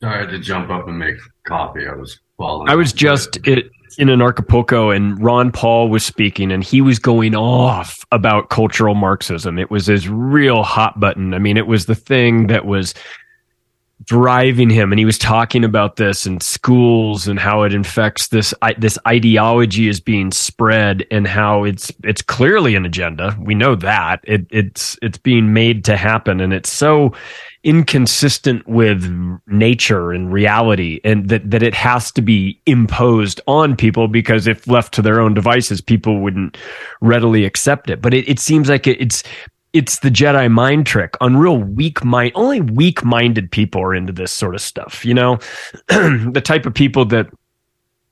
I 0.02 0.18
had 0.18 0.30
to 0.30 0.38
jump 0.38 0.70
up 0.70 0.88
and 0.88 0.98
make 0.98 1.16
coffee. 1.46 1.86
I 1.86 1.94
was 1.94 2.18
falling. 2.36 2.68
I 2.68 2.74
was 2.74 2.92
just 2.92 3.38
it, 3.46 3.70
in 3.98 4.08
an 4.08 4.20
Acapulco, 4.20 4.90
and 4.90 5.22
Ron 5.22 5.52
Paul 5.52 5.88
was 5.88 6.04
speaking, 6.04 6.50
and 6.50 6.64
he 6.64 6.80
was 6.80 6.98
going 6.98 7.34
off 7.34 8.04
about 8.10 8.50
cultural 8.50 8.94
Marxism. 8.94 9.58
It 9.58 9.70
was 9.70 9.86
his 9.86 10.08
real 10.08 10.62
hot 10.62 10.98
button. 10.98 11.34
I 11.34 11.38
mean, 11.38 11.56
it 11.56 11.66
was 11.66 11.86
the 11.86 11.94
thing 11.94 12.48
that 12.48 12.66
was 12.66 12.94
driving 14.04 14.68
him 14.68 14.90
and 14.90 14.98
he 14.98 15.04
was 15.04 15.18
talking 15.18 15.64
about 15.64 15.96
this 15.96 16.26
in 16.26 16.40
schools 16.40 17.28
and 17.28 17.38
how 17.38 17.62
it 17.62 17.72
infects 17.72 18.28
this 18.28 18.52
this 18.78 18.98
ideology 19.06 19.88
is 19.88 20.00
being 20.00 20.32
spread 20.32 21.06
and 21.10 21.26
how 21.26 21.64
it's 21.64 21.92
it's 22.02 22.22
clearly 22.22 22.74
an 22.74 22.84
agenda 22.84 23.36
we 23.40 23.54
know 23.54 23.74
that 23.76 24.20
it, 24.24 24.46
it's 24.50 24.98
it's 25.02 25.18
being 25.18 25.52
made 25.52 25.84
to 25.84 25.96
happen 25.96 26.40
and 26.40 26.52
it's 26.52 26.72
so 26.72 27.12
inconsistent 27.64 28.66
with 28.66 29.04
nature 29.46 30.10
and 30.10 30.32
reality 30.32 31.00
and 31.04 31.28
that, 31.28 31.48
that 31.48 31.62
it 31.62 31.74
has 31.74 32.10
to 32.10 32.20
be 32.20 32.60
imposed 32.66 33.40
on 33.46 33.76
people 33.76 34.08
because 34.08 34.46
if 34.46 34.66
left 34.66 34.92
to 34.94 35.02
their 35.02 35.20
own 35.20 35.32
devices, 35.32 35.80
people 35.80 36.20
wouldn't 36.20 36.56
readily 37.00 37.44
accept 37.44 37.88
it. 37.88 38.02
But 38.02 38.14
it, 38.14 38.28
it 38.28 38.40
seems 38.40 38.68
like 38.68 38.86
it, 38.86 39.00
it's, 39.00 39.22
it's 39.72 40.00
the 40.00 40.10
Jedi 40.10 40.50
mind 40.50 40.86
trick 40.86 41.14
on 41.20 41.36
real 41.36 41.58
weak 41.58 42.04
mind. 42.04 42.32
Only 42.34 42.60
weak 42.60 43.04
minded 43.04 43.50
people 43.50 43.80
are 43.82 43.94
into 43.94 44.12
this 44.12 44.32
sort 44.32 44.54
of 44.54 44.60
stuff. 44.60 45.04
You 45.04 45.14
know, 45.14 45.38
the 45.88 46.42
type 46.44 46.66
of 46.66 46.74
people 46.74 47.04
that, 47.06 47.28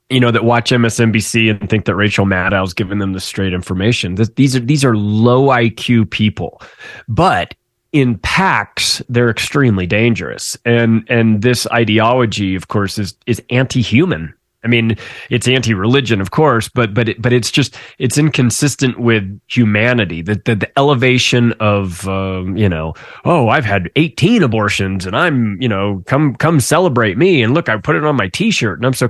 you 0.09 0.19
know, 0.19 0.31
that 0.31 0.43
watch 0.43 0.71
MSNBC 0.71 1.49
and 1.49 1.69
think 1.69 1.85
that 1.85 1.95
Rachel 1.95 2.25
Maddow's 2.25 2.73
giving 2.73 2.99
them 2.99 3.13
the 3.13 3.19
straight 3.19 3.53
information. 3.53 4.15
These 4.15 4.55
are, 4.55 4.59
these 4.59 4.83
are 4.83 4.95
low 4.95 5.47
IQ 5.47 6.09
people, 6.09 6.61
but 7.07 7.53
in 7.93 8.17
packs 8.19 9.01
they're 9.09 9.29
extremely 9.29 9.85
dangerous 9.85 10.57
and 10.65 11.05
and 11.09 11.41
this 11.41 11.67
ideology 11.67 12.55
of 12.55 12.67
course 12.67 12.97
is 12.97 13.15
is 13.25 13.41
anti-human 13.49 14.33
I 14.63 14.67
mean, 14.67 14.95
it's 15.29 15.47
anti-religion, 15.47 16.21
of 16.21 16.31
course, 16.31 16.69
but 16.69 16.93
but 16.93 17.09
it, 17.09 17.21
but 17.21 17.33
it's 17.33 17.49
just 17.49 17.75
it's 17.97 18.17
inconsistent 18.17 18.99
with 18.99 19.39
humanity. 19.47 20.21
The 20.21 20.35
the, 20.45 20.55
the 20.55 20.79
elevation 20.79 21.53
of 21.53 22.07
um, 22.07 22.55
you 22.57 22.69
know, 22.69 22.93
oh, 23.25 23.49
I've 23.49 23.65
had 23.65 23.89
18 23.95 24.43
abortions, 24.43 25.05
and 25.05 25.15
I'm 25.15 25.59
you 25.61 25.67
know, 25.67 26.03
come 26.05 26.35
come 26.35 26.59
celebrate 26.59 27.17
me, 27.17 27.41
and 27.41 27.55
look, 27.55 27.69
I 27.69 27.77
put 27.77 27.95
it 27.95 28.05
on 28.05 28.15
my 28.15 28.27
T-shirt, 28.27 28.77
and 28.77 28.85
I'm 28.85 28.93
so. 28.93 29.09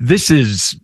This 0.00 0.30
is 0.30 0.78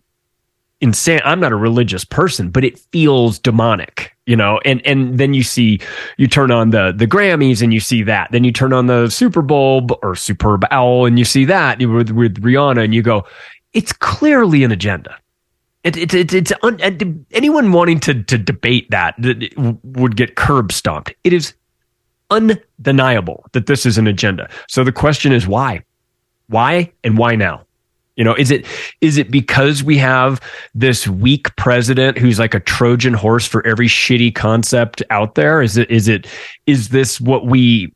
insane. 0.81 1.21
I'm 1.23 1.39
not 1.39 1.51
a 1.51 1.57
religious 1.57 2.03
person, 2.03 2.49
but 2.49 2.63
it 2.63 2.79
feels 2.91 3.37
demonic, 3.37 4.15
you 4.27 4.35
know. 4.35 4.59
And 4.63 4.85
and 4.85 5.17
then 5.17 5.33
you 5.33 5.41
see, 5.41 5.79
you 6.17 6.27
turn 6.27 6.51
on 6.51 6.69
the 6.69 6.93
the 6.95 7.07
Grammys 7.07 7.63
and 7.63 7.73
you 7.73 7.79
see 7.79 8.03
that. 8.03 8.31
Then 8.31 8.43
you 8.43 8.51
turn 8.51 8.73
on 8.73 8.85
the 8.85 9.09
Super 9.09 9.41
Bowl 9.41 9.87
or 10.03 10.15
Superb 10.15 10.63
Owl 10.69 11.07
and 11.07 11.17
you 11.17 11.25
see 11.25 11.45
that 11.45 11.79
with 11.79 12.11
with 12.11 12.43
Rihanna, 12.43 12.83
and 12.83 12.93
you 12.93 13.01
go, 13.01 13.25
it's 13.73 13.93
clearly 13.93 14.63
an 14.63 14.71
agenda. 14.71 15.17
It, 15.83 15.95
it, 15.95 16.13
it, 16.13 16.33
it's 16.33 16.51
un, 16.63 16.79
anyone 17.31 17.71
wanting 17.71 17.99
to 18.01 18.21
to 18.23 18.37
debate 18.37 18.91
that, 18.91 19.15
that 19.19 19.53
would 19.83 20.17
get 20.17 20.35
curb 20.35 20.71
stomped. 20.71 21.13
It 21.23 21.31
is 21.31 21.53
undeniable 22.29 23.45
that 23.53 23.67
this 23.67 23.85
is 23.85 23.97
an 23.97 24.07
agenda. 24.07 24.49
So 24.67 24.83
the 24.83 24.91
question 24.91 25.31
is 25.31 25.47
why, 25.47 25.83
why, 26.47 26.91
and 27.05 27.17
why 27.17 27.35
now? 27.35 27.66
You 28.17 28.23
know, 28.23 28.33
is 28.33 28.51
it 28.51 28.65
is 28.99 29.17
it 29.17 29.31
because 29.31 29.83
we 29.83 29.97
have 29.99 30.41
this 30.73 31.07
weak 31.07 31.55
president 31.55 32.17
who's 32.17 32.39
like 32.39 32.55
a 32.55 32.59
Trojan 32.59 33.13
horse 33.13 33.47
for 33.47 33.65
every 33.65 33.87
shitty 33.87 34.35
concept 34.35 35.01
out 35.11 35.35
there? 35.35 35.61
Is 35.61 35.77
it 35.77 35.89
is 35.89 36.07
it 36.07 36.27
is 36.65 36.89
this 36.89 37.21
what 37.21 37.45
we 37.45 37.93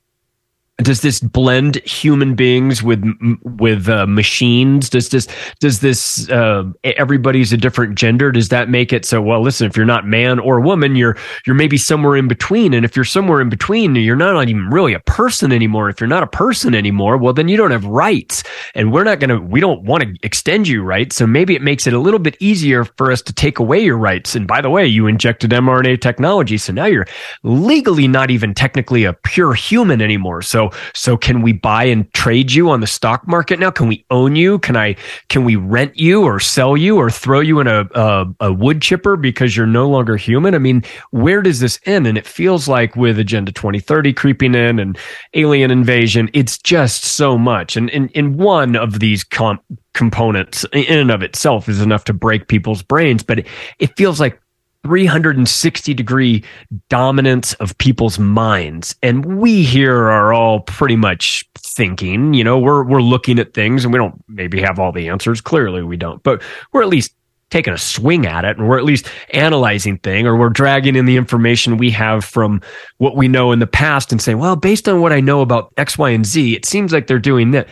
does 0.77 1.01
this 1.01 1.19
blend 1.19 1.75
human 1.85 2.35
beings 2.35 2.81
with 2.81 3.03
with 3.43 3.87
uh, 3.87 4.07
machines? 4.07 4.89
Does 4.89 5.09
this 5.09 5.27
does 5.59 5.79
this 5.79 6.29
uh, 6.29 6.63
everybody's 6.83 7.53
a 7.53 7.57
different 7.57 7.95
gender? 7.95 8.31
Does 8.31 8.49
that 8.49 8.69
make 8.69 8.91
it 8.91 9.05
so 9.05 9.21
well 9.21 9.41
listen 9.41 9.67
if 9.67 9.77
you're 9.77 9.85
not 9.85 10.07
man 10.07 10.39
or 10.39 10.59
woman 10.59 10.95
you're 10.95 11.17
you're 11.45 11.55
maybe 11.55 11.77
somewhere 11.77 12.15
in 12.15 12.27
between. 12.27 12.73
And 12.73 12.85
if 12.85 12.95
you're 12.95 13.05
somewhere 13.05 13.41
in 13.41 13.49
between 13.49 13.95
you're 13.95 14.15
not 14.15 14.49
even 14.49 14.69
really 14.69 14.93
a 14.93 14.99
person 15.01 15.51
anymore. 15.51 15.89
If 15.89 15.99
you're 15.99 16.07
not 16.07 16.23
a 16.23 16.27
person 16.27 16.73
anymore 16.73 17.17
well 17.17 17.33
then 17.33 17.47
you 17.47 17.57
don't 17.57 17.71
have 17.71 17.85
rights. 17.85 18.43
And 18.73 18.91
we're 18.91 19.03
not 19.03 19.19
going 19.19 19.29
to 19.29 19.39
we 19.39 19.59
don't 19.59 19.83
want 19.83 20.03
to 20.03 20.15
extend 20.23 20.67
you 20.67 20.83
rights. 20.83 21.15
So 21.15 21.27
maybe 21.27 21.55
it 21.55 21.61
makes 21.61 21.85
it 21.85 21.93
a 21.93 21.99
little 21.99 22.19
bit 22.19 22.37
easier 22.39 22.85
for 22.85 23.11
us 23.11 23.21
to 23.23 23.33
take 23.33 23.59
away 23.59 23.79
your 23.79 23.97
rights. 23.97 24.35
And 24.35 24.47
by 24.47 24.61
the 24.61 24.69
way 24.69 24.87
you 24.87 25.07
injected 25.07 25.51
mRNA 25.51 26.01
technology. 26.01 26.57
So 26.57 26.73
now 26.73 26.85
you're 26.85 27.07
legally 27.43 28.07
not 28.07 28.31
even 28.31 28.53
technically 28.53 29.03
a 29.03 29.13
pure 29.13 29.53
human 29.53 30.01
anymore. 30.01 30.41
So 30.41 30.60
so 30.93 31.17
can 31.17 31.41
we 31.41 31.53
buy 31.53 31.85
and 31.85 32.11
trade 32.13 32.51
you 32.51 32.69
on 32.69 32.81
the 32.81 32.87
stock 32.87 33.27
market 33.27 33.59
now? 33.59 33.71
Can 33.71 33.87
we 33.87 34.05
own 34.11 34.35
you? 34.35 34.59
Can 34.59 34.77
I, 34.77 34.95
can 35.29 35.43
we 35.43 35.55
rent 35.55 35.97
you 35.97 36.23
or 36.23 36.39
sell 36.39 36.77
you 36.77 36.97
or 36.97 37.09
throw 37.09 37.39
you 37.39 37.59
in 37.59 37.67
a, 37.67 37.87
a, 37.95 38.25
a 38.41 38.53
wood 38.53 38.81
chipper 38.81 39.15
because 39.15 39.55
you're 39.57 39.65
no 39.65 39.89
longer 39.89 40.17
human? 40.17 40.53
I 40.53 40.59
mean, 40.59 40.83
where 41.11 41.41
does 41.41 41.59
this 41.59 41.79
end? 41.85 42.05
And 42.07 42.17
it 42.17 42.27
feels 42.27 42.67
like 42.67 42.95
with 42.95 43.17
Agenda 43.17 43.51
2030 43.51 44.13
creeping 44.13 44.55
in 44.55 44.79
and 44.79 44.97
alien 45.33 45.71
invasion, 45.71 46.29
it's 46.33 46.57
just 46.57 47.03
so 47.03 47.37
much. 47.37 47.77
And 47.77 47.89
in, 47.89 48.37
one 48.37 48.75
of 48.75 48.99
these 48.99 49.23
com- 49.23 49.59
components 49.93 50.65
in 50.73 50.97
and 50.97 51.11
of 51.11 51.21
itself 51.21 51.67
is 51.67 51.81
enough 51.81 52.05
to 52.05 52.13
break 52.13 52.47
people's 52.47 52.81
brains, 52.81 53.23
but 53.23 53.39
it, 53.39 53.47
it 53.79 53.95
feels 53.97 54.19
like 54.19 54.40
360 54.83 55.93
degree 55.93 56.43
dominance 56.89 57.53
of 57.55 57.77
people's 57.77 58.17
minds. 58.17 58.95
And 59.03 59.39
we 59.39 59.63
here 59.63 60.09
are 60.09 60.33
all 60.33 60.61
pretty 60.61 60.95
much 60.95 61.45
thinking, 61.55 62.33
you 62.33 62.43
know, 62.43 62.59
we're, 62.59 62.83
we're 62.83 63.01
looking 63.01 63.39
at 63.39 63.53
things 63.53 63.83
and 63.83 63.93
we 63.93 63.97
don't 63.97 64.23
maybe 64.27 64.61
have 64.61 64.79
all 64.79 64.91
the 64.91 65.09
answers. 65.09 65.41
Clearly 65.41 65.83
we 65.83 65.97
don't, 65.97 66.21
but 66.23 66.41
we're 66.71 66.81
at 66.81 66.89
least 66.89 67.13
taking 67.51 67.73
a 67.73 67.77
swing 67.77 68.25
at 68.25 68.45
it 68.45 68.57
and 68.57 68.67
we're 68.67 68.77
at 68.77 68.85
least 68.85 69.07
analyzing 69.33 69.97
thing 69.99 70.25
or 70.25 70.37
we're 70.37 70.49
dragging 70.49 70.95
in 70.95 71.05
the 71.05 71.17
information 71.17 71.77
we 71.77 71.91
have 71.91 72.23
from 72.23 72.61
what 72.97 73.15
we 73.15 73.27
know 73.27 73.51
in 73.51 73.59
the 73.59 73.67
past 73.67 74.11
and 74.11 74.21
saying, 74.21 74.39
well, 74.39 74.55
based 74.55 74.87
on 74.87 75.01
what 75.01 75.11
I 75.11 75.19
know 75.19 75.41
about 75.41 75.73
X, 75.77 75.97
Y, 75.97 76.09
and 76.09 76.25
Z, 76.25 76.55
it 76.55 76.65
seems 76.65 76.93
like 76.93 77.07
they're 77.07 77.19
doing 77.19 77.51
that 77.51 77.67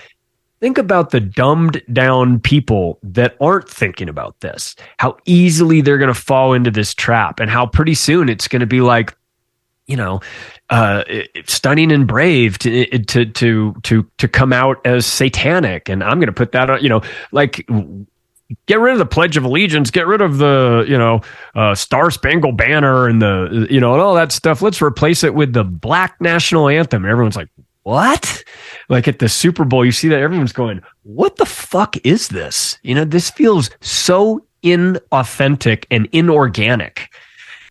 think 0.60 0.78
about 0.78 1.12
the 1.12 1.20
dumbed 1.20 1.82
down 1.92 2.40
people 2.40 3.00
that 3.04 3.36
aren't 3.42 3.70
thinking 3.70 4.10
about 4.10 4.40
this, 4.42 4.76
how 4.98 5.18
easily 5.26 5.82
they're 5.82 5.98
going 5.98 6.14
to 6.14 6.20
fall 6.20 6.54
into 6.54 6.72
this 6.72 6.94
trap, 6.94 7.40
and 7.40 7.50
how 7.50 7.66
pretty 7.66 7.94
soon 7.94 8.30
it's 8.30 8.48
going 8.48 8.60
to 8.60 8.66
be 8.68 8.82
like, 8.82 9.16
you 9.88 9.96
know, 9.96 10.20
uh, 10.70 11.04
stunning 11.46 11.92
and 11.92 12.08
brave 12.08 12.60
to 12.60 13.00
to 13.00 13.26
to 13.26 13.74
to 13.84 14.08
to 14.18 14.28
come 14.28 14.54
out 14.54 14.86
as 14.86 15.06
satanic, 15.06 15.90
and 15.90 16.04
I'm 16.04 16.20
going 16.20 16.28
to 16.28 16.34
put 16.34 16.52
that 16.52 16.70
on, 16.70 16.84
you 16.84 16.90
know, 16.90 17.02
like 17.32 17.68
get 18.66 18.80
rid 18.80 18.94
of 18.94 19.00
the 19.00 19.06
Pledge 19.06 19.38
of 19.38 19.44
Allegiance, 19.44 19.92
get 19.92 20.08
rid 20.08 20.22
of 20.22 20.40
the, 20.40 20.84
you 20.88 20.98
know, 20.98 21.22
uh, 21.56 21.76
Star 21.76 22.10
Spangled 22.10 22.58
Banner 22.58 23.08
and 23.08 23.22
the, 23.22 23.68
you 23.70 23.80
know, 23.80 23.94
and 23.94 24.02
all 24.02 24.16
that 24.16 24.32
stuff. 24.32 24.62
Let's 24.62 24.82
replace 24.82 25.24
it 25.24 25.36
with 25.36 25.54
the 25.54 25.64
Black 25.64 26.20
National 26.20 26.68
Anthem. 26.68 27.06
Everyone's 27.06 27.36
like, 27.36 27.50
what? 27.84 28.44
Like 28.90 29.08
at 29.08 29.20
the 29.20 29.30
Super 29.30 29.64
Bowl, 29.64 29.86
you 29.86 29.92
see 29.92 30.08
that 30.10 30.20
everyone's 30.20 30.52
going, 30.52 30.82
what 31.04 31.36
the 31.38 31.46
fuck 31.46 31.96
is 32.06 32.30
this? 32.30 32.80
You 32.82 32.96
know, 32.96 33.06
this 33.06 33.30
feels 33.30 33.70
so 33.82 34.46
inauthentic 34.64 35.86
and 35.90 36.10
inorganic 36.12 37.10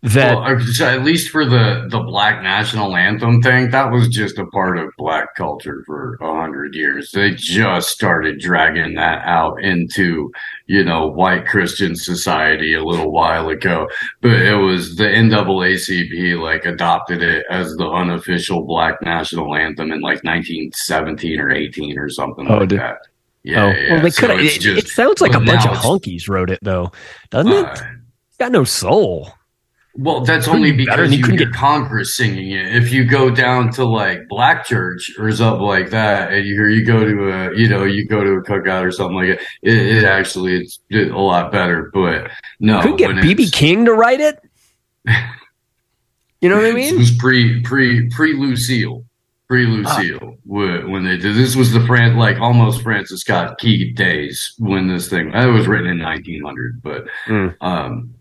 that 0.01 0.35
well, 0.35 0.87
at 0.87 1.03
least 1.03 1.29
for 1.29 1.45
the 1.45 1.85
the 1.89 1.99
black 1.99 2.41
national 2.41 2.95
anthem 2.95 3.41
thing 3.41 3.69
that 3.69 3.91
was 3.91 4.07
just 4.07 4.37
a 4.37 4.45
part 4.47 4.77
of 4.77 4.89
black 4.97 5.35
culture 5.35 5.83
for 5.85 6.17
a 6.21 6.33
hundred 6.33 6.73
years 6.73 7.11
they 7.11 7.31
just 7.31 7.89
started 7.89 8.39
dragging 8.39 8.93
that 8.93 9.21
out 9.25 9.61
into 9.61 10.31
you 10.67 10.83
know 10.83 11.05
white 11.05 11.45
christian 11.45 11.95
society 11.95 12.73
a 12.73 12.83
little 12.83 13.11
while 13.11 13.49
ago 13.49 13.87
but 14.21 14.31
it 14.31 14.55
was 14.55 14.95
the 14.95 15.03
naacp 15.03 16.41
like 16.41 16.65
adopted 16.65 17.21
it 17.21 17.45
as 17.49 17.75
the 17.75 17.89
unofficial 17.89 18.65
black 18.65 18.95
national 19.01 19.53
anthem 19.53 19.91
in 19.91 19.99
like 19.99 20.23
1917 20.23 21.39
or 21.39 21.51
18 21.51 21.99
or 21.99 22.09
something 22.09 22.47
oh, 22.47 22.59
like 22.59 22.69
did, 22.69 22.79
that 22.79 22.99
yeah, 23.41 23.63
oh, 23.63 23.69
yeah. 23.69 23.93
well, 23.93 24.01
they 24.01 24.09
so 24.09 24.27
could. 24.27 24.39
It, 24.41 24.65
it, 24.65 24.87
sounds 24.89 25.21
like 25.21 25.33
a 25.33 25.39
bunch 25.39 25.65
of 25.65 25.77
honkies 25.77 26.27
wrote 26.27 26.49
it, 26.49 26.59
though, 26.61 26.91
doesn't 27.29 27.51
uh, 27.51 27.71
it? 27.71 27.81
It's 28.27 28.37
got 28.37 28.51
no 28.51 28.65
soul. 28.65 29.31
Well, 30.01 30.21
that's 30.21 30.47
only 30.47 30.71
because 30.71 31.11
you, 31.11 31.17
you 31.17 31.37
get 31.37 31.51
Congress 31.51 32.15
singing 32.15 32.51
it. 32.51 32.73
If 32.73 32.89
you 32.89 33.03
go 33.03 33.29
down 33.29 33.69
to 33.73 33.83
like 33.83 34.29
black 34.29 34.65
church 34.65 35.11
or 35.19 35.29
something 35.33 35.65
like 35.65 35.89
that, 35.89 36.31
and 36.31 36.45
you 36.47 36.67
you 36.67 36.85
go 36.85 37.03
to 37.03 37.29
a 37.29 37.57
you 37.57 37.67
know 37.67 37.83
you 37.83 38.07
go 38.07 38.23
to 38.23 38.31
a 38.31 38.43
cookout 38.43 38.85
or 38.85 38.91
something 38.93 39.17
like 39.17 39.27
it, 39.27 39.41
it, 39.61 39.97
it 39.97 40.03
actually 40.05 40.55
it's 40.55 40.79
a 40.93 41.17
lot 41.17 41.51
better. 41.51 41.91
But 41.93 42.31
no, 42.61 42.81
could 42.81 42.97
get 42.97 43.09
BB 43.09 43.51
King 43.51 43.83
to 43.85 43.93
write 43.93 44.21
it. 44.21 44.39
you 46.39 46.47
know 46.47 46.55
what 46.55 46.65
I 46.65 46.71
mean? 46.73 46.95
It 46.95 46.97
was 46.97 47.11
pre 47.11 47.61
pre 47.63 48.09
pre 48.09 48.35
Lucille, 48.35 49.03
pre 49.49 49.65
Lucille 49.65 50.19
ah. 50.21 50.87
when 50.87 51.03
they 51.03 51.17
did 51.17 51.35
this 51.35 51.57
was 51.57 51.73
the 51.73 51.85
Fran 51.85 52.15
like 52.15 52.39
almost 52.39 52.83
Francis 52.83 53.19
Scott 53.19 53.59
Key 53.59 53.91
days 53.91 54.53
when 54.59 54.87
this 54.87 55.09
thing 55.09 55.33
it 55.33 55.45
was 55.47 55.67
written 55.67 55.89
in 55.89 55.99
1900, 55.99 56.81
but 56.81 57.03
mm. 57.27 57.53
um 57.59 58.13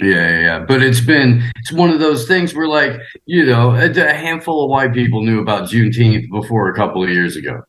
yeah, 0.00 0.40
yeah, 0.40 0.58
but 0.66 0.82
it's 0.82 1.00
been 1.00 1.42
it's 1.56 1.72
one 1.72 1.90
of 1.90 2.00
those 2.00 2.26
things 2.26 2.54
where 2.54 2.68
like 2.68 3.00
you 3.26 3.46
know 3.46 3.70
a, 3.74 3.90
a, 3.90 4.14
handful 4.14 4.64
of 4.64 4.70
white 4.70 4.92
people 4.92 5.22
knew 5.22 5.40
about 5.40 5.68
Juneteenth 5.68 6.30
before 6.30 6.68
a 6.68 6.74
couple 6.74 7.02
of 7.02 7.10
years 7.10 7.36
ago. 7.36 7.62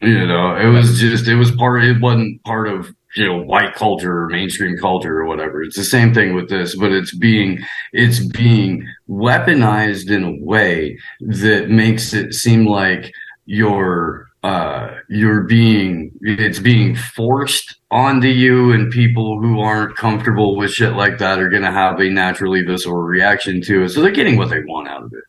You 0.00 0.26
know, 0.26 0.56
it 0.56 0.68
was 0.68 0.98
just 0.98 1.28
it 1.28 1.36
was 1.36 1.50
part 1.52 1.84
it 1.84 2.00
wasn't 2.00 2.42
part 2.44 2.68
of 2.68 2.94
you 3.16 3.26
know 3.26 3.42
white 3.42 3.74
culture 3.74 4.22
or 4.22 4.28
mainstream 4.28 4.76
culture 4.78 5.18
or 5.18 5.26
whatever. 5.26 5.62
It's 5.62 5.76
the 5.76 5.84
same 5.84 6.14
thing 6.14 6.34
with 6.34 6.48
this, 6.48 6.76
but 6.76 6.92
it's 6.92 7.14
being 7.14 7.58
it's 7.92 8.20
being 8.20 8.86
weaponized 9.08 10.10
in 10.10 10.24
a 10.24 10.44
way 10.44 10.98
that 11.20 11.68
makes 11.68 12.14
it 12.14 12.32
seem 12.32 12.66
like 12.66 13.12
you're 13.44 14.29
uh, 14.42 14.94
you're 15.08 15.42
being 15.42 16.12
it's 16.22 16.58
being 16.58 16.96
forced 16.96 17.76
onto 17.90 18.28
you 18.28 18.72
and 18.72 18.90
people 18.90 19.40
who 19.40 19.60
aren't 19.60 19.96
comfortable 19.96 20.56
with 20.56 20.70
shit 20.70 20.94
like 20.94 21.18
that 21.18 21.38
are 21.38 21.50
going 21.50 21.62
to 21.62 21.70
have 21.70 22.00
a 22.00 22.08
naturally 22.08 22.62
visceral 22.62 23.02
reaction 23.02 23.60
to 23.62 23.84
it. 23.84 23.90
So 23.90 24.00
they're 24.00 24.12
getting 24.12 24.36
what 24.36 24.48
they 24.48 24.60
want 24.62 24.88
out 24.88 25.02
of 25.02 25.12
it 25.12 25.24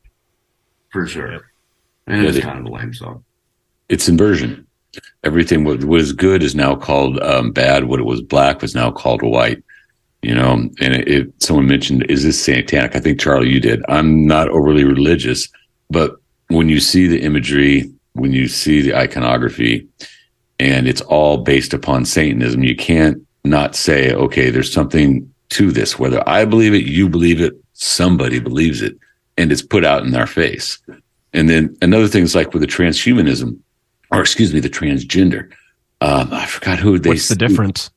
for 0.90 1.06
sure. 1.06 1.42
And 2.08 2.24
yeah, 2.24 2.30
it's 2.30 2.40
kind 2.40 2.60
of 2.60 2.66
a 2.66 2.70
lame 2.76 2.94
song 2.94 3.24
it's 3.90 4.08
inversion. 4.08 4.66
Everything 5.24 5.66
what 5.66 5.84
was 5.84 6.14
good 6.14 6.42
is 6.42 6.56
now 6.56 6.76
called 6.76 7.20
um, 7.20 7.52
bad. 7.52 7.86
What 7.86 8.00
it 8.00 8.04
was 8.04 8.22
black 8.22 8.62
was 8.62 8.74
now 8.74 8.92
called 8.92 9.22
white 9.22 9.64
you 10.22 10.36
know? 10.36 10.52
And 10.52 10.94
it, 10.94 11.08
it, 11.08 11.44
someone 11.44 11.66
mentioned 11.68 12.06
is 12.10 12.24
this 12.24 12.42
satanic? 12.42 12.96
I 12.96 13.00
think 13.00 13.20
charlie 13.20 13.50
you 13.50 13.60
did. 13.60 13.84
I'm 13.90 14.26
not 14.26 14.50
overly 14.50 14.84
religious 14.84 15.50
but 15.90 16.16
when 16.48 16.70
you 16.70 16.80
see 16.80 17.08
the 17.08 17.22
imagery 17.22 17.92
when 18.14 18.34
you 18.34 18.48
see 18.48 18.82
the 18.82 18.96
iconography 18.96 19.88
and 20.60 20.88
it's 20.88 21.02
all 21.02 21.38
based 21.38 21.74
upon 21.74 22.06
Satanism, 22.06 22.64
you 22.64 22.76
can't 22.76 23.26
not 23.44 23.76
say, 23.76 24.14
okay, 24.14 24.50
there's 24.50 24.72
something 24.72 25.32
to 25.50 25.72
this. 25.72 25.98
Whether 25.98 26.28
I 26.28 26.46
believe 26.46 26.74
it, 26.74 26.86
you 26.86 27.10
believe 27.10 27.42
it, 27.42 27.54
somebody 27.74 28.40
believes 28.40 28.82
it, 28.82 28.98
and 29.38 29.52
it's 29.52 29.62
put 29.62 29.84
out 29.86 30.04
in 30.06 30.16
our 30.16 30.28
face. 30.28 30.78
And 31.34 31.50
then 31.50 31.76
another 31.82 32.08
thing 32.08 32.24
is 32.24 32.36
like 32.36 32.54
with 32.54 32.62
the 32.62 32.68
transhumanism, 32.68 33.58
or 34.12 34.22
excuse 34.22 34.54
me, 34.54 34.60
the 34.60 34.70
transgender. 34.70 35.52
Um, 36.02 36.34
I 36.34 36.46
forgot 36.46 36.80
who 36.80 37.00
they. 37.00 37.10
What's 37.10 37.30
the 37.30 37.36
difference? 37.36 37.90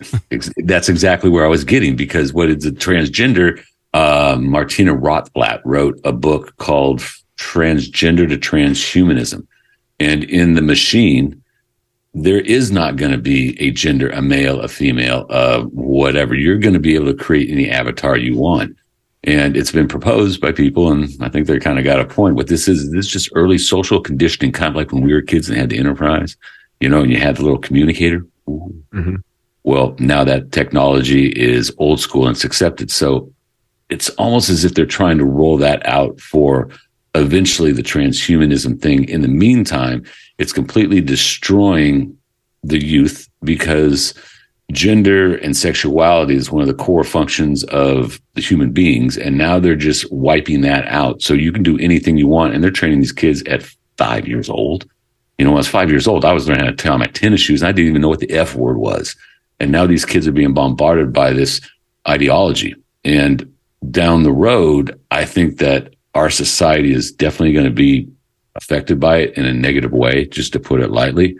That's 0.56 0.88
exactly 0.88 1.30
where 1.30 1.44
I 1.44 1.48
was 1.48 1.64
getting 1.64 1.94
because 1.94 2.32
what 2.32 2.48
is 2.48 2.64
a 2.64 2.72
transgender? 2.72 3.62
Uh, 3.92 4.38
Martina 4.40 4.94
Rothblatt 4.94 5.60
wrote 5.64 6.00
a 6.04 6.12
book 6.12 6.56
called 6.56 7.00
Transgender 7.38 8.28
to 8.28 8.38
Transhumanism. 8.38 9.46
And 10.00 10.24
in 10.24 10.54
the 10.54 10.62
machine, 10.62 11.40
there 12.14 12.40
is 12.40 12.72
not 12.72 12.96
going 12.96 13.12
to 13.12 13.18
be 13.18 13.60
a 13.60 13.70
gender, 13.70 14.10
a 14.10 14.22
male, 14.22 14.60
a 14.60 14.68
female, 14.68 15.26
uh, 15.30 15.62
whatever. 15.64 16.34
You're 16.34 16.58
going 16.58 16.74
to 16.74 16.80
be 16.80 16.94
able 16.96 17.06
to 17.06 17.14
create 17.14 17.50
any 17.50 17.70
avatar 17.70 18.16
you 18.16 18.36
want. 18.36 18.76
And 19.22 19.54
it's 19.54 19.70
been 19.70 19.86
proposed 19.86 20.40
by 20.40 20.50
people, 20.50 20.90
and 20.90 21.10
I 21.20 21.28
think 21.28 21.46
they 21.46 21.58
kind 21.58 21.78
of 21.78 21.84
got 21.84 22.00
a 22.00 22.06
point. 22.06 22.36
What 22.36 22.46
this 22.46 22.66
is, 22.66 22.90
this 22.90 23.04
is 23.04 23.12
just 23.12 23.30
early 23.34 23.58
social 23.58 24.00
conditioning, 24.00 24.50
kind 24.50 24.70
of 24.70 24.76
like 24.76 24.92
when 24.92 25.02
we 25.02 25.12
were 25.12 25.20
kids 25.20 25.48
and 25.48 25.58
had 25.58 25.68
the 25.68 25.78
enterprise, 25.78 26.38
you 26.80 26.88
know, 26.88 27.02
and 27.02 27.12
you 27.12 27.18
had 27.18 27.36
the 27.36 27.42
little 27.42 27.58
communicator. 27.58 28.26
Ooh. 28.48 28.74
Mhm. 28.94 29.22
Well, 29.62 29.94
now 29.98 30.24
that 30.24 30.52
technology 30.52 31.26
is 31.26 31.70
old 31.76 32.00
school 32.00 32.26
and 32.26 32.34
it's 32.34 32.44
accepted. 32.44 32.90
So 32.90 33.30
it's 33.90 34.08
almost 34.10 34.48
as 34.48 34.64
if 34.64 34.72
they're 34.72 34.86
trying 34.86 35.18
to 35.18 35.24
roll 35.26 35.58
that 35.58 35.86
out 35.86 36.18
for 36.18 36.70
eventually 37.14 37.72
the 37.72 37.82
transhumanism 37.82 38.80
thing. 38.80 39.08
In 39.08 39.22
the 39.22 39.28
meantime, 39.28 40.04
it's 40.38 40.52
completely 40.52 41.00
destroying 41.00 42.16
the 42.62 42.82
youth 42.82 43.28
because 43.42 44.14
gender 44.72 45.36
and 45.36 45.56
sexuality 45.56 46.36
is 46.36 46.50
one 46.50 46.62
of 46.62 46.68
the 46.68 46.84
core 46.84 47.04
functions 47.04 47.64
of 47.64 48.20
the 48.34 48.40
human 48.40 48.70
beings. 48.70 49.16
And 49.16 49.36
now 49.36 49.58
they're 49.58 49.74
just 49.74 50.10
wiping 50.12 50.60
that 50.62 50.86
out. 50.86 51.22
So 51.22 51.34
you 51.34 51.52
can 51.52 51.62
do 51.62 51.78
anything 51.78 52.16
you 52.16 52.28
want. 52.28 52.54
And 52.54 52.62
they're 52.62 52.70
training 52.70 53.00
these 53.00 53.12
kids 53.12 53.42
at 53.44 53.68
five 53.96 54.28
years 54.28 54.48
old. 54.48 54.88
You 55.38 55.44
know, 55.44 55.52
when 55.52 55.58
I 55.58 55.60
was 55.60 55.68
five 55.68 55.90
years 55.90 56.06
old, 56.06 56.24
I 56.24 56.32
was 56.32 56.46
learning 56.46 56.64
how 56.64 56.70
to 56.70 56.76
tie 56.76 56.96
my 56.96 57.06
tennis 57.06 57.40
shoes 57.40 57.62
and 57.62 57.68
I 57.68 57.72
didn't 57.72 57.90
even 57.90 58.02
know 58.02 58.08
what 58.08 58.20
the 58.20 58.30
F 58.30 58.54
word 58.54 58.76
was. 58.76 59.16
And 59.58 59.72
now 59.72 59.86
these 59.86 60.04
kids 60.04 60.28
are 60.28 60.32
being 60.32 60.54
bombarded 60.54 61.12
by 61.12 61.32
this 61.32 61.60
ideology. 62.08 62.74
And 63.04 63.52
down 63.90 64.22
the 64.22 64.32
road, 64.32 65.00
I 65.10 65.24
think 65.24 65.58
that 65.58 65.94
our 66.14 66.30
society 66.30 66.92
is 66.92 67.12
definitely 67.12 67.52
going 67.52 67.66
to 67.66 67.72
be 67.72 68.08
affected 68.56 68.98
by 68.98 69.18
it 69.18 69.36
in 69.36 69.44
a 69.44 69.52
negative 69.52 69.92
way, 69.92 70.26
just 70.26 70.52
to 70.52 70.60
put 70.60 70.80
it 70.80 70.90
lightly. 70.90 71.36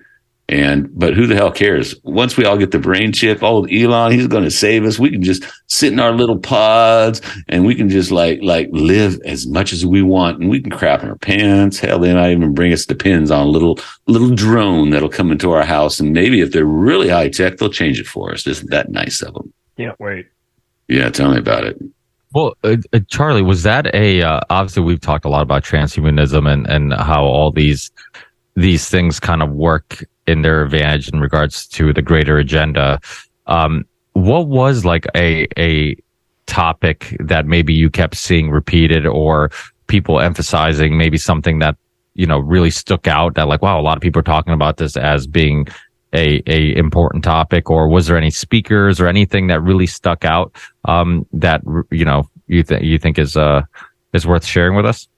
And, 0.48 0.90
but 0.98 1.14
who 1.14 1.28
the 1.28 1.36
hell 1.36 1.52
cares? 1.52 1.94
Once 2.02 2.36
we 2.36 2.44
all 2.44 2.58
get 2.58 2.72
the 2.72 2.78
brain 2.80 3.12
chip, 3.12 3.40
old 3.40 3.70
Elon, 3.70 4.10
he's 4.10 4.26
going 4.26 4.42
to 4.42 4.50
save 4.50 4.84
us. 4.84 4.98
We 4.98 5.10
can 5.10 5.22
just 5.22 5.44
sit 5.68 5.92
in 5.92 6.00
our 6.00 6.10
little 6.10 6.40
pods 6.40 7.22
and 7.48 7.64
we 7.64 7.76
can 7.76 7.88
just 7.88 8.10
like, 8.10 8.40
like 8.42 8.68
live 8.72 9.20
as 9.24 9.46
much 9.46 9.72
as 9.72 9.86
we 9.86 10.02
want 10.02 10.40
and 10.40 10.50
we 10.50 10.60
can 10.60 10.72
crap 10.72 11.04
in 11.04 11.08
our 11.08 11.16
pants. 11.18 11.78
Hell, 11.78 12.00
they 12.00 12.12
might 12.12 12.32
even 12.32 12.52
bring 12.52 12.72
us 12.72 12.86
the 12.86 12.96
pins 12.96 13.30
on 13.30 13.46
a 13.46 13.50
little, 13.50 13.78
little 14.08 14.34
drone 14.34 14.90
that'll 14.90 15.08
come 15.08 15.30
into 15.30 15.52
our 15.52 15.64
house. 15.64 16.00
And 16.00 16.12
maybe 16.12 16.40
if 16.40 16.50
they're 16.50 16.64
really 16.64 17.08
high 17.08 17.28
tech, 17.28 17.58
they'll 17.58 17.70
change 17.70 18.00
it 18.00 18.08
for 18.08 18.32
us. 18.32 18.44
Isn't 18.44 18.70
that 18.70 18.90
nice 18.90 19.22
of 19.22 19.34
them? 19.34 19.52
Can't 19.76 20.00
wait. 20.00 20.26
Yeah. 20.88 21.10
Tell 21.10 21.30
me 21.30 21.38
about 21.38 21.62
it. 21.62 21.80
Well, 22.32 22.54
uh, 22.62 22.76
uh, 22.92 23.00
Charlie, 23.08 23.42
was 23.42 23.64
that 23.64 23.92
a 23.94 24.22
uh, 24.22 24.40
obviously 24.50 24.82
we've 24.84 25.00
talked 25.00 25.24
a 25.24 25.28
lot 25.28 25.42
about 25.42 25.64
transhumanism 25.64 26.50
and 26.50 26.66
and 26.68 26.92
how 26.92 27.24
all 27.24 27.50
these 27.50 27.90
these 28.54 28.88
things 28.88 29.18
kind 29.18 29.42
of 29.42 29.50
work 29.50 30.04
in 30.26 30.42
their 30.42 30.62
advantage 30.62 31.08
in 31.08 31.20
regards 31.20 31.66
to 31.68 31.92
the 31.92 32.02
greater 32.02 32.38
agenda. 32.38 33.00
Um, 33.46 33.84
what 34.12 34.46
was 34.46 34.84
like 34.84 35.06
a 35.16 35.48
a 35.58 35.96
topic 36.46 37.16
that 37.20 37.46
maybe 37.46 37.72
you 37.72 37.90
kept 37.90 38.16
seeing 38.16 38.50
repeated 38.50 39.06
or 39.06 39.50
people 39.86 40.20
emphasizing 40.20 40.96
maybe 40.96 41.18
something 41.18 41.58
that 41.58 41.76
you 42.14 42.26
know 42.26 42.38
really 42.38 42.70
stuck 42.70 43.06
out 43.08 43.34
that 43.34 43.48
like 43.48 43.62
wow 43.62 43.80
a 43.80 43.82
lot 43.82 43.96
of 43.96 44.02
people 44.02 44.20
are 44.20 44.24
talking 44.24 44.52
about 44.52 44.76
this 44.76 44.96
as 44.96 45.26
being 45.26 45.66
a 46.14 46.42
a 46.46 46.76
important 46.76 47.22
topic 47.24 47.70
or 47.70 47.88
was 47.88 48.06
there 48.06 48.16
any 48.16 48.30
speakers 48.30 49.00
or 49.00 49.06
anything 49.06 49.46
that 49.46 49.62
really 49.62 49.86
stuck 49.86 50.24
out 50.24 50.54
um, 50.86 51.26
that 51.32 51.60
you 51.90 52.04
know 52.04 52.28
you 52.48 52.62
think 52.62 52.82
you 52.82 52.98
think 52.98 53.18
is 53.18 53.36
uh 53.36 53.62
is 54.12 54.26
worth 54.26 54.44
sharing 54.44 54.76
with 54.76 54.86
us 54.86 55.08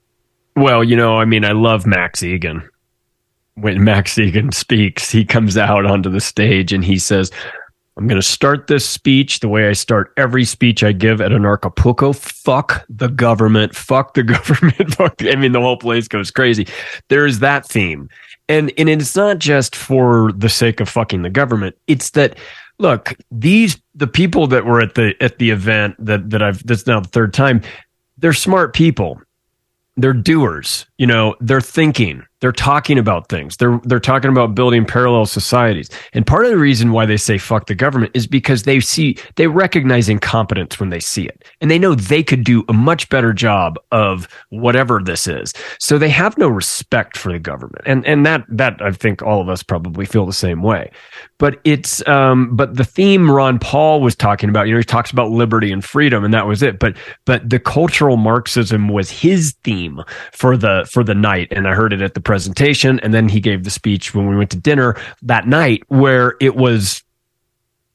Well, 0.56 0.84
you 0.84 0.96
know, 0.96 1.18
I 1.18 1.24
mean, 1.24 1.44
I 1.44 1.52
love 1.52 1.86
Max 1.86 2.20
Igan. 2.20 2.68
When 3.54 3.82
Max 3.84 4.16
Igan 4.16 4.52
speaks, 4.52 5.10
he 5.10 5.24
comes 5.24 5.56
out 5.56 5.86
onto 5.86 6.10
the 6.10 6.20
stage 6.20 6.72
and 6.72 6.84
he 6.84 6.98
says, 6.98 7.30
I'm 7.96 8.06
going 8.06 8.20
to 8.20 8.26
start 8.26 8.66
this 8.66 8.86
speech 8.88 9.40
the 9.40 9.48
way 9.48 9.68
I 9.68 9.72
start 9.74 10.12
every 10.16 10.44
speech 10.44 10.82
I 10.82 10.92
give 10.92 11.20
at 11.20 11.30
Anarchapulco. 11.30 12.14
Fuck 12.16 12.84
the 12.88 13.08
government. 13.08 13.74
Fuck 13.74 14.14
the 14.14 14.22
government. 14.36 14.94
Fuck. 14.94 15.22
I 15.22 15.36
mean, 15.36 15.52
the 15.52 15.60
whole 15.60 15.76
place 15.76 16.08
goes 16.08 16.30
crazy. 16.30 16.66
There's 17.08 17.38
that 17.40 17.66
theme. 17.66 18.08
And, 18.48 18.72
and 18.76 18.88
it's 18.88 19.16
not 19.16 19.38
just 19.38 19.76
for 19.76 20.32
the 20.32 20.48
sake 20.48 20.80
of 20.80 20.88
fucking 20.88 21.22
the 21.22 21.30
government. 21.30 21.76
It's 21.86 22.10
that, 22.10 22.38
look, 22.78 23.14
these, 23.30 23.80
the 23.94 24.06
people 24.06 24.46
that 24.48 24.64
were 24.64 24.80
at 24.80 24.94
the, 24.94 25.14
at 25.20 25.38
the 25.38 25.50
event 25.50 25.96
that, 25.98 26.30
that 26.30 26.42
I've, 26.42 26.66
that's 26.66 26.86
now 26.86 27.00
the 27.00 27.08
third 27.08 27.32
time, 27.32 27.62
they're 28.18 28.32
smart 28.32 28.74
people 28.74 29.20
they're 29.96 30.12
doers 30.12 30.86
you 30.98 31.06
know 31.06 31.34
they're 31.40 31.60
thinking 31.60 32.24
they're 32.42 32.52
talking 32.52 32.98
about 32.98 33.28
things. 33.28 33.56
They're 33.56 33.80
they're 33.84 34.00
talking 34.00 34.30
about 34.30 34.54
building 34.54 34.84
parallel 34.84 35.26
societies. 35.26 35.88
And 36.12 36.26
part 36.26 36.44
of 36.44 36.50
the 36.50 36.58
reason 36.58 36.90
why 36.90 37.06
they 37.06 37.16
say 37.16 37.38
fuck 37.38 37.66
the 37.66 37.74
government 37.74 38.10
is 38.14 38.26
because 38.26 38.64
they 38.64 38.80
see 38.80 39.16
they 39.36 39.46
recognize 39.46 40.08
incompetence 40.08 40.80
when 40.80 40.90
they 40.90 40.98
see 40.98 41.24
it. 41.24 41.44
And 41.60 41.70
they 41.70 41.78
know 41.78 41.94
they 41.94 42.24
could 42.24 42.42
do 42.42 42.64
a 42.68 42.72
much 42.72 43.08
better 43.08 43.32
job 43.32 43.78
of 43.92 44.28
whatever 44.50 45.00
this 45.02 45.28
is. 45.28 45.54
So 45.78 45.98
they 45.98 46.08
have 46.08 46.36
no 46.36 46.48
respect 46.48 47.16
for 47.16 47.32
the 47.32 47.38
government. 47.38 47.82
And 47.86 48.04
and 48.06 48.26
that 48.26 48.44
that 48.48 48.82
i 48.82 48.90
think 48.90 49.22
all 49.22 49.40
of 49.40 49.48
us 49.48 49.62
probably 49.62 50.04
feel 50.04 50.26
the 50.26 50.32
same 50.32 50.62
way 50.62 50.90
but 51.42 51.58
it's 51.64 52.06
um 52.06 52.54
but 52.54 52.76
the 52.76 52.84
theme 52.84 53.28
ron 53.28 53.58
paul 53.58 54.00
was 54.00 54.14
talking 54.14 54.48
about 54.48 54.68
you 54.68 54.74
know 54.74 54.78
he 54.78 54.84
talks 54.84 55.10
about 55.10 55.28
liberty 55.28 55.72
and 55.72 55.84
freedom 55.84 56.22
and 56.24 56.32
that 56.32 56.46
was 56.46 56.62
it. 56.62 56.78
But 56.78 56.96
but 57.24 57.50
the 57.50 57.58
cultural 57.58 58.16
marxism 58.16 58.88
was 58.88 59.10
his 59.10 59.56
theme 59.64 60.02
for 60.30 60.56
the 60.56 60.88
for 60.88 61.02
the 61.02 61.16
night. 61.16 61.48
And 61.50 61.66
i 61.66 61.74
heard 61.74 61.92
it 61.92 62.00
at 62.00 62.14
the 62.14 62.20
presentation 62.20 63.00
and 63.00 63.12
then 63.12 63.28
he 63.28 63.40
gave 63.40 63.64
the 63.64 63.70
speech 63.70 64.14
when 64.14 64.28
we 64.28 64.36
went 64.36 64.50
to 64.50 64.56
dinner 64.56 64.94
that 65.22 65.48
night 65.48 65.82
where 65.88 66.36
it 66.40 66.54
was 66.54 67.02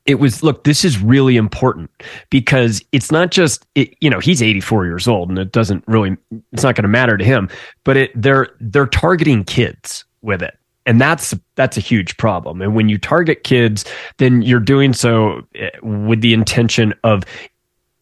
it 0.05 0.15
was 0.15 0.43
look 0.43 0.65
this 0.65 0.83
is 0.83 0.99
really 0.99 1.37
important 1.37 1.89
because 2.29 2.83
it's 2.91 3.13
not 3.13 3.31
just 3.31 3.65
it, 3.75 3.95
you 4.01 4.09
know 4.09 4.19
he's 4.19 4.41
84 4.41 4.87
years 4.87 5.07
old 5.07 5.29
and 5.29 5.39
it 5.39 5.53
doesn't 5.53 5.85
really 5.87 6.17
it's 6.51 6.63
not 6.63 6.75
going 6.75 6.83
to 6.83 6.89
matter 6.89 7.15
to 7.15 7.23
him 7.23 7.47
but 7.85 7.95
it 7.95 8.11
they're 8.13 8.49
they're 8.59 8.87
targeting 8.87 9.45
kids 9.45 10.03
with 10.21 10.43
it 10.43 10.57
and 10.87 10.99
that's 10.99 11.35
that's 11.55 11.77
a 11.77 11.81
huge 11.81 12.17
problem 12.17 12.61
and 12.61 12.73
when 12.73 12.89
you 12.89 12.97
target 12.97 13.43
kids 13.43 13.85
then 14.17 14.41
you're 14.41 14.59
doing 14.59 14.93
so 14.93 15.41
eh, 15.53 15.69
with 15.83 16.21
the 16.21 16.33
intention 16.33 16.93
of 17.03 17.23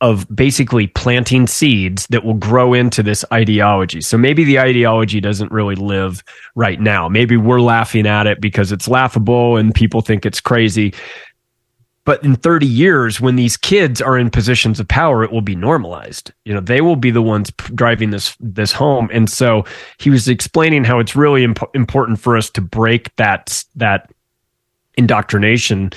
of 0.02 0.28
basically 0.36 0.88
planting 0.88 1.48
seeds 1.48 2.06
that 2.08 2.24
will 2.24 2.34
grow 2.34 2.74
into 2.74 3.02
this 3.02 3.24
ideology. 3.32 4.02
So 4.02 4.18
maybe 4.18 4.44
the 4.44 4.60
ideology 4.60 5.22
doesn't 5.22 5.52
really 5.52 5.76
live 5.76 6.22
right 6.54 6.80
now. 6.80 7.08
Maybe 7.08 7.38
we're 7.38 7.62
laughing 7.62 8.06
at 8.06 8.28
it 8.28 8.42
because 8.42 8.72
it's 8.72 8.88
laughable 8.88 9.56
and 9.56 9.74
people 9.74 10.02
think 10.02 10.26
it's 10.26 10.42
crazy. 10.42 10.94
But 12.06 12.24
in 12.24 12.36
30 12.36 12.68
years, 12.68 13.20
when 13.20 13.36
these 13.36 13.58
kids 13.58 14.02
are 14.02 14.18
in 14.18 14.30
positions 14.30 14.80
of 14.80 14.88
power, 14.88 15.24
it 15.24 15.32
will 15.32 15.42
be 15.42 15.56
normalized. 15.56 16.32
You 16.46 16.54
know, 16.54 16.60
they 16.60 16.80
will 16.82 16.96
be 16.96 17.12
the 17.12 17.22
ones 17.22 17.52
driving 17.74 18.12
this 18.12 18.38
this 18.40 18.72
home. 18.72 19.10
And 19.12 19.30
so 19.30 19.66
he 19.98 20.10
was 20.10 20.28
explaining 20.28 20.84
how 20.84 21.00
it's 21.00 21.16
really 21.16 21.44
imp- 21.44 21.76
important 21.76 22.20
for 22.20 22.38
us 22.38 22.50
to 22.52 22.62
break 22.62 23.16
that 23.16 23.64
that 23.76 24.12
indoctrination 24.98 25.92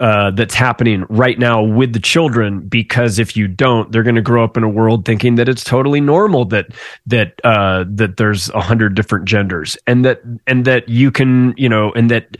uh, 0.00 0.30
that's 0.32 0.54
happening 0.54 1.06
right 1.08 1.38
now 1.38 1.62
with 1.62 1.92
the 1.92 2.00
children 2.00 2.60
because 2.60 3.18
if 3.20 3.36
you 3.36 3.46
don't, 3.46 3.92
they're 3.92 4.02
going 4.02 4.16
to 4.16 4.22
grow 4.22 4.42
up 4.42 4.56
in 4.56 4.64
a 4.64 4.68
world 4.68 5.04
thinking 5.04 5.36
that 5.36 5.48
it's 5.48 5.62
totally 5.62 6.00
normal 6.00 6.44
that 6.44 6.66
that 7.06 7.40
uh, 7.44 7.84
that 7.88 8.16
there's 8.16 8.50
a 8.50 8.60
hundred 8.60 8.94
different 8.94 9.24
genders 9.24 9.76
and 9.86 10.04
that 10.04 10.20
and 10.46 10.64
that 10.64 10.88
you 10.88 11.12
can 11.12 11.54
you 11.56 11.68
know 11.68 11.92
and 11.92 12.10
that 12.10 12.36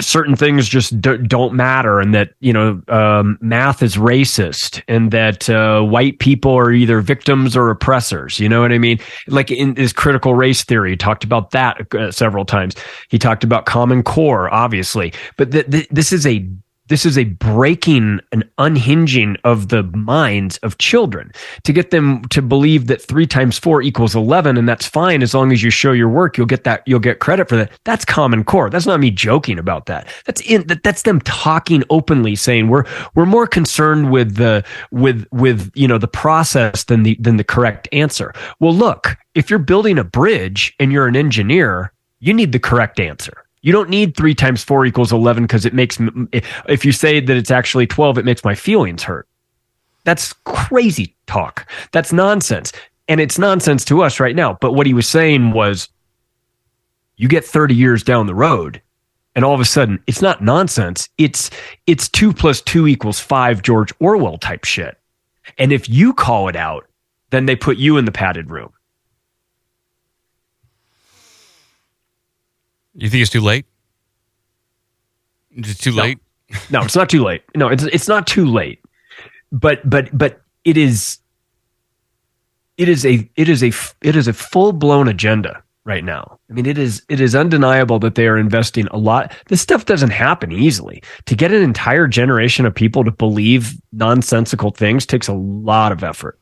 certain 0.00 0.36
things 0.36 0.68
just 0.68 1.00
d- 1.00 1.18
don't 1.18 1.54
matter 1.54 2.00
and 2.00 2.14
that 2.14 2.30
you 2.40 2.52
know 2.52 2.80
um, 2.88 3.38
math 3.40 3.82
is 3.82 3.96
racist 3.96 4.82
and 4.88 5.10
that 5.10 5.48
uh, 5.50 5.82
white 5.82 6.18
people 6.18 6.52
are 6.56 6.72
either 6.72 7.00
victims 7.00 7.56
or 7.56 7.70
oppressors. 7.70 8.38
You 8.38 8.48
know 8.48 8.60
what 8.60 8.72
i 8.72 8.78
mean? 8.78 8.98
Like 9.26 9.50
in 9.50 9.76
his 9.76 9.92
critical 9.92 10.34
race 10.34 10.64
theory 10.64 10.90
he 10.90 10.96
talked 10.96 11.24
about 11.24 11.50
that 11.50 11.94
uh, 11.94 12.10
several 12.10 12.44
times. 12.44 12.74
He 13.08 13.18
talked 13.18 13.44
about 13.44 13.66
common 13.66 14.02
core 14.02 14.52
obviously. 14.52 15.12
But 15.36 15.52
th- 15.52 15.70
th- 15.70 15.88
this 15.90 16.12
is 16.12 16.26
a 16.26 16.48
this 16.88 17.06
is 17.06 17.16
a 17.16 17.24
breaking 17.24 18.20
an 18.32 18.44
unhinging 18.58 19.36
of 19.44 19.68
the 19.68 19.82
minds 19.82 20.58
of 20.58 20.78
children. 20.78 21.32
To 21.64 21.72
get 21.72 21.90
them 21.90 22.22
to 22.28 22.42
believe 22.42 22.86
that 22.88 23.00
three 23.00 23.26
times 23.26 23.58
four 23.58 23.82
equals 23.82 24.14
11 24.14 24.56
and 24.56 24.68
that's 24.68 24.86
fine 24.86 25.22
as 25.22 25.34
long 25.34 25.52
as 25.52 25.62
you 25.62 25.70
show 25.70 25.92
your 25.92 26.08
work 26.08 26.36
you'll 26.36 26.46
get 26.46 26.64
that 26.64 26.82
you'll 26.86 27.00
get 27.00 27.20
credit 27.20 27.48
for 27.48 27.56
that. 27.56 27.72
That's 27.84 28.04
common 28.04 28.44
core. 28.44 28.70
That's 28.70 28.86
not 28.86 29.00
me 29.00 29.10
joking 29.10 29.58
about 29.58 29.86
that. 29.86 30.08
That's 30.24 30.40
in 30.42 30.66
that, 30.66 30.82
that's 30.82 31.02
them 31.02 31.20
talking 31.22 31.84
openly 31.90 32.34
saying 32.34 32.68
we're 32.68 32.84
we're 33.14 33.26
more 33.26 33.46
concerned 33.46 34.10
with 34.10 34.36
the 34.36 34.64
with 34.90 35.26
with 35.32 35.70
you 35.74 35.88
know 35.88 35.98
the 35.98 36.08
process 36.08 36.84
than 36.84 37.02
the 37.02 37.16
than 37.20 37.36
the 37.36 37.44
correct 37.44 37.88
answer. 37.92 38.32
Well 38.60 38.74
look 38.74 39.16
if 39.34 39.50
you're 39.50 39.58
building 39.58 39.98
a 39.98 40.04
bridge 40.04 40.74
and 40.80 40.92
you're 40.92 41.06
an 41.06 41.16
engineer 41.16 41.92
you 42.20 42.34
need 42.34 42.52
the 42.52 42.58
correct 42.58 42.98
answer 42.98 43.44
You 43.62 43.72
don't 43.72 43.90
need 43.90 44.16
three 44.16 44.34
times 44.34 44.62
four 44.62 44.86
equals 44.86 45.12
11 45.12 45.44
because 45.44 45.66
it 45.66 45.74
makes, 45.74 45.98
if 46.32 46.84
you 46.84 46.92
say 46.92 47.20
that 47.20 47.36
it's 47.36 47.50
actually 47.50 47.86
12, 47.86 48.18
it 48.18 48.24
makes 48.24 48.44
my 48.44 48.54
feelings 48.54 49.02
hurt. 49.02 49.28
That's 50.04 50.32
crazy 50.44 51.14
talk. 51.26 51.68
That's 51.92 52.12
nonsense. 52.12 52.72
And 53.08 53.20
it's 53.20 53.38
nonsense 53.38 53.84
to 53.86 54.02
us 54.02 54.20
right 54.20 54.36
now. 54.36 54.58
But 54.60 54.72
what 54.72 54.86
he 54.86 54.94
was 54.94 55.08
saying 55.08 55.52
was 55.52 55.88
you 57.16 57.28
get 57.28 57.44
30 57.44 57.74
years 57.74 58.02
down 58.02 58.26
the 58.26 58.34
road 58.34 58.80
and 59.34 59.44
all 59.44 59.54
of 59.54 59.60
a 59.60 59.64
sudden 59.64 60.02
it's 60.06 60.22
not 60.22 60.42
nonsense. 60.42 61.08
It's, 61.18 61.50
it's 61.86 62.08
two 62.08 62.32
plus 62.32 62.62
two 62.62 62.86
equals 62.86 63.18
five 63.18 63.62
George 63.62 63.92
Orwell 63.98 64.38
type 64.38 64.64
shit. 64.64 64.98
And 65.58 65.72
if 65.72 65.88
you 65.88 66.12
call 66.12 66.48
it 66.48 66.56
out, 66.56 66.86
then 67.30 67.46
they 67.46 67.56
put 67.56 67.76
you 67.76 67.96
in 67.96 68.04
the 68.04 68.12
padded 68.12 68.50
room. 68.50 68.72
You 72.98 73.08
think 73.08 73.22
it's 73.22 73.30
too 73.30 73.40
late? 73.40 73.64
It's 75.52 75.78
too 75.78 75.92
No. 75.94 76.02
late. 76.02 76.18
No, 76.70 76.82
it's 76.82 76.96
not 76.96 77.08
too 77.10 77.22
late. 77.22 77.42
No, 77.54 77.68
it's 77.68 77.84
it's 77.84 78.08
not 78.08 78.26
too 78.26 78.46
late. 78.46 78.80
But 79.52 79.88
but 79.88 80.08
but 80.16 80.40
it 80.64 80.76
is 80.78 81.18
it 82.78 82.88
is 82.88 83.04
a 83.04 83.28
it 83.36 83.48
is 83.48 83.62
a 83.62 83.70
it 84.02 84.16
is 84.16 84.28
a 84.28 84.32
full 84.32 84.72
blown 84.72 85.08
agenda 85.08 85.62
right 85.84 86.02
now. 86.04 86.38
I 86.48 86.54
mean, 86.54 86.64
it 86.66 86.78
is 86.78 87.02
it 87.10 87.20
is 87.20 87.34
undeniable 87.34 87.98
that 87.98 88.14
they 88.14 88.26
are 88.26 88.38
investing 88.38 88.86
a 88.88 88.96
lot. 88.96 89.32
This 89.48 89.60
stuff 89.60 89.84
doesn't 89.84 90.10
happen 90.10 90.50
easily. 90.52 91.02
To 91.26 91.34
get 91.36 91.52
an 91.52 91.62
entire 91.62 92.06
generation 92.06 92.64
of 92.64 92.74
people 92.74 93.04
to 93.04 93.10
believe 93.10 93.74
nonsensical 93.92 94.70
things 94.70 95.04
takes 95.04 95.28
a 95.28 95.34
lot 95.34 95.92
of 95.92 96.02
effort. 96.02 96.38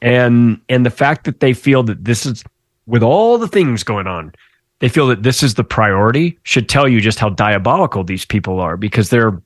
And 0.00 0.60
and 0.68 0.86
the 0.86 0.90
fact 0.90 1.24
that 1.24 1.40
they 1.40 1.52
feel 1.52 1.82
that 1.84 2.04
this 2.04 2.26
is 2.26 2.44
with 2.86 3.02
all 3.02 3.38
the 3.38 3.48
things 3.48 3.82
going 3.82 4.06
on, 4.06 4.32
they 4.80 4.88
feel 4.88 5.06
that 5.06 5.22
this 5.22 5.42
is 5.42 5.54
the 5.54 5.64
priority 5.64 6.38
should 6.42 6.68
tell 6.68 6.88
you 6.88 7.00
just 7.00 7.18
how 7.18 7.30
diabolical 7.30 8.04
these 8.04 8.24
people 8.24 8.60
are 8.60 8.76
because 8.76 9.10
they're 9.10 9.40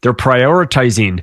they're 0.00 0.14
prioritizing 0.14 1.22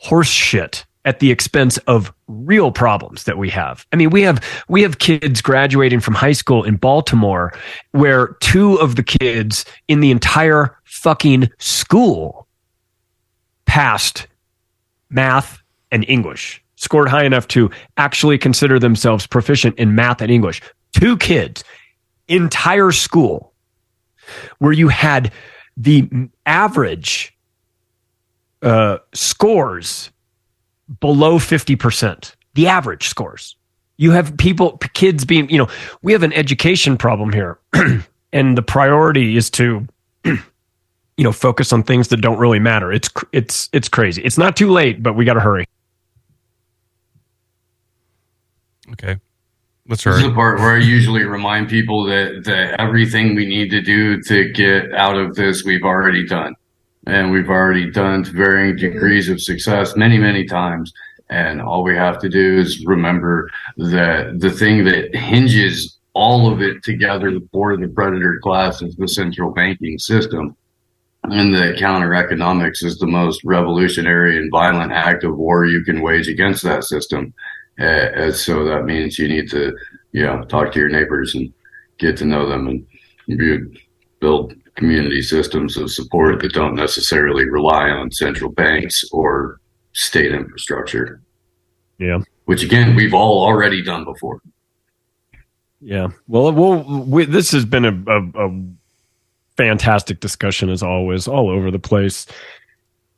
horse 0.00 0.28
shit 0.28 0.84
at 1.04 1.20
the 1.20 1.30
expense 1.30 1.78
of 1.78 2.12
real 2.28 2.70
problems 2.70 3.24
that 3.24 3.38
we 3.38 3.48
have. 3.48 3.86
I 3.92 3.96
mean, 3.96 4.10
we 4.10 4.22
have 4.22 4.42
we 4.68 4.82
have 4.82 4.98
kids 4.98 5.40
graduating 5.40 6.00
from 6.00 6.14
high 6.14 6.32
school 6.32 6.64
in 6.64 6.76
Baltimore 6.76 7.52
where 7.92 8.36
two 8.40 8.74
of 8.76 8.96
the 8.96 9.02
kids 9.02 9.64
in 9.88 10.00
the 10.00 10.10
entire 10.10 10.76
fucking 10.84 11.50
school 11.58 12.46
passed 13.64 14.26
math 15.08 15.62
and 15.90 16.04
English. 16.08 16.62
Scored 16.76 17.08
high 17.08 17.24
enough 17.24 17.46
to 17.48 17.70
actually 17.98 18.38
consider 18.38 18.78
themselves 18.78 19.26
proficient 19.26 19.78
in 19.78 19.94
math 19.94 20.22
and 20.22 20.30
English. 20.30 20.62
Two 20.92 21.16
kids, 21.16 21.64
entire 22.28 22.92
school, 22.92 23.52
where 24.58 24.72
you 24.72 24.88
had 24.88 25.32
the 25.76 26.08
average 26.46 27.36
uh, 28.62 28.98
scores 29.14 30.10
below 31.00 31.38
50%, 31.38 32.34
the 32.54 32.66
average 32.66 33.08
scores. 33.08 33.56
You 33.96 34.10
have 34.12 34.36
people, 34.36 34.78
kids 34.94 35.24
being, 35.24 35.48
you 35.50 35.58
know, 35.58 35.68
we 36.02 36.12
have 36.12 36.22
an 36.22 36.32
education 36.32 36.96
problem 36.96 37.32
here. 37.32 37.58
and 38.32 38.56
the 38.56 38.62
priority 38.62 39.36
is 39.36 39.50
to, 39.50 39.86
you 40.24 40.38
know, 41.18 41.32
focus 41.32 41.72
on 41.72 41.82
things 41.82 42.08
that 42.08 42.18
don't 42.18 42.38
really 42.38 42.58
matter. 42.58 42.92
It's, 42.92 43.10
it's, 43.32 43.68
it's 43.72 43.88
crazy. 43.88 44.22
It's 44.22 44.38
not 44.38 44.56
too 44.56 44.70
late, 44.70 45.02
but 45.02 45.14
we 45.14 45.24
got 45.24 45.34
to 45.34 45.40
hurry. 45.40 45.66
Okay. 48.92 49.16
Let's 49.90 50.04
This 50.04 50.18
is 50.18 50.22
the 50.22 50.32
part 50.32 50.60
where 50.60 50.76
I 50.76 50.78
usually 50.78 51.24
remind 51.24 51.68
people 51.68 52.04
that, 52.04 52.44
that 52.44 52.80
everything 52.80 53.34
we 53.34 53.44
need 53.44 53.70
to 53.70 53.82
do 53.82 54.22
to 54.22 54.48
get 54.52 54.94
out 54.94 55.16
of 55.16 55.34
this, 55.34 55.64
we've 55.64 55.82
already 55.82 56.24
done. 56.24 56.54
And 57.08 57.32
we've 57.32 57.48
already 57.48 57.90
done 57.90 58.22
to 58.22 58.30
varying 58.30 58.76
degrees 58.76 59.28
of 59.28 59.42
success 59.42 59.96
many, 59.96 60.16
many 60.16 60.44
times. 60.44 60.92
And 61.28 61.60
all 61.60 61.82
we 61.82 61.96
have 61.96 62.20
to 62.20 62.28
do 62.28 62.58
is 62.58 62.86
remember 62.86 63.50
that 63.78 64.38
the 64.38 64.52
thing 64.52 64.84
that 64.84 65.12
hinges 65.12 65.98
all 66.12 66.52
of 66.52 66.62
it 66.62 66.84
together 66.84 67.40
for 67.50 67.76
the 67.76 67.88
predator 67.88 68.38
class 68.44 68.82
is 68.82 68.94
the 68.94 69.08
central 69.08 69.50
banking 69.50 69.98
system. 69.98 70.56
And 71.24 71.52
the 71.52 71.74
counter 71.76 72.14
economics 72.14 72.84
is 72.84 72.96
the 72.98 73.08
most 73.08 73.42
revolutionary 73.42 74.38
and 74.38 74.52
violent 74.52 74.92
act 74.92 75.24
of 75.24 75.36
war 75.36 75.66
you 75.66 75.82
can 75.82 76.00
wage 76.00 76.28
against 76.28 76.62
that 76.62 76.84
system. 76.84 77.34
Uh, 77.80 78.10
and 78.14 78.34
so 78.34 78.64
that 78.64 78.84
means 78.84 79.18
you 79.18 79.28
need 79.28 79.48
to, 79.50 79.74
you 80.12 80.22
know, 80.22 80.42
talk 80.44 80.72
to 80.72 80.78
your 80.78 80.88
neighbors 80.88 81.34
and 81.34 81.52
get 81.98 82.16
to 82.18 82.24
know 82.24 82.48
them 82.48 82.68
and 82.68 83.76
build 84.20 84.54
community 84.74 85.22
systems 85.22 85.76
of 85.76 85.90
support 85.90 86.40
that 86.40 86.52
don't 86.52 86.74
necessarily 86.74 87.48
rely 87.48 87.88
on 87.90 88.10
central 88.10 88.50
banks 88.50 89.04
or 89.12 89.60
state 89.92 90.32
infrastructure, 90.32 91.20
Yeah. 91.98 92.18
which 92.44 92.62
again, 92.62 92.94
we've 92.94 93.14
all 93.14 93.44
already 93.44 93.82
done 93.82 94.04
before. 94.04 94.40
Yeah. 95.80 96.08
Well, 96.28 96.52
well, 96.52 97.04
we, 97.04 97.24
this 97.24 97.52
has 97.52 97.64
been 97.64 97.84
a, 97.84 98.02
a, 98.06 98.46
a 98.48 98.62
fantastic 99.56 100.20
discussion 100.20 100.68
as 100.70 100.82
always, 100.82 101.26
all 101.26 101.48
over 101.50 101.70
the 101.70 101.78
place. 101.78 102.26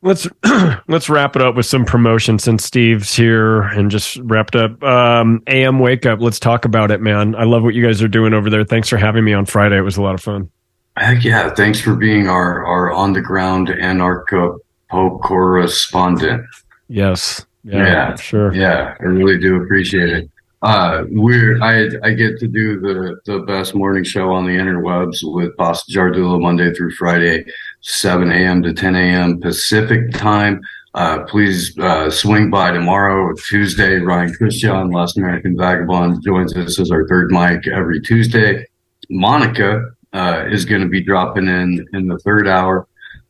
Let's 0.03 0.27
let's 0.87 1.09
wrap 1.09 1.35
it 1.35 1.41
up 1.41 1.55
with 1.55 1.65
some 1.65 1.85
promotion 1.85 2.37
since 2.37 2.65
Steve's 2.65 3.15
here 3.15 3.61
and 3.61 3.89
just 3.89 4.17
wrapped 4.17 4.55
up. 4.55 4.83
Um, 4.83 5.41
AM 5.47 5.79
Wake 5.79 6.05
Up. 6.05 6.19
Let's 6.21 6.39
talk 6.39 6.65
about 6.65 6.91
it, 6.91 7.01
man. 7.01 7.35
I 7.35 7.45
love 7.45 7.63
what 7.63 7.73
you 7.73 7.83
guys 7.83 8.01
are 8.03 8.07
doing 8.07 8.33
over 8.33 8.49
there. 8.49 8.65
Thanks 8.65 8.89
for 8.89 8.97
having 8.97 9.23
me 9.23 9.33
on 9.33 9.45
Friday. 9.45 9.77
It 9.77 9.81
was 9.81 9.97
a 9.97 10.01
lot 10.01 10.13
of 10.13 10.21
fun. 10.21 10.49
Heck 10.97 11.23
yeah. 11.23 11.53
Thanks 11.53 11.79
for 11.79 11.95
being 11.95 12.27
our, 12.27 12.65
our 12.65 12.91
on 12.91 13.13
the 13.13 13.21
ground 13.21 13.69
anarcho 13.69 14.59
correspondent. 14.91 16.45
Yes. 16.89 17.45
Yeah. 17.63 17.77
Yeah. 17.77 18.15
Sure. 18.15 18.53
Yeah, 18.53 18.95
I 18.99 19.03
really 19.03 19.39
do 19.39 19.55
appreciate 19.63 20.09
it. 20.09 20.29
Uh, 20.63 21.03
we're 21.09 21.61
I 21.61 21.89
I 22.03 22.13
get 22.13 22.39
to 22.39 22.47
do 22.47 22.79
the 22.79 23.19
the 23.25 23.39
best 23.39 23.75
morning 23.75 24.03
show 24.05 24.31
on 24.31 24.45
the 24.45 24.53
interwebs 24.53 25.17
with 25.21 25.55
Boss 25.57 25.85
Jardula 25.89 26.39
Monday 26.39 26.73
through 26.73 26.91
Friday, 26.91 27.45
7 27.83 28.31
a.m. 28.31 28.63
to 28.63 28.73
10 28.73 28.95
a.m. 28.95 29.39
Pacific 29.39 30.11
time. 30.11 30.61
Uh, 30.95 31.23
please 31.23 31.77
uh, 31.79 32.09
swing 32.09 32.49
by 32.49 32.71
tomorrow, 32.71 33.33
Tuesday. 33.47 33.95
Ryan 33.95 34.33
Cristián, 34.33 34.93
Last 34.93 35.17
American 35.17 35.57
Vagabond, 35.57 36.23
joins 36.23 36.55
us 36.55 36.79
as 36.79 36.91
our 36.91 37.07
third 37.07 37.31
mic 37.31 37.67
every 37.67 37.99
Tuesday. 38.01 38.65
Monica 39.09 39.83
uh, 40.13 40.45
is 40.49 40.65
going 40.65 40.81
to 40.81 40.87
be 40.87 41.01
dropping 41.01 41.47
in 41.47 41.85
in 41.93 42.07
the 42.07 42.17
third 42.19 42.47
hour. 42.47 42.87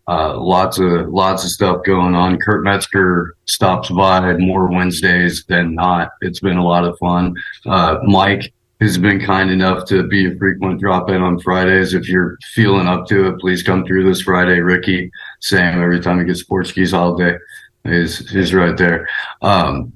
Uh, 0.08 0.38
lots 0.38 0.78
of 0.80 1.08
lots 1.08 1.46
of 1.46 1.50
stuff 1.50 1.82
going 1.86 2.14
on. 2.14 2.38
Kurt 2.38 2.64
Metzger 2.64 3.36
stops 3.46 3.90
by 3.90 4.34
more 4.34 4.70
Wednesdays 4.70 5.46
than 5.48 5.76
not. 5.76 6.12
It's 6.22 6.42
been 6.42 6.58
a 6.58 6.66
lot 6.66 6.84
of 6.84 6.98
fun. 7.00 7.34
Uh, 7.66 8.00
Mike 8.04 8.54
has 8.84 8.98
been 8.98 9.20
kind 9.20 9.50
enough 9.50 9.86
to 9.88 10.08
be 10.08 10.28
a 10.28 10.36
frequent 10.38 10.80
drop 10.80 11.10
in 11.10 11.22
on 11.22 11.40
Fridays. 11.40 11.94
If 11.94 12.08
you're 12.08 12.38
feeling 12.54 12.88
up 12.88 13.08
to 13.08 13.28
it, 13.28 13.40
please 13.40 13.64
come 13.64 13.86
through 13.86 14.06
this 14.08 14.22
Friday. 14.22 14.60
Ricky, 14.60 15.12
same 15.40 15.82
every 15.82 16.00
time 16.00 16.20
he 16.20 16.26
gets 16.26 16.42
sports 16.42 16.70
skis 16.70 16.92
holiday, 16.92 17.38
is 17.86 18.34
is 18.34 18.54
right 18.54 18.78
there. 18.78 19.08
Um, 19.42 19.94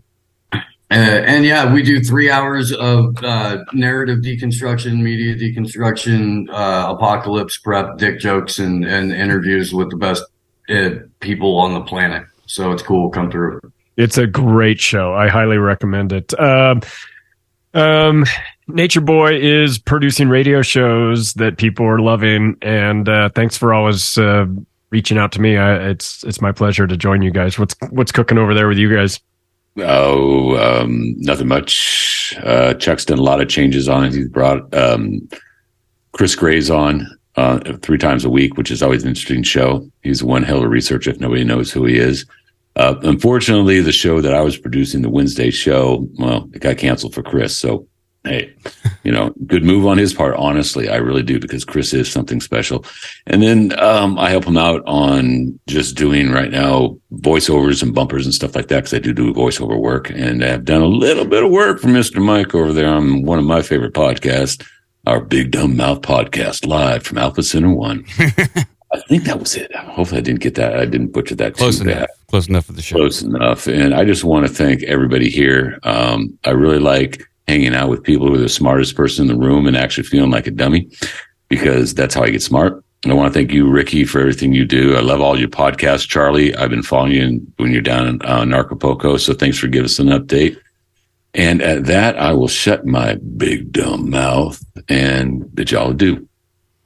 uh, 0.89 0.95
and 1.26 1.43
yeah, 1.43 1.72
we 1.72 1.84
do 1.84 2.01
three 2.01 2.31
hours 2.31 2.72
of 2.72 3.22
uh, 3.22 3.57
narrative 3.73 4.19
deconstruction, 4.19 5.01
media 5.01 5.35
deconstruction, 5.35 6.49
uh, 6.49 6.93
apocalypse 6.95 7.57
prep, 7.57 7.97
dick 7.97 8.19
jokes, 8.19 8.57
and, 8.57 8.85
and 8.85 9.11
interviews 9.11 9.73
with 9.73 9.89
the 9.89 9.97
best 9.97 10.23
uh, 10.69 10.91
people 11.19 11.57
on 11.57 11.73
the 11.73 11.81
planet. 11.81 12.26
So 12.45 12.72
it's 12.72 12.84
cool. 12.84 13.09
Come 13.09 13.30
through. 13.30 13.59
It's 13.97 14.18
a 14.18 14.27
great 14.27 14.80
show. 14.80 15.14
I 15.14 15.27
highly 15.27 15.57
recommend 15.57 16.14
it. 16.14 16.39
Um, 16.39 16.81
um, 17.77 18.25
Nature 18.67 19.01
Boy 19.01 19.39
is 19.39 19.77
producing 19.77 20.29
radio 20.29 20.61
shows 20.61 21.33
that 21.35 21.57
people 21.57 21.85
are 21.85 21.99
loving, 21.99 22.57
and 22.61 23.07
uh, 23.07 23.29
thanks 23.29 23.55
for 23.55 23.73
always 23.73 24.17
uh, 24.17 24.45
reaching 24.89 25.17
out 25.17 25.31
to 25.33 25.41
me. 25.41 25.57
I, 25.57 25.89
it's 25.89 26.23
it's 26.23 26.41
my 26.41 26.51
pleasure 26.51 26.87
to 26.87 26.97
join 26.97 27.21
you 27.21 27.31
guys. 27.31 27.57
What's 27.57 27.75
what's 27.91 28.11
cooking 28.11 28.37
over 28.37 28.53
there 28.53 28.67
with 28.67 28.77
you 28.77 28.93
guys? 28.93 29.19
Oh, 29.77 30.57
um, 30.57 31.13
nothing 31.17 31.47
much. 31.47 32.35
Uh, 32.43 32.73
Chuck's 32.73 33.05
done 33.05 33.19
a 33.19 33.23
lot 33.23 33.41
of 33.41 33.47
changes 33.47 33.87
on 33.87 34.05
it. 34.05 34.13
He's 34.13 34.27
brought 34.27 34.73
um, 34.73 35.29
Chris 36.13 36.35
Gray's 36.35 36.71
on 36.71 37.07
uh, 37.35 37.59
three 37.83 37.99
times 37.99 38.25
a 38.25 38.29
week, 38.29 38.57
which 38.57 38.71
is 38.71 38.81
always 38.81 39.03
an 39.03 39.09
interesting 39.09 39.43
show. 39.43 39.87
He's 40.01 40.23
one 40.23 40.43
hell 40.43 40.57
of 40.57 40.63
a 40.63 40.67
researcher 40.67 41.11
if 41.11 41.19
nobody 41.19 41.43
knows 41.43 41.71
who 41.71 41.85
he 41.85 41.97
is. 41.97 42.25
Uh, 42.77 42.95
unfortunately, 43.01 43.81
the 43.81 43.91
show 43.91 44.21
that 44.21 44.35
I 44.35 44.41
was 44.41 44.55
producing, 44.57 45.01
the 45.01 45.09
Wednesday 45.09 45.49
show, 45.49 46.07
well, 46.19 46.47
it 46.53 46.59
got 46.59 46.77
canceled 46.77 47.15
for 47.15 47.23
Chris. 47.23 47.57
So, 47.57 47.87
hey, 48.23 48.53
you 49.03 49.11
know, 49.11 49.33
good 49.47 49.63
move 49.63 49.87
on 49.87 49.97
his 49.97 50.13
part. 50.13 50.35
Honestly, 50.35 50.87
I 50.87 50.97
really 50.97 51.23
do 51.23 51.39
because 51.39 51.65
Chris 51.65 51.91
is 51.93 52.11
something 52.11 52.39
special. 52.39 52.85
And 53.25 53.41
then 53.41 53.77
um, 53.79 54.19
I 54.19 54.29
help 54.29 54.45
him 54.45 54.57
out 54.57 54.83
on 54.85 55.59
just 55.65 55.95
doing 55.95 56.29
right 56.29 56.51
now 56.51 56.97
voiceovers 57.13 57.81
and 57.81 57.95
bumpers 57.95 58.25
and 58.25 58.33
stuff 58.33 58.55
like 58.55 58.67
that 58.67 58.81
because 58.81 58.93
I 58.93 58.99
do 58.99 59.11
do 59.11 59.33
voiceover 59.33 59.79
work 59.79 60.11
and 60.11 60.43
I've 60.43 60.65
done 60.65 60.83
a 60.83 60.87
little 60.87 61.25
bit 61.25 61.43
of 61.43 61.49
work 61.49 61.79
for 61.79 61.87
Mr. 61.87 62.23
Mike 62.23 62.53
over 62.53 62.73
there 62.73 62.89
on 62.89 63.23
one 63.23 63.39
of 63.39 63.45
my 63.45 63.63
favorite 63.63 63.93
podcasts. 63.93 64.63
our 65.07 65.19
Big 65.19 65.49
Dumb 65.51 65.75
Mouth 65.75 66.01
podcast 66.01 66.67
live 66.67 67.01
from 67.03 67.17
Alpha 67.17 67.41
Center 67.41 67.73
One. 67.73 68.05
I 68.93 68.99
think 69.09 69.23
that 69.26 69.39
was 69.39 69.55
it. 69.55 69.73
Hopefully, 69.76 70.19
I 70.19 70.22
didn't 70.23 70.39
get 70.39 70.55
that. 70.55 70.77
I 70.80 70.85
didn't 70.85 71.07
butcher 71.11 71.35
that 71.35 71.55
Close 71.55 71.80
too 71.80 71.89
enough. 71.89 71.99
bad. 71.99 72.09
Close 72.30 72.47
enough 72.47 72.65
for 72.65 72.73
the 72.73 72.81
show. 72.81 72.95
Close 72.95 73.22
enough. 73.22 73.68
And 73.68 73.93
I 73.93 74.05
just 74.05 74.23
want 74.23 74.47
to 74.47 74.53
thank 74.53 74.84
everybody 74.84 75.30
here. 75.30 75.77
Um, 75.84 76.38
I 76.45 76.51
really 76.51 76.80
like 76.80 77.22
hanging 77.47 77.73
out 77.76 77.89
with 77.89 78.03
people 78.03 78.27
who 78.27 78.35
are 78.35 78.39
the 78.39 78.49
smartest 78.49 78.95
person 78.95 79.30
in 79.30 79.35
the 79.39 79.45
room 79.47 79.68
and 79.68 79.76
actually 79.77 80.03
feeling 80.03 80.31
like 80.31 80.47
a 80.47 80.51
dummy 80.51 80.89
because 81.49 81.93
that's 81.93 82.15
how 82.15 82.23
I 82.23 82.30
get 82.30 82.41
smart. 82.41 82.84
And 83.03 83.11
I 83.11 83.15
want 83.15 83.31
to 83.31 83.39
thank 83.39 83.51
you, 83.53 83.69
Ricky, 83.69 84.05
for 84.05 84.19
everything 84.19 84.53
you 84.53 84.65
do. 84.65 84.95
I 84.95 85.01
love 85.01 85.22
all 85.22 85.39
your 85.39 85.47
podcasts, 85.49 86.07
Charlie. 86.07 86.55
I've 86.55 86.69
been 86.69 86.84
following 86.84 87.11
you 87.11 87.47
when 87.57 87.72
you're 87.72 87.81
down 87.81 88.07
in 88.07 88.22
uh, 88.23 88.41
Anarchapulco. 88.41 89.19
So 89.19 89.34
thanks 89.34 89.57
for 89.57 89.68
giving 89.68 89.85
us 89.85 89.99
an 89.99 90.07
update. 90.07 90.57
And 91.34 91.61
at 91.61 91.85
that, 91.85 92.18
I 92.18 92.34
will 92.34 92.47
shut 92.47 92.85
my 92.85 93.15
big 93.15 93.72
dumb 93.72 94.09
mouth 94.09 94.64
and 94.89 95.53
bid 95.53 95.72
y'all 95.72 95.93
do. 95.93 96.26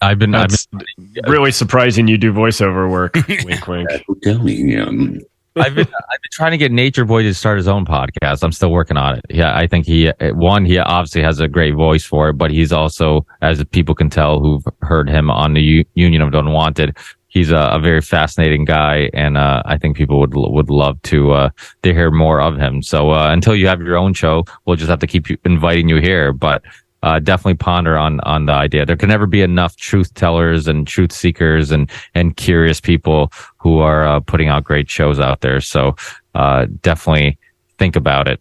I've 0.02 0.20
been, 0.20 0.34
I've 0.34 0.50
been 0.50 0.86
really 1.28 1.52
surprising 1.52 2.08
you 2.08 2.18
do 2.18 2.34
voiceover 2.34 2.90
work. 2.90 3.16
wink, 3.46 3.68
wink. 3.68 3.90
Tell 4.24 4.40
me, 4.40 4.54
you 4.54 4.78
know, 4.78 5.20
I've 5.58 5.76
been 5.76 5.88
I've 5.88 6.22
been 6.22 6.32
trying 6.32 6.52
to 6.52 6.58
get 6.58 6.72
Nature 6.72 7.04
Boy 7.04 7.24
to 7.24 7.34
start 7.34 7.58
his 7.58 7.68
own 7.68 7.86
podcast. 7.86 8.44
I'm 8.44 8.54
still 8.54 8.72
working 8.72 8.98
on 8.98 9.18
it. 9.18 9.26
Yeah, 9.30 9.56
I 9.56 9.68
think 9.68 9.86
he 9.86 10.12
one 10.34 10.66
he 10.66 10.78
obviously 10.78 11.22
has 11.24 11.40
a 11.40 11.48
great 11.48 11.76
voice 11.76 12.04
for 12.06 12.30
it, 12.30 12.34
but 12.34 12.52
he's 12.52 12.72
also, 12.72 13.26
as 13.42 13.64
people 13.66 13.94
can 13.94 14.10
tell 14.10 14.40
who've 14.40 14.66
heard 14.82 15.10
him 15.10 15.30
on 15.30 15.54
the 15.54 15.62
U- 15.62 15.86
Union 15.96 16.22
of 16.22 16.34
Unwanted, 16.34 16.98
he's 17.28 17.52
a, 17.52 17.58
a 17.58 17.80
very 17.80 18.02
fascinating 18.02 18.64
guy, 18.64 19.10
and 19.14 19.38
uh, 19.38 19.62
I 19.66 19.78
think 19.78 19.98
people 19.98 20.20
would 20.20 20.34
would 20.34 20.70
love 20.70 21.02
to 21.04 21.32
uh, 21.34 21.50
to 21.84 21.94
hear 21.94 22.12
more 22.12 22.40
of 22.42 22.58
him. 22.58 22.82
So 22.82 23.12
uh, 23.12 23.30
until 23.32 23.56
you 23.56 23.68
have 23.68 23.82
your 23.82 23.98
own 23.98 24.14
show, 24.14 24.46
we'll 24.66 24.78
just 24.78 24.90
have 24.90 25.00
to 25.00 25.08
keep 25.08 25.30
you, 25.30 25.38
inviting 25.46 25.90
you 25.90 25.98
here, 25.98 26.34
but. 26.34 26.64
Uh, 27.04 27.20
definitely 27.20 27.56
ponder 27.56 27.98
on 27.98 28.20
on 28.22 28.46
the 28.46 28.54
idea. 28.54 28.86
There 28.86 28.98
can 28.98 29.10
never 29.10 29.26
be 29.26 29.42
enough 29.42 29.76
truth 29.76 30.14
tellers 30.14 30.68
and 30.68 30.88
truth 30.88 31.12
seekers 31.12 31.72
and 31.72 31.90
and 32.14 32.38
curious 32.38 32.80
people 32.80 33.32
who 33.58 33.80
are 33.80 34.06
uh, 34.06 34.20
putting 34.20 34.50
out 34.50 34.64
great 34.64 34.90
shows 34.90 35.20
out 35.20 35.42
there. 35.42 35.62
So 35.62 35.96
uh, 36.36 36.68
definitely 36.82 37.40
think 37.78 37.96
about 37.96 38.28
it. 38.28 38.40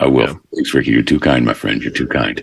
I 0.00 0.06
will. 0.06 0.40
Thanks, 0.54 0.74
Ricky. 0.74 0.90
You're 0.90 1.02
too 1.02 1.20
kind, 1.20 1.44
my 1.44 1.54
friend. 1.54 1.82
You're 1.82 1.92
too 1.92 2.06
kind. 2.06 2.42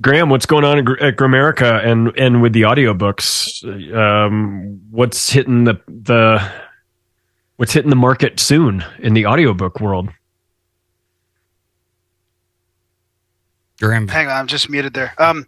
Graham, 0.00 0.30
what's 0.30 0.46
going 0.46 0.64
on 0.64 0.78
at 0.78 0.84
Gr- 0.84 1.00
at 1.00 1.16
Grimerica 1.16 1.84
and 1.84 2.08
and 2.16 2.40
with 2.40 2.52
the 2.52 2.62
audiobooks? 2.62 3.64
Um, 3.94 4.80
what's 4.90 5.30
hitting 5.30 5.64
the 5.64 5.80
the 5.88 6.42
what's 7.56 7.72
hitting 7.72 7.90
the 7.90 7.96
market 7.96 8.40
soon 8.40 8.84
in 8.98 9.14
the 9.14 9.26
audiobook 9.26 9.80
world? 9.80 10.08
Graham. 13.80 14.08
Hang 14.08 14.26
on, 14.28 14.36
I'm 14.36 14.46
just 14.46 14.70
muted 14.70 14.94
there. 14.94 15.14
Um, 15.18 15.46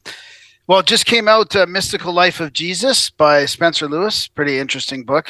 well, 0.66 0.80
it 0.80 0.86
just 0.86 1.06
came 1.06 1.28
out 1.28 1.54
uh, 1.54 1.66
Mystical 1.66 2.12
Life 2.12 2.40
of 2.40 2.52
Jesus 2.52 3.10
by 3.10 3.44
Spencer 3.44 3.88
Lewis. 3.88 4.28
Pretty 4.28 4.59
interesting 4.59 5.04
book. 5.04 5.28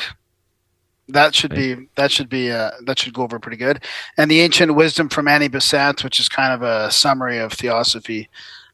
That 1.08 1.34
should 1.34 1.54
be 1.54 1.88
that 1.96 2.10
should 2.10 2.28
be 2.28 2.50
uh, 2.50 2.70
that 2.86 2.98
should 2.98 3.12
go 3.12 3.22
over 3.22 3.38
pretty 3.38 3.56
good. 3.56 3.82
And 4.16 4.30
the 4.30 4.40
Ancient 4.40 4.74
Wisdom 4.74 5.08
from 5.08 5.28
Annie 5.28 5.48
Besant, 5.48 6.04
which 6.04 6.20
is 6.20 6.28
kind 6.28 6.52
of 6.52 6.62
a 6.62 6.90
summary 6.90 7.38
of 7.38 7.52
theosophy, 7.52 8.28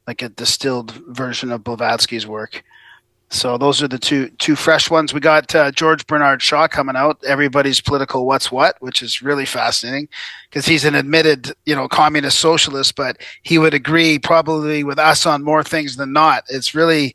like 0.06 0.22
a 0.22 0.28
distilled 0.28 0.92
version 1.09 1.50
of 1.50 1.64
Blavatsky's 1.64 2.26
work. 2.26 2.62
So 3.30 3.59
those 3.59 3.82
are 3.82 3.88
the 3.88 3.98
two 3.98 4.30
two 4.38 4.56
fresh 4.56 4.90
ones. 4.90 5.12
We 5.12 5.20
got 5.20 5.55
uh, 5.55 5.70
George 5.70 6.06
Bernard 6.06 6.40
Shaw 6.40 6.66
coming 6.66 6.96
out. 6.96 7.22
Everybody's 7.26 7.80
political 7.80 8.26
what's 8.26 8.50
what, 8.50 8.76
which 8.80 9.02
is 9.02 9.20
really 9.20 9.44
fascinating 9.44 10.09
because 10.48 10.64
he's 10.64 10.86
an 10.86 10.94
admitted 10.94 11.52
you 11.66 11.74
know 11.74 11.88
communist 11.88 12.38
socialist, 12.38 12.96
but 12.96 13.18
he 13.42 13.59
would 13.59 13.74
agree 13.74 14.18
probably 14.18 14.82
with 14.82 14.98
us 14.98 15.26
on 15.26 15.44
more 15.44 15.62
things 15.62 15.96
than 15.96 16.12
not. 16.12 16.44
It's 16.48 16.74
really 16.74 17.14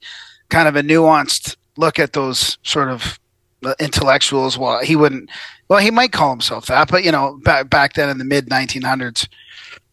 kind 0.50 0.68
of 0.68 0.76
a 0.76 0.84
nuanced 0.84 1.56
look 1.78 1.98
at 1.98 2.14
those 2.14 2.60
sort 2.62 2.90
of 2.90 3.20
uh, 3.66 3.74
intellectuals. 3.80 4.58
Well, 4.58 4.82
he 4.84 4.96
wouldn't. 4.96 5.32
Well, 5.68 5.80
he 5.80 5.90
might 5.90 6.12
call 6.12 6.30
himself 6.30 6.68
that, 6.68 6.92
but 6.92 7.04
you 7.04 7.12
know, 7.12 7.40
back 7.44 7.72
back 7.72 7.94
then 7.94 8.10
in 8.10 8.20
the 8.20 8.26
mid 8.26 8.50
1900s. 8.50 9.28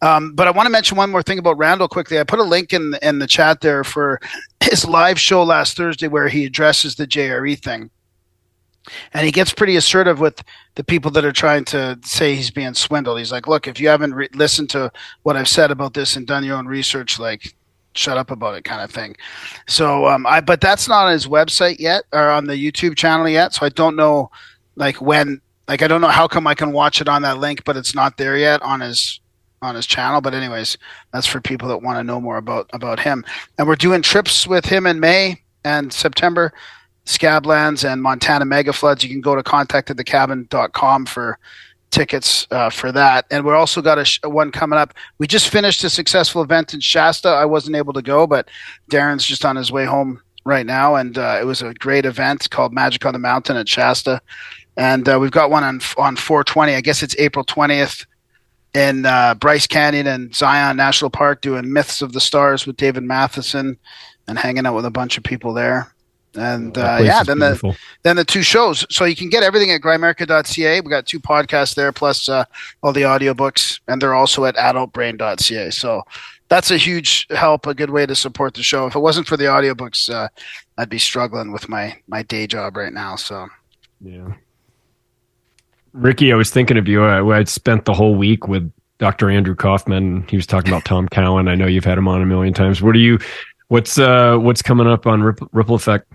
Um, 0.01 0.33
but 0.33 0.47
I 0.47 0.51
want 0.51 0.65
to 0.65 0.71
mention 0.71 0.97
one 0.97 1.11
more 1.11 1.21
thing 1.21 1.37
about 1.37 1.57
Randall 1.57 1.87
quickly. 1.87 2.19
I 2.19 2.23
put 2.23 2.39
a 2.39 2.43
link 2.43 2.73
in 2.73 2.95
in 3.01 3.19
the 3.19 3.27
chat 3.27 3.61
there 3.61 3.83
for 3.83 4.19
his 4.63 4.85
live 4.85 5.19
show 5.19 5.43
last 5.43 5.77
Thursday 5.77 6.07
where 6.07 6.27
he 6.27 6.45
addresses 6.45 6.95
the 6.95 7.05
JRE 7.05 7.59
thing, 7.59 7.91
and 9.13 9.25
he 9.25 9.31
gets 9.31 9.53
pretty 9.53 9.75
assertive 9.75 10.19
with 10.19 10.43
the 10.75 10.83
people 10.83 11.11
that 11.11 11.25
are 11.25 11.31
trying 11.31 11.65
to 11.65 11.99
say 12.03 12.35
he's 12.35 12.49
being 12.49 12.73
swindled. 12.73 13.19
He's 13.19 13.31
like, 13.31 13.47
"Look, 13.47 13.67
if 13.67 13.79
you 13.79 13.89
haven't 13.89 14.15
re- 14.15 14.29
listened 14.33 14.71
to 14.71 14.91
what 15.21 15.37
I've 15.37 15.47
said 15.47 15.69
about 15.69 15.93
this 15.93 16.15
and 16.15 16.25
done 16.25 16.43
your 16.43 16.57
own 16.57 16.67
research, 16.67 17.19
like." 17.19 17.55
Shut 17.93 18.15
up 18.15 18.31
about 18.31 18.55
it, 18.55 18.63
kind 18.63 18.81
of 18.81 18.89
thing. 18.89 19.17
So, 19.67 20.07
um, 20.07 20.25
I 20.25 20.39
but 20.39 20.61
that's 20.61 20.87
not 20.87 21.07
on 21.07 21.11
his 21.11 21.27
website 21.27 21.77
yet 21.77 22.05
or 22.13 22.29
on 22.29 22.45
the 22.45 22.53
YouTube 22.53 22.95
channel 22.95 23.27
yet. 23.27 23.53
So 23.53 23.65
I 23.65 23.69
don't 23.69 23.97
know, 23.97 24.31
like 24.77 25.01
when, 25.01 25.41
like 25.67 25.81
I 25.81 25.89
don't 25.89 25.99
know 25.99 26.07
how 26.07 26.25
come 26.25 26.47
I 26.47 26.55
can 26.55 26.71
watch 26.71 27.01
it 27.01 27.09
on 27.09 27.21
that 27.23 27.39
link, 27.39 27.65
but 27.65 27.75
it's 27.75 27.93
not 27.93 28.15
there 28.15 28.37
yet 28.37 28.61
on 28.61 28.79
his 28.79 29.20
on 29.61 29.75
his 29.75 29.85
channel. 29.85 30.21
But 30.21 30.33
anyways, 30.33 30.77
that's 31.13 31.27
for 31.27 31.39
people 31.39 31.67
that 31.69 31.81
want 31.81 31.97
to 31.97 32.03
know 32.03 32.19
more 32.19 32.37
about 32.37 32.69
about 32.73 32.99
him. 32.99 33.23
And 33.57 33.67
we're 33.67 33.75
doing 33.75 34.01
trips 34.01 34.47
with 34.47 34.65
him 34.65 34.85
in 34.85 34.99
May 34.99 35.41
and 35.63 35.93
September. 35.93 36.53
Scablands 37.05 37.87
and 37.89 38.01
Montana 38.01 38.45
Mega 38.45 38.73
Floods. 38.73 39.03
You 39.03 39.09
can 39.09 39.21
go 39.21 39.35
to 39.35 39.41
contactedthecabin.com 39.41 41.07
for 41.07 41.39
tickets 41.89 42.47
uh, 42.51 42.69
for 42.69 42.91
that. 42.91 43.25
And 43.31 43.43
we're 43.43 43.55
also 43.55 43.81
got 43.81 43.97
a, 43.97 44.05
sh- 44.05 44.19
one 44.23 44.51
coming 44.51 44.77
up. 44.77 44.93
We 45.17 45.25
just 45.25 45.49
finished 45.49 45.83
a 45.83 45.89
successful 45.89 46.43
event 46.43 46.75
in 46.75 46.79
Shasta. 46.79 47.27
I 47.27 47.45
wasn't 47.45 47.75
able 47.75 47.91
to 47.93 48.03
go, 48.03 48.27
but 48.27 48.49
Darren's 48.91 49.25
just 49.25 49.43
on 49.45 49.55
his 49.55 49.71
way 49.71 49.85
home 49.85 50.21
right 50.45 50.65
now, 50.65 50.95
and 50.95 51.17
uh, 51.17 51.37
it 51.41 51.45
was 51.45 51.61
a 51.61 51.73
great 51.73 52.05
event 52.05 52.49
called 52.51 52.71
Magic 52.71 53.05
on 53.05 53.13
the 53.13 53.19
Mountain 53.19 53.57
at 53.57 53.67
Shasta. 53.67 54.21
And 54.77 55.09
uh, 55.09 55.17
we've 55.19 55.31
got 55.31 55.49
one 55.49 55.63
on 55.63 55.81
on 55.97 56.15
420. 56.15 56.75
I 56.75 56.81
guess 56.81 57.03
it's 57.03 57.15
April 57.17 57.43
20th 57.43 58.05
in 58.73 59.05
uh, 59.05 59.35
Bryce 59.35 59.67
Canyon 59.67 60.07
and 60.07 60.33
Zion 60.33 60.77
National 60.77 61.09
Park 61.09 61.41
doing 61.41 61.71
Myths 61.71 62.01
of 62.01 62.13
the 62.13 62.21
Stars 62.21 62.65
with 62.65 62.77
David 62.77 63.03
Mathisen 63.03 63.77
and 64.27 64.39
hanging 64.39 64.65
out 64.65 64.75
with 64.75 64.85
a 64.85 64.91
bunch 64.91 65.17
of 65.17 65.23
people 65.23 65.53
there. 65.53 65.93
And 66.35 66.73
That 66.75 67.01
uh, 67.01 67.03
yeah, 67.03 67.23
then 67.23 67.39
the 67.39 67.77
then 68.03 68.15
the 68.15 68.23
two 68.23 68.41
shows. 68.41 68.85
So 68.89 69.03
you 69.03 69.17
can 69.17 69.29
get 69.29 69.43
everything 69.43 69.71
at 69.71 69.81
grimerica.ca. 69.81 70.79
We 70.79 70.89
got 70.89 71.05
two 71.05 71.19
podcasts 71.19 71.75
there, 71.75 71.91
plus 71.91 72.29
uh, 72.29 72.45
all 72.81 72.93
the 72.93 73.01
audiobooks, 73.01 73.81
and 73.89 74.01
they're 74.01 74.13
also 74.13 74.45
at 74.45 74.55
adultbrain.ca. 74.55 75.71
So 75.71 76.03
that's 76.47 76.71
a 76.71 76.77
huge 76.77 77.27
help, 77.31 77.67
a 77.67 77.73
good 77.73 77.89
way 77.89 78.05
to 78.05 78.15
support 78.15 78.53
the 78.53 78.63
show. 78.63 78.87
If 78.87 78.95
it 78.95 78.99
wasn't 78.99 79.27
for 79.27 79.35
the 79.35 79.45
audiobooks, 79.45 80.09
uh, 80.09 80.29
I'd 80.77 80.89
be 80.89 80.99
struggling 80.99 81.51
with 81.51 81.67
my 81.67 81.97
my 82.07 82.23
day 82.23 82.47
job 82.47 82.77
right 82.77 82.93
now. 82.93 83.17
So 83.17 83.47
Yeah. 83.99 84.33
Ricky, 85.93 86.31
I 86.31 86.35
was 86.35 86.49
thinking 86.49 86.77
of 86.77 86.87
you. 86.87 87.03
I, 87.03 87.39
I 87.39 87.43
spent 87.43 87.85
the 87.85 87.93
whole 87.93 88.15
week 88.15 88.47
with 88.47 88.71
Dr. 88.97 89.29
Andrew 89.29 89.55
Kaufman. 89.55 90.25
He 90.29 90.35
was 90.35 90.45
talking 90.45 90.71
about 90.71 90.85
Tom 90.85 91.07
Cowan. 91.09 91.47
I 91.47 91.55
know 91.55 91.67
you've 91.67 91.85
had 91.85 91.97
him 91.97 92.07
on 92.07 92.21
a 92.21 92.25
million 92.25 92.53
times. 92.53 92.81
What 92.81 92.95
are 92.95 92.99
you? 92.99 93.19
What's 93.67 93.97
uh 93.97 94.37
what's 94.37 94.61
coming 94.61 94.87
up 94.87 95.07
on 95.07 95.23
Ripple, 95.23 95.49
Ripple 95.53 95.75
Effect? 95.75 96.11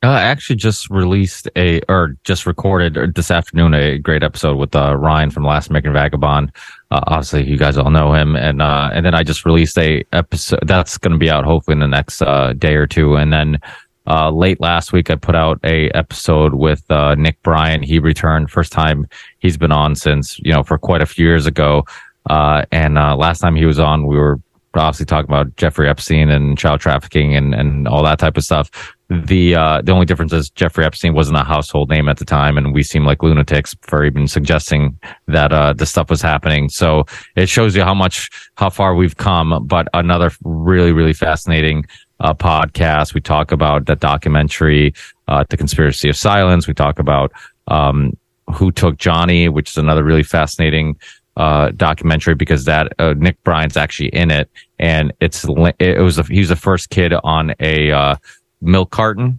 Uh, 0.00 0.10
I 0.10 0.22
actually 0.22 0.54
just 0.54 0.88
released 0.90 1.48
a, 1.56 1.80
or 1.88 2.14
just 2.22 2.46
recorded 2.46 3.16
this 3.16 3.32
afternoon 3.32 3.74
a 3.74 3.98
great 3.98 4.22
episode 4.22 4.56
with 4.56 4.76
uh, 4.76 4.94
Ryan 4.96 5.30
from 5.30 5.44
Last 5.44 5.70
American 5.70 5.92
Vagabond. 5.92 6.52
Uh, 6.92 7.00
obviously, 7.08 7.48
you 7.48 7.56
guys 7.56 7.76
all 7.76 7.90
know 7.90 8.12
him, 8.12 8.36
and 8.36 8.62
uh, 8.62 8.90
and 8.92 9.04
then 9.04 9.14
I 9.14 9.24
just 9.24 9.44
released 9.44 9.76
a 9.76 10.04
episode 10.12 10.60
that's 10.64 10.98
going 10.98 11.12
to 11.12 11.18
be 11.18 11.28
out 11.28 11.44
hopefully 11.44 11.72
in 11.72 11.80
the 11.80 11.88
next 11.88 12.22
uh, 12.22 12.52
day 12.52 12.74
or 12.74 12.86
two, 12.86 13.16
and 13.16 13.32
then 13.32 13.60
uh, 14.08 14.30
late 14.30 14.60
last 14.60 14.92
week 14.92 15.10
I 15.10 15.16
put 15.16 15.34
out 15.34 15.60
a 15.64 15.90
episode 15.90 16.54
with 16.54 16.82
uh, 16.90 17.14
Nick 17.14 17.42
Bryant. 17.42 17.84
He 17.84 17.98
returned 17.98 18.50
first 18.50 18.72
time 18.72 19.06
he's 19.38 19.56
been 19.56 19.72
on 19.72 19.94
since 19.94 20.38
you 20.40 20.52
know 20.52 20.62
for 20.62 20.78
quite 20.78 21.02
a 21.02 21.06
few 21.06 21.26
years 21.26 21.46
ago, 21.46 21.84
uh, 22.30 22.64
and 22.72 22.98
uh, 22.98 23.16
last 23.16 23.40
time 23.40 23.54
he 23.54 23.66
was 23.66 23.78
on 23.78 24.06
we 24.06 24.16
were 24.16 24.40
obviously 24.74 25.06
talking 25.06 25.30
about 25.30 25.54
Jeffrey 25.56 25.88
Epstein 25.88 26.30
and 26.30 26.58
child 26.58 26.80
trafficking 26.80 27.34
and, 27.34 27.54
and 27.54 27.88
all 27.88 28.02
that 28.04 28.18
type 28.18 28.36
of 28.36 28.44
stuff. 28.44 28.70
The 29.10 29.54
uh, 29.54 29.80
the 29.82 29.92
only 29.92 30.04
difference 30.04 30.34
is 30.34 30.50
Jeffrey 30.50 30.84
Epstein 30.84 31.14
wasn't 31.14 31.38
a 31.38 31.44
household 31.44 31.88
name 31.88 32.10
at 32.10 32.18
the 32.18 32.26
time, 32.26 32.58
and 32.58 32.74
we 32.74 32.82
seemed 32.82 33.06
like 33.06 33.22
lunatics 33.22 33.74
for 33.80 34.04
even 34.04 34.28
suggesting 34.28 34.98
that 35.28 35.50
uh, 35.50 35.72
this 35.72 35.88
stuff 35.88 36.10
was 36.10 36.20
happening. 36.20 36.68
So 36.68 37.04
it 37.34 37.48
shows 37.48 37.74
you 37.74 37.82
how 37.84 37.94
much 37.94 38.28
how 38.56 38.68
far 38.68 38.94
we've 38.94 39.16
come. 39.16 39.66
But 39.66 39.88
another 39.94 40.30
really 40.44 40.92
really 40.92 41.14
fascinating 41.14 41.86
uh, 42.20 42.34
podcast. 42.34 43.14
We 43.14 43.20
talk 43.20 43.52
about 43.52 43.86
that 43.86 44.00
documentary, 44.00 44.94
uh, 45.28 45.44
The 45.48 45.56
Conspiracy 45.56 46.08
of 46.08 46.16
Silence. 46.16 46.66
We 46.66 46.74
talk 46.74 46.98
about 46.98 47.32
um, 47.68 48.16
who 48.52 48.72
took 48.72 48.98
Johnny, 48.98 49.48
which 49.48 49.70
is 49.70 49.76
another 49.76 50.04
really 50.04 50.22
fascinating 50.22 50.98
uh, 51.36 51.70
documentary 51.76 52.34
because 52.34 52.64
that 52.64 52.92
uh, 52.98 53.14
Nick 53.16 53.42
Bryant's 53.44 53.76
actually 53.76 54.08
in 54.08 54.30
it, 54.30 54.50
and 54.78 55.12
it's 55.20 55.44
it 55.78 56.02
was 56.02 56.18
a, 56.18 56.24
he 56.24 56.40
was 56.40 56.48
the 56.48 56.56
first 56.56 56.90
kid 56.90 57.12
on 57.22 57.54
a 57.60 57.92
uh, 57.92 58.16
milk 58.60 58.90
carton, 58.90 59.38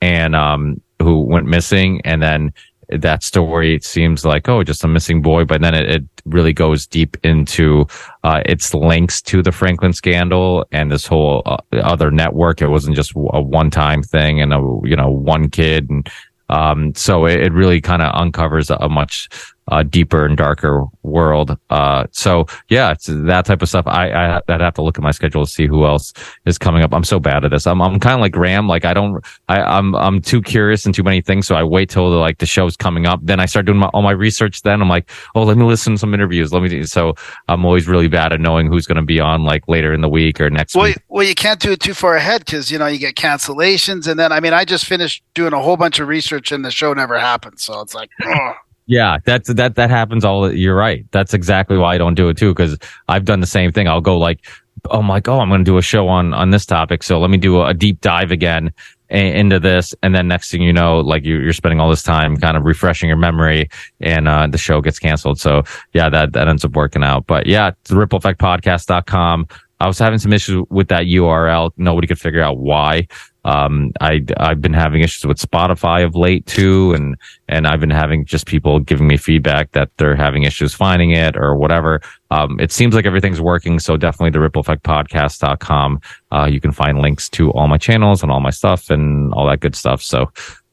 and 0.00 0.34
um, 0.34 0.80
who 1.00 1.20
went 1.20 1.46
missing, 1.46 2.00
and 2.04 2.22
then 2.22 2.52
that 2.88 3.22
story 3.22 3.78
seems 3.80 4.24
like 4.24 4.48
oh 4.48 4.62
just 4.62 4.84
a 4.84 4.88
missing 4.88 5.20
boy 5.22 5.44
but 5.44 5.60
then 5.60 5.74
it, 5.74 5.88
it 5.90 6.04
really 6.24 6.52
goes 6.52 6.86
deep 6.86 7.16
into 7.22 7.86
uh, 8.24 8.42
its 8.46 8.74
links 8.74 9.22
to 9.22 9.42
the 9.42 9.52
franklin 9.52 9.92
scandal 9.92 10.66
and 10.72 10.90
this 10.90 11.06
whole 11.06 11.42
uh, 11.46 11.56
other 11.72 12.10
network. 12.10 12.60
It 12.60 12.68
wasn't 12.68 12.96
just 12.96 13.12
a 13.14 13.40
one-time 13.40 14.02
thing 14.02 14.40
and 14.40 14.52
a 14.52 14.58
you 14.84 14.96
know 14.96 15.10
one 15.10 15.50
kid 15.50 15.88
and 15.88 16.08
um, 16.48 16.94
so 16.94 17.26
it, 17.26 17.40
it 17.40 17.52
really 17.52 17.80
kind 17.80 18.02
of 18.02 18.14
uncovers 18.14 18.70
a, 18.70 18.76
a 18.76 18.88
much 18.88 19.28
uh, 19.68 19.82
deeper 19.82 20.24
and 20.24 20.36
darker 20.36 20.84
world. 21.02 21.56
Uh, 21.70 22.06
so 22.12 22.46
yeah, 22.68 22.92
it's 22.92 23.06
that 23.06 23.44
type 23.46 23.62
of 23.62 23.68
stuff. 23.68 23.86
I, 23.86 24.10
I, 24.10 24.40
I'd 24.48 24.60
have 24.60 24.74
to 24.74 24.82
look 24.82 24.98
at 24.98 25.02
my 25.02 25.10
schedule 25.10 25.44
to 25.44 25.50
see 25.50 25.66
who 25.66 25.84
else 25.84 26.12
is 26.44 26.58
coming 26.58 26.82
up. 26.82 26.92
I'm 26.94 27.04
so 27.04 27.18
bad 27.18 27.44
at 27.44 27.50
this. 27.50 27.66
I'm, 27.66 27.80
I'm 27.82 27.98
kind 28.00 28.14
of 28.14 28.20
like 28.20 28.32
Graham. 28.32 28.68
Like 28.68 28.84
I 28.84 28.94
don't, 28.94 29.24
I, 29.48 29.60
I'm, 29.60 29.94
I'm 29.96 30.20
too 30.20 30.40
curious 30.42 30.86
and 30.86 30.94
too 30.94 31.02
many 31.02 31.20
things. 31.20 31.46
So 31.46 31.54
I 31.56 31.64
wait 31.64 31.90
till 31.90 32.10
the, 32.10 32.16
like 32.16 32.38
the 32.38 32.46
show's 32.46 32.76
coming 32.76 33.06
up. 33.06 33.20
Then 33.22 33.40
I 33.40 33.46
start 33.46 33.66
doing 33.66 33.78
my, 33.78 33.86
all 33.88 34.02
my 34.02 34.12
research. 34.12 34.62
Then 34.62 34.80
I'm 34.80 34.88
like, 34.88 35.10
oh, 35.34 35.42
let 35.42 35.56
me 35.56 35.64
listen 35.64 35.94
to 35.94 35.98
some 35.98 36.14
interviews. 36.14 36.52
Let 36.52 36.62
me 36.62 36.68
do. 36.68 36.84
So 36.84 37.14
I'm 37.48 37.64
always 37.64 37.88
really 37.88 38.08
bad 38.08 38.32
at 38.32 38.40
knowing 38.40 38.66
who's 38.68 38.86
going 38.86 38.96
to 38.96 39.02
be 39.02 39.20
on 39.20 39.44
like 39.44 39.66
later 39.68 39.92
in 39.92 40.00
the 40.00 40.08
week 40.08 40.40
or 40.40 40.50
next 40.50 40.74
Well, 40.74 40.84
week. 40.84 40.98
well, 41.08 41.24
you 41.26 41.34
can't 41.34 41.60
do 41.60 41.72
it 41.72 41.80
too 41.80 41.94
far 41.94 42.16
ahead 42.16 42.44
because 42.44 42.70
you 42.70 42.78
know 42.78 42.86
you 42.86 42.98
get 42.98 43.14
cancellations, 43.14 44.06
and 44.08 44.18
then 44.18 44.32
I 44.32 44.40
mean, 44.40 44.52
I 44.52 44.64
just 44.64 44.84
finished 44.84 45.22
doing 45.34 45.52
a 45.52 45.60
whole 45.60 45.76
bunch 45.76 45.98
of 46.00 46.08
research, 46.08 46.52
and 46.52 46.64
the 46.64 46.70
show 46.70 46.92
never 46.92 47.18
happened. 47.18 47.58
So 47.60 47.80
it's 47.80 47.94
like, 47.94 48.10
oh. 48.24 48.52
Yeah, 48.86 49.18
that's 49.24 49.52
that 49.54 49.74
that 49.74 49.90
happens 49.90 50.24
all. 50.24 50.52
You're 50.52 50.76
right. 50.76 51.04
That's 51.10 51.34
exactly 51.34 51.76
why 51.76 51.94
I 51.94 51.98
don't 51.98 52.14
do 52.14 52.28
it 52.28 52.36
too 52.36 52.52
because 52.52 52.78
I've 53.08 53.24
done 53.24 53.40
the 53.40 53.46
same 53.46 53.72
thing. 53.72 53.88
I'll 53.88 54.00
go 54.00 54.16
like, 54.16 54.46
oh 54.90 55.02
my 55.02 55.18
god, 55.18 55.40
I'm 55.40 55.48
going 55.48 55.64
to 55.64 55.64
do 55.64 55.76
a 55.76 55.82
show 55.82 56.06
on 56.08 56.32
on 56.32 56.50
this 56.50 56.64
topic, 56.64 57.02
so 57.02 57.18
let 57.18 57.30
me 57.30 57.36
do 57.36 57.60
a, 57.62 57.74
deep 57.74 58.00
dive 58.00 58.30
again 58.30 58.72
a- 59.10 59.38
into 59.38 59.58
this, 59.58 59.92
and 60.04 60.14
then 60.14 60.28
next 60.28 60.52
thing 60.52 60.62
you 60.62 60.72
know, 60.72 61.00
like 61.00 61.24
you, 61.24 61.38
you're 61.38 61.52
spending 61.52 61.80
all 61.80 61.90
this 61.90 62.04
time 62.04 62.36
kind 62.36 62.56
of 62.56 62.64
refreshing 62.64 63.08
your 63.08 63.18
memory, 63.18 63.68
and 64.00 64.28
uh, 64.28 64.46
the 64.46 64.58
show 64.58 64.80
gets 64.80 65.00
canceled. 65.00 65.40
So 65.40 65.64
yeah, 65.92 66.08
that 66.08 66.32
that 66.34 66.46
ends 66.46 66.64
up 66.64 66.76
working 66.76 67.02
out. 67.02 67.26
But 67.26 67.46
yeah, 67.46 67.72
it's 67.80 67.90
rippleeffectpodcast.com. 67.90 69.48
I 69.80 69.86
was 69.86 69.98
having 69.98 70.18
some 70.18 70.32
issues 70.32 70.64
with 70.70 70.88
that 70.88 71.02
URL. 71.02 71.70
Nobody 71.76 72.06
could 72.06 72.18
figure 72.20 72.40
out 72.40 72.58
why. 72.58 73.08
Um, 73.46 73.92
I, 74.00 74.24
I've 74.38 74.60
been 74.60 74.72
having 74.72 75.02
issues 75.02 75.24
with 75.24 75.38
Spotify 75.38 76.04
of 76.04 76.16
late 76.16 76.44
too. 76.46 76.92
And, 76.92 77.16
and 77.48 77.66
I've 77.66 77.80
been 77.80 77.90
having 77.90 78.24
just 78.24 78.46
people 78.46 78.80
giving 78.80 79.06
me 79.06 79.16
feedback 79.16 79.70
that 79.72 79.90
they're 79.98 80.16
having 80.16 80.42
issues 80.42 80.74
finding 80.74 81.12
it 81.12 81.36
or 81.36 81.54
whatever. 81.54 82.00
Um, 82.32 82.58
it 82.58 82.72
seems 82.72 82.94
like 82.94 83.06
everything's 83.06 83.40
working. 83.40 83.78
So 83.78 83.96
definitely 83.96 84.30
the 84.30 84.46
rippleeffectpodcast.com. 84.46 86.00
Uh, 86.32 86.48
you 86.50 86.60
can 86.60 86.72
find 86.72 86.98
links 86.98 87.28
to 87.30 87.52
all 87.52 87.68
my 87.68 87.78
channels 87.78 88.22
and 88.22 88.32
all 88.32 88.40
my 88.40 88.50
stuff 88.50 88.90
and 88.90 89.32
all 89.32 89.46
that 89.46 89.60
good 89.60 89.76
stuff. 89.76 90.02
So, 90.02 90.30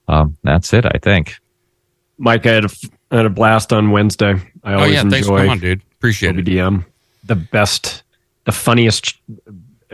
um, 0.07 0.35
that's 0.43 0.73
it, 0.73 0.85
I 0.85 0.97
think. 0.97 1.37
Mike, 2.17 2.45
I 2.45 2.53
had 2.53 2.65
a, 2.65 2.69
I 3.11 3.17
had 3.17 3.25
a 3.25 3.29
blast 3.29 3.71
on 3.71 3.91
Wednesday. 3.91 4.33
I 4.63 4.73
Oh 4.73 4.77
always 4.77 4.93
yeah, 4.93 5.03
thanks 5.03 5.27
for 5.27 5.33
enjoy 5.33 5.37
coming 5.37 5.51
on, 5.51 5.59
dude. 5.59 5.81
Appreciate 5.97 6.39
it. 6.39 6.45
OBDM. 6.45 6.85
The 7.23 7.35
best, 7.35 8.03
the 8.45 8.51
funniest, 8.51 9.15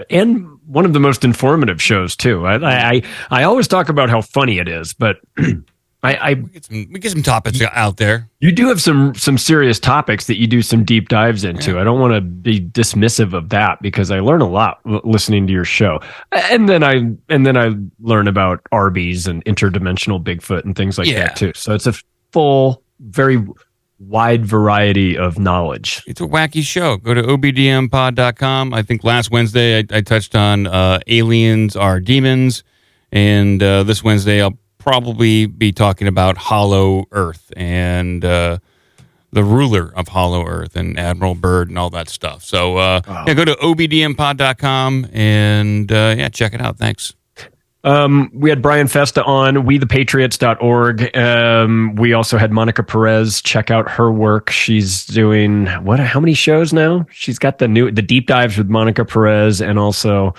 and 0.10 0.48
one 0.66 0.86
of 0.86 0.94
the 0.94 1.00
most 1.00 1.24
informative 1.24 1.82
shows 1.82 2.16
too. 2.16 2.46
I 2.46 2.90
I 2.92 3.02
I 3.32 3.44
always 3.44 3.68
talk 3.68 3.90
about 3.90 4.10
how 4.10 4.22
funny 4.22 4.60
it 4.60 4.68
is, 4.68 4.94
but 4.94 5.18
I, 6.02 6.14
I 6.16 6.34
We 6.36 6.44
get 6.52 6.64
some, 6.66 6.88
we 6.94 7.00
get 7.00 7.12
some 7.12 7.24
topics 7.24 7.60
out 7.62 7.98
there. 7.98 8.30
you 8.40 8.54
do 8.54 8.70
have 8.70 8.82
some 8.82 9.14
some 9.16 9.38
serious 9.38 9.80
topics 9.82 10.28
that 10.28 10.38
you 10.40 10.48
do 10.48 10.62
some 10.62 10.86
deep 10.86 11.10
dives 11.10 11.44
into. 11.44 11.78
I 11.78 11.84
don't 11.84 12.00
want 12.00 12.14
to 12.14 12.22
be 12.22 12.62
dismissive 12.62 13.34
of 13.34 13.50
that 13.50 13.82
because 13.82 14.10
I 14.10 14.22
learn 14.22 14.40
a 14.40 14.48
lot 14.50 14.80
listening 14.86 15.46
to 15.48 15.52
your 15.54 15.66
show, 15.66 16.00
and 16.32 16.70
then 16.70 16.84
I 16.84 17.12
and 17.28 17.46
then 17.46 17.58
I 17.58 17.72
learn 18.00 18.28
about 18.30 18.62
Arby's 18.72 19.28
and 19.28 19.44
interdimensional 19.44 20.24
Bigfoot 20.24 20.64
and 20.64 20.74
things 20.76 20.98
like 20.98 21.08
Yeah. 21.08 21.26
that 21.28 21.36
too. 21.36 21.52
So 21.56 21.74
it's 21.76 21.88
a 21.88 21.94
full, 22.32 22.82
very 23.02 23.44
wide 24.00 24.46
variety 24.46 25.18
of 25.18 25.38
knowledge. 25.38 26.02
It's 26.08 26.22
a 26.22 26.26
wacky 26.26 26.64
show. 26.64 26.98
Go 26.98 27.14
to 27.14 27.22
obdmpod.com. 27.22 28.74
I 28.74 28.82
think 28.82 29.04
last 29.04 29.32
Wednesday 29.32 29.80
I, 29.80 29.84
I 29.92 30.02
touched 30.02 30.36
on 30.36 30.68
uh, 30.68 31.00
aliens 31.08 31.76
are 31.76 32.00
demons, 32.00 32.64
and 33.12 33.62
uh, 33.62 33.84
this 33.84 34.04
Wednesday 34.04 34.42
I'll 34.42 34.58
probably 34.78 35.46
be 35.46 35.72
talking 35.72 36.08
about 36.08 36.38
Hollow 36.38 37.06
Earth 37.12 37.52
and 37.58 38.24
uh, 38.24 38.60
the 39.32 39.44
ruler 39.44 39.92
of 39.96 40.08
Hollow 40.08 40.46
Earth 40.46 40.76
and 40.76 40.98
Admiral 40.98 41.36
Byrd 41.36 41.70
and 41.70 41.78
all 41.78 41.90
that 41.92 42.10
stuff. 42.10 42.44
So 42.44 42.78
uh, 42.78 43.02
yeah, 43.28 43.34
go 43.34 43.46
to 43.46 43.54
obdmpod.com 43.56 45.10
and 45.14 45.92
uh, 45.92 46.16
yeah, 46.18 46.30
check 46.30 46.54
it 46.54 46.62
out. 46.62 46.78
Thanks. 46.78 47.14
Um, 47.84 48.30
we 48.34 48.50
had 48.50 48.62
Brian 48.62 48.88
Festa 48.88 49.24
on 49.24 49.56
wethepatriots.org. 49.56 51.16
Um, 51.18 51.96
we 51.96 52.14
also 52.14 52.38
had 52.38 52.52
Monica 52.52 52.84
Perez. 52.84 53.42
Check 53.42 53.72
out 53.72 53.90
her 53.90 54.12
work. 54.12 54.50
She's 54.50 55.06
doing 55.06 55.68
what, 55.84 56.00
how 56.00 56.20
many 56.20 56.34
shows 56.34 56.74
now? 56.74 57.06
She's 57.12 57.40
got 57.40 57.60
the 57.60 57.68
new, 57.68 57.90
the 57.90 58.02
deep 58.02 58.28
dives 58.28 58.58
with 58.58 58.68
Monica 58.68 59.06
Perez 59.06 59.62
and 59.62 59.80
also, 59.80 60.34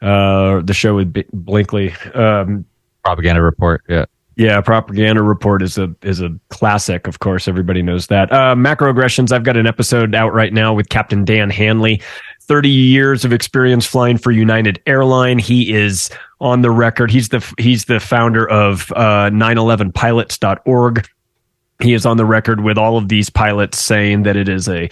uh, 0.00 0.60
the 0.62 0.74
show 0.74 0.96
with 0.96 1.12
B- 1.12 1.24
Blinkley. 1.32 1.94
Um, 2.16 2.64
Propaganda 3.04 3.42
report. 3.42 3.82
Yeah. 3.88 4.06
yeah, 4.36 4.60
propaganda 4.60 5.22
report 5.22 5.62
is 5.62 5.76
a 5.76 5.94
is 6.02 6.20
a 6.20 6.30
classic. 6.50 7.06
Of 7.06 7.18
course, 7.18 7.48
everybody 7.48 7.82
knows 7.82 8.06
that. 8.08 8.32
Uh, 8.32 8.54
macroaggressions. 8.54 9.32
I've 9.32 9.44
got 9.44 9.56
an 9.56 9.66
episode 9.66 10.14
out 10.14 10.32
right 10.32 10.52
now 10.52 10.72
with 10.72 10.88
Captain 10.88 11.24
Dan 11.24 11.50
Hanley. 11.50 12.00
Thirty 12.52 12.68
years 12.68 13.24
of 13.24 13.32
experience 13.32 13.86
flying 13.86 14.18
for 14.18 14.30
United 14.30 14.78
Airline. 14.86 15.38
He 15.38 15.72
is 15.72 16.10
on 16.38 16.60
the 16.60 16.70
record. 16.70 17.10
He's 17.10 17.30
the 17.30 17.42
he's 17.56 17.86
the 17.86 17.98
founder 17.98 18.46
of 18.46 18.92
uh, 18.94 19.30
911pilots.org. 19.30 21.08
He 21.80 21.94
is 21.94 22.04
on 22.04 22.18
the 22.18 22.26
record 22.26 22.60
with 22.60 22.76
all 22.76 22.98
of 22.98 23.08
these 23.08 23.30
pilots 23.30 23.78
saying 23.78 24.24
that 24.24 24.36
it 24.36 24.50
is 24.50 24.68
a 24.68 24.90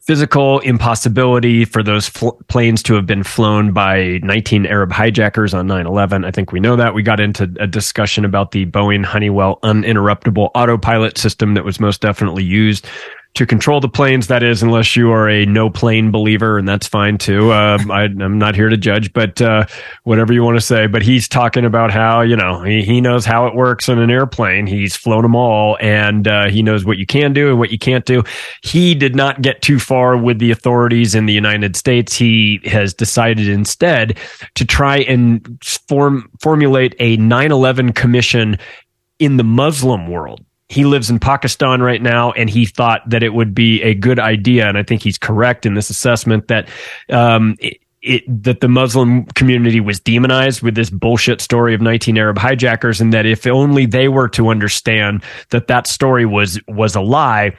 physical 0.00 0.60
impossibility 0.60 1.66
for 1.66 1.82
those 1.82 2.08
fl- 2.08 2.30
planes 2.48 2.82
to 2.84 2.94
have 2.94 3.04
been 3.04 3.24
flown 3.24 3.72
by 3.72 4.18
19 4.22 4.64
Arab 4.64 4.90
hijackers 4.90 5.52
on 5.52 5.68
9/11. 5.68 6.24
I 6.24 6.30
think 6.30 6.50
we 6.50 6.60
know 6.60 6.76
that. 6.76 6.94
We 6.94 7.02
got 7.02 7.20
into 7.20 7.42
a 7.60 7.66
discussion 7.66 8.24
about 8.24 8.52
the 8.52 8.64
Boeing 8.64 9.04
Honeywell 9.04 9.58
uninterruptible 9.62 10.48
autopilot 10.54 11.18
system 11.18 11.52
that 11.52 11.64
was 11.66 11.78
most 11.78 12.00
definitely 12.00 12.44
used 12.44 12.86
to 13.34 13.46
control 13.46 13.80
the 13.80 13.88
planes. 13.88 14.26
That 14.26 14.42
is, 14.42 14.62
unless 14.62 14.94
you 14.94 15.10
are 15.10 15.28
a 15.28 15.46
no 15.46 15.70
plane 15.70 16.10
believer, 16.10 16.58
and 16.58 16.68
that's 16.68 16.86
fine 16.86 17.18
too. 17.18 17.52
Um, 17.52 17.90
I, 17.90 18.04
I'm 18.04 18.38
not 18.38 18.54
here 18.54 18.68
to 18.68 18.76
judge, 18.76 19.12
but 19.12 19.40
uh, 19.40 19.66
whatever 20.04 20.32
you 20.32 20.42
want 20.42 20.56
to 20.56 20.60
say. 20.60 20.86
But 20.86 21.02
he's 21.02 21.28
talking 21.28 21.64
about 21.64 21.90
how 21.90 22.20
you 22.20 22.36
know 22.36 22.62
he, 22.62 22.82
he 22.82 23.00
knows 23.00 23.24
how 23.24 23.46
it 23.46 23.54
works 23.54 23.88
in 23.88 23.98
an 23.98 24.10
airplane. 24.10 24.66
He's 24.66 24.96
flown 24.96 25.22
them 25.22 25.34
all, 25.34 25.78
and 25.80 26.28
uh, 26.28 26.48
he 26.48 26.62
knows 26.62 26.84
what 26.84 26.98
you 26.98 27.06
can 27.06 27.32
do 27.32 27.48
and 27.50 27.58
what 27.58 27.70
you 27.70 27.78
can't 27.78 28.04
do. 28.04 28.22
He 28.62 28.94
did 28.94 29.16
not 29.16 29.42
get 29.42 29.62
too 29.62 29.78
far 29.78 30.16
with 30.16 30.38
the 30.38 30.50
authorities 30.50 31.14
in 31.14 31.26
the 31.26 31.32
United 31.32 31.76
States. 31.76 32.14
He 32.14 32.60
has 32.64 32.92
decided 32.94 33.48
instead 33.48 34.18
to 34.54 34.64
try 34.64 34.98
and 34.98 35.58
form 35.88 36.28
formulate 36.40 36.94
a 36.98 37.16
9/11 37.16 37.94
commission 37.94 38.58
in 39.18 39.36
the 39.36 39.44
Muslim 39.44 40.08
world. 40.08 40.44
He 40.72 40.84
lives 40.84 41.10
in 41.10 41.18
Pakistan 41.18 41.82
right 41.82 42.00
now, 42.00 42.32
and 42.32 42.48
he 42.48 42.64
thought 42.64 43.02
that 43.08 43.22
it 43.22 43.34
would 43.34 43.54
be 43.54 43.82
a 43.82 43.94
good 43.94 44.18
idea, 44.18 44.66
and 44.66 44.78
I 44.78 44.82
think 44.82 45.02
he's 45.02 45.18
correct 45.18 45.66
in 45.66 45.74
this 45.74 45.90
assessment 45.90 46.48
that 46.48 46.66
um, 47.10 47.56
it, 47.60 47.78
it, 48.00 48.42
that 48.42 48.60
the 48.60 48.68
Muslim 48.68 49.26
community 49.26 49.80
was 49.80 50.00
demonized 50.00 50.62
with 50.62 50.74
this 50.74 50.88
bullshit 50.88 51.42
story 51.42 51.74
of 51.74 51.82
19 51.82 52.16
Arab 52.16 52.38
hijackers, 52.38 53.02
and 53.02 53.12
that 53.12 53.26
if 53.26 53.46
only 53.46 53.84
they 53.84 54.08
were 54.08 54.28
to 54.30 54.48
understand 54.48 55.22
that 55.50 55.66
that 55.66 55.86
story 55.86 56.24
was 56.24 56.58
was 56.66 56.94
a 56.94 57.02
lie, 57.02 57.54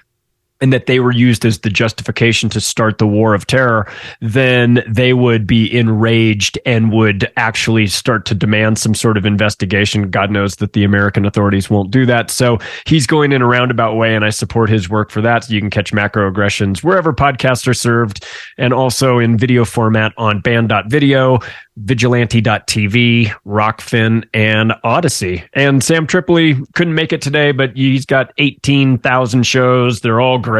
and 0.64 0.72
that 0.72 0.86
they 0.86 1.02
were 1.02 1.12
used 1.12 1.44
as 1.44 1.60
the 1.60 1.70
justification 1.70 2.50
to 2.50 2.62
start 2.62 2.98
the 2.98 3.06
war 3.06 3.34
of 3.34 3.46
terror, 3.46 3.86
then 4.22 4.82
they 4.88 5.12
would 5.12 5.46
be 5.46 5.70
enraged 5.78 6.58
and 6.66 6.94
would 6.94 7.30
actually 7.36 7.86
start 7.86 8.26
to 8.26 8.34
demand 8.34 8.80
some 8.80 8.96
sort 8.96 9.18
of 9.18 9.26
investigation. 9.26 10.10
God 10.10 10.32
knows 10.32 10.56
that 10.56 10.72
the 10.72 10.86
American 10.86 11.26
authorities 11.26 11.70
won't 11.70 11.92
do 11.92 12.06
that. 12.06 12.32
So 12.32 12.60
he's 12.86 13.06
going 13.06 13.34
in 13.34 13.42
a 13.42 13.46
roundabout 13.46 13.96
way, 13.96 14.16
and 14.16 14.24
I 14.24 14.30
support 14.30 14.70
his 14.70 14.90
work 14.90 15.12
for 15.12 15.20
that. 15.20 15.44
So 15.44 15.54
you 15.54 15.60
can 15.60 15.70
catch 15.70 15.92
macroaggressions 15.92 16.82
wherever 16.82 17.12
podcasts 17.12 17.68
are 17.68 17.74
served 17.74 18.26
and 18.58 18.74
also 18.74 19.20
in 19.20 19.38
video 19.38 19.66
format 19.66 20.14
on 20.16 20.40
band.video, 20.40 21.40
vigilante.tv, 21.76 23.34
Rokfin, 23.46 24.24
and 24.34 24.74
Odysee. 24.86 25.44
And 25.54 25.84
Sam 25.84 26.08
Tripoli 26.08 26.56
couldn't 26.74 26.96
make 26.96 27.12
it 27.12 27.22
today, 27.22 27.52
but 27.52 27.76
he's 27.76 28.06
got 28.06 28.32
18,000 28.38 29.44
shows. 29.44 30.00
They're 30.00 30.22
all 30.22 30.38
great. 30.38 30.53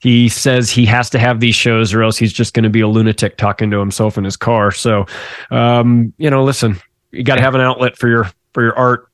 He 0.00 0.28
says 0.28 0.70
he 0.70 0.86
has 0.86 1.10
to 1.10 1.18
have 1.18 1.40
these 1.40 1.54
shows 1.54 1.92
or 1.94 2.02
else 2.02 2.16
he's 2.16 2.32
just 2.32 2.54
going 2.54 2.64
to 2.64 2.70
be 2.70 2.80
a 2.80 2.88
lunatic 2.88 3.36
talking 3.36 3.70
to 3.70 3.78
himself 3.78 4.16
in 4.18 4.24
his 4.24 4.36
car. 4.36 4.70
So, 4.70 5.06
um, 5.50 6.12
you 6.18 6.30
know, 6.30 6.44
listen, 6.44 6.76
you 7.10 7.22
got 7.24 7.36
to 7.36 7.42
have 7.42 7.54
an 7.54 7.60
outlet 7.60 7.96
for 7.96 8.08
your, 8.08 8.30
for 8.52 8.62
your 8.62 8.76
art. 8.76 9.08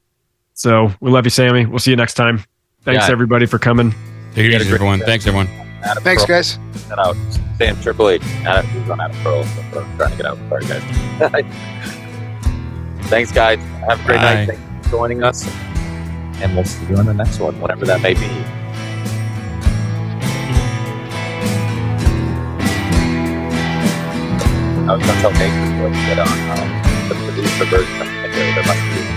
So 0.55 0.93
we 1.01 1.11
love 1.11 1.25
you, 1.25 1.31
Sammy. 1.31 1.67
We'll 1.67 1.79
see 1.79 1.91
you 1.91 1.97
next 1.97 2.15
time. 2.15 2.45
Thanks 2.83 3.07
Yeah. 3.07 3.13
everybody 3.13 3.47
for 3.47 3.59
coming. 3.59 3.93
Take 4.35 4.47
it 4.47 4.55
easy, 4.55 4.69
great 4.69 4.75
everyone. 4.75 5.01
Thanks, 5.01 5.27
everyone. 5.27 5.49
Adam 5.85 6.03
Thanks, 6.03 6.25
Pearl. 6.25 6.37
guys. 6.37 6.59
That 6.89 6.99
out. 6.99 7.17
Sam 7.59 7.81
Triple 7.81 8.09
H. 8.09 8.23
Adam, 8.47 8.67
he's 8.71 8.91
on 8.91 9.01
Adam 9.01 9.17
Pearl. 9.23 9.45
So 9.45 9.81
I'm 9.81 9.97
trying 9.97 10.11
to 10.11 10.17
get 10.17 10.27
out. 10.27 10.39
Sorry, 10.49 10.65
guys. 10.67 11.45
Thanks, 13.09 13.33
guys. 13.33 13.59
Have 13.89 14.01
a 14.01 14.05
great 14.05 14.17
Bye. 14.17 14.35
night. 14.35 14.47
Thanks 14.49 14.87
for 14.87 14.91
joining 14.93 15.23
us. 15.23 15.49
and 16.43 16.55
we'll 16.57 16.65
see 16.65 16.85
you 16.87 16.97
on 16.97 17.07
the 17.07 17.15
next 17.15 17.39
one, 17.39 17.59
whatever 17.61 17.85
that 17.87 18.01
may 18.03 18.15
be. 18.15 18.27
I 24.87 24.97
was 24.97 25.03
going 25.03 25.17
to 25.17 25.21
tell 25.23 25.33
Nathan 25.33 25.79
to 25.81 26.01
get 26.05 26.19
on 26.19 26.29
um, 26.29 27.09
the 27.09 27.15
producer 27.15 27.65
version 27.65 27.99
the. 28.01 28.55
There 28.55 28.65
must 28.65 28.83
be 28.93 29.14